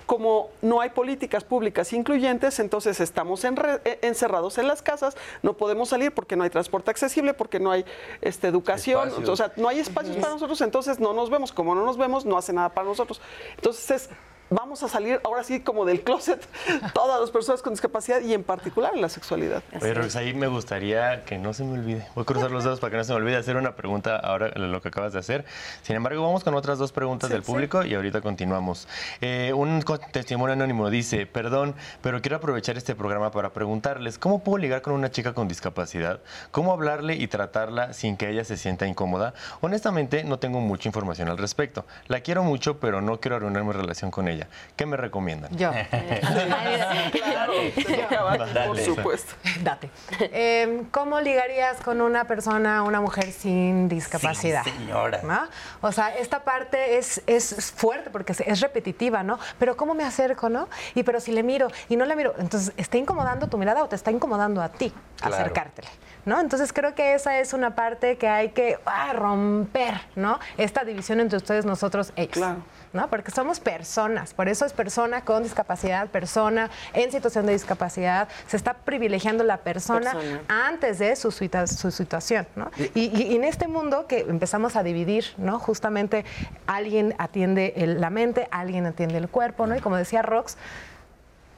como 0.07 0.51
no 0.63 0.81
hay 0.81 0.91
políticas 0.91 1.45
públicas 1.45 1.93
incluyentes, 1.93 2.59
entonces 2.59 3.01
estamos 3.01 3.45
e, 3.45 3.99
encerrados 4.03 4.59
en 4.59 4.69
las 4.69 4.83
casas, 4.83 5.17
no 5.43 5.55
podemos 5.55 5.89
salir 5.89 6.13
porque 6.13 6.37
no 6.37 6.45
hay 6.45 6.51
transporte 6.51 6.91
accesible, 6.91 7.35
porque 7.35 7.61
no 7.61 7.71
hay 7.71 7.85
este, 8.21 8.49
educación, 8.49 9.11
o 9.27 9.37
sea, 9.37 9.53
no 9.57 9.69
hay 9.69 9.81
espacios 9.81 10.17
para 10.17 10.35
nosotros, 10.35 10.61
entonces 10.61 10.99
no 10.99 11.13
nos 11.13 11.31
vemos. 11.31 11.53
Como 11.53 11.75
no 11.75 11.85
nos 11.85 11.97
vemos, 11.97 12.25
no 12.25 12.37
hace 12.37 12.53
nada 12.53 12.71
para 12.71 12.87
nosotros. 12.87 13.21
Entonces 13.57 13.91
es 13.91 14.11
vamos 14.51 14.83
a 14.83 14.89
salir 14.89 15.21
ahora 15.25 15.45
sí 15.45 15.61
como 15.61 15.85
del 15.85 16.03
closet 16.03 16.47
todas 16.95 17.21
las 17.21 17.31
personas 17.31 17.63
con 17.63 17.73
discapacidad 17.73 18.21
y 18.21 18.35
en 18.35 18.45
particular 18.45 18.93
en 18.95 19.03
la 19.03 19.09
sexualidad. 19.09 19.63
Pero 19.81 20.03
ahí 20.17 20.35
me 20.35 20.47
gustaría 20.47 21.25
que 21.25 21.39
no 21.39 21.55
se 21.55 21.65
me 21.65 21.79
olvide, 21.79 22.07
voy 22.15 22.23
a 22.23 22.25
cruzar 22.25 22.51
los 22.51 22.65
dedos 22.65 22.81
para 22.81 22.91
que 22.91 22.97
no 22.99 23.05
se 23.05 23.13
me 23.13 23.17
olvide 23.17 23.37
hacer 23.37 23.57
una 23.57 23.75
pregunta 23.77 24.17
ahora 24.17 24.51
lo 24.57 24.81
que 24.81 24.89
acabas 24.89 25.13
de 25.13 25.19
hacer. 25.19 25.45
Sin 25.83 25.97
embargo, 25.97 26.23
vamos 26.23 26.45
con 26.45 26.55
otras 26.55 26.79
dos 26.79 26.93
preguntas 26.93 27.31
del 27.31 27.43
público 27.43 27.85
y 27.85 27.95
ahorita 27.95 28.21
continuamos. 28.21 28.89
Eh, 29.21 29.53
un 29.55 29.83
testimonio 30.13 30.53
anónimo 30.53 30.91
dice, 30.91 31.27
perdón, 31.27 31.75
pero 32.03 32.21
quiero 32.21 32.37
aprovechar 32.37 32.77
este 32.77 32.95
programa 32.95 33.31
para 33.31 33.53
preguntarles, 33.53 34.19
¿cómo 34.19 34.43
puedo 34.43 34.59
ligar 34.59 34.83
con 34.83 34.93
una 34.93 35.11
chica 35.11 35.35
con 35.35 35.49
discapacidad? 35.49 36.21
¿Cómo 36.51 36.73
hablarle 36.73 37.17
y 37.17 37.27
tratarla 37.29 37.93
sin 37.93 38.17
que 38.17 38.31
ella 38.31 38.45
se 38.45 38.57
sienta 38.57 38.87
incómoda? 38.87 39.35
Honestamente, 39.61 40.25
no 40.25 40.39
tengo 40.39 40.61
mucha 40.61 40.89
información 40.89 41.29
al 41.29 41.39
respecto. 41.39 41.85
La 42.09 42.21
quiero 42.21 42.45
mucho, 42.45 42.79
pero 42.79 43.01
no 43.01 43.21
quiero 43.21 43.37
arruinar 43.37 43.65
mi 43.65 43.73
relación 43.73 44.11
con 44.11 44.29
ella. 44.29 44.34
¿Qué 44.77 44.87
me 44.87 44.97
recomiendan? 44.97 45.57
Yo. 45.57 45.71
claro, 47.11 48.67
por 48.67 48.79
supuesto. 48.79 49.35
Date. 49.63 49.91
Em, 50.33 50.85
¿Cómo 50.87 51.21
ligarías 51.21 51.81
con 51.81 52.01
una 52.01 52.25
persona, 52.25 52.83
una 52.83 53.01
mujer 53.01 53.31
sin 53.33 53.89
discapacidad? 53.89 54.65
Sí, 54.65 54.71
señora. 54.71 55.49
O 55.81 55.93
sea, 55.93 56.17
esta 56.17 56.45
parte 56.45 56.99
es, 56.99 57.23
es 57.27 57.73
fuerte 57.73 58.11
porque 58.11 58.33
es 58.33 58.61
repetitiva, 58.61 59.23
¿no? 59.23 59.39
Pero 59.59 59.77
¿cómo 59.77 59.95
me 59.95 60.05
acerco, 60.05 60.49
no? 60.49 60.69
Y 60.95 61.03
pero 61.03 61.21
si 61.21 61.33
le 61.33 61.43
miro 61.43 61.69
y 61.89 61.97
no 61.97 62.05
le 62.05 62.17
miro, 62.17 62.35
entonces, 62.39 62.73
¿está 62.77 62.99
incomodando 62.99 63.49
tu 63.49 63.59
mirada 63.59 63.83
o 63.83 63.89
te 63.89 63.97
está 63.97 64.11
incomodando 64.11 64.63
a 64.63 64.69
ti 64.69 64.93
acercártele? 65.23 65.89
¿No? 66.25 66.41
Entonces 66.41 66.73
creo 66.73 66.95
que 66.95 67.15
esa 67.15 67.39
es 67.39 67.53
una 67.53 67.75
parte 67.75 68.17
que 68.17 68.29
hay 68.29 68.51
que 68.51 68.79
ah, 68.87 69.13
romper, 69.13 70.01
¿no? 70.17 70.39
Esta 70.57 70.85
división 70.85 71.21
entre 71.21 71.37
ustedes, 71.37 71.65
nosotros, 71.65 72.13
ellos. 72.17 72.33
Claro. 72.33 72.63
¿no? 72.95 73.11
Porque 73.11 73.31
somos 73.33 73.61
personas, 73.61 74.33
por 74.33 74.49
eso 74.49 74.65
es 74.65 74.73
persona 74.73 75.25
con 75.25 75.43
discapacidad, 75.43 76.09
persona 76.09 76.71
en 76.95 77.11
situación 77.11 77.45
de 77.45 77.53
discapacidad, 77.53 78.29
se 78.47 78.57
está 78.57 78.73
privilegiando 78.73 79.43
la 79.45 79.59
persona, 79.59 80.15
antes 80.49 81.01
de 81.01 81.15
su, 81.17 81.33
su 81.33 81.91
situación, 81.91 82.47
¿no? 82.55 82.71
Y, 82.95 83.35
en 83.35 83.45
este 83.45 83.67
mundo 83.67 84.07
que 84.07 84.21
empezamos 84.21 84.77
a 84.77 84.85
dividir, 84.85 85.25
¿no? 85.37 85.59
Justamente 85.59 86.25
alguien 86.69 87.15
atiende 87.19 87.75
la 87.99 88.11
mente, 88.11 88.47
alguien 88.53 88.87
atiende 88.87 89.19
el 89.19 89.29
cuerpo, 89.29 89.67
¿no? 89.67 89.77
Y 89.77 89.81
como 89.81 89.97
decía 89.97 90.23
Rox, 90.23 90.57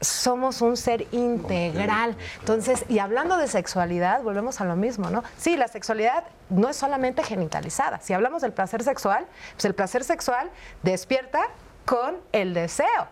somos 0.01 0.61
un 0.63 0.77
ser 0.77 1.07
integral. 1.13 2.17
Entonces, 2.41 2.85
y 2.89 2.99
hablando 2.99 3.37
de 3.37 3.49
sexualidad, 3.49 4.23
volvemos 4.23 4.61
a 4.61 4.65
lo 4.65 4.77
mismo, 4.77 5.11
¿no? 5.11 5.23
Sí, 5.37 5.57
la 5.57 5.69
sexualidad 5.69 6.25
no 6.51 6.69
es 6.69 6.77
solamente 6.77 7.23
genitalizada. 7.23 8.01
Si 8.01 8.13
hablamos 8.13 8.43
del 8.43 8.53
placer 8.53 8.83
sexual, 8.83 9.27
pues 9.55 9.65
el 9.65 9.75
placer 9.75 10.05
sexual 10.05 10.51
despierta 10.83 11.43
con 11.85 12.17
el 12.33 12.53
deseo, 12.55 13.07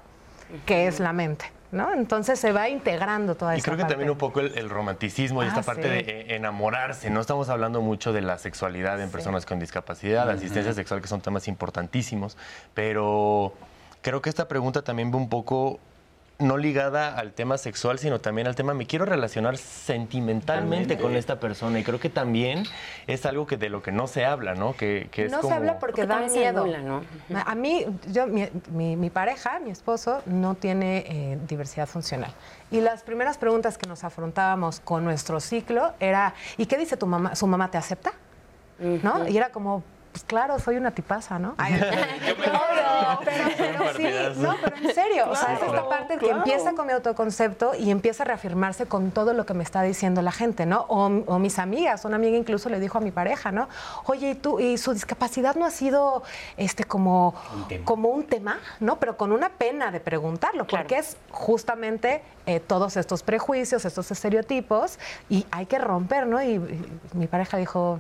que 0.67 0.87
es 0.87 1.01
la 1.01 1.13
mente. 1.13 1.47
¿no? 1.73 1.93
Entonces 1.93 2.39
se 2.39 2.53
va 2.53 2.69
integrando 2.69 3.35
toda 3.35 3.57
y 3.57 3.59
esa 3.59 3.65
creo 3.65 3.77
que 3.77 3.81
parte. 3.83 3.95
también 3.95 4.09
un 4.11 4.17
poco 4.19 4.39
el, 4.39 4.57
el 4.57 4.71
romanticismo 4.71 5.43
y 5.43 5.47
Ah, 5.47 5.49
esta 5.49 5.63
parte 5.63 5.83
sí. 5.83 5.89
de 5.89 5.99
eh, 6.21 6.37
enamorarse. 6.37 7.11
No 7.11 7.21
estamos 7.21 7.49
hablando 7.49 7.81
mucho 7.81 8.13
de 8.13 8.21
la 8.21 8.39
sexualidad 8.39 9.01
en 9.01 9.11
personas 9.11 9.45
con 9.45 9.59
discapacidad, 9.59 10.31
asistencia 10.31 10.73
sexual, 10.73 11.03
que 11.03 11.09
son 11.09 11.21
temas 11.21 11.49
importantísimos, 11.49 12.37
pero 12.75 13.55
creo 14.03 14.23
que 14.23 14.31
esta 14.31 14.47
pregunta 14.47 14.83
también 14.83 15.13
va 15.13 15.17
un 15.17 15.29
poco 15.29 15.81
no 16.39 16.57
ligada 16.57 17.17
al 17.17 17.33
tema 17.33 17.59
sexual, 17.59 17.99
sino 18.01 18.21
también 18.21 18.47
al 18.49 18.57
tema 18.57 18.75
me 18.75 18.87
quiero 18.87 19.05
relacionar 19.05 19.57
sentimentalmente 19.57 20.99
con 20.99 21.15
esta 21.17 21.39
persona 21.39 21.79
y 21.79 21.85
creo 21.85 22.01
que 22.01 22.11
también 22.11 22.65
es 23.07 23.25
algo 23.27 23.47
que 23.47 23.57
de 23.57 23.69
lo 23.69 23.83
que 23.83 23.93
no 23.93 24.07
se 24.07 24.25
habla, 24.25 24.55
¿no? 24.55 24.75
Que, 24.77 25.09
que 25.13 25.27
es 25.27 25.33
no 25.33 25.39
como... 25.41 25.49
se 25.51 25.57
habla 25.57 25.79
porque, 25.79 26.07
Porque 26.07 26.15
da 26.23 26.29
miedo. 26.29 26.63
anula, 26.65 26.81
¿no? 26.81 27.03
A 27.47 27.55
mí, 27.55 27.87
yo, 28.09 28.27
mi, 28.27 28.49
mi- 28.73 28.97
mi 28.97 29.11
pareja, 29.11 29.61
mi 29.61 29.71
esposo, 29.71 30.23
no 30.27 30.55
tiene 30.57 31.05
eh, 31.09 31.39
diversidad 31.49 31.87
funcional. 31.87 32.33
Y 32.71 32.81
las 32.81 33.03
primeras 33.03 33.39
preguntas 33.39 33.79
que 33.79 33.87
nos 33.89 34.03
afrontábamos 34.03 34.81
con 34.81 35.05
nuestro 35.05 35.39
ciclo 35.41 35.93
era, 36.01 36.35
¿y 36.57 36.67
qué 36.67 36.77
dice 36.77 36.97
tu 36.97 37.07
mamá? 37.07 37.37
¿Su 37.37 37.47
mamá 37.47 37.71
te 37.71 37.79
acepta? 37.79 38.13
¿No? 38.79 39.29
Y 39.29 39.37
era 39.37 39.51
como, 39.51 39.85
pues 40.15 40.23
claro, 40.23 40.61
soy 40.61 40.77
una 40.77 40.93
tipaza, 40.93 41.41
¿no? 41.41 41.55
Ay, 41.59 41.73
no, 41.81 41.81
pero, 41.81 43.19
pero- 43.25 43.49
pero 43.59 43.93
sí, 43.97 44.07
no, 44.41 44.55
pero 44.63 44.77
en 44.77 44.95
serio, 44.95 45.25
o 45.29 45.35
sea, 45.35 45.55
es 45.55 45.61
esta 45.61 45.73
Claro, 45.73 45.89
parte 45.89 46.15
que 46.15 46.27
claro. 46.27 46.37
empieza 46.39 46.73
con 46.75 46.87
mi 46.87 46.93
autoconcepto 46.93 47.75
y 47.75 47.91
empieza 47.91 48.23
a 48.23 48.27
reafirmarse 48.27 48.87
con 48.87 49.11
todo 49.11 49.33
lo 49.35 49.45
que 49.45 49.55
me 49.55 49.65
está 49.65 49.83
diciendo 49.83 50.23
la 50.23 50.31
gente, 50.31 50.67
¿no? 50.67 50.83
O, 50.89 51.07
o 51.07 51.39
mis 51.41 51.59
amigas, 51.59 52.05
una 52.05 52.15
amiga 52.15 52.37
incluso 52.37 52.69
le 52.69 52.79
dijo 52.79 52.99
a 52.99 53.01
mi 53.01 53.11
pareja, 53.11 53.51
¿no? 53.51 53.69
Oye, 54.05 54.31
¿y 54.31 54.35
tú, 54.37 54.61
y 54.61 54.79
su 54.79 54.93
discapacidad 54.93 55.57
no 55.57 55.65
ha 55.67 55.73
sido 55.73 56.23
este 56.57 56.85
como 56.85 57.35
como 57.85 58.11
un 58.11 58.25
tema, 58.25 58.61
¿no? 58.79 59.01
Pero 59.01 59.17
con 59.17 59.33
una 59.33 59.49
pena 59.49 59.91
de 59.91 59.99
preguntarlo, 59.99 60.65
Claro. 60.65 60.85
porque 60.85 60.99
es 60.99 61.17
justamente 61.33 62.23
eh, 62.47 62.61
todos 62.61 62.97
estos 62.97 63.25
prejuicios, 63.25 63.85
estos 63.85 64.09
estereotipos, 64.13 65.01
y 65.29 65.45
hay 65.51 65.67
que 65.67 65.79
romper, 65.81 66.29
¿no? 66.29 66.41
Y, 66.41 66.51
y 66.55 66.85
mi 67.15 67.27
pareja 67.27 67.57
dijo, 67.57 67.99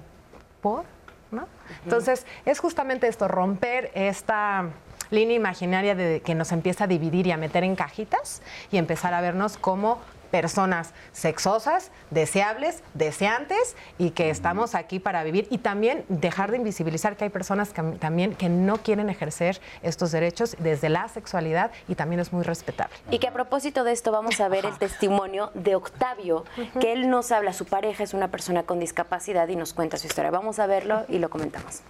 ¿por? 0.61 0.85
¿No? 1.31 1.47
Entonces, 1.85 2.27
es 2.45 2.61
justamente 2.61 3.09
esto, 3.09 3.27
romper 3.29 3.91
esta 3.95 4.71
línea 5.11 5.37
imaginaria 5.37 5.95
de 5.95 6.21
que 6.21 6.35
nos 6.35 6.53
empieza 6.53 6.85
a 6.85 6.87
dividir 6.87 7.27
y 7.27 7.33
a 7.33 7.37
meter 7.37 7.65
en 7.65 7.77
cajitas 7.77 8.43
y 8.71 8.79
empezar 8.79 9.15
a 9.15 9.21
vernos 9.21 9.57
como 9.57 10.01
personas 10.35 10.95
sexosas, 11.13 11.93
deseables, 12.11 12.83
deseantes 12.95 13.77
y 13.99 14.11
que 14.11 14.31
estamos 14.31 14.75
aquí 14.75 14.99
para 14.99 15.23
vivir 15.23 15.47
y 15.49 15.59
también 15.59 16.05
dejar 16.09 16.51
de 16.51 16.57
invisibilizar 16.57 17.17
que 17.17 17.23
hay 17.23 17.31
personas 17.31 17.73
que, 17.73 17.83
también 18.01 18.35
que 18.35 18.49
no 18.49 18.79
quieren 18.79 19.11
ejercer 19.11 19.61
estos 19.85 20.11
derechos 20.11 20.57
desde 20.59 20.89
la 20.89 21.07
sexualidad 21.07 21.71
y 21.87 21.95
también 21.95 22.19
es 22.19 22.33
muy 22.33 22.43
respetable. 22.43 22.93
Y 23.13 23.21
que 23.21 23.29
a 23.29 23.33
propósito 23.33 23.85
de 23.85 23.93
esto 23.93 24.11
vamos 24.11 24.41
a 24.41 24.49
ver 24.49 24.67
el 24.67 24.77
testimonio 24.77 25.53
de 25.55 25.77
Octavio, 25.77 26.45
que 26.81 26.93
él 26.93 27.09
nos 27.09 27.31
habla, 27.31 27.53
su 27.53 27.67
pareja 27.67 28.03
es 28.03 28.13
una 28.13 28.27
persona 28.27 28.65
con 28.65 28.81
discapacidad 28.81 29.47
y 29.47 29.55
nos 29.55 29.73
cuenta 29.73 29.99
su 29.99 30.09
historia. 30.09 30.33
Vamos 30.33 30.59
a 30.59 30.67
verlo 30.67 31.05
y 31.09 31.21
lo 31.21 31.31
comentamos. 31.31 31.83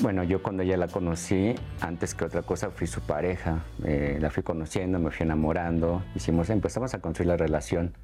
Bueno, 0.00 0.22
yo 0.24 0.42
cuando 0.42 0.62
ya 0.62 0.76
la 0.76 0.88
conocí, 0.88 1.54
antes 1.80 2.14
que 2.14 2.24
otra 2.24 2.42
cosa, 2.42 2.70
fui 2.70 2.86
su 2.86 3.00
pareja. 3.00 3.64
Eh, 3.84 4.18
la 4.20 4.30
fui 4.30 4.42
conociendo, 4.42 4.98
me 4.98 5.10
fui 5.10 5.24
enamorando, 5.24 6.02
hicimos, 6.14 6.50
empezamos 6.50 6.94
a 6.94 7.00
construir 7.00 7.28
la 7.28 7.36
relación. 7.36 7.94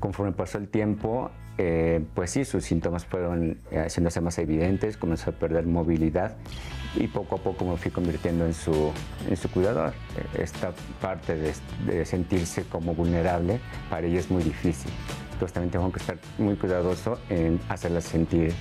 Conforme 0.00 0.32
pasó 0.32 0.58
el 0.58 0.68
tiempo, 0.68 1.30
eh, 1.58 2.02
pues 2.14 2.30
sí, 2.30 2.44
sus 2.44 2.64
síntomas 2.64 3.04
fueron 3.04 3.58
eh, 3.70 3.80
haciéndose 3.80 4.20
más 4.20 4.38
evidentes, 4.38 4.96
comenzó 4.96 5.30
a 5.30 5.32
perder 5.34 5.66
movilidad 5.66 6.36
y 6.96 7.06
poco 7.08 7.36
a 7.36 7.38
poco 7.38 7.64
me 7.66 7.76
fui 7.76 7.90
convirtiendo 7.90 8.46
en 8.46 8.54
su, 8.54 8.92
en 9.28 9.36
su 9.36 9.50
cuidador. 9.50 9.92
Esta 10.38 10.72
parte 11.00 11.36
de, 11.36 11.52
de 11.86 12.04
sentirse 12.06 12.64
como 12.64 12.94
vulnerable 12.94 13.60
para 13.90 14.06
ella 14.06 14.20
es 14.20 14.30
muy 14.30 14.42
difícil. 14.42 14.90
Entonces 15.34 15.52
también 15.52 15.72
tengo 15.72 15.90
que 15.92 15.98
estar 15.98 16.16
muy 16.38 16.54
cuidadoso 16.54 17.18
en 17.28 17.60
hacerla 17.68 18.00
sentir 18.00 18.52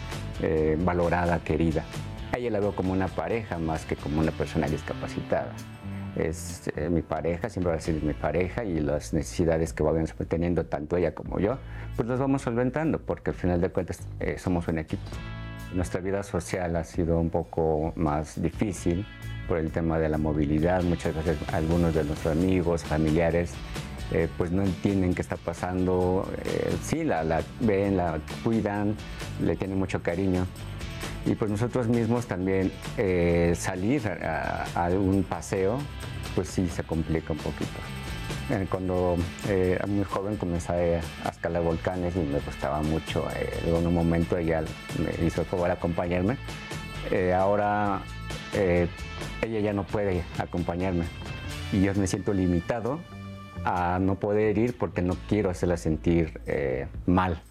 eh, 0.42 0.76
valorada, 0.80 1.40
querida. 1.40 1.84
A 2.32 2.38
ella 2.40 2.50
la 2.50 2.60
veo 2.60 2.76
como 2.76 2.92
una 2.94 3.08
pareja 3.08 3.60
más 3.60 3.86
que 3.86 3.96
como 3.96 4.20
una 4.20 4.32
persona 4.32 4.68
discapacitada. 4.68 5.54
Es 6.16 6.72
eh, 6.76 6.90
mi 6.90 7.04
pareja, 7.04 7.50
siempre 7.50 7.72
va 7.72 7.78
a 7.78 7.82
ser 7.82 8.02
mi 8.02 8.14
pareja 8.14 8.64
y 8.64 8.80
las 8.80 9.14
necesidades 9.14 9.72
que 9.72 9.84
vamos 9.84 10.14
teniendo 10.28 10.66
tanto 10.66 10.98
ella 10.98 11.14
como 11.14 11.40
yo, 11.40 11.58
pues 11.96 12.08
las 12.08 12.20
vamos 12.20 12.42
solventando 12.42 13.00
porque 13.00 13.30
al 13.30 13.36
final 13.36 13.62
de 13.62 13.70
cuentas 13.70 14.00
eh, 14.20 14.38
somos 14.40 14.68
un 14.68 14.80
equipo. 14.80 15.04
Nuestra 15.74 16.02
vida 16.02 16.24
social 16.24 16.76
ha 16.76 16.84
sido 16.84 17.20
un 17.20 17.30
poco 17.30 17.94
más 17.96 18.42
difícil 18.42 19.06
por 19.48 19.58
el 19.58 19.72
tema 19.72 20.00
de 20.00 20.10
la 20.10 20.18
movilidad. 20.18 20.84
Muchas 20.84 21.16
veces 21.16 21.38
algunos 21.52 21.94
de 21.94 22.04
nuestros 22.04 22.36
amigos, 22.36 22.84
familiares, 22.84 23.54
eh, 24.14 24.28
pues 24.38 24.52
no 24.52 24.62
entienden 24.62 25.14
qué 25.14 25.22
está 25.22 25.36
pasando. 25.36 26.32
Eh, 26.46 26.76
sí, 26.84 27.04
la, 27.04 27.24
la 27.24 27.42
ven, 27.60 27.98
la 27.98 28.20
cuidan, 28.44 28.96
le 29.42 29.56
tienen 29.56 29.78
mucho 29.78 30.02
cariño. 30.02 30.46
Y 31.26 31.36
pues 31.36 31.50
nosotros 31.50 31.88
mismos 31.88 32.28
también 32.28 32.72
eh, 32.98 33.54
salir 33.58 34.08
a, 34.08 34.66
a 34.76 34.90
un 34.90 35.24
paseo, 35.24 35.80
pues 36.36 36.50
sí 36.50 36.68
se 36.70 36.84
complica 36.84 37.34
un 37.34 37.40
poquito. 37.40 37.80
Eh, 38.50 38.68
Cuando 38.70 39.16
eh, 39.48 39.80
muy 39.88 40.04
joven 40.04 40.36
comencé 40.36 41.00
a 41.24 41.30
escalar 41.30 41.64
volcanes 41.64 42.16
y 42.16 42.20
me 42.20 42.40
gustaba 42.40 42.82
mucho. 42.82 43.26
Eh, 43.36 43.50
en 43.68 43.88
un 43.88 43.94
momento 43.94 44.38
ella 44.38 44.64
me 45.00 45.26
hizo 45.26 45.42
el 45.42 45.48
favor 45.48 45.68
de 45.68 45.74
acompañarme. 45.74 46.38
Ahora 47.36 48.02
ella 48.54 49.60
ya 49.60 49.74
no 49.74 49.84
puede 49.84 50.24
acompañarme 50.40 51.04
y 51.72 51.82
yo 51.82 51.94
me 51.96 52.08
siento 52.08 52.34
limitado 52.34 53.02
a 53.66 54.00
no 54.00 54.16
poder 54.16 54.58
ir 54.58 54.78
porque 54.78 55.02
no 55.02 55.16
quiero 55.30 55.50
hacerla 55.50 55.78
sentir 55.78 56.40
eh, 56.46 56.88
mal. 57.06 57.42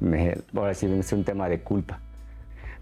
Me- 0.00 0.38
ahora 0.54 0.74
sí 0.74 0.86
es 0.86 1.12
un 1.12 1.24
tema 1.24 1.48
de 1.48 1.60
culpa 1.60 2.00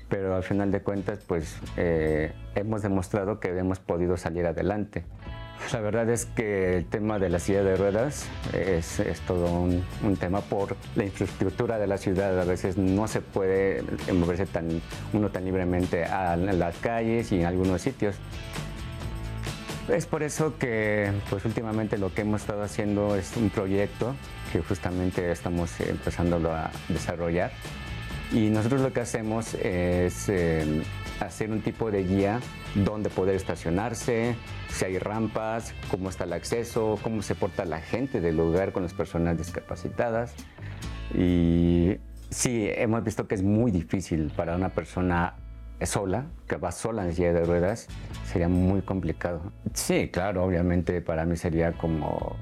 pero 0.08 0.36
al 0.36 0.44
final 0.44 0.70
de 0.70 0.82
cuentas 0.82 1.18
pues 1.26 1.58
eh, 1.76 2.32
hemos 2.54 2.82
demostrado 2.82 3.40
que 3.40 3.48
hemos 3.48 3.80
podido 3.80 4.16
salir 4.16 4.46
adelante. 4.46 5.04
La 5.72 5.80
verdad 5.80 6.08
es 6.10 6.26
que 6.26 6.76
el 6.76 6.84
tema 6.86 7.18
de 7.18 7.28
la 7.28 7.40
silla 7.40 7.64
de 7.64 7.74
ruedas 7.76 8.28
es, 8.52 9.00
es 9.00 9.20
todo 9.22 9.50
un, 9.50 9.82
un 10.04 10.16
tema 10.16 10.42
por 10.42 10.76
la 10.94 11.04
infraestructura 11.06 11.78
de 11.78 11.88
la 11.88 11.98
ciudad. 11.98 12.38
A 12.40 12.44
veces 12.44 12.76
no 12.76 13.08
se 13.08 13.20
puede 13.20 13.82
moverse 14.12 14.46
tan, 14.46 14.80
uno 15.12 15.30
tan 15.30 15.44
libremente 15.44 16.04
a 16.04 16.36
las 16.36 16.76
calles 16.76 17.32
y 17.32 17.40
en 17.40 17.46
algunos 17.46 17.82
sitios. 17.82 18.14
Es 19.88 20.06
por 20.06 20.24
eso 20.24 20.58
que 20.58 21.12
pues 21.30 21.44
últimamente 21.44 21.96
lo 21.96 22.12
que 22.12 22.22
hemos 22.22 22.40
estado 22.40 22.62
haciendo 22.62 23.14
es 23.14 23.36
un 23.36 23.50
proyecto 23.50 24.16
que 24.52 24.60
justamente 24.60 25.30
estamos 25.30 25.80
empezándolo 25.80 26.52
a 26.52 26.70
desarrollar 26.88 27.52
y 28.32 28.50
nosotros 28.50 28.80
lo 28.80 28.92
que 28.92 29.00
hacemos 29.00 29.54
es 29.54 30.28
eh, 30.28 30.82
hacer 31.20 31.50
un 31.50 31.60
tipo 31.60 31.90
de 31.92 32.02
guía 32.02 32.40
donde 32.74 33.08
poder 33.08 33.36
estacionarse, 33.36 34.34
si 34.68 34.84
hay 34.84 34.98
rampas, 34.98 35.72
cómo 35.90 36.10
está 36.10 36.24
el 36.24 36.32
acceso, 36.32 36.98
cómo 37.02 37.22
se 37.22 37.36
porta 37.36 37.64
la 37.64 37.80
gente 37.80 38.20
del 38.20 38.36
lugar 38.36 38.72
con 38.72 38.82
las 38.82 38.94
personas 38.94 39.38
discapacitadas. 39.38 40.34
Y 41.14 41.96
sí, 42.30 42.68
hemos 42.74 43.04
visto 43.04 43.28
que 43.28 43.36
es 43.36 43.42
muy 43.42 43.70
difícil 43.70 44.32
para 44.34 44.56
una 44.56 44.70
persona 44.70 45.34
sola, 45.84 46.26
que 46.48 46.56
va 46.56 46.72
sola 46.72 47.04
en 47.04 47.12
silla 47.12 47.32
de 47.32 47.44
ruedas, 47.44 47.88
sería 48.24 48.48
muy 48.48 48.80
complicado. 48.82 49.52
Sí, 49.74 50.08
claro, 50.10 50.44
obviamente 50.44 51.00
para 51.02 51.24
mí 51.26 51.36
sería 51.36 51.72
como 51.72 52.36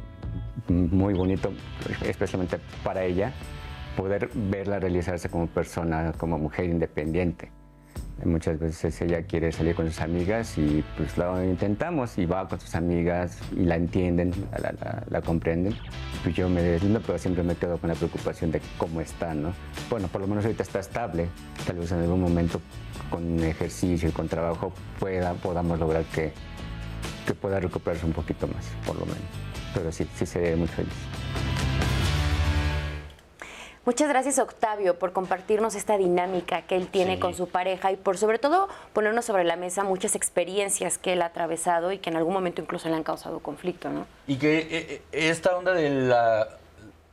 muy 0.68 1.14
bonito, 1.14 1.52
especialmente 2.04 2.58
para 2.84 3.02
ella, 3.04 3.32
poder 3.96 4.30
verla 4.34 4.78
realizarse 4.78 5.28
como 5.28 5.46
persona, 5.48 6.12
como 6.16 6.38
mujer 6.38 6.66
independiente. 6.66 7.50
Muchas 8.24 8.58
veces 8.58 8.98
ella 9.02 9.22
quiere 9.22 9.50
salir 9.52 9.74
con 9.74 9.86
sus 9.86 10.00
amigas 10.00 10.56
y 10.56 10.84
pues 10.96 11.18
lo 11.18 11.42
intentamos 11.44 12.16
y 12.16 12.26
va 12.26 12.48
con 12.48 12.58
sus 12.60 12.74
amigas 12.76 13.40
y 13.52 13.64
la 13.64 13.74
entienden, 13.76 14.32
la, 14.52 14.72
la- 14.72 15.02
la 15.08 15.20
comprenden. 15.20 15.74
Pues 16.22 16.34
yo 16.34 16.48
me 16.48 16.62
deslindo, 16.62 17.00
pero 17.04 17.18
siempre 17.18 17.42
me 17.42 17.56
quedo 17.56 17.76
con 17.76 17.88
la 17.90 17.96
preocupación 17.96 18.50
de 18.52 18.62
cómo 18.78 19.00
está, 19.00 19.34
¿no? 19.34 19.52
Bueno, 19.90 20.08
por 20.08 20.20
lo 20.20 20.28
menos 20.28 20.44
ahorita 20.44 20.62
está 20.62 20.78
estable. 20.78 21.26
Tal 21.66 21.76
vez 21.76 21.90
en 21.92 21.98
algún 22.00 22.20
momento 22.22 22.60
con 23.10 23.42
ejercicio 23.42 24.08
y 24.08 24.12
con 24.12 24.28
trabajo 24.28 24.72
pueda, 24.98 25.34
podamos 25.34 25.78
lograr 25.78 26.04
que, 26.04 26.32
que 27.26 27.34
pueda 27.34 27.60
recuperarse 27.60 28.06
un 28.06 28.12
poquito 28.12 28.46
más, 28.46 28.64
por 28.86 28.96
lo 28.96 29.06
menos. 29.06 29.22
Pero 29.74 29.90
sí, 29.92 30.06
sí 30.14 30.26
sería 30.26 30.56
muy 30.56 30.68
feliz. 30.68 30.92
Muchas 33.86 34.08
gracias 34.08 34.38
Octavio 34.38 34.98
por 34.98 35.12
compartirnos 35.12 35.74
esta 35.74 35.98
dinámica 35.98 36.62
que 36.62 36.74
él 36.76 36.88
tiene 36.88 37.16
Sí. 37.16 37.20
con 37.20 37.34
su 37.34 37.48
pareja 37.48 37.92
y 37.92 37.96
por 37.96 38.16
sobre 38.16 38.38
todo 38.38 38.66
ponernos 38.94 39.26
sobre 39.26 39.44
la 39.44 39.56
mesa 39.56 39.84
muchas 39.84 40.14
experiencias 40.14 40.96
que 40.96 41.12
él 41.12 41.20
ha 41.20 41.26
atravesado 41.26 41.92
y 41.92 41.98
que 41.98 42.08
en 42.08 42.16
algún 42.16 42.32
momento 42.32 42.62
incluso 42.62 42.88
le 42.88 42.94
han 42.94 43.02
causado 43.02 43.40
conflicto, 43.40 43.90
¿no? 43.90 44.06
Y 44.26 44.36
que 44.36 44.58
eh, 44.58 44.66
eh, 44.70 45.02
esta 45.12 45.54
onda 45.54 45.74
de 45.74 45.90
la 45.90 46.48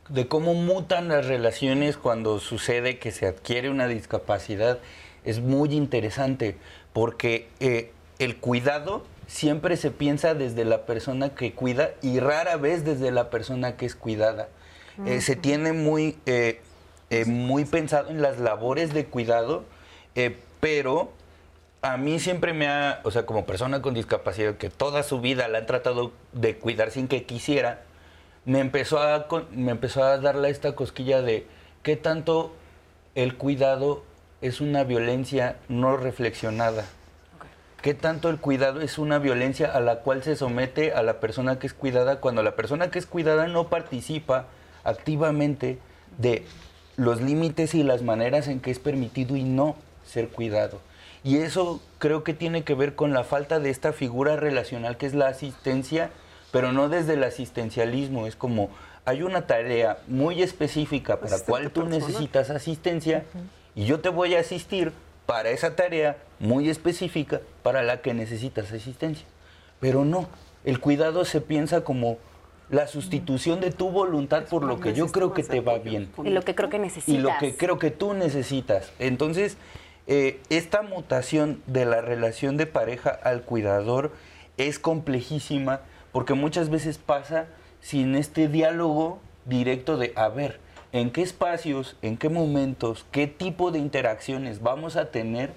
de 0.08 0.28
cómo 0.28 0.54
mutan 0.54 1.10
las 1.10 1.26
relaciones 1.26 1.98
cuando 1.98 2.40
sucede 2.40 3.00
que 3.00 3.12
se 3.12 3.28
adquiere 3.28 3.70
una 3.70 3.88
discapacidad 3.88 4.80
es 5.26 5.40
muy 5.40 5.74
interesante 5.74 6.58
porque 6.94 7.50
eh, 7.60 7.92
el 8.20 8.38
cuidado 8.38 9.04
siempre 9.32 9.78
se 9.78 9.92
piensa 9.92 10.34
desde 10.34 10.66
la 10.66 10.86
persona 10.86 11.30
que 11.30 11.54
cuida 11.54 11.92
y 12.02 12.20
rara 12.20 12.58
vez 12.58 12.84
desde 12.84 13.12
la 13.12 13.30
persona 13.30 13.78
que 13.78 13.86
es 13.86 13.96
cuidada. 13.96 14.50
Eh, 15.06 15.22
se 15.22 15.36
tiene 15.36 15.72
muy, 15.72 16.18
eh, 16.26 16.62
eh, 17.10 17.26
muy 17.26 17.64
pensado 17.66 18.10
en 18.10 18.22
las 18.22 18.40
labores 18.40 18.94
de 18.94 19.06
cuidado, 19.06 19.64
pero 20.60 21.14
a 21.82 21.98
mí 21.98 22.20
siempre 22.20 22.54
me 22.54 22.68
ha, 22.68 23.00
o 23.04 23.12
sea, 23.12 23.26
como 23.26 23.46
persona 23.46 23.82
con 23.82 23.94
discapacidad 23.94 24.56
que 24.58 24.70
toda 24.70 25.02
su 25.02 25.22
vida 25.22 25.48
la 25.48 25.60
han 25.60 25.66
tratado 25.66 26.12
de 26.34 26.58
cuidar 26.58 26.92
sin 26.92 27.08
que 27.08 27.24
quisiera, 27.24 27.84
me 28.44 28.60
empezó 28.60 29.00
a, 29.00 29.28
me 29.52 29.72
empezó 29.72 30.04
a 30.04 30.18
darle 30.18 30.50
esta 30.50 30.76
cosquilla 30.76 31.22
de 31.22 31.48
qué 31.84 31.96
tanto 31.96 32.54
el 33.16 33.38
cuidado 33.38 34.04
es 34.42 34.60
una 34.60 34.84
violencia 34.84 35.56
no 35.70 35.98
reflexionada. 35.98 36.86
¿Qué 37.82 37.94
tanto 37.94 38.30
el 38.30 38.38
cuidado 38.38 38.82
es 38.82 38.98
una 38.98 39.18
violencia 39.20 39.72
a 39.72 39.80
la 39.80 39.98
cual 39.98 40.24
se 40.24 40.36
somete 40.36 40.94
a 40.94 41.02
la 41.02 41.20
persona 41.20 41.58
que 41.58 41.68
es 41.68 41.74
cuidada 41.74 42.20
cuando 42.20 42.44
la 42.44 42.56
persona 42.56 42.92
que 42.92 43.00
es 43.00 43.06
cuidada 43.06 43.48
no 43.48 43.70
participa 43.70 44.46
activamente 44.84 45.80
de 46.18 46.46
los 46.96 47.22
límites 47.22 47.74
y 47.74 47.84
las 47.84 48.04
maneras 48.04 48.48
en 48.48 48.60
que 48.60 48.72
es 48.72 48.80
permitido 48.80 49.36
y 49.36 49.44
no 49.44 49.76
ser 50.06 50.30
cuidado? 50.30 50.80
Y 51.24 51.38
eso 51.38 51.82
creo 52.00 52.24
que 52.24 52.34
tiene 52.34 52.64
que 52.64 52.74
ver 52.74 52.96
con 52.96 53.14
la 53.14 53.24
falta 53.24 53.60
de 53.60 53.70
esta 53.70 53.94
figura 53.94 54.36
relacional 54.36 54.98
que 54.98 55.06
es 55.06 55.14
la 55.14 55.28
asistencia, 55.28 56.10
pero 56.52 56.72
no 56.72 56.90
desde 56.90 57.14
el 57.14 57.24
asistencialismo, 57.24 58.28
es 58.28 58.36
como 58.36 58.70
hay 59.06 59.24
una 59.24 59.48
tarea 59.48 59.98
muy 60.08 60.44
específica 60.44 61.20
para 61.20 61.38
la 61.38 61.44
cual 61.44 61.72
tú 61.72 61.86
necesitas 61.86 62.50
asistencia 62.52 63.24
y 63.76 63.86
yo 63.86 64.00
te 64.00 64.10
voy 64.10 64.36
a 64.36 64.40
asistir 64.40 64.92
para 65.26 65.50
esa 65.50 65.76
tarea 65.76 66.18
muy 66.40 66.70
específica 66.70 67.42
para 67.64 67.84
la 67.84 68.02
que 68.02 68.14
necesitas 68.14 68.72
asistencia. 68.72 69.26
Pero 69.80 70.06
no, 70.06 70.28
el 70.64 70.80
cuidado 70.80 71.26
se 71.26 71.42
piensa 71.42 71.84
como 71.84 72.18
la 72.70 72.88
sustitución 72.88 73.60
de 73.60 73.72
tu 73.72 73.90
voluntad 73.90 74.46
por 74.46 74.64
lo 74.64 74.80
que 74.80 74.94
yo 74.94 75.08
creo 75.08 75.34
que 75.34 75.44
te 75.44 75.60
va 75.60 75.78
bien. 75.78 76.10
Y 76.24 76.30
lo 76.30 76.42
que 76.42 76.56
creo 76.56 76.70
que 76.70 76.80
necesitas. 76.80 77.14
Y 77.14 77.18
lo 77.18 77.32
que 77.40 77.56
creo 77.56 77.80
que 77.80 77.92
tú 77.92 78.14
necesitas. 78.14 78.92
Entonces, 79.00 79.58
eh, 80.08 80.40
esta 80.50 80.82
mutación 80.82 81.62
de 81.68 81.86
la 81.86 82.02
relación 82.02 82.58
de 82.58 82.66
pareja 82.66 83.10
al 83.10 83.44
cuidador 83.44 84.12
es 84.58 84.80
complejísima 84.80 85.82
porque 86.12 86.34
muchas 86.34 86.70
veces 86.70 86.98
pasa 86.98 87.48
sin 87.82 88.16
este 88.16 88.48
diálogo 88.48 89.20
directo 89.46 89.98
de, 89.98 90.14
a 90.16 90.30
ver, 90.30 90.60
en 90.94 91.12
qué 91.12 91.22
espacios, 91.22 91.96
en 92.02 92.18
qué 92.18 92.30
momentos, 92.30 93.06
qué 93.12 93.28
tipo 93.28 93.72
de 93.72 93.80
interacciones 93.80 94.62
vamos 94.62 94.96
a 94.96 95.10
tener 95.12 95.54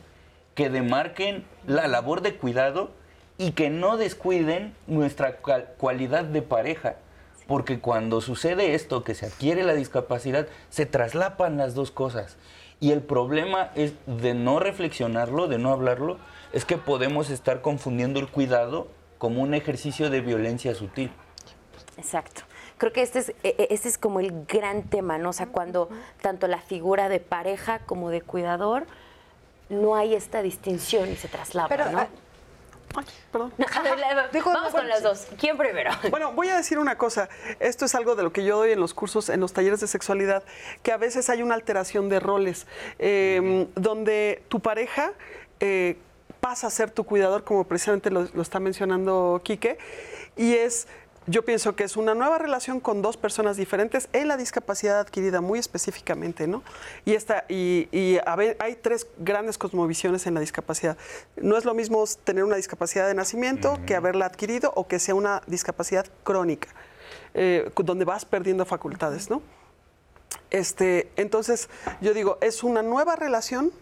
que 0.54 0.70
demarquen 0.70 1.44
la 1.66 1.88
labor 1.88 2.20
de 2.20 2.36
cuidado 2.36 2.90
y 3.36 3.52
que 3.52 3.68
no 3.68 3.96
descuiden 3.96 4.74
nuestra 4.86 5.38
cualidad 5.76 6.24
de 6.24 6.42
pareja. 6.42 6.96
Porque 7.48 7.80
cuando 7.80 8.20
sucede 8.20 8.74
esto, 8.74 9.02
que 9.02 9.14
se 9.14 9.26
adquiere 9.26 9.64
la 9.64 9.74
discapacidad, 9.74 10.46
se 10.70 10.86
traslapan 10.86 11.56
las 11.56 11.74
dos 11.74 11.90
cosas. 11.90 12.36
Y 12.80 12.92
el 12.92 13.02
problema 13.02 13.70
es 13.74 13.92
de 14.06 14.34
no 14.34 14.60
reflexionarlo, 14.60 15.48
de 15.48 15.58
no 15.58 15.72
hablarlo, 15.72 16.18
es 16.52 16.64
que 16.64 16.78
podemos 16.78 17.30
estar 17.30 17.60
confundiendo 17.60 18.20
el 18.20 18.28
cuidado 18.28 18.88
como 19.18 19.42
un 19.42 19.54
ejercicio 19.54 20.10
de 20.10 20.20
violencia 20.20 20.74
sutil. 20.74 21.10
Exacto 21.96 22.42
creo 22.78 22.92
que 22.92 23.02
este 23.02 23.18
es, 23.20 23.28
e, 23.42 23.54
e, 23.58 23.68
este 23.70 23.88
es 23.88 23.98
como 23.98 24.20
el 24.20 24.46
gran 24.46 24.84
tema, 24.84 25.18
¿no? 25.18 25.30
O 25.30 25.32
sea, 25.32 25.46
cuando 25.46 25.88
tanto 26.20 26.46
la 26.48 26.60
figura 26.60 27.08
de 27.08 27.20
pareja 27.20 27.80
como 27.80 28.10
de 28.10 28.20
cuidador, 28.20 28.86
no 29.68 29.96
hay 29.96 30.14
esta 30.14 30.42
distinción 30.42 31.10
y 31.10 31.16
se 31.16 31.28
traslada, 31.28 31.90
¿no? 31.90 32.06
Ay, 32.96 33.06
perdón. 33.32 33.52
Vamos 34.44 34.72
con 34.72 34.88
las 34.88 35.02
dos. 35.02 35.26
¿Quién 35.38 35.56
primero? 35.56 35.90
Bueno, 36.10 36.32
voy 36.32 36.48
a 36.48 36.56
decir 36.56 36.78
una 36.78 36.96
cosa. 36.96 37.28
Esto 37.58 37.86
es 37.86 37.94
algo 37.94 38.14
de 38.14 38.22
lo 38.22 38.32
que 38.32 38.44
yo 38.44 38.56
doy 38.56 38.72
en 38.72 38.80
los 38.80 38.94
cursos, 38.94 39.28
en 39.28 39.40
los 39.40 39.52
talleres 39.52 39.80
de 39.80 39.88
sexualidad, 39.88 40.44
que 40.82 40.92
a 40.92 40.96
veces 40.96 41.28
hay 41.28 41.42
una 41.42 41.54
alteración 41.54 42.08
de 42.08 42.20
roles, 42.20 42.66
em, 42.98 43.66
donde 43.74 44.44
tu 44.48 44.60
pareja 44.60 45.12
eh, 45.60 45.98
pasa 46.40 46.68
a 46.68 46.70
ser 46.70 46.90
tu 46.90 47.04
cuidador, 47.04 47.42
como 47.42 47.64
precisamente 47.64 48.10
lo, 48.10 48.28
lo 48.32 48.42
está 48.42 48.60
mencionando 48.60 49.40
Quique, 49.42 49.78
y 50.36 50.54
es 50.54 50.86
yo 51.26 51.44
pienso 51.44 51.74
que 51.74 51.84
es 51.84 51.96
una 51.96 52.14
nueva 52.14 52.38
relación 52.38 52.80
con 52.80 53.02
dos 53.02 53.16
personas 53.16 53.56
diferentes 53.56 54.08
en 54.12 54.28
la 54.28 54.36
discapacidad 54.36 55.00
adquirida 55.00 55.40
muy 55.40 55.58
específicamente, 55.58 56.46
¿no? 56.46 56.62
Y, 57.04 57.14
esta, 57.14 57.44
y, 57.48 57.88
y 57.92 58.18
a 58.24 58.36
ver, 58.36 58.56
hay 58.60 58.76
tres 58.76 59.06
grandes 59.18 59.56
cosmovisiones 59.56 60.26
en 60.26 60.34
la 60.34 60.40
discapacidad. 60.40 60.96
No 61.36 61.56
es 61.56 61.64
lo 61.64 61.74
mismo 61.74 62.04
tener 62.24 62.44
una 62.44 62.56
discapacidad 62.56 63.06
de 63.06 63.14
nacimiento 63.14 63.78
que 63.86 63.94
haberla 63.94 64.26
adquirido 64.26 64.72
o 64.76 64.86
que 64.86 64.98
sea 64.98 65.14
una 65.14 65.42
discapacidad 65.46 66.06
crónica, 66.24 66.68
eh, 67.32 67.70
donde 67.76 68.04
vas 68.04 68.24
perdiendo 68.24 68.66
facultades, 68.66 69.30
¿no? 69.30 69.42
Este, 70.50 71.10
entonces, 71.16 71.68
yo 72.00 72.14
digo, 72.14 72.38
es 72.40 72.62
una 72.62 72.82
nueva 72.82 73.16
relación 73.16 73.72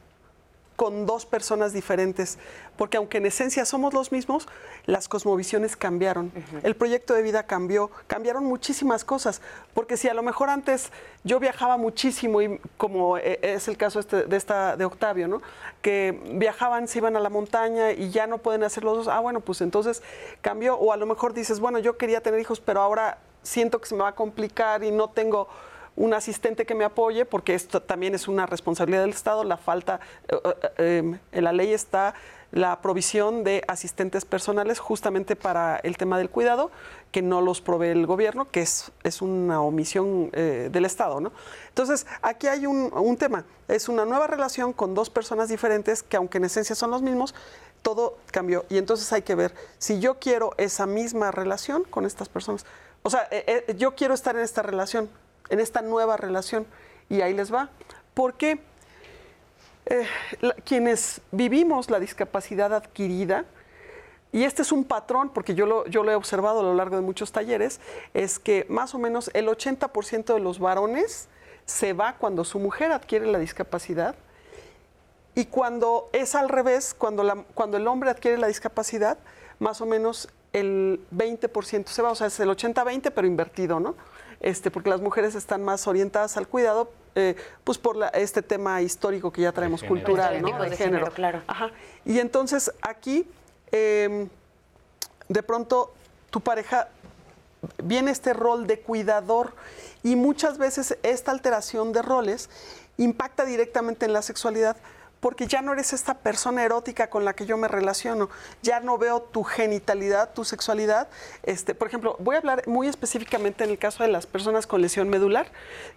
con 0.82 1.06
dos 1.06 1.26
personas 1.26 1.72
diferentes, 1.72 2.38
porque 2.76 2.96
aunque 2.96 3.18
en 3.18 3.26
esencia 3.26 3.64
somos 3.64 3.94
los 3.94 4.10
mismos, 4.10 4.48
las 4.84 5.06
cosmovisiones 5.06 5.76
cambiaron. 5.76 6.32
El 6.64 6.74
proyecto 6.74 7.14
de 7.14 7.22
vida 7.22 7.44
cambió, 7.44 7.92
cambiaron 8.08 8.44
muchísimas 8.44 9.04
cosas, 9.04 9.42
porque 9.74 9.96
si 9.96 10.08
a 10.08 10.14
lo 10.14 10.24
mejor 10.24 10.50
antes 10.50 10.90
yo 11.22 11.38
viajaba 11.38 11.76
muchísimo 11.76 12.42
y 12.42 12.58
como 12.78 13.16
eh, 13.16 13.38
es 13.42 13.68
el 13.68 13.76
caso 13.76 14.00
este, 14.00 14.24
de 14.24 14.36
esta 14.36 14.76
de 14.76 14.84
Octavio, 14.84 15.28
¿no? 15.28 15.40
Que 15.82 16.20
viajaban, 16.32 16.88
se 16.88 16.98
iban 16.98 17.14
a 17.14 17.20
la 17.20 17.30
montaña 17.30 17.92
y 17.92 18.10
ya 18.10 18.26
no 18.26 18.38
pueden 18.38 18.64
hacer 18.64 18.82
los 18.82 18.96
dos. 18.96 19.06
Ah, 19.06 19.20
bueno, 19.20 19.38
pues 19.38 19.60
entonces 19.60 20.02
cambió 20.40 20.74
o 20.74 20.92
a 20.92 20.96
lo 20.96 21.06
mejor 21.06 21.32
dices, 21.32 21.60
bueno, 21.60 21.78
yo 21.78 21.96
quería 21.96 22.22
tener 22.22 22.40
hijos, 22.40 22.58
pero 22.58 22.80
ahora 22.80 23.18
siento 23.44 23.80
que 23.80 23.86
se 23.86 23.94
me 23.94 24.02
va 24.02 24.08
a 24.08 24.14
complicar 24.16 24.82
y 24.82 24.90
no 24.90 25.10
tengo 25.10 25.46
un 25.96 26.14
asistente 26.14 26.64
que 26.64 26.74
me 26.74 26.84
apoye, 26.84 27.24
porque 27.24 27.54
esto 27.54 27.82
también 27.82 28.14
es 28.14 28.28
una 28.28 28.46
responsabilidad 28.46 29.02
del 29.02 29.10
Estado, 29.10 29.44
la 29.44 29.56
falta, 29.56 30.00
eh, 30.28 30.36
eh, 30.78 30.98
em, 30.98 31.18
en 31.32 31.44
la 31.44 31.52
ley 31.52 31.72
está 31.72 32.14
la 32.50 32.82
provisión 32.82 33.44
de 33.44 33.64
asistentes 33.66 34.26
personales 34.26 34.78
justamente 34.78 35.36
para 35.36 35.76
el 35.78 35.96
tema 35.96 36.18
del 36.18 36.28
cuidado, 36.28 36.70
que 37.10 37.22
no 37.22 37.40
los 37.40 37.62
provee 37.62 37.88
el 37.88 38.06
gobierno, 38.06 38.50
que 38.50 38.60
es, 38.60 38.92
es 39.04 39.22
una 39.22 39.62
omisión 39.62 40.30
eh, 40.34 40.68
del 40.70 40.84
Estado. 40.84 41.20
¿no? 41.20 41.32
Entonces, 41.68 42.06
aquí 42.20 42.48
hay 42.48 42.66
un, 42.66 42.92
un, 42.92 43.16
tema, 43.16 43.44
es 43.68 43.88
una 43.88 44.04
nueva 44.04 44.26
relación 44.26 44.74
con 44.74 44.94
dos 44.94 45.08
personas 45.08 45.48
diferentes 45.48 46.02
que 46.02 46.18
aunque 46.18 46.38
en 46.38 46.44
esencia 46.44 46.76
son 46.76 46.90
los 46.90 47.00
mismos, 47.00 47.34
todo 47.80 48.18
cambió. 48.30 48.66
Y 48.68 48.76
entonces 48.76 49.10
hay 49.14 49.22
que 49.22 49.34
ver 49.34 49.54
si 49.78 49.98
yo 49.98 50.18
quiero 50.18 50.52
esa 50.58 50.86
misma 50.86 51.30
relación 51.30 51.84
con 51.84 52.04
estas 52.04 52.28
personas. 52.28 52.66
O 53.02 53.10
sea, 53.10 53.28
yo 53.76 53.94
quiero 53.96 54.14
estar 54.14 54.36
en 54.36 54.42
esta 54.42 54.62
relación, 54.62 55.10
en 55.48 55.60
esta 55.60 55.82
nueva 55.82 56.16
relación. 56.16 56.66
Y 57.08 57.20
ahí 57.20 57.34
les 57.34 57.52
va. 57.52 57.70
Porque 58.14 58.60
eh, 59.86 60.06
quienes 60.64 61.20
vivimos 61.30 61.90
la 61.90 61.98
discapacidad 61.98 62.72
adquirida, 62.74 63.44
y 64.32 64.44
este 64.44 64.62
es 64.62 64.72
un 64.72 64.84
patrón, 64.84 65.28
porque 65.28 65.54
yo 65.54 65.66
lo, 65.66 65.86
yo 65.86 66.02
lo 66.02 66.10
he 66.10 66.14
observado 66.14 66.60
a 66.60 66.62
lo 66.62 66.74
largo 66.74 66.96
de 66.96 67.02
muchos 67.02 67.32
talleres, 67.32 67.80
es 68.14 68.38
que 68.38 68.64
más 68.68 68.94
o 68.94 68.98
menos 68.98 69.30
el 69.34 69.48
80% 69.48 70.34
de 70.34 70.40
los 70.40 70.58
varones 70.58 71.28
se 71.66 71.92
va 71.92 72.16
cuando 72.16 72.44
su 72.44 72.58
mujer 72.58 72.92
adquiere 72.92 73.26
la 73.26 73.38
discapacidad 73.38 74.14
y 75.34 75.46
cuando 75.46 76.10
es 76.12 76.34
al 76.34 76.48
revés, 76.48 76.94
cuando, 76.96 77.22
la, 77.22 77.44
cuando 77.54 77.76
el 77.76 77.86
hombre 77.86 78.10
adquiere 78.10 78.36
la 78.36 78.48
discapacidad, 78.48 79.18
más 79.58 79.80
o 79.80 79.86
menos 79.86 80.28
el 80.52 81.00
20% 81.14 81.86
se 81.86 82.02
va, 82.02 82.10
o 82.10 82.14
sea, 82.14 82.26
es 82.26 82.38
el 82.40 82.50
80-20, 82.50 83.12
pero 83.14 83.26
invertido, 83.26 83.80
¿no? 83.80 83.94
Este, 84.42 84.72
porque 84.72 84.90
las 84.90 85.00
mujeres 85.00 85.36
están 85.36 85.62
más 85.62 85.86
orientadas 85.86 86.36
al 86.36 86.48
cuidado, 86.48 86.90
eh, 87.14 87.36
pues 87.62 87.78
por 87.78 87.96
este 88.12 88.42
tema 88.42 88.82
histórico 88.82 89.32
que 89.32 89.42
ya 89.42 89.52
traemos 89.52 89.84
cultural, 89.84 90.42
¿no? 90.42 90.60
De, 90.60 90.76
género. 90.76 91.10
claro. 91.12 91.42
Ajá. 91.46 91.70
Y 92.04 92.18
entonces 92.18 92.72
aquí, 92.82 93.24
em, 93.70 94.28
de 95.28 95.42
pronto, 95.44 95.94
tu 96.30 96.40
pareja 96.40 96.88
viene 97.84 98.10
este 98.10 98.32
rol 98.32 98.66
de 98.66 98.80
cuidador 98.80 99.54
y 100.02 100.16
muchas 100.16 100.58
veces 100.58 100.98
esta 101.04 101.30
alteración 101.30 101.92
de 101.92 102.02
roles 102.02 102.50
impacta 102.96 103.44
directamente 103.44 104.06
en 104.06 104.12
la 104.12 104.22
sexualidad 104.22 104.76
porque 105.22 105.46
ya 105.46 105.62
no 105.62 105.72
eres 105.72 105.92
esta 105.92 106.14
persona 106.14 106.64
erótica 106.64 107.08
con 107.08 107.24
la 107.24 107.32
que 107.32 107.46
yo 107.46 107.56
me 107.56 107.68
relaciono, 107.68 108.28
ya 108.60 108.80
no 108.80 108.98
veo 108.98 109.22
tu 109.22 109.44
genitalidad, 109.44 110.34
tu 110.34 110.44
sexualidad. 110.44 111.06
Este, 111.44 111.76
por 111.76 111.86
ejemplo, 111.86 112.16
voy 112.18 112.34
a 112.34 112.40
hablar 112.40 112.66
muy 112.66 112.88
específicamente 112.88 113.62
en 113.62 113.70
el 113.70 113.78
caso 113.78 114.02
de 114.02 114.08
las 114.08 114.26
personas 114.26 114.66
con 114.66 114.82
lesión 114.82 115.08
medular, 115.08 115.46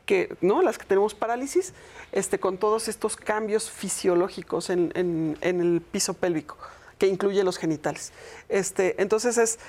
que, 0.06 0.38
¿no? 0.42 0.62
las 0.62 0.78
que 0.78 0.86
tenemos 0.86 1.16
parálisis, 1.16 1.74
este, 2.12 2.40
con 2.40 2.60
todos 2.60 2.88
estos 2.88 3.18
cambios 3.18 3.72
fisiológicos 3.72 4.70
en, 4.70 4.92
el 5.42 5.82
piso 5.92 6.14
pélvico. 6.14 6.56
Que 6.98 7.08
incluye 7.08 7.44
los 7.44 7.58
genitales. 7.58 8.14
Este, 8.48 9.02
entonces 9.02 9.38
es, 9.38 9.60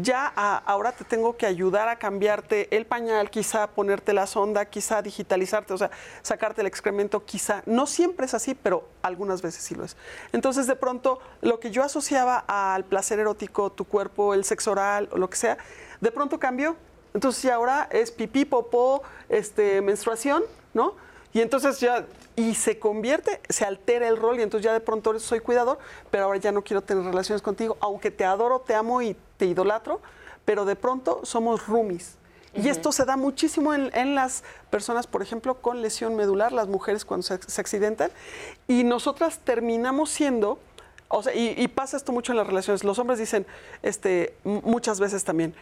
ya 0.00 0.26
ahora 0.26 0.92
te 0.92 1.04
tengo 1.04 1.36
que 1.36 1.46
ayudar 1.46 1.88
a 1.88 1.98
cambiarte 1.98 2.74
el 2.76 2.86
pañal, 2.86 3.30
quizá 3.30 3.66
ponerte 3.68 4.12
la 4.12 4.26
sonda, 4.26 4.66
quizá 4.66 5.02
digitalizarte, 5.02 5.72
o 5.72 5.78
sea, 5.78 5.90
sacarte 6.22 6.60
el 6.60 6.66
excremento, 6.66 7.24
quizá. 7.24 7.62
No 7.66 7.86
siempre 7.86 8.26
es 8.26 8.34
así, 8.34 8.54
pero 8.54 8.88
algunas 9.02 9.42
veces 9.42 9.64
sí 9.64 9.74
lo 9.74 9.84
es. 9.84 9.96
Entonces, 10.32 10.66
de 10.66 10.76
pronto, 10.76 11.18
lo 11.40 11.58
que 11.58 11.70
yo 11.70 11.82
asociaba 11.82 12.44
al 12.46 12.84
placer 12.84 13.18
erótico, 13.18 13.70
tu 13.70 13.84
cuerpo, 13.84 14.34
el 14.34 14.44
sexo 14.44 14.72
oral 14.72 15.08
o 15.12 15.18
lo 15.18 15.28
que 15.28 15.36
sea, 15.36 15.58
de 16.00 16.12
pronto 16.12 16.38
cambió. 16.38 16.76
Entonces, 17.14 17.40
si 17.40 17.48
ahora 17.48 17.88
es 17.90 18.10
pipí, 18.12 18.44
popó, 18.44 19.02
este, 19.28 19.80
menstruación, 19.80 20.44
¿no? 20.74 20.94
Y 21.32 21.40
entonces 21.40 21.80
ya, 21.80 22.06
y 22.34 22.54
se 22.54 22.78
convierte, 22.78 23.40
se 23.48 23.64
altera 23.64 24.08
el 24.08 24.16
rol 24.16 24.38
y 24.38 24.42
entonces 24.42 24.64
ya 24.64 24.72
de 24.72 24.80
pronto 24.80 25.18
soy 25.18 25.40
cuidador, 25.40 25.78
pero 26.10 26.24
ahora 26.24 26.38
ya 26.38 26.52
no 26.52 26.62
quiero 26.62 26.82
tener 26.82 27.04
relaciones 27.04 27.42
contigo, 27.42 27.76
aunque 27.80 28.10
te 28.10 28.24
adoro, 28.24 28.60
te 28.60 28.74
amo 28.74 29.02
y 29.02 29.16
te 29.36 29.46
idolatro, 29.46 30.00
pero 30.44 30.64
de 30.64 30.76
pronto 30.76 31.20
somos 31.24 31.66
roomies. 31.66 32.16
Y 32.54 32.70
esto 32.70 32.90
se 32.90 33.04
da 33.04 33.18
muchísimo 33.18 33.74
en, 33.74 34.14
las 34.14 34.42
personas, 34.70 35.06
por 35.06 35.20
ejemplo, 35.20 35.60
con 35.60 35.82
lesión 35.82 36.16
medular, 36.16 36.52
las 36.52 36.68
mujeres 36.68 37.04
cuando 37.04 37.22
se, 37.22 37.60
accidentan, 37.60 38.10
y 38.66 38.82
nosotras 38.82 39.40
terminamos 39.40 40.08
siendo, 40.08 40.58
o 41.08 41.22
sea, 41.22 41.34
y, 41.34 41.54
y, 41.56 41.68
pasa 41.68 41.98
esto 41.98 42.12
mucho 42.12 42.32
en 42.32 42.38
las 42.38 42.46
relaciones, 42.46 42.82
los 42.82 42.98
hombres 42.98 43.18
dicen 43.18 43.46
este, 43.82 44.34
muchas 44.44 45.00
veces 45.00 45.22
también, 45.22 45.54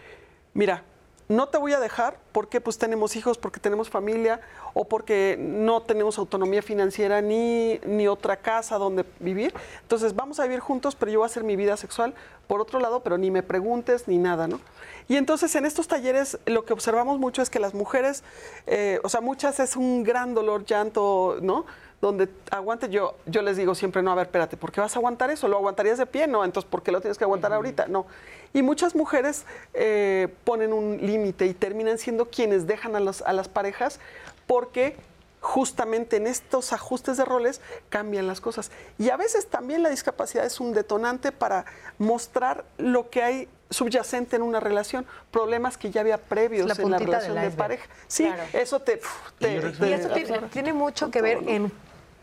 mira, 0.52 0.84
no 1.28 1.48
te 1.48 1.58
voy 1.58 1.72
a 1.72 1.80
dejar 1.80 2.18
porque 2.32 2.60
pues 2.60 2.78
tenemos 2.78 3.16
hijos, 3.16 3.38
porque 3.38 3.60
tenemos 3.60 3.88
familia 3.88 4.40
o 4.74 4.84
porque 4.84 5.36
no 5.38 5.82
tenemos 5.82 6.18
autonomía 6.18 6.62
financiera 6.62 7.20
ni, 7.22 7.78
ni 7.86 8.08
otra 8.08 8.36
casa 8.36 8.76
donde 8.76 9.04
vivir. 9.20 9.54
Entonces 9.82 10.14
vamos 10.14 10.40
a 10.40 10.44
vivir 10.44 10.60
juntos, 10.60 10.94
pero 10.94 11.10
yo 11.10 11.20
voy 11.20 11.26
a 11.26 11.26
hacer 11.26 11.44
mi 11.44 11.56
vida 11.56 11.76
sexual 11.76 12.14
por 12.46 12.60
otro 12.60 12.78
lado, 12.78 13.02
pero 13.02 13.16
ni 13.16 13.30
me 13.30 13.42
preguntes 13.42 14.06
ni 14.06 14.18
nada, 14.18 14.46
¿no? 14.46 14.60
Y 15.08 15.16
entonces 15.16 15.54
en 15.54 15.66
estos 15.66 15.88
talleres 15.88 16.38
lo 16.46 16.64
que 16.64 16.72
observamos 16.72 17.18
mucho 17.18 17.42
es 17.42 17.50
que 17.50 17.58
las 17.58 17.74
mujeres, 17.74 18.22
eh, 18.66 19.00
o 19.02 19.08
sea, 19.08 19.20
muchas 19.20 19.60
es 19.60 19.76
un 19.76 20.02
gran 20.02 20.34
dolor, 20.34 20.64
llanto, 20.64 21.38
¿no? 21.40 21.66
Donde 22.06 22.28
aguante, 22.50 22.88
yo, 22.88 23.16
yo 23.26 23.42
les 23.42 23.56
digo 23.56 23.74
siempre, 23.74 24.02
no, 24.02 24.12
a 24.12 24.14
ver, 24.14 24.26
espérate, 24.26 24.56
¿por 24.56 24.70
qué 24.72 24.80
vas 24.80 24.94
a 24.94 24.98
aguantar 24.98 25.30
eso? 25.30 25.48
¿Lo 25.48 25.56
aguantarías 25.56 25.98
de 25.98 26.06
pie? 26.06 26.26
No, 26.26 26.44
entonces, 26.44 26.70
¿por 26.70 26.82
qué 26.82 26.92
lo 26.92 27.00
tienes 27.00 27.18
que 27.18 27.24
aguantar 27.24 27.52
ahorita? 27.52 27.86
No. 27.86 28.06
Y 28.52 28.62
muchas 28.62 28.94
mujeres 28.94 29.44
eh, 29.72 30.28
ponen 30.44 30.72
un 30.72 30.98
límite 30.98 31.46
y 31.46 31.54
terminan 31.54 31.98
siendo 31.98 32.26
quienes 32.26 32.66
dejan 32.66 32.94
a, 32.94 32.98
a 32.98 33.32
las 33.32 33.48
parejas 33.48 34.00
porque 34.46 34.96
justamente 35.40 36.16
en 36.16 36.26
estos 36.26 36.72
ajustes 36.72 37.16
de 37.16 37.24
roles 37.24 37.60
cambian 37.88 38.26
las 38.26 38.40
cosas. 38.40 38.70
Y 38.98 39.10
a 39.10 39.16
veces 39.16 39.46
también 39.46 39.82
la 39.82 39.90
discapacidad 39.90 40.44
es 40.44 40.60
un 40.60 40.72
detonante 40.72 41.32
para 41.32 41.66
mostrar 41.98 42.64
lo 42.78 43.10
que 43.10 43.22
hay 43.22 43.48
subyacente 43.70 44.36
en 44.36 44.42
una 44.42 44.60
relación, 44.60 45.04
problemas 45.30 45.76
que 45.76 45.90
ya 45.90 46.00
había 46.00 46.18
previos 46.18 46.78
en 46.78 46.90
la 46.90 46.98
relación 46.98 47.40
de 47.40 47.50
pareja. 47.50 47.86
Sí, 48.06 48.30
eso 48.52 48.80
te... 48.80 49.00
y 49.40 49.92
eso 49.92 50.08
tiene 50.50 50.72
mucho 50.72 51.10
que 51.10 51.20
ver 51.20 51.38
en 51.46 51.72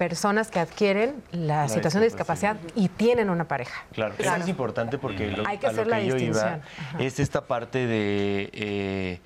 personas 0.02 0.50
que 0.50 0.60
adquieren 0.60 1.22
la, 1.32 1.68
situación 1.68 2.02
de 2.02 2.08
discapacidad 2.08 2.58
y 2.74 2.88
tienen 2.88 3.30
una 3.30 3.48
pareja. 3.48 3.86
Claro, 3.94 4.16
eso 4.18 4.36
es 4.36 4.48
importante 4.48 4.98
porque 4.98 5.28
lo, 5.28 5.48
Hay 5.48 5.60
que 5.60 5.68
hacer 5.68 5.86
la 5.86 6.02
yo 6.02 6.18
iba 6.18 6.62
es 6.98 7.20
esta 7.20 7.46
parte 7.46 7.86
de... 7.86 8.50
Eh, 8.52 9.20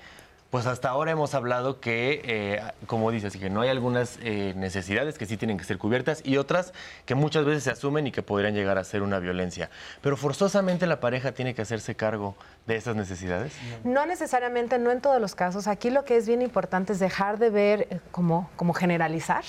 pues 0.50 0.66
hasta 0.66 0.90
ahora 0.90 1.12
hemos 1.12 1.34
hablado 1.34 1.80
que, 1.80 2.20
eh, 2.24 2.62
como 2.86 3.10
dices, 3.10 3.34
que 3.38 3.48
no 3.48 3.62
hay 3.62 3.70
algunas 3.70 4.18
eh, 4.22 4.52
necesidades 4.54 5.16
que 5.16 5.24
sí 5.24 5.38
tienen 5.38 5.56
que 5.56 5.64
ser 5.64 5.78
cubiertas 5.78 6.20
y 6.24 6.36
otras 6.36 6.74
que 7.06 7.14
muchas 7.14 7.46
veces 7.46 7.64
se 7.64 7.70
asumen 7.70 8.06
y 8.06 8.12
que 8.12 8.22
podrían 8.22 8.52
llegar 8.52 8.76
a 8.76 8.84
ser 8.84 9.00
una 9.00 9.18
violencia. 9.18 9.70
Pero 10.02 10.18
forzosamente 10.18 10.86
la 10.86 11.00
pareja 11.00 11.32
tiene 11.32 11.54
que 11.54 11.62
hacerse 11.62 11.94
cargo 11.94 12.36
de 12.66 12.76
esas 12.76 12.96
necesidades. 12.96 13.54
No 13.82 14.04
necesariamente, 14.04 14.78
no 14.78 14.92
en 14.92 15.00
todos 15.00 15.22
los 15.22 15.34
casos. 15.34 15.68
Aquí 15.68 15.88
lo 15.88 16.04
que 16.04 16.18
es 16.18 16.26
bien 16.26 16.42
importante 16.42 16.92
es 16.92 16.98
dejar 16.98 17.38
de 17.38 17.48
ver 17.48 18.00
como, 18.10 18.50
como 18.56 18.74
generalizar 18.74 19.42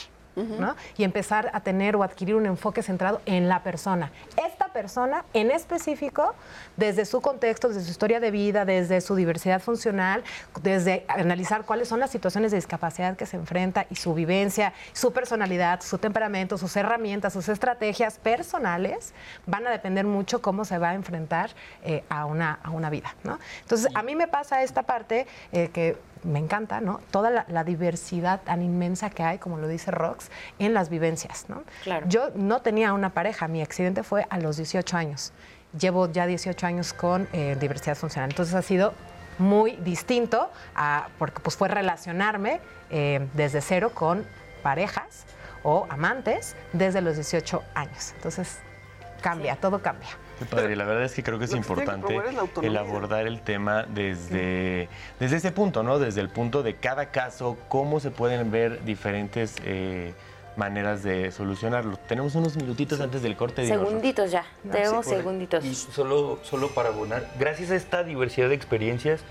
y 0.98 1.04
empezar 1.04 1.50
a 1.54 1.62
tener 1.62 1.96
o 1.96 2.04
adquirir 2.04 2.36
un 2.36 2.46
enfoque 2.46 2.84
centrado 2.84 3.22
en 3.26 3.50
la 3.50 3.64
persona. 3.64 4.12
Esta 4.36 4.68
persona 4.68 5.26
en 5.34 5.52
específico, 5.52 6.36
desde 6.76 7.06
su 7.06 7.22
contexto, 7.22 7.70
desde 7.70 7.84
su 7.84 7.92
historia 7.92 8.20
de 8.20 8.32
vida, 8.32 8.66
desde 8.66 9.02
su 9.02 9.16
diversidad 9.16 9.62
funcional, 9.62 10.24
desde 10.62 11.06
analizar 11.08 11.66
cuáles 11.66 11.88
son 11.88 12.00
las 12.00 12.12
situaciones 12.12 12.52
de 12.52 12.58
discapacidad 12.58 13.16
que 13.16 13.26
se 13.26 13.38
enfrenta 13.38 13.86
y 13.90 13.96
su 13.96 14.14
vivencia, 14.14 14.74
su 14.94 15.12
personalidad, 15.12 15.82
su 15.82 15.98
temperamento, 15.98 16.58
sus 16.58 16.76
herramientas, 16.76 17.34
sus 17.34 17.50
estrategias 17.50 18.18
personales, 18.20 19.14
van 19.46 19.66
a 19.68 19.72
depender 19.72 20.06
mucho 20.06 20.42
cómo 20.42 20.66
se 20.66 20.78
va 20.78 20.90
a 20.90 20.94
enfrentar 20.94 21.50
eh, 21.84 22.04
a, 22.10 22.26
una, 22.26 22.60
a 22.64 22.70
una 22.70 22.90
vida. 22.90 23.16
Entonces, 23.62 23.88
a 23.94 24.04
mí 24.04 24.16
me 24.16 24.28
pasa 24.28 24.64
esta 24.64 24.84
parte 24.84 25.28
eh, 25.52 25.70
que 25.74 25.98
me 26.24 26.40
encanta, 26.40 26.82
¿no? 26.82 27.00
Toda 27.12 27.46
la, 27.48 27.64
diversidad 27.64 28.42
tan 28.44 28.62
inmensa 28.62 29.10
que 29.10 29.24
hay, 29.24 29.38
como 29.38 29.58
lo 29.58 29.68
dice 29.68 29.92
Rox, 29.92 30.30
en 30.60 30.74
las 30.74 30.90
vivencias, 30.90 31.46
¿no? 31.50 31.64
Yo 32.08 32.30
no 32.36 32.62
tenía 32.62 32.94
una 32.94 33.10
pareja, 33.10 33.48
mi 33.48 33.62
accidente 33.62 34.04
fue 34.04 34.26
a 34.30 34.40
los 34.40 34.58
18 34.58 34.98
años. 34.98 35.34
Llevo 35.78 36.10
ya 36.12 36.26
18 36.26 36.66
años 36.66 36.94
con 36.94 37.28
eh, 37.34 37.58
diversidad 37.60 37.96
funcional. 37.96 38.30
Entonces 38.30 38.56
ha 38.56 38.62
sido 38.62 38.94
muy 39.38 39.76
distinto 39.78 40.50
a, 40.76 41.10
porque 41.20 41.40
pues 41.42 41.56
fue 41.56 41.68
relacionarme 41.68 42.60
eh, 42.90 43.28
desde 43.34 43.62
cero 43.62 43.92
con 43.94 44.26
parejas 44.64 45.26
o 45.64 45.86
amantes 45.90 46.56
desde 46.74 47.02
los 47.02 47.16
18 47.16 47.64
años. 47.76 48.14
Entonces 48.16 48.60
cambia, 49.22 49.56
todo 49.56 49.82
cambia. 49.82 50.10
Qué 50.40 50.46
padre, 50.46 50.76
la 50.76 50.86
verdad 50.86 51.04
es 51.04 51.14
que 51.14 51.24
creo 51.24 51.40
que 51.40 51.46
es 51.46 51.54
importante 51.54 52.20
el 52.62 52.78
abordar 52.78 53.26
el 53.26 53.42
tema 53.42 53.84
desde, 53.84 54.88
desde 55.20 55.38
ese 55.38 55.52
punto, 55.52 55.84
¿no? 55.84 55.98
Desde 56.00 56.22
el 56.22 56.30
punto 56.30 56.64
de 56.64 56.76
cada 56.76 57.08
caso, 57.08 57.58
cómo 57.68 58.00
se 58.00 58.12
pueden 58.12 58.52
ver 58.52 58.84
diferentes 58.86 59.56
eh, 59.66 60.14
maneras 60.58 61.04
de 61.04 61.32
solucionarlo. 61.32 61.98
Tenemos 62.08 62.36
unos 62.36 62.56
minutitos 62.56 63.00
antes 63.00 63.22
del 63.22 63.36
corte. 63.36 63.66
Segunditos 63.66 64.32
ya, 64.32 64.42
ah, 64.42 64.72
tenemos 64.72 65.06
segunditos. 65.06 65.66
Y 65.66 65.74
solo, 65.74 66.40
solo 66.44 66.70
para 66.70 66.90
abonar, 66.90 67.32
gracias 67.40 67.72
a 67.72 67.76
esta 67.76 68.04
diversidad 68.04 68.50
de 68.50 68.56
experiencias, 68.56 69.22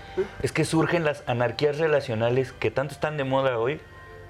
es 0.41 0.51
que 0.51 0.65
surgen 0.65 1.03
las 1.03 1.23
anarquías 1.27 1.77
relacionales 1.77 2.51
que 2.53 2.71
tanto 2.71 2.93
están 2.93 3.17
de 3.17 3.23
moda 3.23 3.59
hoy, 3.59 3.79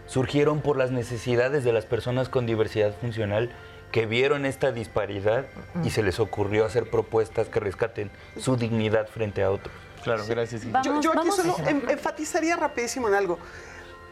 surgieron 0.07 0.61
por 0.61 0.77
las 0.77 0.91
necesidades 0.91 1.63
de 1.63 1.73
las 1.73 1.85
personas 1.85 2.29
con 2.29 2.45
diversidad 2.45 2.93
funcional 2.99 3.49
que 3.91 4.05
vieron 4.05 4.45
esta 4.45 4.71
disparidad 4.71 5.45
y 5.83 5.89
se 5.89 6.03
les 6.03 6.19
ocurrió 6.19 6.65
hacer 6.65 6.89
propuestas 6.89 7.47
que 7.47 7.59
rescaten 7.59 8.11
su 8.37 8.57
dignidad 8.57 9.07
frente 9.07 9.43
a 9.43 9.51
otros. 9.51 9.73
Claro, 10.03 10.23
gracias. 10.27 10.63
yo, 10.83 11.11
aquí 11.11 11.31
solo 11.31 11.55
enfatizaría 11.67 12.55
rapidísimo 12.55 13.07
en 13.07 13.15
algo. 13.15 13.39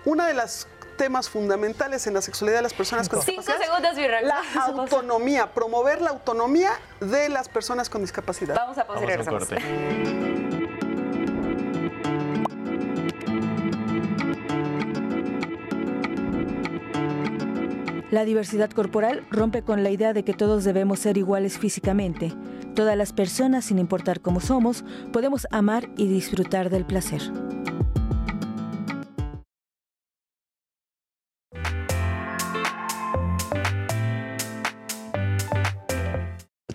Una 0.06 0.28
de 0.28 0.34
las 0.34 0.68
temas 0.98 1.30
fundamentales 1.30 2.08
en 2.08 2.14
la 2.14 2.22
sexualidad 2.22 2.60
de 2.60 2.64
las 2.64 2.74
personas 2.74 3.10
con 3.10 3.20
discapacidad. 3.20 3.58
Cinco 3.60 3.82
segundos, 3.96 4.24
La 4.24 4.64
autonomía, 4.66 5.52
promover 5.54 6.02
la 6.02 6.12
autonomía 6.12 6.72
de 7.00 7.30
las 7.30 7.50
personas 7.50 7.90
con 7.90 8.02
discapacidad. 8.02 8.56
Vamos 8.56 8.78
a 8.78 8.88
pasar 8.88 10.55
La 18.16 18.24
diversidad 18.24 18.72
corporal 18.72 19.28
rompe 19.30 19.62
con 19.62 19.84
la 19.84 19.90
idea 19.90 20.14
de 20.14 20.24
que 20.24 20.32
todos 20.32 20.64
debemos 20.64 21.00
ser 21.00 21.18
iguales 21.18 21.60
físicamente. 21.60 22.32
Todas 22.74 22.96
las 22.96 23.12
personas, 23.12 23.66
sin 23.66 23.78
importar 23.78 24.22
cómo 24.22 24.40
somos, 24.40 24.86
podemos 25.12 25.46
amar 25.52 25.90
y 25.98 26.08
disfrutar 26.08 26.70
del 26.70 26.86
placer. 26.86 27.20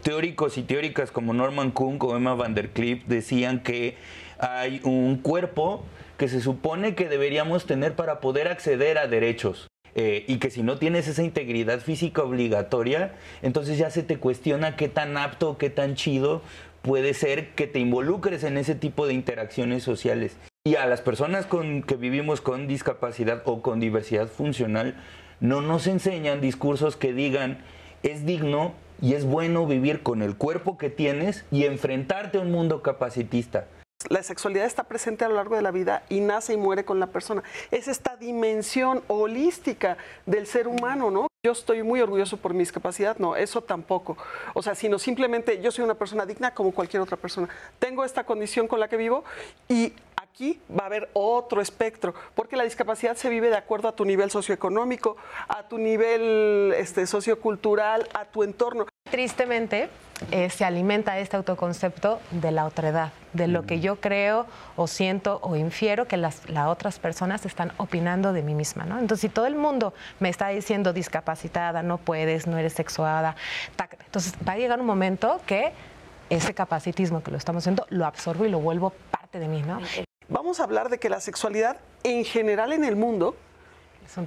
Teóricos 0.02 0.58
y 0.58 0.62
teóricas 0.62 1.10
como 1.10 1.32
Norman 1.32 1.70
Kung 1.70 2.02
o 2.04 2.18
Emma 2.18 2.34
van 2.34 2.54
der 2.54 2.74
Klief 2.74 3.06
decían 3.06 3.62
que 3.62 3.96
hay 4.38 4.82
un 4.84 5.16
cuerpo 5.16 5.86
que 6.18 6.28
se 6.28 6.42
supone 6.42 6.94
que 6.94 7.08
deberíamos 7.08 7.64
tener 7.64 7.96
para 7.96 8.20
poder 8.20 8.46
acceder 8.48 8.98
a 8.98 9.06
derechos. 9.06 9.69
Eh, 9.94 10.24
y 10.28 10.36
que 10.38 10.50
si 10.50 10.62
no 10.62 10.78
tienes 10.78 11.08
esa 11.08 11.22
integridad 11.22 11.80
física 11.80 12.22
obligatoria, 12.22 13.14
entonces 13.42 13.78
ya 13.78 13.90
se 13.90 14.02
te 14.02 14.18
cuestiona 14.18 14.76
qué 14.76 14.88
tan 14.88 15.16
apto, 15.16 15.58
qué 15.58 15.70
tan 15.70 15.94
chido 15.94 16.42
puede 16.82 17.14
ser 17.14 17.50
que 17.54 17.66
te 17.66 17.78
involucres 17.78 18.44
en 18.44 18.56
ese 18.56 18.74
tipo 18.74 19.06
de 19.06 19.14
interacciones 19.14 19.82
sociales. 19.82 20.36
Y 20.64 20.76
a 20.76 20.86
las 20.86 21.00
personas 21.00 21.46
con, 21.46 21.82
que 21.82 21.96
vivimos 21.96 22.40
con 22.40 22.66
discapacidad 22.66 23.42
o 23.44 23.62
con 23.62 23.80
diversidad 23.80 24.28
funcional, 24.28 24.94
no 25.40 25.62
nos 25.62 25.86
enseñan 25.86 26.40
discursos 26.40 26.96
que 26.96 27.12
digan 27.12 27.58
es 28.02 28.24
digno 28.24 28.74
y 29.02 29.14
es 29.14 29.24
bueno 29.24 29.66
vivir 29.66 30.02
con 30.02 30.22
el 30.22 30.36
cuerpo 30.36 30.78
que 30.78 30.90
tienes 30.90 31.44
y 31.50 31.64
enfrentarte 31.64 32.38
a 32.38 32.42
un 32.42 32.50
mundo 32.50 32.82
capacitista. 32.82 33.66
La 34.08 34.22
sexualidad 34.22 34.66
está 34.66 34.84
presente 34.84 35.24
a 35.24 35.28
lo 35.28 35.34
largo 35.34 35.56
de 35.56 35.62
la 35.62 35.70
vida 35.70 36.04
y 36.08 36.20
nace 36.20 36.54
y 36.54 36.56
muere 36.56 36.84
con 36.84 36.98
la 37.00 37.08
persona. 37.08 37.42
Es 37.70 37.86
esta 37.86 38.16
dimensión 38.16 39.02
holística 39.08 39.98
del 40.24 40.46
ser 40.46 40.68
humano, 40.68 41.10
¿no? 41.10 41.30
yo 41.42 41.52
estoy 41.52 41.82
muy 41.82 42.02
orgulloso 42.02 42.36
por 42.36 42.52
mi 42.52 42.58
discapacidad, 42.58 43.16
no, 43.16 43.34
eso 43.34 43.62
tampoco. 43.62 44.18
O 44.52 44.62
sea, 44.62 44.74
sino 44.74 44.98
simplemente 44.98 45.62
yo 45.62 45.70
soy 45.70 45.84
una 45.84 45.94
persona 45.94 46.26
digna 46.26 46.52
como 46.52 46.70
cualquier 46.72 47.00
otra 47.00 47.16
persona. 47.16 47.48
Tengo 47.78 48.04
esta 48.04 48.24
condición 48.24 48.68
con 48.68 48.78
la 48.78 48.88
que 48.88 48.98
vivo 48.98 49.24
y 49.66 49.94
aquí 50.30 50.60
va 50.70 50.84
a 50.84 50.86
haber 50.86 51.10
otro 51.12 51.60
espectro, 51.60 52.14
porque 52.34 52.56
la 52.56 52.64
discapacidad 52.64 53.16
se 53.16 53.28
vive 53.28 53.50
de 53.50 53.56
acuerdo 53.56 53.88
a 53.88 53.92
tu 53.92 54.04
nivel 54.04 54.30
socioeconómico, 54.30 55.16
a 55.48 55.64
tu 55.68 55.78
nivel 55.78 56.72
este, 56.76 57.06
sociocultural, 57.06 58.08
a 58.14 58.24
tu 58.24 58.42
entorno. 58.42 58.86
Tristemente, 59.10 59.90
eh, 60.30 60.50
se 60.50 60.64
alimenta 60.64 61.18
este 61.18 61.36
autoconcepto 61.36 62.20
de 62.30 62.52
la 62.52 62.66
otredad, 62.66 63.12
de 63.32 63.48
lo 63.48 63.64
que 63.64 63.80
yo 63.80 63.96
creo 63.96 64.46
o 64.76 64.86
siento 64.86 65.40
o 65.42 65.56
infiero 65.56 66.06
que 66.06 66.16
las, 66.16 66.42
otras 66.66 66.98
personas 66.98 67.44
están 67.46 67.72
opinando 67.78 68.32
de 68.32 68.42
mí 68.42 68.54
misma. 68.54 68.84
¿no? 68.84 68.98
Entonces, 68.98 69.22
si 69.22 69.28
todo 69.28 69.46
el 69.46 69.56
mundo 69.56 69.94
me 70.20 70.28
está 70.28 70.48
diciendo 70.48 70.92
discapacitada, 70.92 71.82
no 71.82 71.98
puedes, 71.98 72.46
no 72.46 72.58
eres 72.58 72.74
sexuada, 72.74 73.34
entonces 74.04 74.34
va 74.46 74.52
a 74.52 74.56
llegar 74.56 74.80
un 74.80 74.86
momento 74.86 75.40
que 75.46 75.72
ese 76.28 76.54
capacitismo 76.54 77.22
que 77.22 77.30
lo 77.30 77.36
estamos 77.36 77.62
haciendo 77.62 77.86
lo 77.90 78.06
absorbo 78.06 78.44
y 78.44 78.48
lo 78.48 78.60
vuelvo 78.60 78.92
parte 79.10 79.38
de 79.38 79.48
mí. 79.48 79.62
¿no? 79.62 79.80
Vamos 80.30 80.60
a 80.60 80.64
hablar 80.64 80.88
de 80.88 80.98
que 80.98 81.08
la 81.08 81.20
sexualidad 81.20 81.76
en 82.04 82.24
general 82.24 82.72
en 82.72 82.84
el 82.84 82.96
mundo 82.96 83.36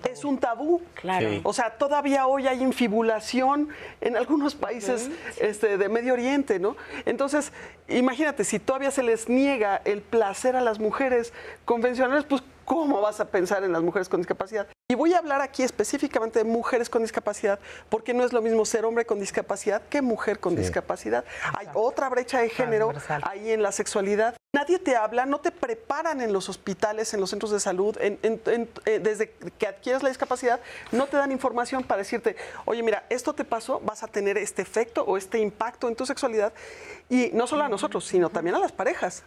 es 0.09 0.23
un 0.23 0.37
tabú. 0.37 0.81
Claro. 0.95 1.29
O 1.43 1.53
sea, 1.53 1.71
todavía 1.77 2.27
hoy 2.27 2.47
hay 2.47 2.61
infibulación 2.61 3.69
en 4.01 4.15
algunos 4.15 4.55
países 4.55 5.09
este, 5.39 5.77
de 5.77 5.89
Medio 5.89 6.13
Oriente, 6.13 6.59
¿no? 6.59 6.75
Entonces, 7.05 7.51
imagínate, 7.89 8.43
si 8.43 8.59
todavía 8.59 8.91
se 8.91 9.03
les 9.03 9.27
niega 9.27 9.81
el 9.83 10.01
placer 10.01 10.55
a 10.55 10.61
las 10.61 10.79
mujeres 10.79 11.33
convencionales, 11.65 12.25
pues 12.25 12.43
¿cómo 12.65 13.01
vas 13.01 13.19
a 13.19 13.25
pensar 13.25 13.63
en 13.63 13.71
las 13.71 13.81
mujeres 13.81 14.09
con 14.09 14.19
discapacidad? 14.19 14.67
Y 14.89 14.95
voy 14.95 15.13
a 15.13 15.19
hablar 15.19 15.41
aquí 15.41 15.63
específicamente 15.63 16.39
de 16.39 16.45
mujeres 16.45 16.89
con 16.89 17.01
discapacidad, 17.01 17.59
porque 17.89 18.13
no 18.13 18.23
es 18.23 18.33
lo 18.33 18.41
mismo 18.41 18.65
ser 18.65 18.85
hombre 18.85 19.05
con 19.05 19.19
discapacidad 19.19 19.81
que 19.89 20.01
mujer 20.01 20.39
con 20.39 20.55
discapacidad. 20.55 21.25
Hay 21.57 21.67
otra 21.73 22.09
brecha 22.09 22.39
de 22.39 22.49
género 22.49 22.93
ahí 23.23 23.51
en 23.51 23.63
la 23.63 23.71
sexualidad. 23.71 24.35
Nadie 24.53 24.77
te 24.77 24.95
habla, 24.95 25.25
no 25.25 25.39
te 25.39 25.51
preparan 25.51 26.21
en 26.21 26.31
los 26.31 26.47
hospitales, 26.47 27.13
en 27.13 27.19
los 27.19 27.31
centros 27.31 27.51
de 27.51 27.59
salud, 27.59 27.97
eh, 27.99 28.99
desde 29.01 29.31
que 29.57 29.65
adquieres 29.65 30.03
la 30.03 30.09
discapacidad, 30.09 30.59
no 30.91 31.07
te 31.07 31.17
dan 31.17 31.31
información 31.31 31.83
para 31.83 31.99
decirte, 31.99 32.35
oye, 32.65 32.83
mira, 32.83 33.03
esto 33.09 33.33
te 33.33 33.45
pasó, 33.45 33.79
vas 33.79 34.03
a 34.03 34.07
tener 34.07 34.37
este 34.37 34.61
efecto 34.61 35.03
o 35.05 35.17
este 35.17 35.39
impacto 35.39 35.87
en 35.87 35.95
tu 35.95 36.05
sexualidad. 36.05 36.53
Y 37.09 37.31
no 37.33 37.47
solo 37.47 37.63
a 37.63 37.69
nosotros, 37.69 38.05
sino 38.05 38.29
también 38.29 38.55
a 38.55 38.59
las 38.59 38.71
parejas. 38.71 39.23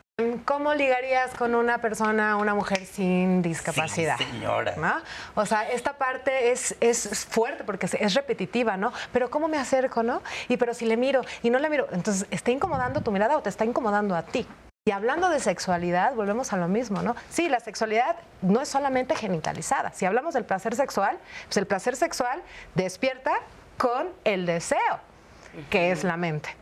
¿Cómo 0.47 0.73
ligarías 0.73 1.35
con 1.35 1.55
una 1.55 1.83
persona, 1.83 2.39
una 2.39 2.55
mujer 2.55 2.87
sin 2.87 3.43
discapacidad? 3.43 4.17
señora. 4.17 5.03
O 5.35 5.45
sea, 5.45 5.69
esta 5.71 5.99
parte 5.99 6.53
es, 6.53 6.75
es 6.81 7.27
fuerte 7.27 7.65
porque 7.65 7.85
es 7.85 8.15
repetitiva, 8.15 8.79
¿no? 8.79 8.95
Pero 9.13 9.29
¿cómo 9.29 9.47
me 9.47 9.59
acerco, 9.59 10.03
no? 10.03 10.23
Y 10.49 10.57
pero 10.57 10.73
si 10.73 10.87
le 10.87 10.97
miro 10.97 11.21
y 11.43 11.51
no 11.51 11.59
le 11.59 11.69
miro, 11.69 11.87
entonces, 11.93 12.27
¿está 12.31 12.51
incomodando 12.51 13.03
tu 13.03 13.13
mirada 13.13 13.37
o 13.37 13.43
te 13.43 13.51
está 13.51 13.67
incomodando 13.67 14.17
a 14.17 14.23
ti? 14.23 14.47
Y 14.87 14.91
hablando 14.93 15.29
de 15.29 15.39
sexualidad, 15.39 16.15
volvemos 16.15 16.51
a 16.55 16.57
lo 16.57 16.69
mismo, 16.69 17.03
¿no? 17.03 17.15
Sí, 17.29 17.51
la 17.51 17.61
sexualidad 17.61 18.17
no 18.41 18.63
es 18.63 18.71
solamente 18.71 19.15
genitalizada. 19.17 19.93
Si 19.93 20.07
hablamos 20.07 20.33
del 20.33 20.47
placer 20.47 20.75
sexual, 20.77 21.19
pues 21.45 21.59
el 21.59 21.67
placer 21.67 21.95
sexual 21.95 22.41
despierta 22.75 23.35
con 23.77 24.09
el 24.25 24.47
deseo, 24.47 24.99
que 25.69 25.91
es 25.91 26.05
la 26.05 26.17
mente. 26.17 26.57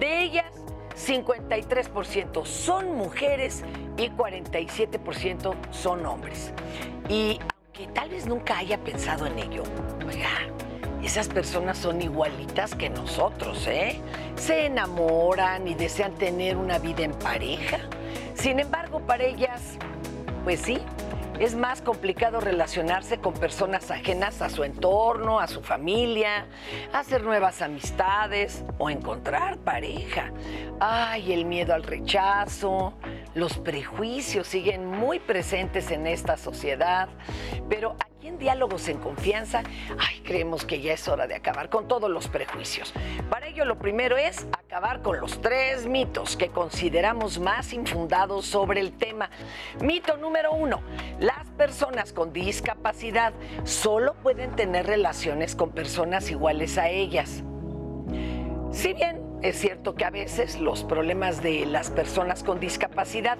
De 0.00 0.22
ellas, 0.22 0.54
53% 0.96 2.46
son 2.46 2.94
mujeres 2.94 3.62
y 3.98 4.08
47% 4.08 5.54
son 5.70 6.06
hombres. 6.06 6.54
Y 7.10 7.40
aunque 7.74 7.90
tal 7.94 8.10
vez 8.10 8.26
nunca 8.26 8.58
haya 8.58 8.76
pensado 8.78 9.26
en 9.26 9.38
ello, 9.38 9.62
oiga, 10.06 10.28
esas 11.02 11.28
personas 11.28 11.78
son 11.78 12.02
igualitas 12.02 12.74
que 12.74 12.90
nosotros, 12.90 13.66
¿eh? 13.66 13.98
Se 14.36 14.66
enamoran 14.66 15.66
y 15.66 15.74
desean 15.74 16.12
tener 16.14 16.58
una 16.58 16.78
vida 16.78 17.02
en 17.02 17.12
pareja. 17.12 17.78
Sin 18.34 18.60
embargo, 18.60 19.00
para 19.00 19.24
ellas, 19.24 19.78
pues 20.44 20.60
sí, 20.60 20.80
es 21.42 21.56
más 21.56 21.82
complicado 21.82 22.40
relacionarse 22.40 23.18
con 23.18 23.34
personas 23.34 23.90
ajenas 23.90 24.40
a 24.42 24.48
su 24.48 24.62
entorno, 24.62 25.40
a 25.40 25.48
su 25.48 25.60
familia, 25.60 26.46
hacer 26.92 27.24
nuevas 27.24 27.62
amistades 27.62 28.64
o 28.78 28.88
encontrar 28.88 29.58
pareja. 29.58 30.30
Ay, 30.78 31.32
el 31.32 31.44
miedo 31.44 31.74
al 31.74 31.82
rechazo, 31.82 32.94
los 33.34 33.58
prejuicios 33.58 34.46
siguen 34.46 34.86
muy 34.86 35.18
presentes 35.18 35.90
en 35.90 36.06
esta 36.06 36.36
sociedad, 36.36 37.08
pero 37.68 37.96
Diálogos 38.42 38.88
en 38.88 38.98
Confianza, 38.98 39.62
ay, 40.00 40.20
creemos 40.24 40.64
que 40.64 40.80
ya 40.80 40.94
es 40.94 41.06
hora 41.06 41.28
de 41.28 41.36
acabar 41.36 41.70
con 41.70 41.86
todos 41.86 42.10
los 42.10 42.26
prejuicios. 42.26 42.92
Para 43.30 43.46
ello, 43.46 43.64
lo 43.64 43.78
primero 43.78 44.16
es 44.16 44.48
acabar 44.52 45.00
con 45.00 45.20
los 45.20 45.40
tres 45.40 45.86
mitos 45.86 46.36
que 46.36 46.48
consideramos 46.48 47.38
más 47.38 47.72
infundados 47.72 48.44
sobre 48.44 48.80
el 48.80 48.94
tema. 48.94 49.30
Mito 49.80 50.16
número 50.16 50.52
uno, 50.52 50.82
las 51.20 51.48
personas 51.56 52.12
con 52.12 52.32
discapacidad 52.32 53.32
solo 53.62 54.14
pueden 54.14 54.56
tener 54.56 54.88
relaciones 54.88 55.54
con 55.54 55.70
personas 55.70 56.28
iguales 56.28 56.78
a 56.78 56.88
ellas. 56.88 57.44
Si 58.72 58.92
bien 58.92 59.31
es 59.42 59.58
cierto 59.58 59.94
que 59.94 60.04
a 60.04 60.10
veces 60.10 60.60
los 60.60 60.84
problemas 60.84 61.42
de 61.42 61.66
las 61.66 61.90
personas 61.90 62.44
con 62.44 62.60
discapacidad 62.60 63.38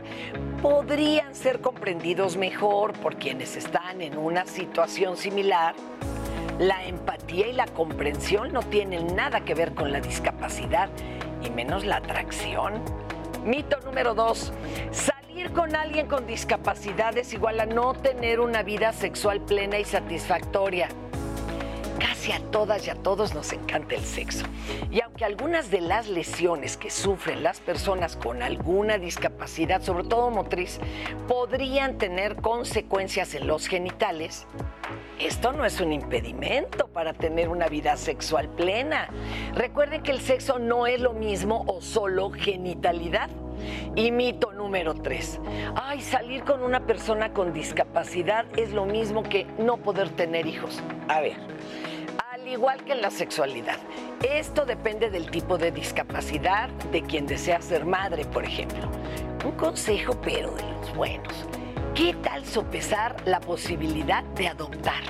podrían 0.61 1.35
ser 1.35 1.61
comprendidos 1.61 2.37
mejor 2.37 2.93
por 2.95 3.17
quienes 3.17 3.57
están 3.57 4.01
en 4.01 4.19
una 4.19 4.45
situación 4.47 5.17
similar. 5.17 5.75
La 6.59 6.85
empatía 6.85 7.47
y 7.47 7.53
la 7.53 7.67
comprensión 7.67 8.53
no 8.53 8.63
tienen 8.63 9.15
nada 9.15 9.45
que 9.45 9.55
ver 9.55 9.75
con 9.75 9.93
la 9.93 10.01
discapacidad 10.01 10.91
y 11.43 11.51
menos 11.51 11.85
la 11.85 11.97
atracción. 11.97 12.83
Mito 13.45 13.79
número 13.85 14.15
dos, 14.15 14.53
salir 14.91 15.53
con 15.53 15.75
alguien 15.77 16.09
con 16.09 16.27
discapacidad 16.27 17.17
es 17.17 17.33
igual 17.33 17.61
a 17.61 17.67
no 17.67 17.95
tener 17.95 18.41
una 18.41 18.63
vida 18.63 18.93
sexual 18.93 19.41
plena 19.41 19.79
y 19.79 19.85
satisfactoria. 19.85 20.89
Casi 22.03 22.33
a 22.33 22.41
todas 22.51 22.85
y 22.89 22.91
a 22.91 22.97
todos 22.97 23.33
nos 23.33 23.53
encanta 23.53 23.95
el 23.95 24.03
sexo. 24.03 24.45
Y 24.91 25.01
aunque 25.01 25.25
algunas 25.25 25.71
de 25.71 25.81
las 25.81 26.09
lesiones 26.09 26.77
que 26.77 26.91
sufren 26.91 27.45
las 27.45 27.61
personas 27.61 28.17
con 28.17 28.43
alguna 28.43 28.99
discapacidad, 28.99 29.83
sobre 29.83 30.05
todo 30.05 30.31
motriz, 30.31 30.81
podrían 31.29 31.99
tener 31.99 32.35
consecuencias 32.37 33.37
en 33.37 33.47
los 33.47 33.69
genitales, 33.69 34.49
esto 35.21 35.53
no 35.53 35.65
es 35.65 35.81
un 35.81 35.93
impedimento 35.93 36.89
para 36.89 37.13
tener 37.13 37.49
una 37.49 37.69
vida 37.69 37.97
sexual 37.97 38.49
plena. 38.49 39.09
Recuerden 39.55 40.03
que 40.03 40.11
el 40.11 40.21
sexo 40.21 40.59
no 40.59 40.89
es 40.89 41.01
lo 41.01 41.13
mismo 41.13 41.65
o 41.69 41.81
solo 41.81 42.31
genitalidad. 42.33 43.31
Y 43.95 44.11
mito 44.11 44.51
número 44.51 44.95
tres. 44.95 45.39
Ay, 45.77 46.01
salir 46.01 46.43
con 46.43 46.65
una 46.65 46.85
persona 46.85 47.33
con 47.33 47.53
discapacidad 47.53 48.45
es 48.57 48.73
lo 48.73 48.87
mismo 48.87 49.23
que 49.23 49.47
no 49.59 49.77
poder 49.77 50.11
tener 50.11 50.47
hijos. 50.47 50.83
A 51.07 51.21
ver, 51.21 51.37
igual 52.53 52.85
que 52.85 52.93
en 52.93 53.03
la 53.03 53.11
sexualidad. 53.11 53.79
Esto 54.23 54.65
depende 54.65 55.11
del 55.11 55.31
tipo 55.31 55.59
de 55.59 55.73
discapacidad 55.73 56.69
de 56.91 57.03
quien 57.03 57.27
desea 57.27 57.61
ser 57.61 57.85
madre, 57.85 58.25
por 58.25 58.45
ejemplo. 58.45 58.89
Un 59.45 59.53
consejo, 59.53 60.21
pero 60.21 60.53
de 60.53 60.63
los 60.63 60.95
buenos. 60.95 61.33
¿Qué 61.95 62.15
tal 62.23 62.45
sopesar 62.45 63.17
la 63.25 63.41
posibilidad 63.41 64.23
de 64.37 64.49
adoptar? 64.49 65.03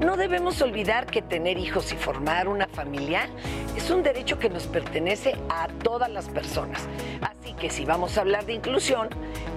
No 0.00 0.16
debemos 0.16 0.60
olvidar 0.60 1.06
que 1.06 1.22
tener 1.22 1.56
hijos 1.56 1.92
y 1.92 1.96
formar 1.96 2.48
una 2.48 2.66
familia 2.66 3.28
es 3.76 3.90
un 3.90 4.02
derecho 4.02 4.38
que 4.38 4.50
nos 4.50 4.66
pertenece 4.66 5.36
a 5.48 5.68
todas 5.68 6.10
las 6.10 6.28
personas. 6.28 6.82
Así 7.20 7.52
que 7.54 7.70
si 7.70 7.84
vamos 7.84 8.18
a 8.18 8.22
hablar 8.22 8.44
de 8.44 8.54
inclusión, 8.54 9.08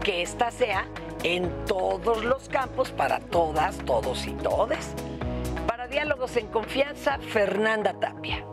que 0.03 0.21
ésta 0.21 0.51
sea 0.51 0.85
en 1.23 1.49
todos 1.65 2.23
los 2.23 2.47
campos 2.49 2.91
para 2.91 3.19
todas, 3.19 3.77
todos 3.79 4.27
y 4.27 4.31
todes. 4.34 4.93
Diálogos 5.89 6.35
en 6.35 6.47
Confianza, 6.47 7.18
Fernanda 7.19 7.93
Tapia. 7.93 8.45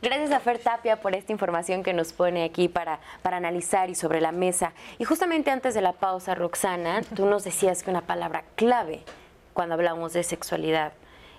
Gracias 0.00 0.32
a 0.32 0.40
Fer 0.40 0.58
Tapia 0.58 1.00
por 1.00 1.14
esta 1.14 1.30
información 1.30 1.82
que 1.82 1.92
nos 1.92 2.12
pone 2.12 2.42
aquí 2.42 2.68
para, 2.68 3.00
para 3.22 3.36
analizar 3.36 3.90
y 3.90 3.94
sobre 3.94 4.20
la 4.20 4.32
mesa. 4.32 4.72
Y 4.98 5.04
justamente 5.04 5.50
antes 5.50 5.74
de 5.74 5.80
la 5.80 5.92
pausa, 5.92 6.34
Roxana, 6.34 7.02
tú 7.14 7.26
nos 7.26 7.44
decías 7.44 7.82
que 7.82 7.90
una 7.90 8.00
palabra 8.00 8.44
clave 8.56 9.02
cuando 9.52 9.74
hablamos 9.74 10.12
de 10.14 10.24
sexualidad 10.24 10.92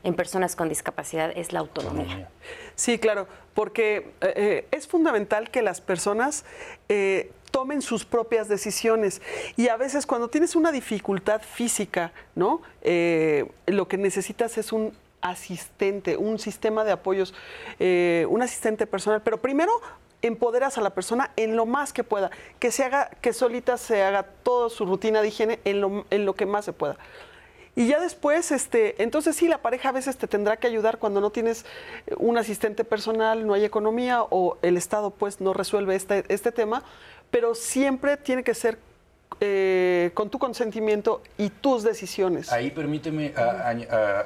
en 0.04 0.14
personas 0.16 0.56
con 0.56 0.70
discapacidad 0.70 1.32
es 1.36 1.54
la 1.54 1.60
autonomía. 1.60 2.30
Sí, 2.76 3.00
claro, 3.00 3.28
porque 3.54 4.12
eh, 4.22 4.34
eh, 4.36 4.68
es 4.72 4.88
fundamental 4.88 5.50
que 5.50 5.62
las 5.62 5.82
personas 5.82 6.46
eh, 6.88 7.32
tomen 7.54 7.84
sus 7.84 8.04
propias 8.04 8.48
decisiones. 8.48 9.22
Y 9.56 9.68
a 9.68 9.78
veces 9.78 10.08
cuando 10.08 10.28
tienes 10.28 10.56
una 10.56 10.72
dificultad 10.72 11.44
física, 11.44 12.12
¿no? 12.34 12.64
lo 13.68 13.88
que 13.88 13.98
necesitas 13.98 14.58
es 14.58 14.74
un 14.74 14.92
asistente, 15.22 16.18
un 16.18 16.40
sistema 16.40 16.84
de 16.84 16.94
apoyos, 16.94 17.36
un 17.80 18.42
asistente 18.42 18.88
personal. 18.88 19.22
Pero 19.22 19.40
primero 19.40 19.72
empoderas 20.24 20.78
a 20.78 20.82
la 20.82 20.90
persona 20.90 21.30
en 21.36 21.56
lo 21.56 21.68
más 21.68 21.94
que 21.94 22.04
pueda, 22.04 22.32
que 22.58 22.72
se 22.72 22.84
haga, 22.84 23.12
que 23.22 23.34
solita 23.34 23.78
se 23.78 24.02
haga 24.02 24.24
toda 24.24 24.70
su 24.72 24.86
rutina 24.86 25.22
de 25.22 25.28
higiene 25.28 25.60
en 25.64 25.82
lo, 25.82 26.06
en 26.10 26.26
lo 26.26 26.34
que 26.34 26.48
más 26.48 26.66
se 26.66 26.74
pueda. 26.74 26.98
Y 27.76 27.88
ya 27.88 28.00
después, 28.00 28.52
este, 28.52 29.02
entonces 29.02 29.36
sí, 29.36 29.48
la 29.48 29.58
pareja 29.58 29.90
a 29.90 29.92
veces 29.92 30.18
te 30.18 30.28
tendrá 30.28 30.58
que 30.58 30.68
ayudar 30.68 31.00
cuando 31.00 31.22
no 31.22 31.32
tienes 31.32 31.66
un 32.18 32.38
asistente 32.38 32.84
personal, 32.84 33.48
no 33.48 33.56
hay 33.56 33.66
economía 33.66 34.24
o 34.30 34.58
el 34.62 34.78
Estado 34.78 35.10
pues 35.10 35.42
no 35.42 35.54
resuelve 35.54 35.96
este, 35.96 36.24
este 36.28 36.52
tema, 36.52 36.84
pero 37.34 37.56
siempre 37.56 38.16
tiene 38.16 38.44
que 38.44 38.54
ser 38.54 38.78
eh, 39.40 40.12
con 40.14 40.30
tu 40.30 40.38
consentimiento 40.38 41.24
y 41.36 41.50
tus 41.50 41.82
decisiones. 41.82 42.52
Ahí 42.52 42.70
permíteme 42.70 43.34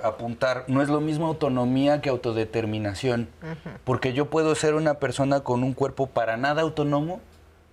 apuntar, 0.04 0.66
no 0.68 0.82
es 0.82 0.90
lo 0.90 1.00
mismo 1.00 1.26
autonomía 1.26 2.02
que 2.02 2.10
autodeterminación, 2.10 3.30
porque 3.86 4.12
yo 4.12 4.26
puedo 4.26 4.54
ser 4.56 4.76
una 4.76 4.96
persona 4.96 5.40
con 5.40 5.64
un 5.64 5.72
cuerpo 5.74 6.08
para 6.08 6.36
nada 6.36 6.64
autónomo, 6.64 7.22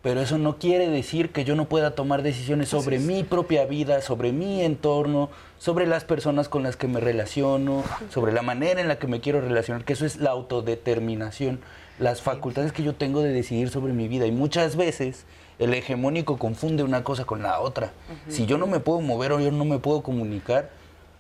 pero 0.03 0.21
eso 0.21 0.39
no 0.39 0.57
quiere 0.59 0.89
decir 0.89 1.33
que 1.33 1.45
yo 1.45 1.57
no 1.57 1.65
pueda 1.65 1.97
tomar 1.97 2.23
decisiones 2.23 2.69
sobre 2.69 3.01
mi 3.01 3.25
propia 3.25 3.67
vida, 3.67 4.03
sobre 4.03 4.31
mi 4.31 4.63
entorno, 4.63 5.31
sobre 5.59 5.89
las 5.89 6.05
personas 6.05 6.49
con 6.49 6.63
las 6.63 6.77
que 6.77 6.87
me 6.87 7.01
relaciono, 7.01 7.83
sobre 8.09 8.33
la 8.33 8.43
manera 8.43 8.81
en 8.81 8.87
la 8.87 9.01
que 9.01 9.09
me 9.09 9.21
quiero 9.21 9.41
relacionar, 9.41 9.85
que 9.85 9.95
eso 9.95 10.07
es 10.07 10.19
la 10.19 10.31
autodeterminación, 10.31 11.59
las 11.99 12.23
facultades 12.23 12.73
que 12.73 12.83
yo 12.83 12.95
tengo 12.95 13.23
de 13.23 13.33
decidir 13.33 13.71
sobre 13.71 13.93
mi 13.93 14.09
vida. 14.09 14.27
Y 14.27 14.33
muchas 14.33 14.77
veces 14.77 15.25
el 15.59 15.73
hegemónico 15.75 16.39
confunde 16.39 16.83
una 16.83 17.05
cosa 17.05 17.25
con 17.25 17.43
la 17.43 17.61
otra. 17.61 17.93
Si 18.29 18.47
yo 18.47 18.59
no 18.59 18.67
me 18.67 18.81
puedo 18.81 19.01
mover 19.01 19.33
o 19.33 19.41
yo 19.41 19.53
no 19.53 19.65
me 19.65 19.79
puedo 19.79 20.03
comunicar, 20.03 20.71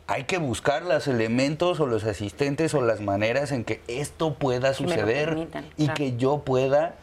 hay 0.06 0.24
que 0.24 0.38
buscar 0.38 0.82
los 0.82 1.06
elementos 1.06 1.80
o 1.80 1.86
los 1.86 2.04
asistentes 2.04 2.74
o 2.74 2.82
las 2.82 3.00
maneras 3.00 3.52
en 3.52 3.64
que 3.64 3.80
esto 3.88 4.34
pueda 4.34 4.74
suceder 4.74 5.48
y 5.76 5.88
que 5.88 6.16
yo 6.16 6.38
pueda 6.38 6.96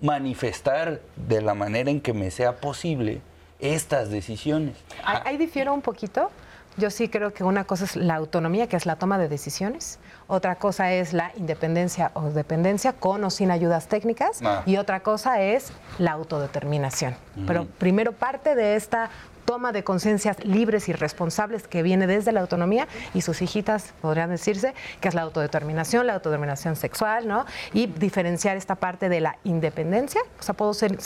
manifestar 0.00 1.00
de 1.16 1.40
la 1.40 1.54
manera 1.54 1.90
en 1.90 2.00
que 2.00 2.12
me 2.12 2.30
sea 2.30 2.56
posible 2.56 3.20
estas 3.58 4.10
decisiones. 4.10 4.76
Ahí 5.02 5.38
difiero 5.38 5.72
un 5.72 5.82
poquito. 5.82 6.30
Yo 6.76 6.90
sí 6.90 7.08
creo 7.08 7.32
que 7.32 7.42
una 7.44 7.64
cosa 7.64 7.84
es 7.84 7.96
la 7.96 8.16
autonomía, 8.16 8.68
que 8.68 8.76
es 8.76 8.86
la 8.86 8.96
toma 8.96 9.18
de 9.18 9.28
decisiones. 9.28 9.98
Otra 10.26 10.56
cosa 10.56 10.92
es 10.92 11.12
la 11.12 11.32
independencia 11.36 12.10
o 12.14 12.22
dependencia 12.30 12.92
con 12.92 13.24
o 13.24 13.30
sin 13.30 13.50
ayudas 13.50 13.88
técnicas. 13.88 14.40
Ah. 14.44 14.62
Y 14.66 14.76
otra 14.76 15.00
cosa 15.00 15.40
es 15.40 15.72
la 15.98 16.12
autodeterminación. 16.12 17.16
Pero 17.46 17.66
primero 17.78 18.12
parte 18.12 18.54
de 18.54 18.76
esta 18.76 19.10
toma 19.46 19.72
de 19.72 19.84
conciencias 19.84 20.44
libres 20.44 20.88
y 20.88 20.92
responsables 20.92 21.66
que 21.66 21.82
viene 21.82 22.06
desde 22.06 22.32
la 22.32 22.40
autonomía 22.40 22.88
y 23.14 23.22
sus 23.22 23.40
hijitas, 23.40 23.94
podrían 24.02 24.28
decirse, 24.28 24.74
que 25.00 25.08
es 25.08 25.14
la 25.14 25.22
autodeterminación, 25.22 26.06
la 26.06 26.14
autodeterminación 26.14 26.76
sexual, 26.76 27.26
¿no? 27.26 27.46
Y 27.72 27.86
diferenciar 27.86 28.56
esta 28.56 28.74
parte 28.74 29.08
de 29.08 29.20
la 29.20 29.38
independencia. 29.44 30.20
O 30.38 30.42
sea, 30.42 30.54
puedo 30.54 30.74
ser, 30.74 30.98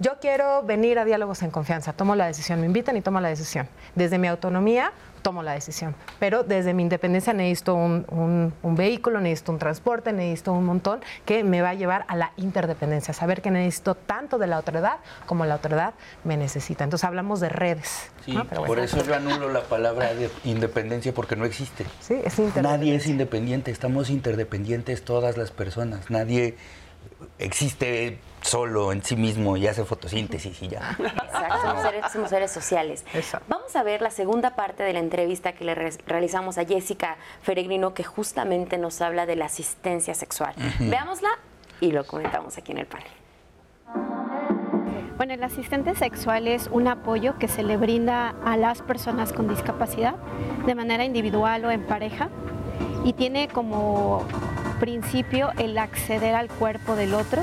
yo 0.00 0.18
quiero 0.18 0.62
venir 0.62 0.98
a 0.98 1.04
diálogos 1.04 1.42
en 1.42 1.50
confianza, 1.50 1.92
tomo 1.92 2.16
la 2.16 2.26
decisión, 2.26 2.58
me 2.58 2.66
invitan 2.66 2.96
y 2.96 3.02
tomo 3.02 3.20
la 3.20 3.28
decisión. 3.28 3.68
Desde 3.94 4.18
mi 4.18 4.28
autonomía 4.28 4.92
tomo 5.20 5.42
la 5.42 5.52
decisión, 5.52 5.94
pero 6.18 6.42
desde 6.44 6.72
mi 6.72 6.82
independencia 6.82 7.34
necesito 7.34 7.74
un, 7.74 8.54
vehículo, 8.62 9.20
necesito 9.20 9.52
un 9.52 9.58
transporte, 9.58 10.14
necesito 10.14 10.54
un 10.54 10.64
montón 10.64 11.00
que 11.26 11.44
me 11.44 11.60
va 11.60 11.70
a 11.70 11.74
llevar 11.74 12.06
a 12.08 12.16
la 12.16 12.32
interdependencia, 12.38 13.12
saber 13.12 13.42
que 13.42 13.50
necesito 13.50 13.94
tanto 13.94 14.38
de 14.38 14.46
la 14.46 14.58
otra 14.58 14.78
edad 14.78 14.96
como 15.26 15.44
la 15.44 15.56
otra 15.56 15.76
edad 15.76 15.94
me 16.24 16.38
necesita. 16.38 16.84
Entonces 16.84 17.04
hablamos 17.04 17.40
de 17.40 17.50
redes. 17.50 18.10
Sí, 18.24 18.38
por 18.66 18.78
eso 18.78 19.04
yo 19.04 19.14
anulo 19.14 19.50
la 19.50 19.64
palabra 19.64 20.14
de 20.14 20.30
independencia 20.44 21.12
porque 21.12 21.36
no 21.36 21.44
existe. 21.44 21.84
Sí, 22.00 22.16
es 22.24 22.38
Nadie 22.56 22.94
es 22.94 23.06
independiente, 23.06 23.70
estamos 23.70 24.08
interdependientes 24.08 25.04
todas 25.04 25.36
las 25.36 25.50
personas, 25.50 26.10
nadie 26.10 26.56
existe 27.38 28.18
solo 28.42 28.92
en 28.92 29.02
sí 29.02 29.16
mismo 29.16 29.56
y 29.56 29.66
hace 29.66 29.84
fotosíntesis 29.84 30.62
y 30.62 30.68
ya. 30.68 30.96
Exacto, 30.98 32.10
somos 32.12 32.30
seres, 32.30 32.50
sociales. 32.50 33.04
Vamos 33.48 33.74
a 33.76 33.82
ver 33.82 34.02
la 34.02 34.10
segunda 34.10 34.56
parte 34.56 34.82
de 34.82 34.92
la 34.92 34.98
entrevista 34.98 35.52
que 35.52 35.64
le 35.64 35.74
realizamos 35.74 36.58
a 36.58 36.64
Jessica 36.64 37.16
Feregrino, 37.42 37.94
que 37.94 38.04
justamente 38.04 38.78
nos 38.78 39.00
habla 39.00 39.26
de 39.26 39.36
la 39.36 39.46
asistencia 39.46 40.14
sexual. 40.14 40.54
Veámosla 40.78 41.30
y 41.80 41.92
lo 41.92 42.06
comentamos 42.06 42.56
aquí 42.58 42.72
en 42.72 42.78
el 42.78 42.86
panel. 42.86 43.08
Bueno, 45.16 45.34
el 45.34 45.42
asistente 45.44 45.94
sexual 45.94 46.48
es 46.48 46.68
un 46.72 46.88
apoyo 46.88 47.36
que 47.38 47.46
se 47.46 47.62
le 47.62 47.76
brinda 47.76 48.34
a 48.42 48.56
las 48.56 48.80
personas 48.80 49.34
con 49.34 49.48
discapacidad 49.48 50.14
de 50.64 50.74
manera 50.74 51.04
individual 51.04 51.64
o 51.66 51.70
en 51.70 51.84
pareja 51.84 52.30
y 53.04 53.12
tiene 53.12 53.48
como 53.48 54.24
principio 54.80 55.50
el 55.58 55.78
acceder 55.78 56.34
al 56.34 56.48
cuerpo 56.48 56.96
del 56.96 57.14
otro. 57.14 57.42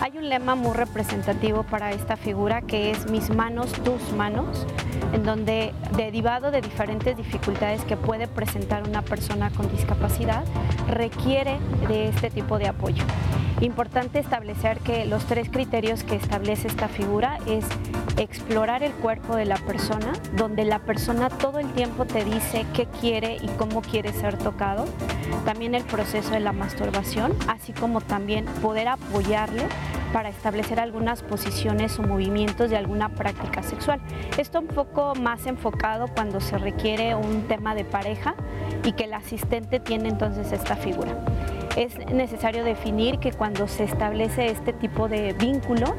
Hay 0.00 0.16
un 0.16 0.28
lema 0.28 0.54
muy 0.54 0.74
representativo 0.74 1.64
para 1.64 1.90
esta 1.90 2.16
figura 2.16 2.62
que 2.62 2.90
es 2.90 3.10
mis 3.10 3.28
manos, 3.28 3.72
tus 3.82 4.12
manos, 4.12 4.66
en 5.12 5.24
donde 5.24 5.72
derivado 5.96 6.50
de 6.50 6.60
diferentes 6.60 7.16
dificultades 7.16 7.82
que 7.84 7.96
puede 7.96 8.28
presentar 8.28 8.82
una 8.88 9.02
persona 9.02 9.50
con 9.50 9.70
discapacidad, 9.70 10.44
requiere 10.88 11.58
de 11.88 12.08
este 12.08 12.30
tipo 12.30 12.58
de 12.58 12.68
apoyo. 12.68 13.04
Importante 13.60 14.18
establecer 14.18 14.78
que 14.80 15.06
los 15.06 15.24
tres 15.24 15.48
criterios 15.48 16.04
que 16.04 16.16
establece 16.16 16.68
esta 16.68 16.88
figura 16.88 17.38
es 17.46 17.64
explorar 18.18 18.82
el 18.82 18.92
cuerpo 18.92 19.34
de 19.34 19.46
la 19.46 19.56
persona, 19.56 20.12
donde 20.36 20.64
la 20.64 20.80
persona 20.80 21.28
todo 21.30 21.58
el 21.58 21.70
tiempo 21.72 22.04
te 22.04 22.24
dice 22.24 22.66
qué 22.74 22.86
quiere 23.00 23.36
y 23.36 23.48
cómo 23.58 23.80
quiere 23.82 24.12
ser 24.12 24.36
tocado. 24.36 24.84
También 25.44 25.74
el 25.74 25.84
proceso 25.84 26.30
de 26.30 26.40
la 26.40 26.52
masturbación, 26.52 27.32
así 27.48 27.72
como 27.72 28.00
también 28.00 28.44
poder 28.62 28.88
apoyarle 28.88 29.66
para 30.12 30.28
establecer 30.28 30.80
algunas 30.80 31.22
posiciones 31.22 31.98
o 31.98 32.02
movimientos 32.02 32.70
de 32.70 32.76
alguna 32.76 33.10
práctica 33.10 33.62
sexual. 33.62 34.00
Esto 34.38 34.60
un 34.60 34.66
poco 34.66 34.95
más 35.14 35.46
enfocado 35.46 36.08
cuando 36.08 36.40
se 36.40 36.58
requiere 36.58 37.14
un 37.14 37.42
tema 37.48 37.74
de 37.74 37.84
pareja 37.84 38.34
y 38.84 38.92
que 38.92 39.04
el 39.04 39.14
asistente 39.14 39.78
tiene 39.78 40.08
entonces 40.08 40.52
esta 40.52 40.76
figura. 40.76 41.16
Es 41.76 41.98
necesario 42.12 42.64
definir 42.64 43.18
que 43.18 43.32
cuando 43.32 43.68
se 43.68 43.84
establece 43.84 44.46
este 44.46 44.72
tipo 44.72 45.08
de 45.08 45.34
vínculo 45.34 45.94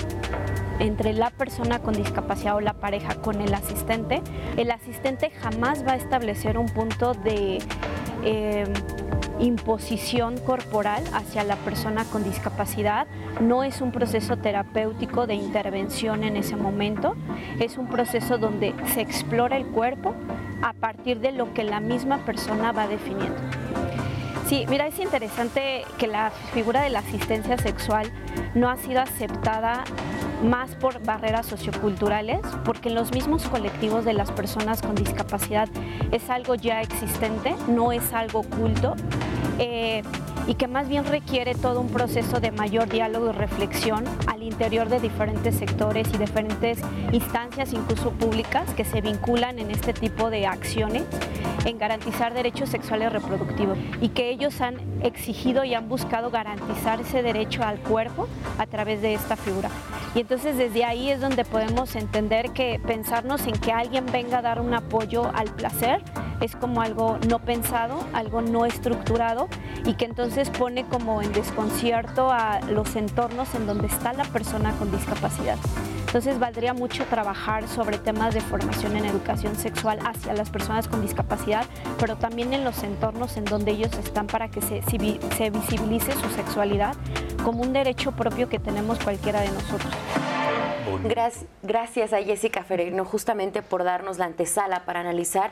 entre 0.80 1.14
la 1.14 1.30
persona 1.30 1.80
con 1.80 1.94
discapacidad 1.94 2.56
o 2.56 2.62
la 2.62 2.74
pareja 2.74 3.16
con 3.16 3.42
el 3.42 3.54
asistente, 3.54 4.22
el 4.58 4.72
asistente 4.72 5.30
jamás 5.30 5.86
va 5.86 5.94
a 5.94 5.96
establecer 5.96 6.58
un 6.58 6.68
punto 6.68 7.14
de 7.14 7.60
em, 8.24 8.74
imposición 9.40 10.38
corporal 10.40 11.04
hacia 11.14 11.44
la 11.44 11.56
persona 11.58 12.06
con 12.06 12.24
discapacidad. 12.24 13.08
No 13.42 13.64
es 13.64 13.82
un 13.82 13.92
proceso 13.92 14.38
terapéutico 14.38 15.28
de 15.28 15.36
intervención 15.36 16.24
en 16.24 16.38
ese 16.38 16.56
momento, 16.56 17.16
es 17.60 17.78
un 17.78 17.88
proceso 17.88 18.38
donde 18.38 18.74
se 18.94 19.02
explora 19.02 19.58
el 19.58 19.66
cuerpo 19.68 20.16
a 20.62 20.74
partir 20.74 21.20
de 21.20 21.32
lo 21.32 21.54
que 21.54 21.64
la 21.64 21.80
misma 21.80 22.20
persona 22.26 22.72
va 22.72 22.88
definiendo. 22.88 23.38
Sí, 24.48 24.66
mira, 24.70 24.88
es 24.88 24.98
interesante 24.98 25.84
que 25.98 26.08
la 26.08 26.32
figura 26.54 26.82
de 26.82 26.90
la 26.90 27.00
asistencia 27.00 27.58
sexual 27.58 28.10
no 28.56 28.70
ha 28.70 28.78
sido 28.78 29.02
aceptada 29.02 29.84
más 30.42 30.74
por 30.76 31.04
barreras 31.04 31.46
socioculturales, 31.48 32.40
porque 32.64 32.90
en 32.90 32.96
los 32.96 33.12
mismos 33.12 33.44
colectivos 33.48 34.06
de 34.06 34.14
las 34.14 34.32
personas 34.32 34.82
con 34.82 34.96
discapacidad 34.96 35.68
es 36.12 36.30
algo 36.30 36.56
ya 36.56 36.82
existente, 36.82 37.56
no 37.68 37.92
es 37.92 38.14
algo 38.14 38.40
oculto. 38.40 38.96
Eh, 39.60 40.04
y 40.48 40.56
que 40.56 40.68
más 40.68 40.88
bien 40.88 41.04
requiere 41.04 41.56
todo 41.56 41.82
un 41.82 41.90
proceso 41.90 42.40
de 42.40 42.52
mayor 42.52 42.88
diálogo 42.88 43.30
y 43.30 43.34
reflexión 43.34 44.06
al 44.28 44.44
interior 44.44 44.88
de 44.88 45.02
diferentes 45.02 45.56
sectores 45.56 46.08
y 46.14 46.18
diferentes 46.18 46.80
instancias, 47.12 47.74
incluso 47.74 48.12
públicas, 48.12 48.74
que 48.74 48.86
se 48.86 49.02
vinculan 49.02 49.60
en 49.60 49.72
este 49.72 49.92
tipo 49.92 50.30
de 50.30 50.48
acciones 50.48 51.04
en 51.66 51.78
garantizar 51.78 52.34
derechos 52.34 52.70
sexuales 52.70 53.12
reproductivos 53.12 53.78
y 54.00 54.10
que 54.10 54.30
ellos 54.30 54.62
han 54.62 54.78
exigido 55.04 55.66
y 55.66 55.74
han 55.74 55.90
buscado 55.90 56.30
garantizar 56.30 57.02
ese 57.02 57.22
derecho 57.22 57.64
al 57.64 57.80
cuerpo 57.80 58.28
a 58.58 58.66
través 58.68 59.02
de 59.02 59.16
esta 59.16 59.36
figura. 59.36 59.70
Y 60.18 60.22
entonces 60.22 60.58
desde 60.58 60.84
ahí 60.84 61.12
es 61.12 61.22
donde 61.22 61.46
podemos 61.46 61.96
entender 61.96 62.50
que 62.50 62.82
pensarnos 62.84 63.46
en 63.46 63.54
que 63.54 63.72
alguien 63.72 64.04
venga 64.08 64.40
a 64.40 64.42
dar 64.42 64.60
un 64.60 64.74
apoyo 64.74 65.30
al 65.36 65.52
placer 65.52 66.02
es 66.42 66.56
como 66.56 66.82
algo 66.82 67.20
no 67.30 67.38
pensado, 67.38 68.00
algo 68.14 68.42
no 68.42 68.66
estructurado 68.66 69.48
y 69.86 69.94
que 69.94 70.06
entonces 70.06 70.50
pone 70.50 70.86
como 70.86 71.22
en 71.22 71.32
desconcierto 71.34 72.32
a 72.32 72.62
los 72.62 72.96
entornos 72.96 73.54
en 73.54 73.68
donde 73.68 73.86
está 73.86 74.12
la 74.14 74.24
persona 74.24 74.72
con 74.80 74.92
discapacidad. 74.92 75.58
Entonces 76.08 76.40
valdría 76.40 76.74
mucho 76.74 77.06
trabajar 77.06 77.68
sobre 77.68 78.00
temas 78.00 78.34
de 78.34 78.42
formación 78.42 78.98
en 78.98 79.06
educación 79.06 79.56
sexual 79.56 80.00
hacia 80.04 80.34
las 80.34 80.50
personas 80.50 80.88
con 80.88 81.04
discapacidad, 81.04 81.66
pero 82.00 82.16
también 82.16 82.54
en 82.54 82.64
los 82.64 82.82
entornos 82.82 83.38
en 83.38 83.46
donde 83.46 83.74
ellos 83.74 83.92
están 84.00 84.26
para 84.26 84.50
que 84.50 84.62
se, 84.62 84.82
se 84.82 85.50
visibilice 85.52 86.12
su 86.14 86.30
sexualidad 86.36 86.96
como 87.44 87.62
un 87.62 87.72
derecho 87.72 88.12
propio 88.14 88.50
que 88.50 88.58
tenemos 88.58 89.00
cualquiera 89.00 89.42
de 89.42 89.50
nosotros. 89.50 89.94
Gracias 91.64 92.14
a 92.14 92.22
Jessica 92.22 92.64
Ferreiro 92.64 93.06
justamente 93.06 93.62
por 93.62 93.84
darnos 93.84 94.18
la 94.18 94.26
antesala 94.26 94.86
para 94.86 95.00
analizar 95.00 95.52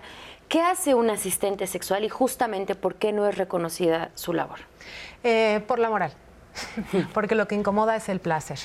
qué 0.50 0.62
hace 0.62 0.96
un 0.96 1.10
asistente 1.10 1.68
sexual 1.68 2.04
y 2.04 2.10
justamente 2.10 2.76
por 2.76 2.96
qué 2.96 3.12
no 3.12 3.28
es 3.28 3.38
reconocida 3.38 4.12
su 4.16 4.34
labor. 4.34 4.60
Eh, 5.24 5.62
por 5.68 5.80
la 5.80 5.90
moral, 5.90 6.14
porque 7.14 7.36
lo 7.36 7.48
que 7.48 7.56
incomoda 7.56 7.96
es 7.96 8.10
el 8.10 8.20
placer. 8.20 8.60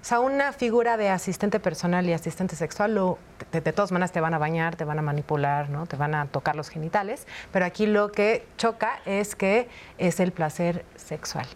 O 0.00 0.04
sea, 0.04 0.20
una 0.20 0.52
figura 0.52 0.96
de 0.96 1.08
asistente 1.08 1.58
personal 1.60 2.08
y 2.08 2.12
asistente 2.12 2.54
sexual, 2.54 2.94
lo, 2.94 3.18
de, 3.50 3.60
de, 3.60 3.72
todas 3.72 3.90
maneras 3.90 4.12
te 4.12 4.20
van 4.20 4.32
a 4.32 4.38
bañar, 4.38 4.76
te 4.76 4.84
van 4.84 4.98
a 4.98 5.02
manipular, 5.02 5.70
¿no? 5.70 5.86
te 5.86 5.96
van 5.96 6.14
a 6.14 6.26
tocar 6.26 6.54
los 6.54 6.68
genitales, 6.68 7.26
pero 7.52 7.64
aquí 7.64 7.86
lo 7.86 8.12
que 8.12 8.46
choca 8.56 9.00
es 9.06 9.34
que 9.34 9.68
es 9.98 10.20
el 10.20 10.32
placer 10.32 10.84
sexual. 10.94 11.46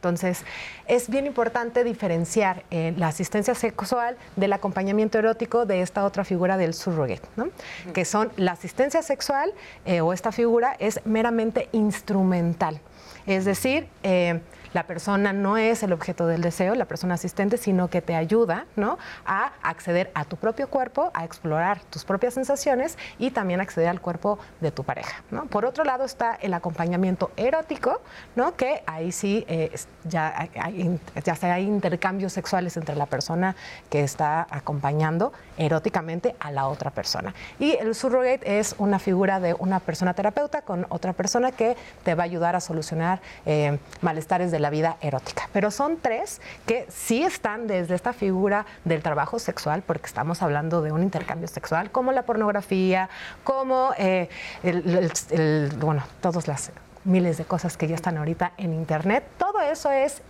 Entonces, 0.00 0.44
es 0.86 1.10
bien 1.10 1.26
importante 1.26 1.84
diferenciar 1.84 2.64
eh, 2.70 2.94
la 2.96 3.08
asistencia 3.08 3.54
sexual 3.54 4.16
del 4.34 4.54
acompañamiento 4.54 5.18
erótico 5.18 5.66
de 5.66 5.82
esta 5.82 6.06
otra 6.06 6.24
figura 6.24 6.56
del 6.56 6.72
surrogate, 6.72 7.28
¿no? 7.36 7.50
que 7.92 8.06
son 8.06 8.32
la 8.36 8.52
asistencia 8.52 9.02
sexual 9.02 9.52
eh, 9.84 10.00
o 10.00 10.14
esta 10.14 10.32
figura 10.32 10.74
es 10.78 11.02
meramente 11.04 11.68
instrumental. 11.72 12.80
Es 13.26 13.44
decir, 13.44 13.88
eh, 14.02 14.40
la 14.72 14.84
persona 14.84 15.32
no 15.32 15.56
es 15.56 15.82
el 15.82 15.92
objeto 15.92 16.26
del 16.26 16.42
deseo, 16.42 16.74
la 16.74 16.84
persona 16.84 17.14
asistente, 17.14 17.56
sino 17.56 17.88
que 17.88 18.02
te 18.02 18.14
ayuda 18.14 18.66
¿no? 18.76 18.98
a 19.26 19.52
acceder 19.62 20.10
a 20.14 20.24
tu 20.24 20.36
propio 20.36 20.68
cuerpo, 20.68 21.10
a 21.14 21.24
explorar 21.24 21.80
tus 21.90 22.04
propias 22.04 22.34
sensaciones 22.34 22.96
y 23.18 23.30
también 23.30 23.60
acceder 23.60 23.88
al 23.88 24.00
cuerpo 24.00 24.38
de 24.60 24.70
tu 24.70 24.84
pareja. 24.84 25.22
¿no? 25.30 25.46
Por 25.46 25.64
otro 25.64 25.84
lado 25.84 26.04
está 26.04 26.34
el 26.34 26.54
acompañamiento 26.54 27.30
erótico, 27.36 28.00
¿no? 28.36 28.54
que 28.56 28.82
ahí 28.86 29.12
sí 29.12 29.44
eh, 29.48 29.74
ya, 30.04 30.34
hay, 30.38 31.00
ya 31.24 31.36
hay 31.42 31.64
intercambios 31.64 32.32
sexuales 32.32 32.76
entre 32.76 32.94
la 32.94 33.06
persona 33.06 33.56
que 33.88 34.02
está 34.02 34.46
acompañando 34.50 35.32
eróticamente 35.58 36.36
a 36.38 36.50
la 36.50 36.68
otra 36.68 36.90
persona. 36.90 37.34
Y 37.58 37.72
el 37.72 37.94
surrogate 37.94 38.58
es 38.58 38.74
una 38.78 38.98
figura 38.98 39.40
de 39.40 39.54
una 39.54 39.80
persona 39.80 40.14
terapeuta 40.14 40.62
con 40.62 40.86
otra 40.88 41.12
persona 41.12 41.52
que 41.52 41.76
te 42.04 42.14
va 42.14 42.22
a 42.22 42.26
ayudar 42.26 42.56
a 42.56 42.60
solucionar 42.60 43.20
eh, 43.46 43.78
malestares 44.00 44.50
de 44.50 44.59
la 44.60 44.70
vida 44.70 44.96
erótica. 45.00 45.48
Pero 45.52 45.70
son 45.70 45.98
tres 45.98 46.40
que 46.66 46.86
sí 46.88 47.22
están 47.22 47.66
desde 47.66 47.94
esta 47.94 48.12
figura 48.12 48.66
del 48.84 49.02
trabajo 49.02 49.38
sexual, 49.38 49.82
porque 49.86 50.06
estamos 50.06 50.42
hablando 50.42 50.82
de 50.82 50.92
un 50.92 51.02
intercambio 51.02 51.48
sexual, 51.48 51.90
como 51.90 52.12
la 52.12 52.22
pornografía, 52.22 53.08
como 53.44 53.90
eh, 53.98 54.28
el, 54.62 55.72
bueno, 55.78 56.04
todas 56.20 56.46
las 56.48 56.72
miles 57.04 57.38
de 57.38 57.44
cosas 57.44 57.76
que 57.76 57.88
ya 57.88 57.94
están 57.94 58.18
ahorita 58.18 58.52
en 58.56 58.72
Internet. 58.72 59.24
Todo 59.38 59.60
eso 59.60 59.90
es 59.90 60.22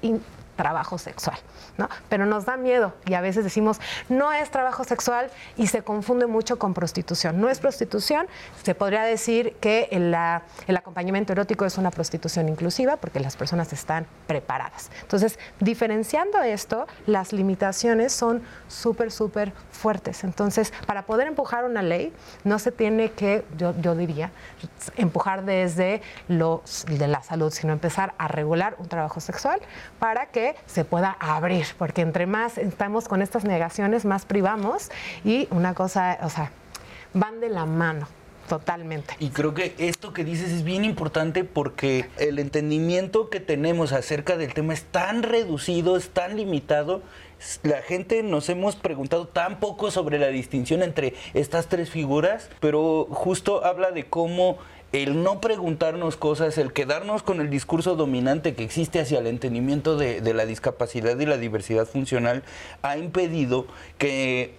trabajo 0.60 0.98
sexual, 0.98 1.38
¿no? 1.78 1.88
Pero 2.10 2.26
nos 2.26 2.44
da 2.44 2.58
miedo 2.58 2.92
y 3.06 3.14
a 3.14 3.22
veces 3.22 3.44
decimos, 3.44 3.80
no 4.10 4.30
es 4.30 4.50
trabajo 4.50 4.84
sexual 4.84 5.30
y 5.56 5.68
se 5.68 5.80
confunde 5.80 6.26
mucho 6.26 6.58
con 6.58 6.74
prostitución. 6.74 7.40
No 7.40 7.48
es 7.48 7.60
prostitución, 7.60 8.26
se 8.62 8.74
podría 8.74 9.02
decir 9.04 9.56
que 9.58 9.88
el, 9.90 10.14
acompañamiento 10.76 11.32
erótico 11.32 11.64
es 11.64 11.78
una 11.78 11.90
prostitución 11.90 12.50
inclusiva 12.50 12.98
porque 12.98 13.20
las 13.20 13.36
personas 13.36 13.72
están 13.72 14.06
preparadas. 14.26 14.90
Entonces, 15.00 15.38
diferenciando 15.60 16.42
esto, 16.42 16.86
las 17.06 17.32
limitaciones 17.32 18.12
son 18.12 18.42
súper, 18.68 19.10
súper 19.10 19.54
fuertes. 19.72 20.24
Entonces, 20.24 20.74
para 20.84 21.06
poder 21.06 21.26
empujar 21.26 21.64
una 21.64 21.80
ley, 21.80 22.12
no 22.44 22.58
se 22.58 22.70
tiene 22.70 23.12
que, 23.12 23.46
yo, 23.56 23.74
yo 23.80 23.94
diría, 23.94 24.30
empujar 24.96 25.46
desde 25.46 26.02
los 26.28 26.84
de 26.84 27.08
la 27.08 27.22
salud, 27.22 27.50
sino 27.50 27.72
empezar 27.72 28.12
a 28.18 28.28
regular 28.28 28.76
un 28.76 28.88
trabajo 28.88 29.20
sexual 29.20 29.58
para 29.98 30.26
que 30.26 30.49
se 30.66 30.84
pueda 30.84 31.16
abrir, 31.20 31.66
porque 31.78 32.02
entre 32.02 32.26
más 32.26 32.58
estamos 32.58 33.08
con 33.08 33.22
estas 33.22 33.44
negaciones, 33.44 34.04
más 34.04 34.24
privamos 34.24 34.90
y 35.24 35.48
una 35.50 35.74
cosa, 35.74 36.18
o 36.22 36.30
sea, 36.30 36.50
van 37.14 37.40
de 37.40 37.48
la 37.48 37.66
mano. 37.66 38.06
Totalmente. 38.48 39.14
Y 39.20 39.28
creo 39.28 39.54
que 39.54 39.76
esto 39.78 40.12
que 40.12 40.24
dices 40.24 40.50
es 40.50 40.64
bien 40.64 40.84
importante 40.84 41.44
porque 41.44 42.06
el 42.18 42.40
entendimiento 42.40 43.30
que 43.30 43.38
tenemos 43.38 43.92
acerca 43.92 44.36
del 44.36 44.54
tema 44.54 44.74
es 44.74 44.82
tan 44.82 45.22
reducido, 45.22 45.96
es 45.96 46.10
tan 46.10 46.36
limitado. 46.36 47.00
La 47.62 47.80
gente 47.80 48.24
nos 48.24 48.48
hemos 48.48 48.74
preguntado 48.74 49.28
tan 49.28 49.60
poco 49.60 49.92
sobre 49.92 50.18
la 50.18 50.26
distinción 50.26 50.82
entre 50.82 51.14
estas 51.32 51.68
tres 51.68 51.90
figuras, 51.90 52.50
pero 52.58 53.06
justo 53.12 53.64
habla 53.64 53.92
de 53.92 54.06
cómo 54.06 54.58
el 54.92 55.22
no 55.22 55.40
preguntarnos 55.40 56.16
cosas, 56.16 56.58
el 56.58 56.72
quedarnos 56.72 57.22
con 57.22 57.40
el 57.40 57.48
discurso 57.48 57.94
dominante 57.94 58.54
que 58.54 58.64
existe 58.64 59.00
hacia 59.00 59.20
el 59.20 59.28
entendimiento 59.28 59.96
de, 59.96 60.20
la 60.34 60.46
discapacidad 60.46 61.18
y 61.18 61.26
la 61.26 61.36
diversidad 61.36 61.86
funcional, 61.86 62.42
ha 62.82 62.96
impedido 62.96 63.66
que, 63.98 64.58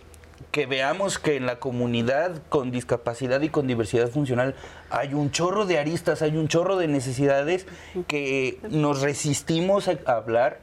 veamos 0.69 1.19
que 1.19 1.35
en 1.35 1.45
la 1.45 1.59
comunidad 1.59 2.41
con 2.47 2.71
discapacidad 2.71 3.41
y 3.41 3.49
con 3.49 3.67
diversidad 3.67 4.09
funcional 4.09 4.55
hay 4.89 5.13
un 5.13 5.31
chorro 5.31 5.65
de 5.65 5.79
aristas, 5.79 6.21
hay 6.21 6.37
un 6.37 6.47
chorro 6.47 6.77
de 6.77 6.87
necesidades 6.87 7.67
que 8.07 8.57
nos 8.69 9.01
resistimos 9.01 9.89
a 9.89 9.99
hablar 10.05 10.59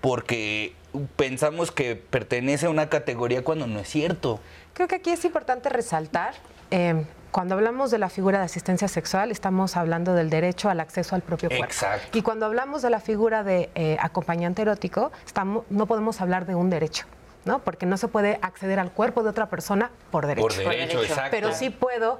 porque 0.00 0.74
pensamos 1.16 1.70
que 1.70 1.96
pertenece 1.96 2.66
a 2.66 2.70
una 2.70 2.88
categoría 2.88 3.44
cuando 3.44 3.66
no 3.66 3.80
es 3.80 3.88
cierto. 3.88 4.40
Creo 4.72 4.88
que 4.88 4.96
aquí 4.96 5.10
es 5.10 5.24
importante 5.24 5.68
resaltar 5.68 6.34
eh, 6.70 7.04
cuando 7.30 7.54
hablamos 7.54 7.90
de 7.90 7.98
la 7.98 8.08
figura 8.08 8.38
de 8.38 8.44
asistencia 8.44 8.88
sexual, 8.88 9.30
estamos 9.30 9.76
hablando 9.76 10.14
del 10.14 10.30
derecho 10.30 10.70
al 10.70 10.80
acceso 10.80 11.14
al 11.14 11.22
propio 11.22 11.48
cuerpo. 11.48 11.64
Exacto. 11.64 12.16
Y 12.16 12.22
cuando 12.22 12.46
hablamos 12.46 12.82
de 12.82 12.90
la 12.90 13.00
figura 13.00 13.44
de 13.44 13.70
eh, 13.74 13.96
acompañante 14.00 14.62
erótico, 14.62 15.12
estamos, 15.26 15.64
no 15.70 15.86
podemos 15.86 16.20
hablar 16.20 16.46
de 16.46 16.54
un 16.54 16.70
derecho. 16.70 17.06
¿no? 17.44 17.60
Porque 17.60 17.86
no 17.86 17.96
se 17.96 18.08
puede 18.08 18.40
acceder 18.42 18.80
al 18.80 18.90
cuerpo 18.90 19.22
de 19.22 19.30
otra 19.30 19.46
persona 19.46 19.92
por 20.10 20.26
derecho. 20.26 20.48
Por 20.48 20.56
derecho, 20.56 21.00
exacto. 21.00 21.30
Pero 21.30 21.52
sí 21.52 21.70
puedo 21.70 22.18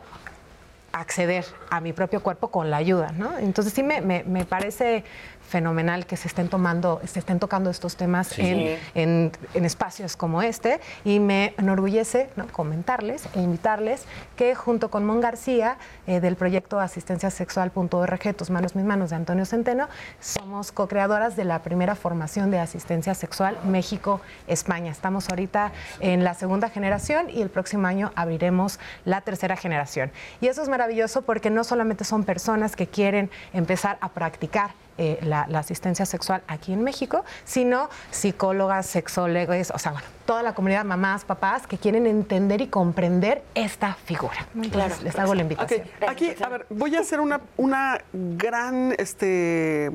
acceder 0.92 1.44
a 1.68 1.80
mi 1.80 1.92
propio 1.92 2.22
cuerpo 2.22 2.48
con 2.48 2.70
la 2.70 2.78
ayuda, 2.78 3.12
¿no? 3.12 3.36
Entonces 3.38 3.74
sí 3.74 3.82
me, 3.82 4.00
me, 4.00 4.22
me 4.24 4.44
parece 4.44 5.04
fenomenal 5.46 6.06
que 6.06 6.16
se 6.16 6.28
estén 6.28 6.48
tomando, 6.48 7.00
se 7.06 7.20
estén 7.20 7.38
tocando 7.38 7.70
estos 7.70 7.96
temas 7.96 8.38
en, 8.38 8.78
en, 8.94 9.32
espacios 9.64 10.16
como 10.16 10.42
este 10.42 10.80
y 11.04 11.20
me 11.20 11.54
enorgullece 11.58 12.28
comentarles 12.52 13.28
e 13.34 13.40
invitarles 13.40 14.04
que 14.36 14.54
junto 14.54 14.90
con 14.90 15.04
Mon 15.04 15.20
García 15.20 15.78
eh, 16.06 16.20
del 16.20 16.36
proyecto 16.36 16.80
Asistencia 16.80 17.30
Sexual.org, 17.30 18.34
Tus 18.36 18.50
manos, 18.50 18.74
mis 18.74 18.84
manos 18.84 19.10
de 19.10 19.16
Antonio 19.16 19.46
Centeno, 19.46 19.88
somos 20.20 20.72
co-creadoras 20.72 21.36
de 21.36 21.44
la 21.44 21.62
primera 21.62 21.94
formación 21.94 22.50
de 22.50 22.58
asistencia 22.58 23.14
sexual 23.14 23.56
México-España. 23.64 24.90
Estamos 24.90 25.28
ahorita 25.30 25.72
en 26.00 26.24
la 26.24 26.34
segunda 26.34 26.68
generación 26.68 27.30
y 27.30 27.42
el 27.42 27.50
próximo 27.50 27.86
año 27.86 28.12
abriremos 28.14 28.78
la 29.04 29.20
tercera 29.20 29.56
generación. 29.56 30.10
Y 30.40 30.48
eso 30.48 30.62
es 30.62 30.68
maravilloso 30.68 31.22
porque 31.22 31.50
no 31.50 31.64
solamente 31.64 32.04
son 32.04 32.24
personas 32.24 32.76
que 32.76 32.86
quieren 32.86 33.30
empezar 33.52 33.98
a 34.00 34.08
practicar 34.10 34.85
eh, 34.98 35.18
la, 35.22 35.42
asistencia 35.58 36.06
sexual 36.06 36.42
aquí 36.46 36.72
en 36.72 36.82
México, 36.82 37.24
sino 37.44 37.88
psicólogas, 38.10 38.86
sexólogos, 38.86 39.70
o 39.70 39.78
sea, 39.78 39.92
bueno, 39.92 40.06
toda 40.24 40.42
la 40.42 40.54
comunidad, 40.54 40.84
mamás, 40.84 41.24
papás, 41.24 41.66
que 41.66 41.78
quieren 41.78 42.06
entender 42.06 42.60
y 42.60 42.68
comprender 42.68 43.42
esta 43.54 43.94
figura. 43.94 44.46
claro. 44.70 44.94
Les 45.02 45.18
hago 45.18 45.34
la 45.34 45.42
invitación. 45.42 45.82
Aquí, 46.06 46.34
a 46.42 46.48
ver, 46.48 46.66
voy 46.70 46.94
a 46.96 47.00
hacer 47.00 47.20
una, 47.20 47.40
una 47.56 48.00
gran 48.12 48.94
este, 48.98 49.90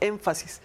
énfasis. 0.00 0.60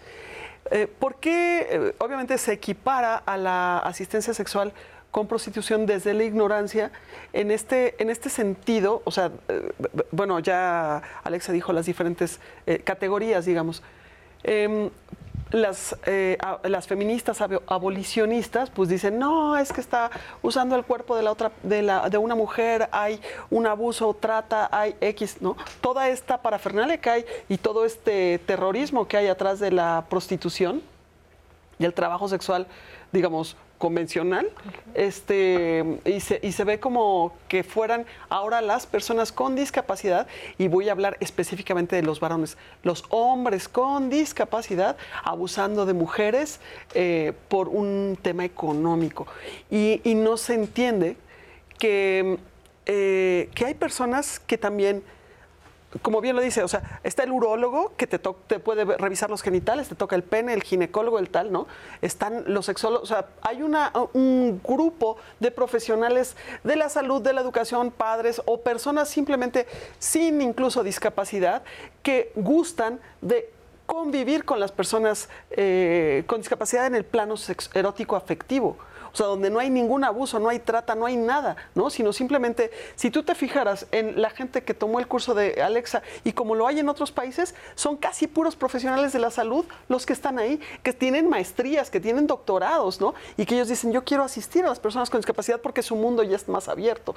Eh, 0.71 0.87
¿Por 0.99 1.15
qué, 1.15 1.67
eh, 1.69 1.95
obviamente, 1.99 2.37
se 2.37 2.53
equipara 2.53 3.15
a 3.15 3.37
la 3.37 3.79
asistencia 3.79 4.33
sexual 4.33 4.73
con 5.11 5.27
prostitución 5.27 5.85
desde 5.85 6.13
la 6.13 6.23
ignorancia 6.23 6.91
en 7.33 7.51
este, 7.51 8.01
en 8.01 8.09
este 8.09 8.29
sentido, 8.29 9.01
o 9.05 9.11
sea, 9.11 9.31
eh, 9.47 9.71
bueno, 10.11 10.39
ya 10.39 11.01
Alexa 11.23 11.51
dijo 11.51 11.73
las 11.73 11.85
diferentes 11.85 12.39
eh, 12.67 12.79
categorías, 12.79 13.45
digamos. 13.45 13.81
Em, 14.43 14.89
las, 15.51 15.95
eh, 16.05 16.37
las 16.63 16.87
feministas 16.87 17.41
abolicionistas 17.41 18.69
pues 18.69 18.87
dicen 18.87 19.17
no 19.17 19.57
es 19.57 19.73
que 19.73 19.81
está 19.81 20.11
usando 20.43 20.75
el 20.75 20.83
cuerpo 20.83 21.15
de 21.15 21.23
la 21.23 21.31
otra 21.31 21.51
de, 21.63 21.81
la, 21.81 22.07
de 22.07 22.19
una 22.19 22.35
mujer 22.35 22.87
hay 22.91 23.19
un 23.49 23.65
abuso 23.65 24.13
trata 24.13 24.69
hay 24.71 24.95
x 25.01 25.37
no 25.41 25.57
toda 25.81 26.09
esta 26.09 26.43
parafernalia 26.43 27.01
que 27.01 27.09
hay 27.09 27.25
y 27.47 27.57
todo 27.57 27.83
este 27.83 28.39
terrorismo 28.45 29.07
que 29.07 29.17
hay 29.17 29.25
atrás 29.25 29.59
de 29.59 29.71
la 29.71 30.05
prostitución 30.07 30.83
y 31.79 31.85
el 31.85 31.95
trabajo 31.95 32.27
sexual 32.27 32.67
digamos 33.11 33.57
convencional, 33.79 34.47
este, 34.93 35.99
y 36.05 36.19
se, 36.19 36.39
y 36.43 36.51
se 36.51 36.63
ve 36.65 36.79
como 36.79 37.33
que 37.47 37.63
fueran 37.63 38.05
ahora 38.29 38.61
las 38.61 38.85
personas 38.85 39.31
con 39.31 39.55
discapacidad, 39.55 40.27
y 40.59 40.67
voy 40.67 40.89
a 40.89 40.91
hablar 40.91 41.17
específicamente 41.21 41.95
de 41.95 42.03
los 42.03 42.19
varones, 42.19 42.57
los 42.83 43.05
hombres 43.09 43.67
con 43.67 44.11
discapacidad 44.11 44.97
abusando 45.23 45.85
de 45.85 45.93
mujeres 45.93 46.59
eh, 46.93 47.33
por 47.47 47.69
un 47.69 48.17
tema 48.21 48.45
económico. 48.45 49.25
Y, 49.71 50.01
no 50.19 50.35
se 50.35 50.55
entiende 50.55 51.15
que, 51.77 52.37
eh, 52.85 53.49
que 53.55 53.65
hay 53.65 53.73
personas 53.73 54.39
que 54.39 54.57
también 54.57 55.01
como 56.01 56.21
bien 56.21 56.35
lo 56.35 56.41
dice, 56.41 56.63
o 56.63 56.67
sea, 56.67 56.99
está 57.03 57.23
el 57.23 57.31
urólogo 57.31 57.93
que 57.97 58.05
te, 58.05 58.19
te 58.19 58.59
puede 58.59 58.85
revisar 58.85 59.29
los 59.29 59.41
genitales, 59.41 59.89
te 59.89 59.95
toca 59.95 60.15
el 60.15 60.23
pene, 60.23 60.53
el 60.53 60.61
ginecólogo, 60.61 61.17
el 61.17 61.29
tal, 61.29 61.51
¿no? 61.51 61.67
Están 62.01 62.43
los 62.47 62.67
sexólogos, 62.67 63.03
o 63.03 63.13
sea, 63.13 63.27
hay 63.41 63.63
una, 63.63 63.91
un 64.13 64.61
grupo 64.63 65.17
de 65.39 65.49
profesionales 65.49 66.35
de 66.63 66.75
la 66.75 66.89
salud, 66.89 67.21
de 67.21 67.33
la 67.33 67.41
educación, 67.41 67.89
padres 67.91 68.41
o 68.45 68.61
personas 68.61 69.09
simplemente 69.09 69.65
sin 69.97 70.41
incluso 70.41 70.83
discapacidad 70.83 71.63
que 72.03 72.31
gustan 72.35 72.99
de 73.21 73.51
convivir 73.87 74.45
con 74.45 74.59
las 74.59 74.71
personas 74.71 75.29
eh, 75.49 76.23
con 76.27 76.37
discapacidad 76.39 76.85
en 76.85 76.93
el 76.93 77.03
plano 77.03 77.33
erótico 77.73 78.15
afectivo 78.15 78.77
o 79.11 79.15
sea, 79.15 79.27
donde 79.27 79.49
no 79.49 79.59
hay 79.59 79.69
ningún 79.69 80.03
abuso, 80.03 80.39
no 80.39 80.49
hay 80.49 80.59
trata, 80.59 80.95
no 80.95 81.05
hay 81.05 81.17
nada, 81.17 81.55
¿no? 81.75 81.89
Sino 81.89 82.13
simplemente, 82.13 82.71
si 82.95 83.11
tú 83.11 83.23
te 83.23 83.35
fijaras 83.35 83.87
en 83.91 84.21
la 84.21 84.29
gente 84.29 84.63
que 84.63 84.73
tomó 84.73 84.99
el 84.99 85.07
curso 85.07 85.33
de 85.33 85.61
Alexa 85.61 86.01
y 86.23 86.33
como 86.33 86.55
lo 86.55 86.67
hay 86.67 86.79
en 86.79 86.89
otros 86.89 87.11
países, 87.11 87.55
son 87.75 87.97
casi 87.97 88.27
puros 88.27 88.55
profesionales 88.55 89.13
de 89.13 89.19
la 89.19 89.31
salud 89.31 89.65
los 89.87 90.05
que 90.05 90.13
están 90.13 90.39
ahí, 90.39 90.59
que 90.83 90.93
tienen 90.93 91.29
maestrías, 91.29 91.89
que 91.89 91.99
tienen 91.99 92.27
doctorados, 92.27 93.01
¿no? 93.01 93.13
Y 93.37 93.45
que 93.45 93.55
ellos 93.55 93.67
dicen, 93.67 93.91
yo 93.91 94.03
quiero 94.03 94.23
asistir 94.23 94.65
a 94.65 94.69
las 94.69 94.79
personas 94.79 95.09
con 95.09 95.19
discapacidad 95.19 95.59
porque 95.61 95.81
su 95.81 95.95
mundo 95.95 96.23
ya 96.23 96.35
es 96.35 96.47
más 96.47 96.67
abierto. 96.67 97.15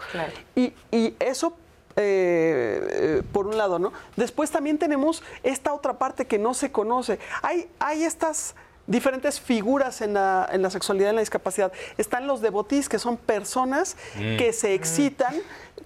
Y, 0.54 0.72
y 0.90 1.14
eso 1.18 1.54
eh, 1.96 2.88
eh, 2.90 3.22
por 3.32 3.46
un 3.46 3.58
lado, 3.58 3.78
¿no? 3.78 3.92
Después 4.16 4.50
también 4.50 4.78
tenemos 4.78 5.22
esta 5.42 5.74
otra 5.74 5.98
parte 5.98 6.26
que 6.26 6.38
no 6.38 6.54
se 6.54 6.72
conoce. 6.72 7.18
Hay, 7.42 7.68
hay 7.78 8.04
estas 8.04 8.54
diferentes 8.86 9.40
figuras 9.40 10.00
en 10.00 10.14
la, 10.14 10.48
en 10.50 10.62
la 10.62 10.70
sexualidad 10.70 11.10
en 11.10 11.16
la 11.16 11.22
discapacidad. 11.22 11.72
Están 11.98 12.26
los 12.26 12.40
devotis, 12.40 12.88
que 12.88 12.98
son 12.98 13.16
personas 13.16 13.96
mm. 14.16 14.36
que 14.36 14.52
se 14.52 14.74
excitan 14.74 15.34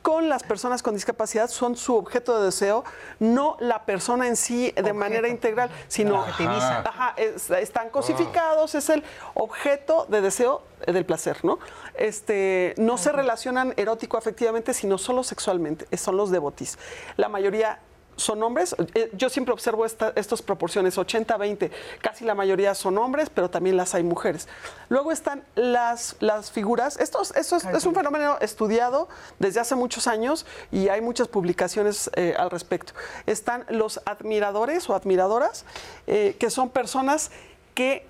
con 0.02 0.28
las 0.28 0.42
personas 0.42 0.82
con 0.82 0.94
discapacidad, 0.94 1.48
son 1.48 1.76
su 1.76 1.96
objeto 1.96 2.38
de 2.38 2.46
deseo, 2.46 2.84
no 3.18 3.56
la 3.60 3.84
persona 3.84 4.28
en 4.28 4.36
sí 4.36 4.72
de 4.72 4.92
manera 4.92 5.28
integral, 5.28 5.70
sino 5.88 6.24
ajá, 6.24 7.14
están 7.58 7.90
cosificados, 7.90 8.74
es 8.74 8.88
el 8.88 9.02
objeto 9.34 10.06
de 10.08 10.20
deseo 10.20 10.62
del 10.86 11.04
placer, 11.04 11.44
¿no? 11.44 11.58
Este, 11.94 12.74
no 12.76 12.98
se 12.98 13.10
relacionan 13.10 13.74
erótico 13.76 14.16
afectivamente, 14.16 14.74
sino 14.74 14.98
solo 14.98 15.24
sexualmente, 15.24 15.86
son 15.96 16.16
los 16.16 16.30
devotis. 16.30 16.78
La 17.16 17.28
mayoría 17.28 17.80
son 18.16 18.42
hombres. 18.42 18.74
Eh, 18.94 19.10
yo 19.12 19.28
siempre 19.28 19.52
observo 19.52 19.84
estas 19.84 20.42
proporciones, 20.42 20.98
80-20. 20.98 21.70
Casi 22.00 22.24
la 22.24 22.34
mayoría 22.34 22.74
son 22.74 22.98
hombres, 22.98 23.30
pero 23.30 23.50
también 23.50 23.76
las 23.76 23.94
hay 23.94 24.02
mujeres. 24.02 24.48
Luego 24.88 25.12
están 25.12 25.44
las, 25.54 26.16
las 26.20 26.50
figuras. 26.50 26.98
Esto, 26.98 27.22
es, 27.22 27.86
un 27.86 27.94
fenómeno 27.94 28.38
estudiado 28.40 29.08
desde 29.38 29.60
hace 29.60 29.74
muchos 29.74 30.06
años 30.06 30.46
y 30.72 30.88
hay 30.88 31.00
muchas 31.00 31.28
publicaciones 31.28 32.10
eh, 32.16 32.34
al 32.36 32.50
respecto. 32.50 32.92
Están 33.26 33.64
los 33.68 34.00
admiradores 34.04 34.88
o 34.88 34.94
admiradoras, 34.94 35.64
eh, 36.06 36.36
que 36.38 36.50
son 36.50 36.70
personas 36.70 37.30
que 37.74 38.06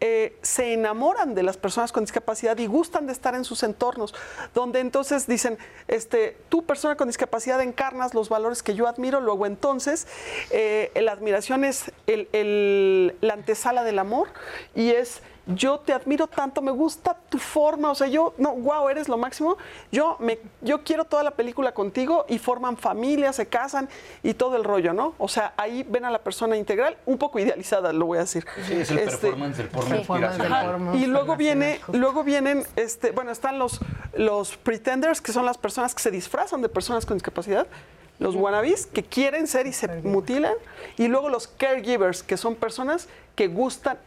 eh, 0.00 0.36
se 0.42 0.74
enamoran 0.74 1.34
de 1.34 1.42
las 1.42 1.56
personas 1.56 1.92
con 1.92 2.04
discapacidad 2.04 2.56
y 2.58 2.66
gustan 2.66 3.06
de 3.06 3.12
estar 3.12 3.34
en 3.34 3.44
sus 3.44 3.62
entornos, 3.62 4.14
donde 4.54 4.80
entonces 4.80 5.26
dicen, 5.26 5.58
este, 5.88 6.36
tú 6.48 6.64
persona 6.64 6.96
con 6.96 7.08
discapacidad 7.08 7.60
encarnas 7.60 8.14
los 8.14 8.28
valores 8.28 8.62
que 8.62 8.74
yo 8.74 8.86
admiro, 8.86 9.20
luego 9.20 9.46
entonces 9.46 10.06
eh, 10.50 10.92
la 10.94 11.12
admiración 11.12 11.64
es 11.64 11.92
la 12.06 13.34
antesala 13.34 13.82
del 13.82 13.98
amor 13.98 14.28
y 14.74 14.90
es 14.90 15.20
yo 15.48 15.78
te 15.80 15.92
admiro 15.92 16.26
tanto, 16.26 16.60
me 16.60 16.70
gusta 16.70 17.16
tu 17.28 17.38
forma, 17.38 17.90
o 17.90 17.94
sea, 17.94 18.06
yo, 18.06 18.34
no, 18.36 18.54
wow, 18.54 18.88
eres 18.88 19.08
lo 19.08 19.16
máximo, 19.16 19.56
yo, 19.90 20.16
me, 20.20 20.38
yo 20.60 20.84
quiero 20.84 21.04
toda 21.04 21.22
la 21.22 21.30
película 21.30 21.72
contigo 21.72 22.26
y 22.28 22.38
forman 22.38 22.76
familia, 22.76 23.32
se 23.32 23.46
casan 23.46 23.88
y 24.22 24.34
todo 24.34 24.56
el 24.56 24.64
rollo, 24.64 24.92
¿no? 24.92 25.14
O 25.18 25.28
sea, 25.28 25.54
ahí 25.56 25.86
ven 25.88 26.04
a 26.04 26.10
la 26.10 26.18
persona 26.18 26.56
integral, 26.56 26.96
un 27.06 27.16
poco 27.16 27.38
idealizada, 27.38 27.92
lo 27.92 28.06
voy 28.06 28.18
a 28.18 28.22
decir. 28.22 28.44
Sí, 28.66 28.74
es 28.74 28.90
el 28.90 28.98
este, 28.98 29.28
performance, 29.28 29.58
el 29.58 29.68
porno 29.68 30.94
Y 30.94 31.06
luego 31.06 31.36
viene, 31.36 31.80
luego 31.92 32.24
vienen, 32.24 32.64
este, 32.76 33.12
bueno, 33.12 33.30
están 33.30 33.58
los, 33.58 33.80
los 34.14 34.56
pretenders, 34.58 35.22
que 35.22 35.32
son 35.32 35.46
las 35.46 35.56
personas 35.56 35.94
que 35.94 36.02
se 36.02 36.10
disfrazan 36.10 36.60
de 36.60 36.68
personas 36.68 37.06
con 37.06 37.16
discapacidad, 37.16 37.66
los 38.18 38.34
wannabes 38.34 38.86
que 38.86 39.02
quieren 39.02 39.46
ser 39.46 39.66
y 39.66 39.72
se 39.72 39.88
mutilan, 40.02 40.54
y 40.96 41.08
luego 41.08 41.28
los 41.28 41.48
caregivers, 41.48 42.22
que 42.22 42.36
son 42.36 42.54
personas 42.54 43.08
que 43.34 43.46
gustan, 43.46 43.98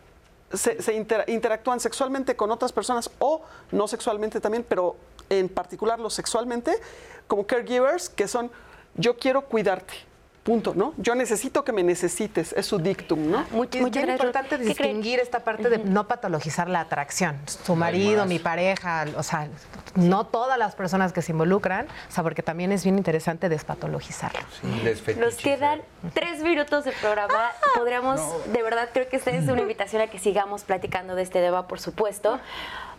se, 0.53 1.06
interactúan 1.28 1.80
sexualmente 1.80 2.36
con 2.36 2.52
otras 2.52 2.72
personas 2.72 3.10
o 3.19 3.41
no 3.72 3.88
sexualmente 3.88 4.40
también, 4.40 4.65
pero 4.68 4.95
en 5.30 5.49
particular 5.49 5.99
los 5.99 6.14
sexualmente, 6.14 6.80
como 7.28 7.45
caregivers, 7.45 8.10
que 8.10 8.28
son 8.28 8.52
yo 8.95 9.18
quiero 9.18 9.45
cuidarte. 9.45 9.94
Punto, 10.43 10.73
¿no? 10.76 10.95
Yo 10.97 11.13
necesito 11.13 11.63
que 11.63 11.72
me 11.72 11.84
necesites, 11.84 12.53
es 12.53 12.65
su 12.65 12.80
dictum, 12.80 13.30
¿no? 13.30 13.45
Muy, 13.51 13.69
es 13.72 13.80
muy 13.80 13.91
importante 13.91 14.57
distinguir 14.57 15.19
esta 15.19 15.43
parte 15.43 15.69
de 15.69 15.77
no 15.77 16.07
patologizar 16.07 16.68
la 16.68 16.80
atracción. 16.80 17.38
Su 17.45 17.76
marido, 17.76 18.26
mi 18.26 18.39
pareja, 18.39 19.05
o 19.18 19.22
sea, 19.22 19.47
no 19.93 20.26
todas 20.26 20.57
las 20.57 20.73
personas 20.73 21.13
que 21.13 21.22
se 21.22 21.31
involucran, 21.31 21.85
o 21.85 22.11
sea, 22.11 22.23
porque 22.23 22.41
también 22.41 22.72
es 22.72 22.84
bien 22.84 22.97
interesante 22.97 23.49
despatologizarlo. 23.49 24.39
Sí, 24.59 25.13
Nos 25.19 25.35
quedan 25.35 25.81
tres 26.15 26.41
minutos 26.41 26.85
de 26.85 26.91
programa. 26.93 27.34
Ah. 27.35 27.68
Podríamos, 27.76 28.19
de 28.51 28.63
verdad, 28.63 28.89
creo 28.91 29.07
que 29.09 29.18
esta 29.18 29.30
es 29.30 29.47
una 29.47 29.61
invitación 29.61 30.01
a 30.01 30.07
que 30.07 30.18
sigamos 30.18 30.63
platicando 30.63 31.13
de 31.13 31.22
este 31.22 31.39
debate, 31.39 31.68
por 31.69 31.80
supuesto. 31.80 32.39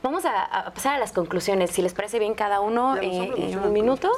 Vamos 0.02 0.24
a, 0.24 0.72
pasar 0.74 0.96
a 0.96 0.98
las 0.98 1.12
conclusiones. 1.12 1.70
Si 1.70 1.80
les 1.80 1.94
parece 1.94 2.18
bien 2.18 2.34
cada 2.34 2.60
uno 2.60 2.96
eh, 2.96 3.30
en 3.36 3.58
un 3.60 3.72
minuto, 3.72 4.10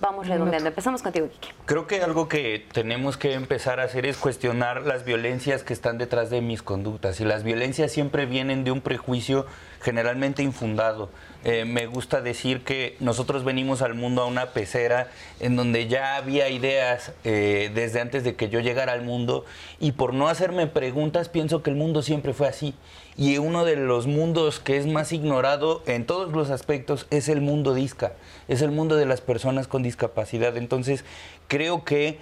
vamos 0.00 0.26
redondeando. 0.26 0.68
Empezamos 0.68 1.00
contigo, 1.00 1.28
Kike. 1.28 1.54
Creo 1.64 1.86
que 1.86 2.02
algo 2.02 2.28
que 2.28 2.66
tenemos 2.72 3.16
que 3.16 3.34
empezar 3.34 3.78
a 3.78 3.84
hacer 3.84 4.04
es 4.04 4.16
cuestionar 4.16 4.82
las 4.82 5.04
violencias 5.04 5.62
que 5.62 5.72
están 5.72 5.96
detrás 5.96 6.30
de 6.30 6.40
mis 6.40 6.62
conductas. 6.62 7.20
Y 7.20 7.24
las 7.24 7.44
violencias 7.44 7.92
siempre 7.92 8.26
vienen 8.26 8.64
de 8.64 8.72
un 8.72 8.80
prejuicio 8.80 9.46
generalmente 9.80 10.42
infundado. 10.42 11.08
Eh, 11.44 11.64
me 11.64 11.86
gusta 11.86 12.20
decir 12.20 12.64
que 12.64 12.96
nosotros 12.98 13.44
venimos 13.44 13.80
al 13.80 13.94
mundo 13.94 14.22
a 14.22 14.26
una 14.26 14.46
pecera 14.46 15.06
en 15.38 15.54
donde 15.54 15.86
ya 15.86 16.16
había 16.16 16.48
ideas 16.48 17.12
eh, 17.22 17.70
desde 17.72 18.00
antes 18.00 18.24
de 18.24 18.34
que 18.34 18.48
yo 18.48 18.58
llegara 18.58 18.92
al 18.92 19.02
mundo 19.02 19.44
y 19.78 19.92
por 19.92 20.14
no 20.14 20.26
hacerme 20.26 20.66
preguntas 20.66 21.28
pienso 21.28 21.62
que 21.62 21.70
el 21.70 21.76
mundo 21.76 22.02
siempre 22.02 22.34
fue 22.34 22.48
así 22.48 22.74
y 23.18 23.36
uno 23.38 23.64
de 23.64 23.74
los 23.74 24.06
mundos 24.06 24.60
que 24.60 24.76
es 24.76 24.86
más 24.86 25.12
ignorado 25.12 25.82
en 25.86 26.06
todos 26.06 26.30
los 26.30 26.50
aspectos 26.50 27.08
es 27.10 27.28
el 27.28 27.40
mundo 27.40 27.74
disca, 27.74 28.12
es 28.46 28.62
el 28.62 28.70
mundo 28.70 28.94
de 28.94 29.06
las 29.06 29.20
personas 29.20 29.66
con 29.66 29.82
discapacidad. 29.82 30.56
Entonces, 30.56 31.04
creo 31.48 31.84
que 31.84 32.20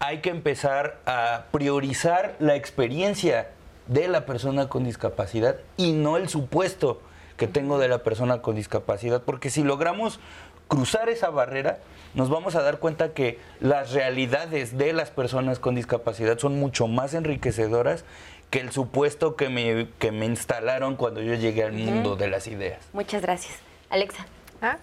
hay 0.00 0.18
que 0.20 0.28
empezar 0.28 1.00
a 1.06 1.46
priorizar 1.50 2.36
la 2.40 2.56
experiencia 2.56 3.52
de 3.86 4.06
la 4.06 4.26
persona 4.26 4.68
con 4.68 4.84
discapacidad 4.84 5.56
y 5.78 5.92
no 5.92 6.18
el 6.18 6.28
supuesto 6.28 7.00
que 7.38 7.48
tengo 7.48 7.78
de 7.78 7.88
la 7.88 8.02
persona 8.02 8.42
con 8.42 8.54
discapacidad, 8.54 9.22
porque 9.22 9.48
si 9.48 9.62
logramos 9.62 10.20
cruzar 10.68 11.08
esa 11.08 11.30
barrera, 11.30 11.78
nos 12.14 12.28
vamos 12.28 12.54
a 12.54 12.62
dar 12.62 12.78
cuenta 12.78 13.14
que 13.14 13.38
las 13.60 13.92
realidades 13.92 14.76
de 14.76 14.92
las 14.92 15.10
personas 15.10 15.58
con 15.58 15.74
discapacidad 15.74 16.38
son 16.38 16.58
mucho 16.58 16.86
más 16.86 17.14
enriquecedoras 17.14 18.04
que 18.50 18.60
el 18.60 18.70
supuesto 18.72 19.36
que 19.36 19.48
me, 19.48 19.88
que 19.98 20.12
me 20.12 20.26
instalaron 20.26 20.96
cuando 20.96 21.20
yo 21.20 21.34
llegué 21.34 21.64
al 21.64 21.72
mundo 21.72 22.16
de 22.16 22.28
las 22.28 22.46
ideas. 22.46 22.78
Muchas 22.92 23.22
gracias. 23.22 23.58
Alexa. 23.90 24.26
Ah, 24.62 24.78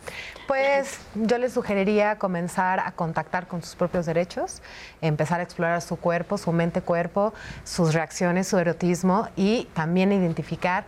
pues 0.48 1.00
yo 1.16 1.40
les 1.40 1.54
sugeriría 1.54 2.20
comenzar 2.20 2.80
a 2.80 2.92
contactar 2.92 3.48
con 3.48 3.64
sus 3.64 3.76
propios 3.76 4.06
derechos, 4.06 4.62
empezar 5.02 5.40
a 5.40 5.44
explorar 5.44 5.82
su 5.82 5.96
cuerpo, 5.96 6.38
su 6.38 6.52
mente-cuerpo, 6.52 7.34
sus 7.64 7.94
reacciones, 7.94 8.48
su 8.48 8.60
erotismo 8.60 9.28
y 9.36 9.68
también 9.74 10.12
identificar 10.12 10.86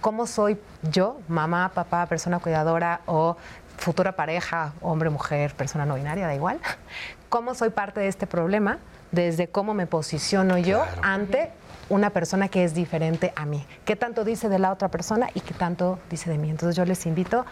cómo 0.00 0.28
soy 0.28 0.58
yo, 0.92 1.18
mamá, 1.26 1.72
papá, 1.74 2.06
persona 2.06 2.38
cuidadora 2.38 3.00
o 3.06 3.36
futura 3.78 4.12
pareja, 4.12 4.74
hombre, 4.80 5.10
mujer, 5.10 5.52
persona 5.54 5.84
no 5.84 5.96
binaria, 5.96 6.26
da 6.26 6.34
igual, 6.34 6.60
cómo 7.28 7.54
soy 7.54 7.70
parte 7.70 7.98
de 7.98 8.08
este 8.08 8.28
problema, 8.28 8.78
desde 9.10 9.48
cómo 9.48 9.74
me 9.74 9.86
posiciono 9.86 10.58
yo 10.58 10.84
ante 11.02 11.50
una 11.88 12.10
persona 12.10 12.48
que 12.48 12.64
es 12.64 12.74
diferente 12.74 13.32
a 13.36 13.46
mí. 13.46 13.64
¿Qué 13.84 13.96
tanto 13.96 14.24
dice 14.24 14.48
de 14.48 14.58
la 14.58 14.72
otra 14.72 14.88
persona 14.88 15.28
y 15.34 15.40
qué 15.40 15.54
tanto 15.54 15.98
dice 16.10 16.30
de 16.30 16.38
mí? 16.38 16.50
Entonces 16.50 16.76
yo 16.76 16.84
les 16.84 17.06
invito 17.06 17.44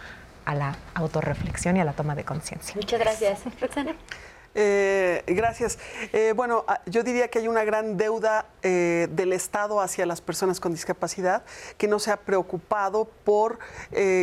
a 0.45 0.55
la 0.55 0.75
autorreflexión 0.93 1.77
y 1.77 1.79
a 1.79 1.85
la 1.85 1.93
toma 1.93 2.15
de 2.15 2.23
conciencia. 2.23 2.75
Muchas 2.75 2.99
gracias. 2.99 3.41
Roxana. 3.59 3.95
Eh, 4.57 5.21
gracias. 5.27 5.77
Eh, 6.13 6.33
bueno, 6.33 6.63
ah, 6.69 6.79
yo 6.85 7.03
diría 7.03 7.27
que 7.27 7.39
hay 7.39 7.49
una 7.49 7.65
gran 7.65 7.97
deuda 7.97 8.45
eh, 8.63 9.09
del 9.11 9.33
Estado 9.33 9.81
hacia 9.81 10.05
las 10.05 10.21
personas 10.21 10.61
con 10.61 10.71
discapacidad 10.71 11.43
que 11.77 11.89
no 11.89 11.99
se 11.99 12.11
ha 12.11 12.17
preocupado 12.17 13.09
por 13.25 13.59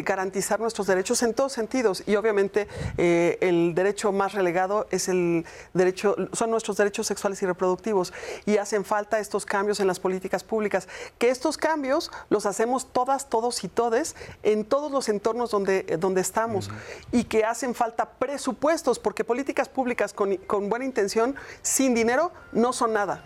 garantizar 0.04 0.60
nuestros 0.60 0.86
derechos 0.86 1.22
en 1.22 1.34
todos 1.34 1.52
sentidos 1.52 2.02
y 2.06 2.16
obviamente 2.16 2.68
el 2.96 3.74
derecho 3.74 4.12
más 4.12 4.32
relegado 4.32 4.86
es 4.90 5.08
el 5.08 5.44
derecho, 5.74 6.16
son 6.32 6.50
nuestros 6.50 6.76
derechos 6.76 7.06
sexuales 7.06 7.42
y 7.42 7.46
reproductivos 7.46 8.12
y 8.46 8.56
hacen 8.56 8.84
falta 8.84 9.18
estos 9.18 9.44
cambios 9.44 9.80
en 9.80 9.86
las 9.86 9.98
políticas 10.00 10.44
públicas. 10.44 10.88
Que 11.18 11.30
estos 11.30 11.56
cambios 11.58 12.10
los 12.30 12.46
hacemos 12.46 12.92
todas, 12.92 13.28
todos 13.28 13.64
y 13.64 13.68
todes 13.68 14.14
en 14.42 14.64
todos 14.64 14.90
los 14.92 15.08
entornos 15.08 15.50
donde, 15.50 15.82
donde 15.98 16.20
estamos 16.20 16.70
y 17.10 17.24
que 17.24 17.44
hacen 17.44 17.74
falta 17.74 18.08
presupuestos 18.10 18.98
porque 18.98 19.24
políticas 19.24 19.68
públicas 19.68 20.12
con, 20.12 20.21
buena 20.68 20.84
intención, 20.84 21.36
sin 21.62 21.94
dinero, 21.94 22.32
no 22.52 22.72
son 22.72 22.92
nada. 22.92 23.22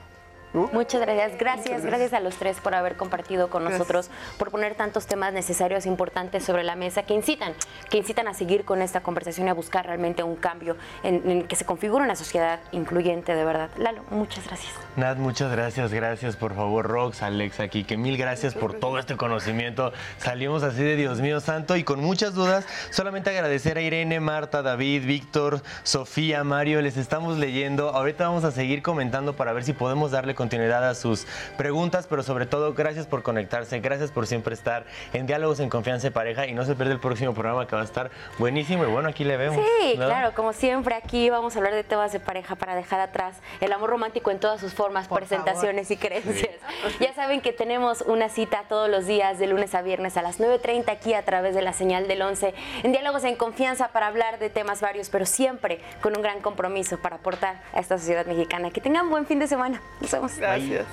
Muchas 0.53 1.01
gracias. 1.01 1.39
gracias. 1.39 1.85
gracias. 1.85 2.13
a 2.13 2.21
los 2.21 2.37
tres 2.37 2.61
por 2.61 2.75
haber 2.75 2.97
compartido 2.97 3.51
con 3.51 3.65
nosotros, 3.65 4.11
por 4.39 4.51
poner 4.51 4.75
tantos 4.75 5.07
temas 5.07 5.33
necesarios 5.33 5.87
e 5.87 5.89
importantes 5.89 6.45
sobre 6.45 6.65
la 6.65 6.77
mesa 6.77 7.03
que 7.03 7.15
incitan, 7.15 7.55
que 7.91 7.99
incitan 7.99 8.27
a 8.29 8.35
seguir 8.35 8.65
con 8.65 8.81
esta 8.81 9.03
conversación 9.03 9.47
y 9.49 9.51
a 9.51 9.55
buscar 9.55 9.87
realmente 9.87 10.23
un 10.23 10.37
cambio 10.37 10.77
en, 11.03 11.29
en 11.31 11.49
que 11.49 11.57
se 11.57 11.65
configure 11.65 12.05
una 12.05 12.17
sociedad 12.17 12.61
incluyente 12.73 13.35
de 13.35 13.45
verdad. 13.45 13.71
Lalo, 13.77 14.03
muchas 14.11 14.47
gracias. 14.47 14.73
Nat, 14.97 15.19
muchas 15.19 15.53
gracias, 15.53 15.93
gracias 15.93 16.37
por 16.37 16.55
favor, 16.55 16.87
Rox, 16.87 17.23
Alex 17.23 17.61
aquí, 17.61 17.85
que 17.85 17.99
mil 17.99 18.17
gracias 18.17 18.55
por 18.55 18.73
todo 18.81 18.99
este 18.99 19.17
conocimiento. 19.19 19.93
Salimos 20.17 20.63
así 20.63 20.83
de 20.83 20.97
Dios 20.97 21.21
mío 21.21 21.41
santo 21.41 21.77
y 21.77 21.85
con 21.85 22.01
muchas 22.01 22.33
dudas. 22.33 22.67
Solamente 22.89 23.29
agradecer 23.29 23.77
a 23.77 23.83
Irene, 23.83 24.21
Marta, 24.21 24.63
David, 24.63 25.05
Víctor, 25.05 25.61
Sofía, 25.83 26.45
Mario, 26.45 26.81
les 26.81 26.97
estamos 26.97 27.37
leyendo. 27.37 27.91
Ahorita 27.91 28.27
vamos 28.27 28.45
a 28.45 28.53
seguir 28.53 28.83
comentando 28.83 29.35
para 29.35 29.53
ver 29.53 29.65
si 29.65 29.75
podemos 29.75 30.13
darle 30.13 30.35
continuidad 30.35 30.89
a 30.89 30.95
sus 30.95 31.27
preguntas, 31.59 32.07
pero 32.09 32.23
sobre 32.23 32.47
todo 32.47 32.73
gracias 32.73 33.07
por 33.07 33.23
conectarse, 33.23 33.81
gracias 33.81 34.11
por 34.11 34.27
siempre 34.27 34.55
estar 34.55 34.87
en 35.13 35.27
Diálogos 35.27 35.61
en 35.61 35.69
Confianza 35.69 36.07
de 36.07 36.13
Pareja 36.13 36.47
y 36.47 36.55
no 36.55 36.65
se 36.65 36.75
pierda 36.75 36.95
el 36.95 37.01
próximo 37.01 37.35
programa 37.35 37.67
que 37.67 37.77
va 37.77 37.83
a 37.83 37.85
estar 37.85 38.11
buenísimo 38.39 38.85
y 38.85 38.87
bueno, 38.87 39.11
aquí 39.11 39.25
le 39.25 39.37
vemos. 39.37 39.63
Sí, 39.83 39.97
claro, 39.97 40.33
como 40.35 40.55
siempre 40.55 40.95
aquí 40.95 41.29
vamos 41.29 41.55
a 41.55 41.59
hablar 41.59 41.75
de 41.75 41.85
temas 41.85 42.13
de 42.13 42.21
pareja 42.21 42.55
para 42.55 42.75
dejar 42.75 43.01
atrás 43.01 43.37
el 43.61 43.73
amor 43.75 43.91
romántico 43.91 44.31
en 44.31 44.41
todas 44.41 44.59
sus 44.59 44.73
formas, 44.73 44.86
presentaciones 45.09 45.91
y 45.91 45.97
creencias. 45.97 46.57
Ya 47.01 47.15
saben 47.15 47.41
que 47.41 47.53
tenemos 47.53 48.03
una 48.03 48.29
cita 48.29 48.65
todos 48.69 48.89
los 48.89 49.07
días 49.07 49.39
de 49.39 49.47
lunes 49.47 49.75
a 49.75 49.83
viernes 49.83 50.17
a 50.17 50.23
las 50.23 50.39
9.30 50.41 50.91
aquí 50.91 51.15
a 51.15 51.25
través 51.25 51.55
de 51.55 51.63
la 51.63 51.73
señal 51.73 52.09
del 52.09 52.23
11 52.23 52.55
en 52.83 52.93
Diálogos 52.93 53.25
en 53.25 53.37
Confianza 53.37 53.89
para 53.89 54.07
hablar 54.07 54.39
de 54.39 54.51
temas 54.51 54.81
varios, 54.81 55.09
pero 55.11 55.27
siempre 55.27 55.81
con 56.03 56.17
un 56.17 56.23
gran 56.23 56.41
compromiso 56.41 56.99
para 56.99 57.17
aportar 57.17 57.63
a 57.73 57.81
esta 57.81 57.99
sociedad 57.99 58.27
mexicana. 58.27 58.71
Que 58.71 58.81
tengan 58.81 59.11
buen 59.11 59.27
fin 59.27 59.39
de 59.39 59.47
semana. 59.47 59.81
Nos 60.01 60.11
vemos. 60.11 60.37
Gracias. 60.37 60.87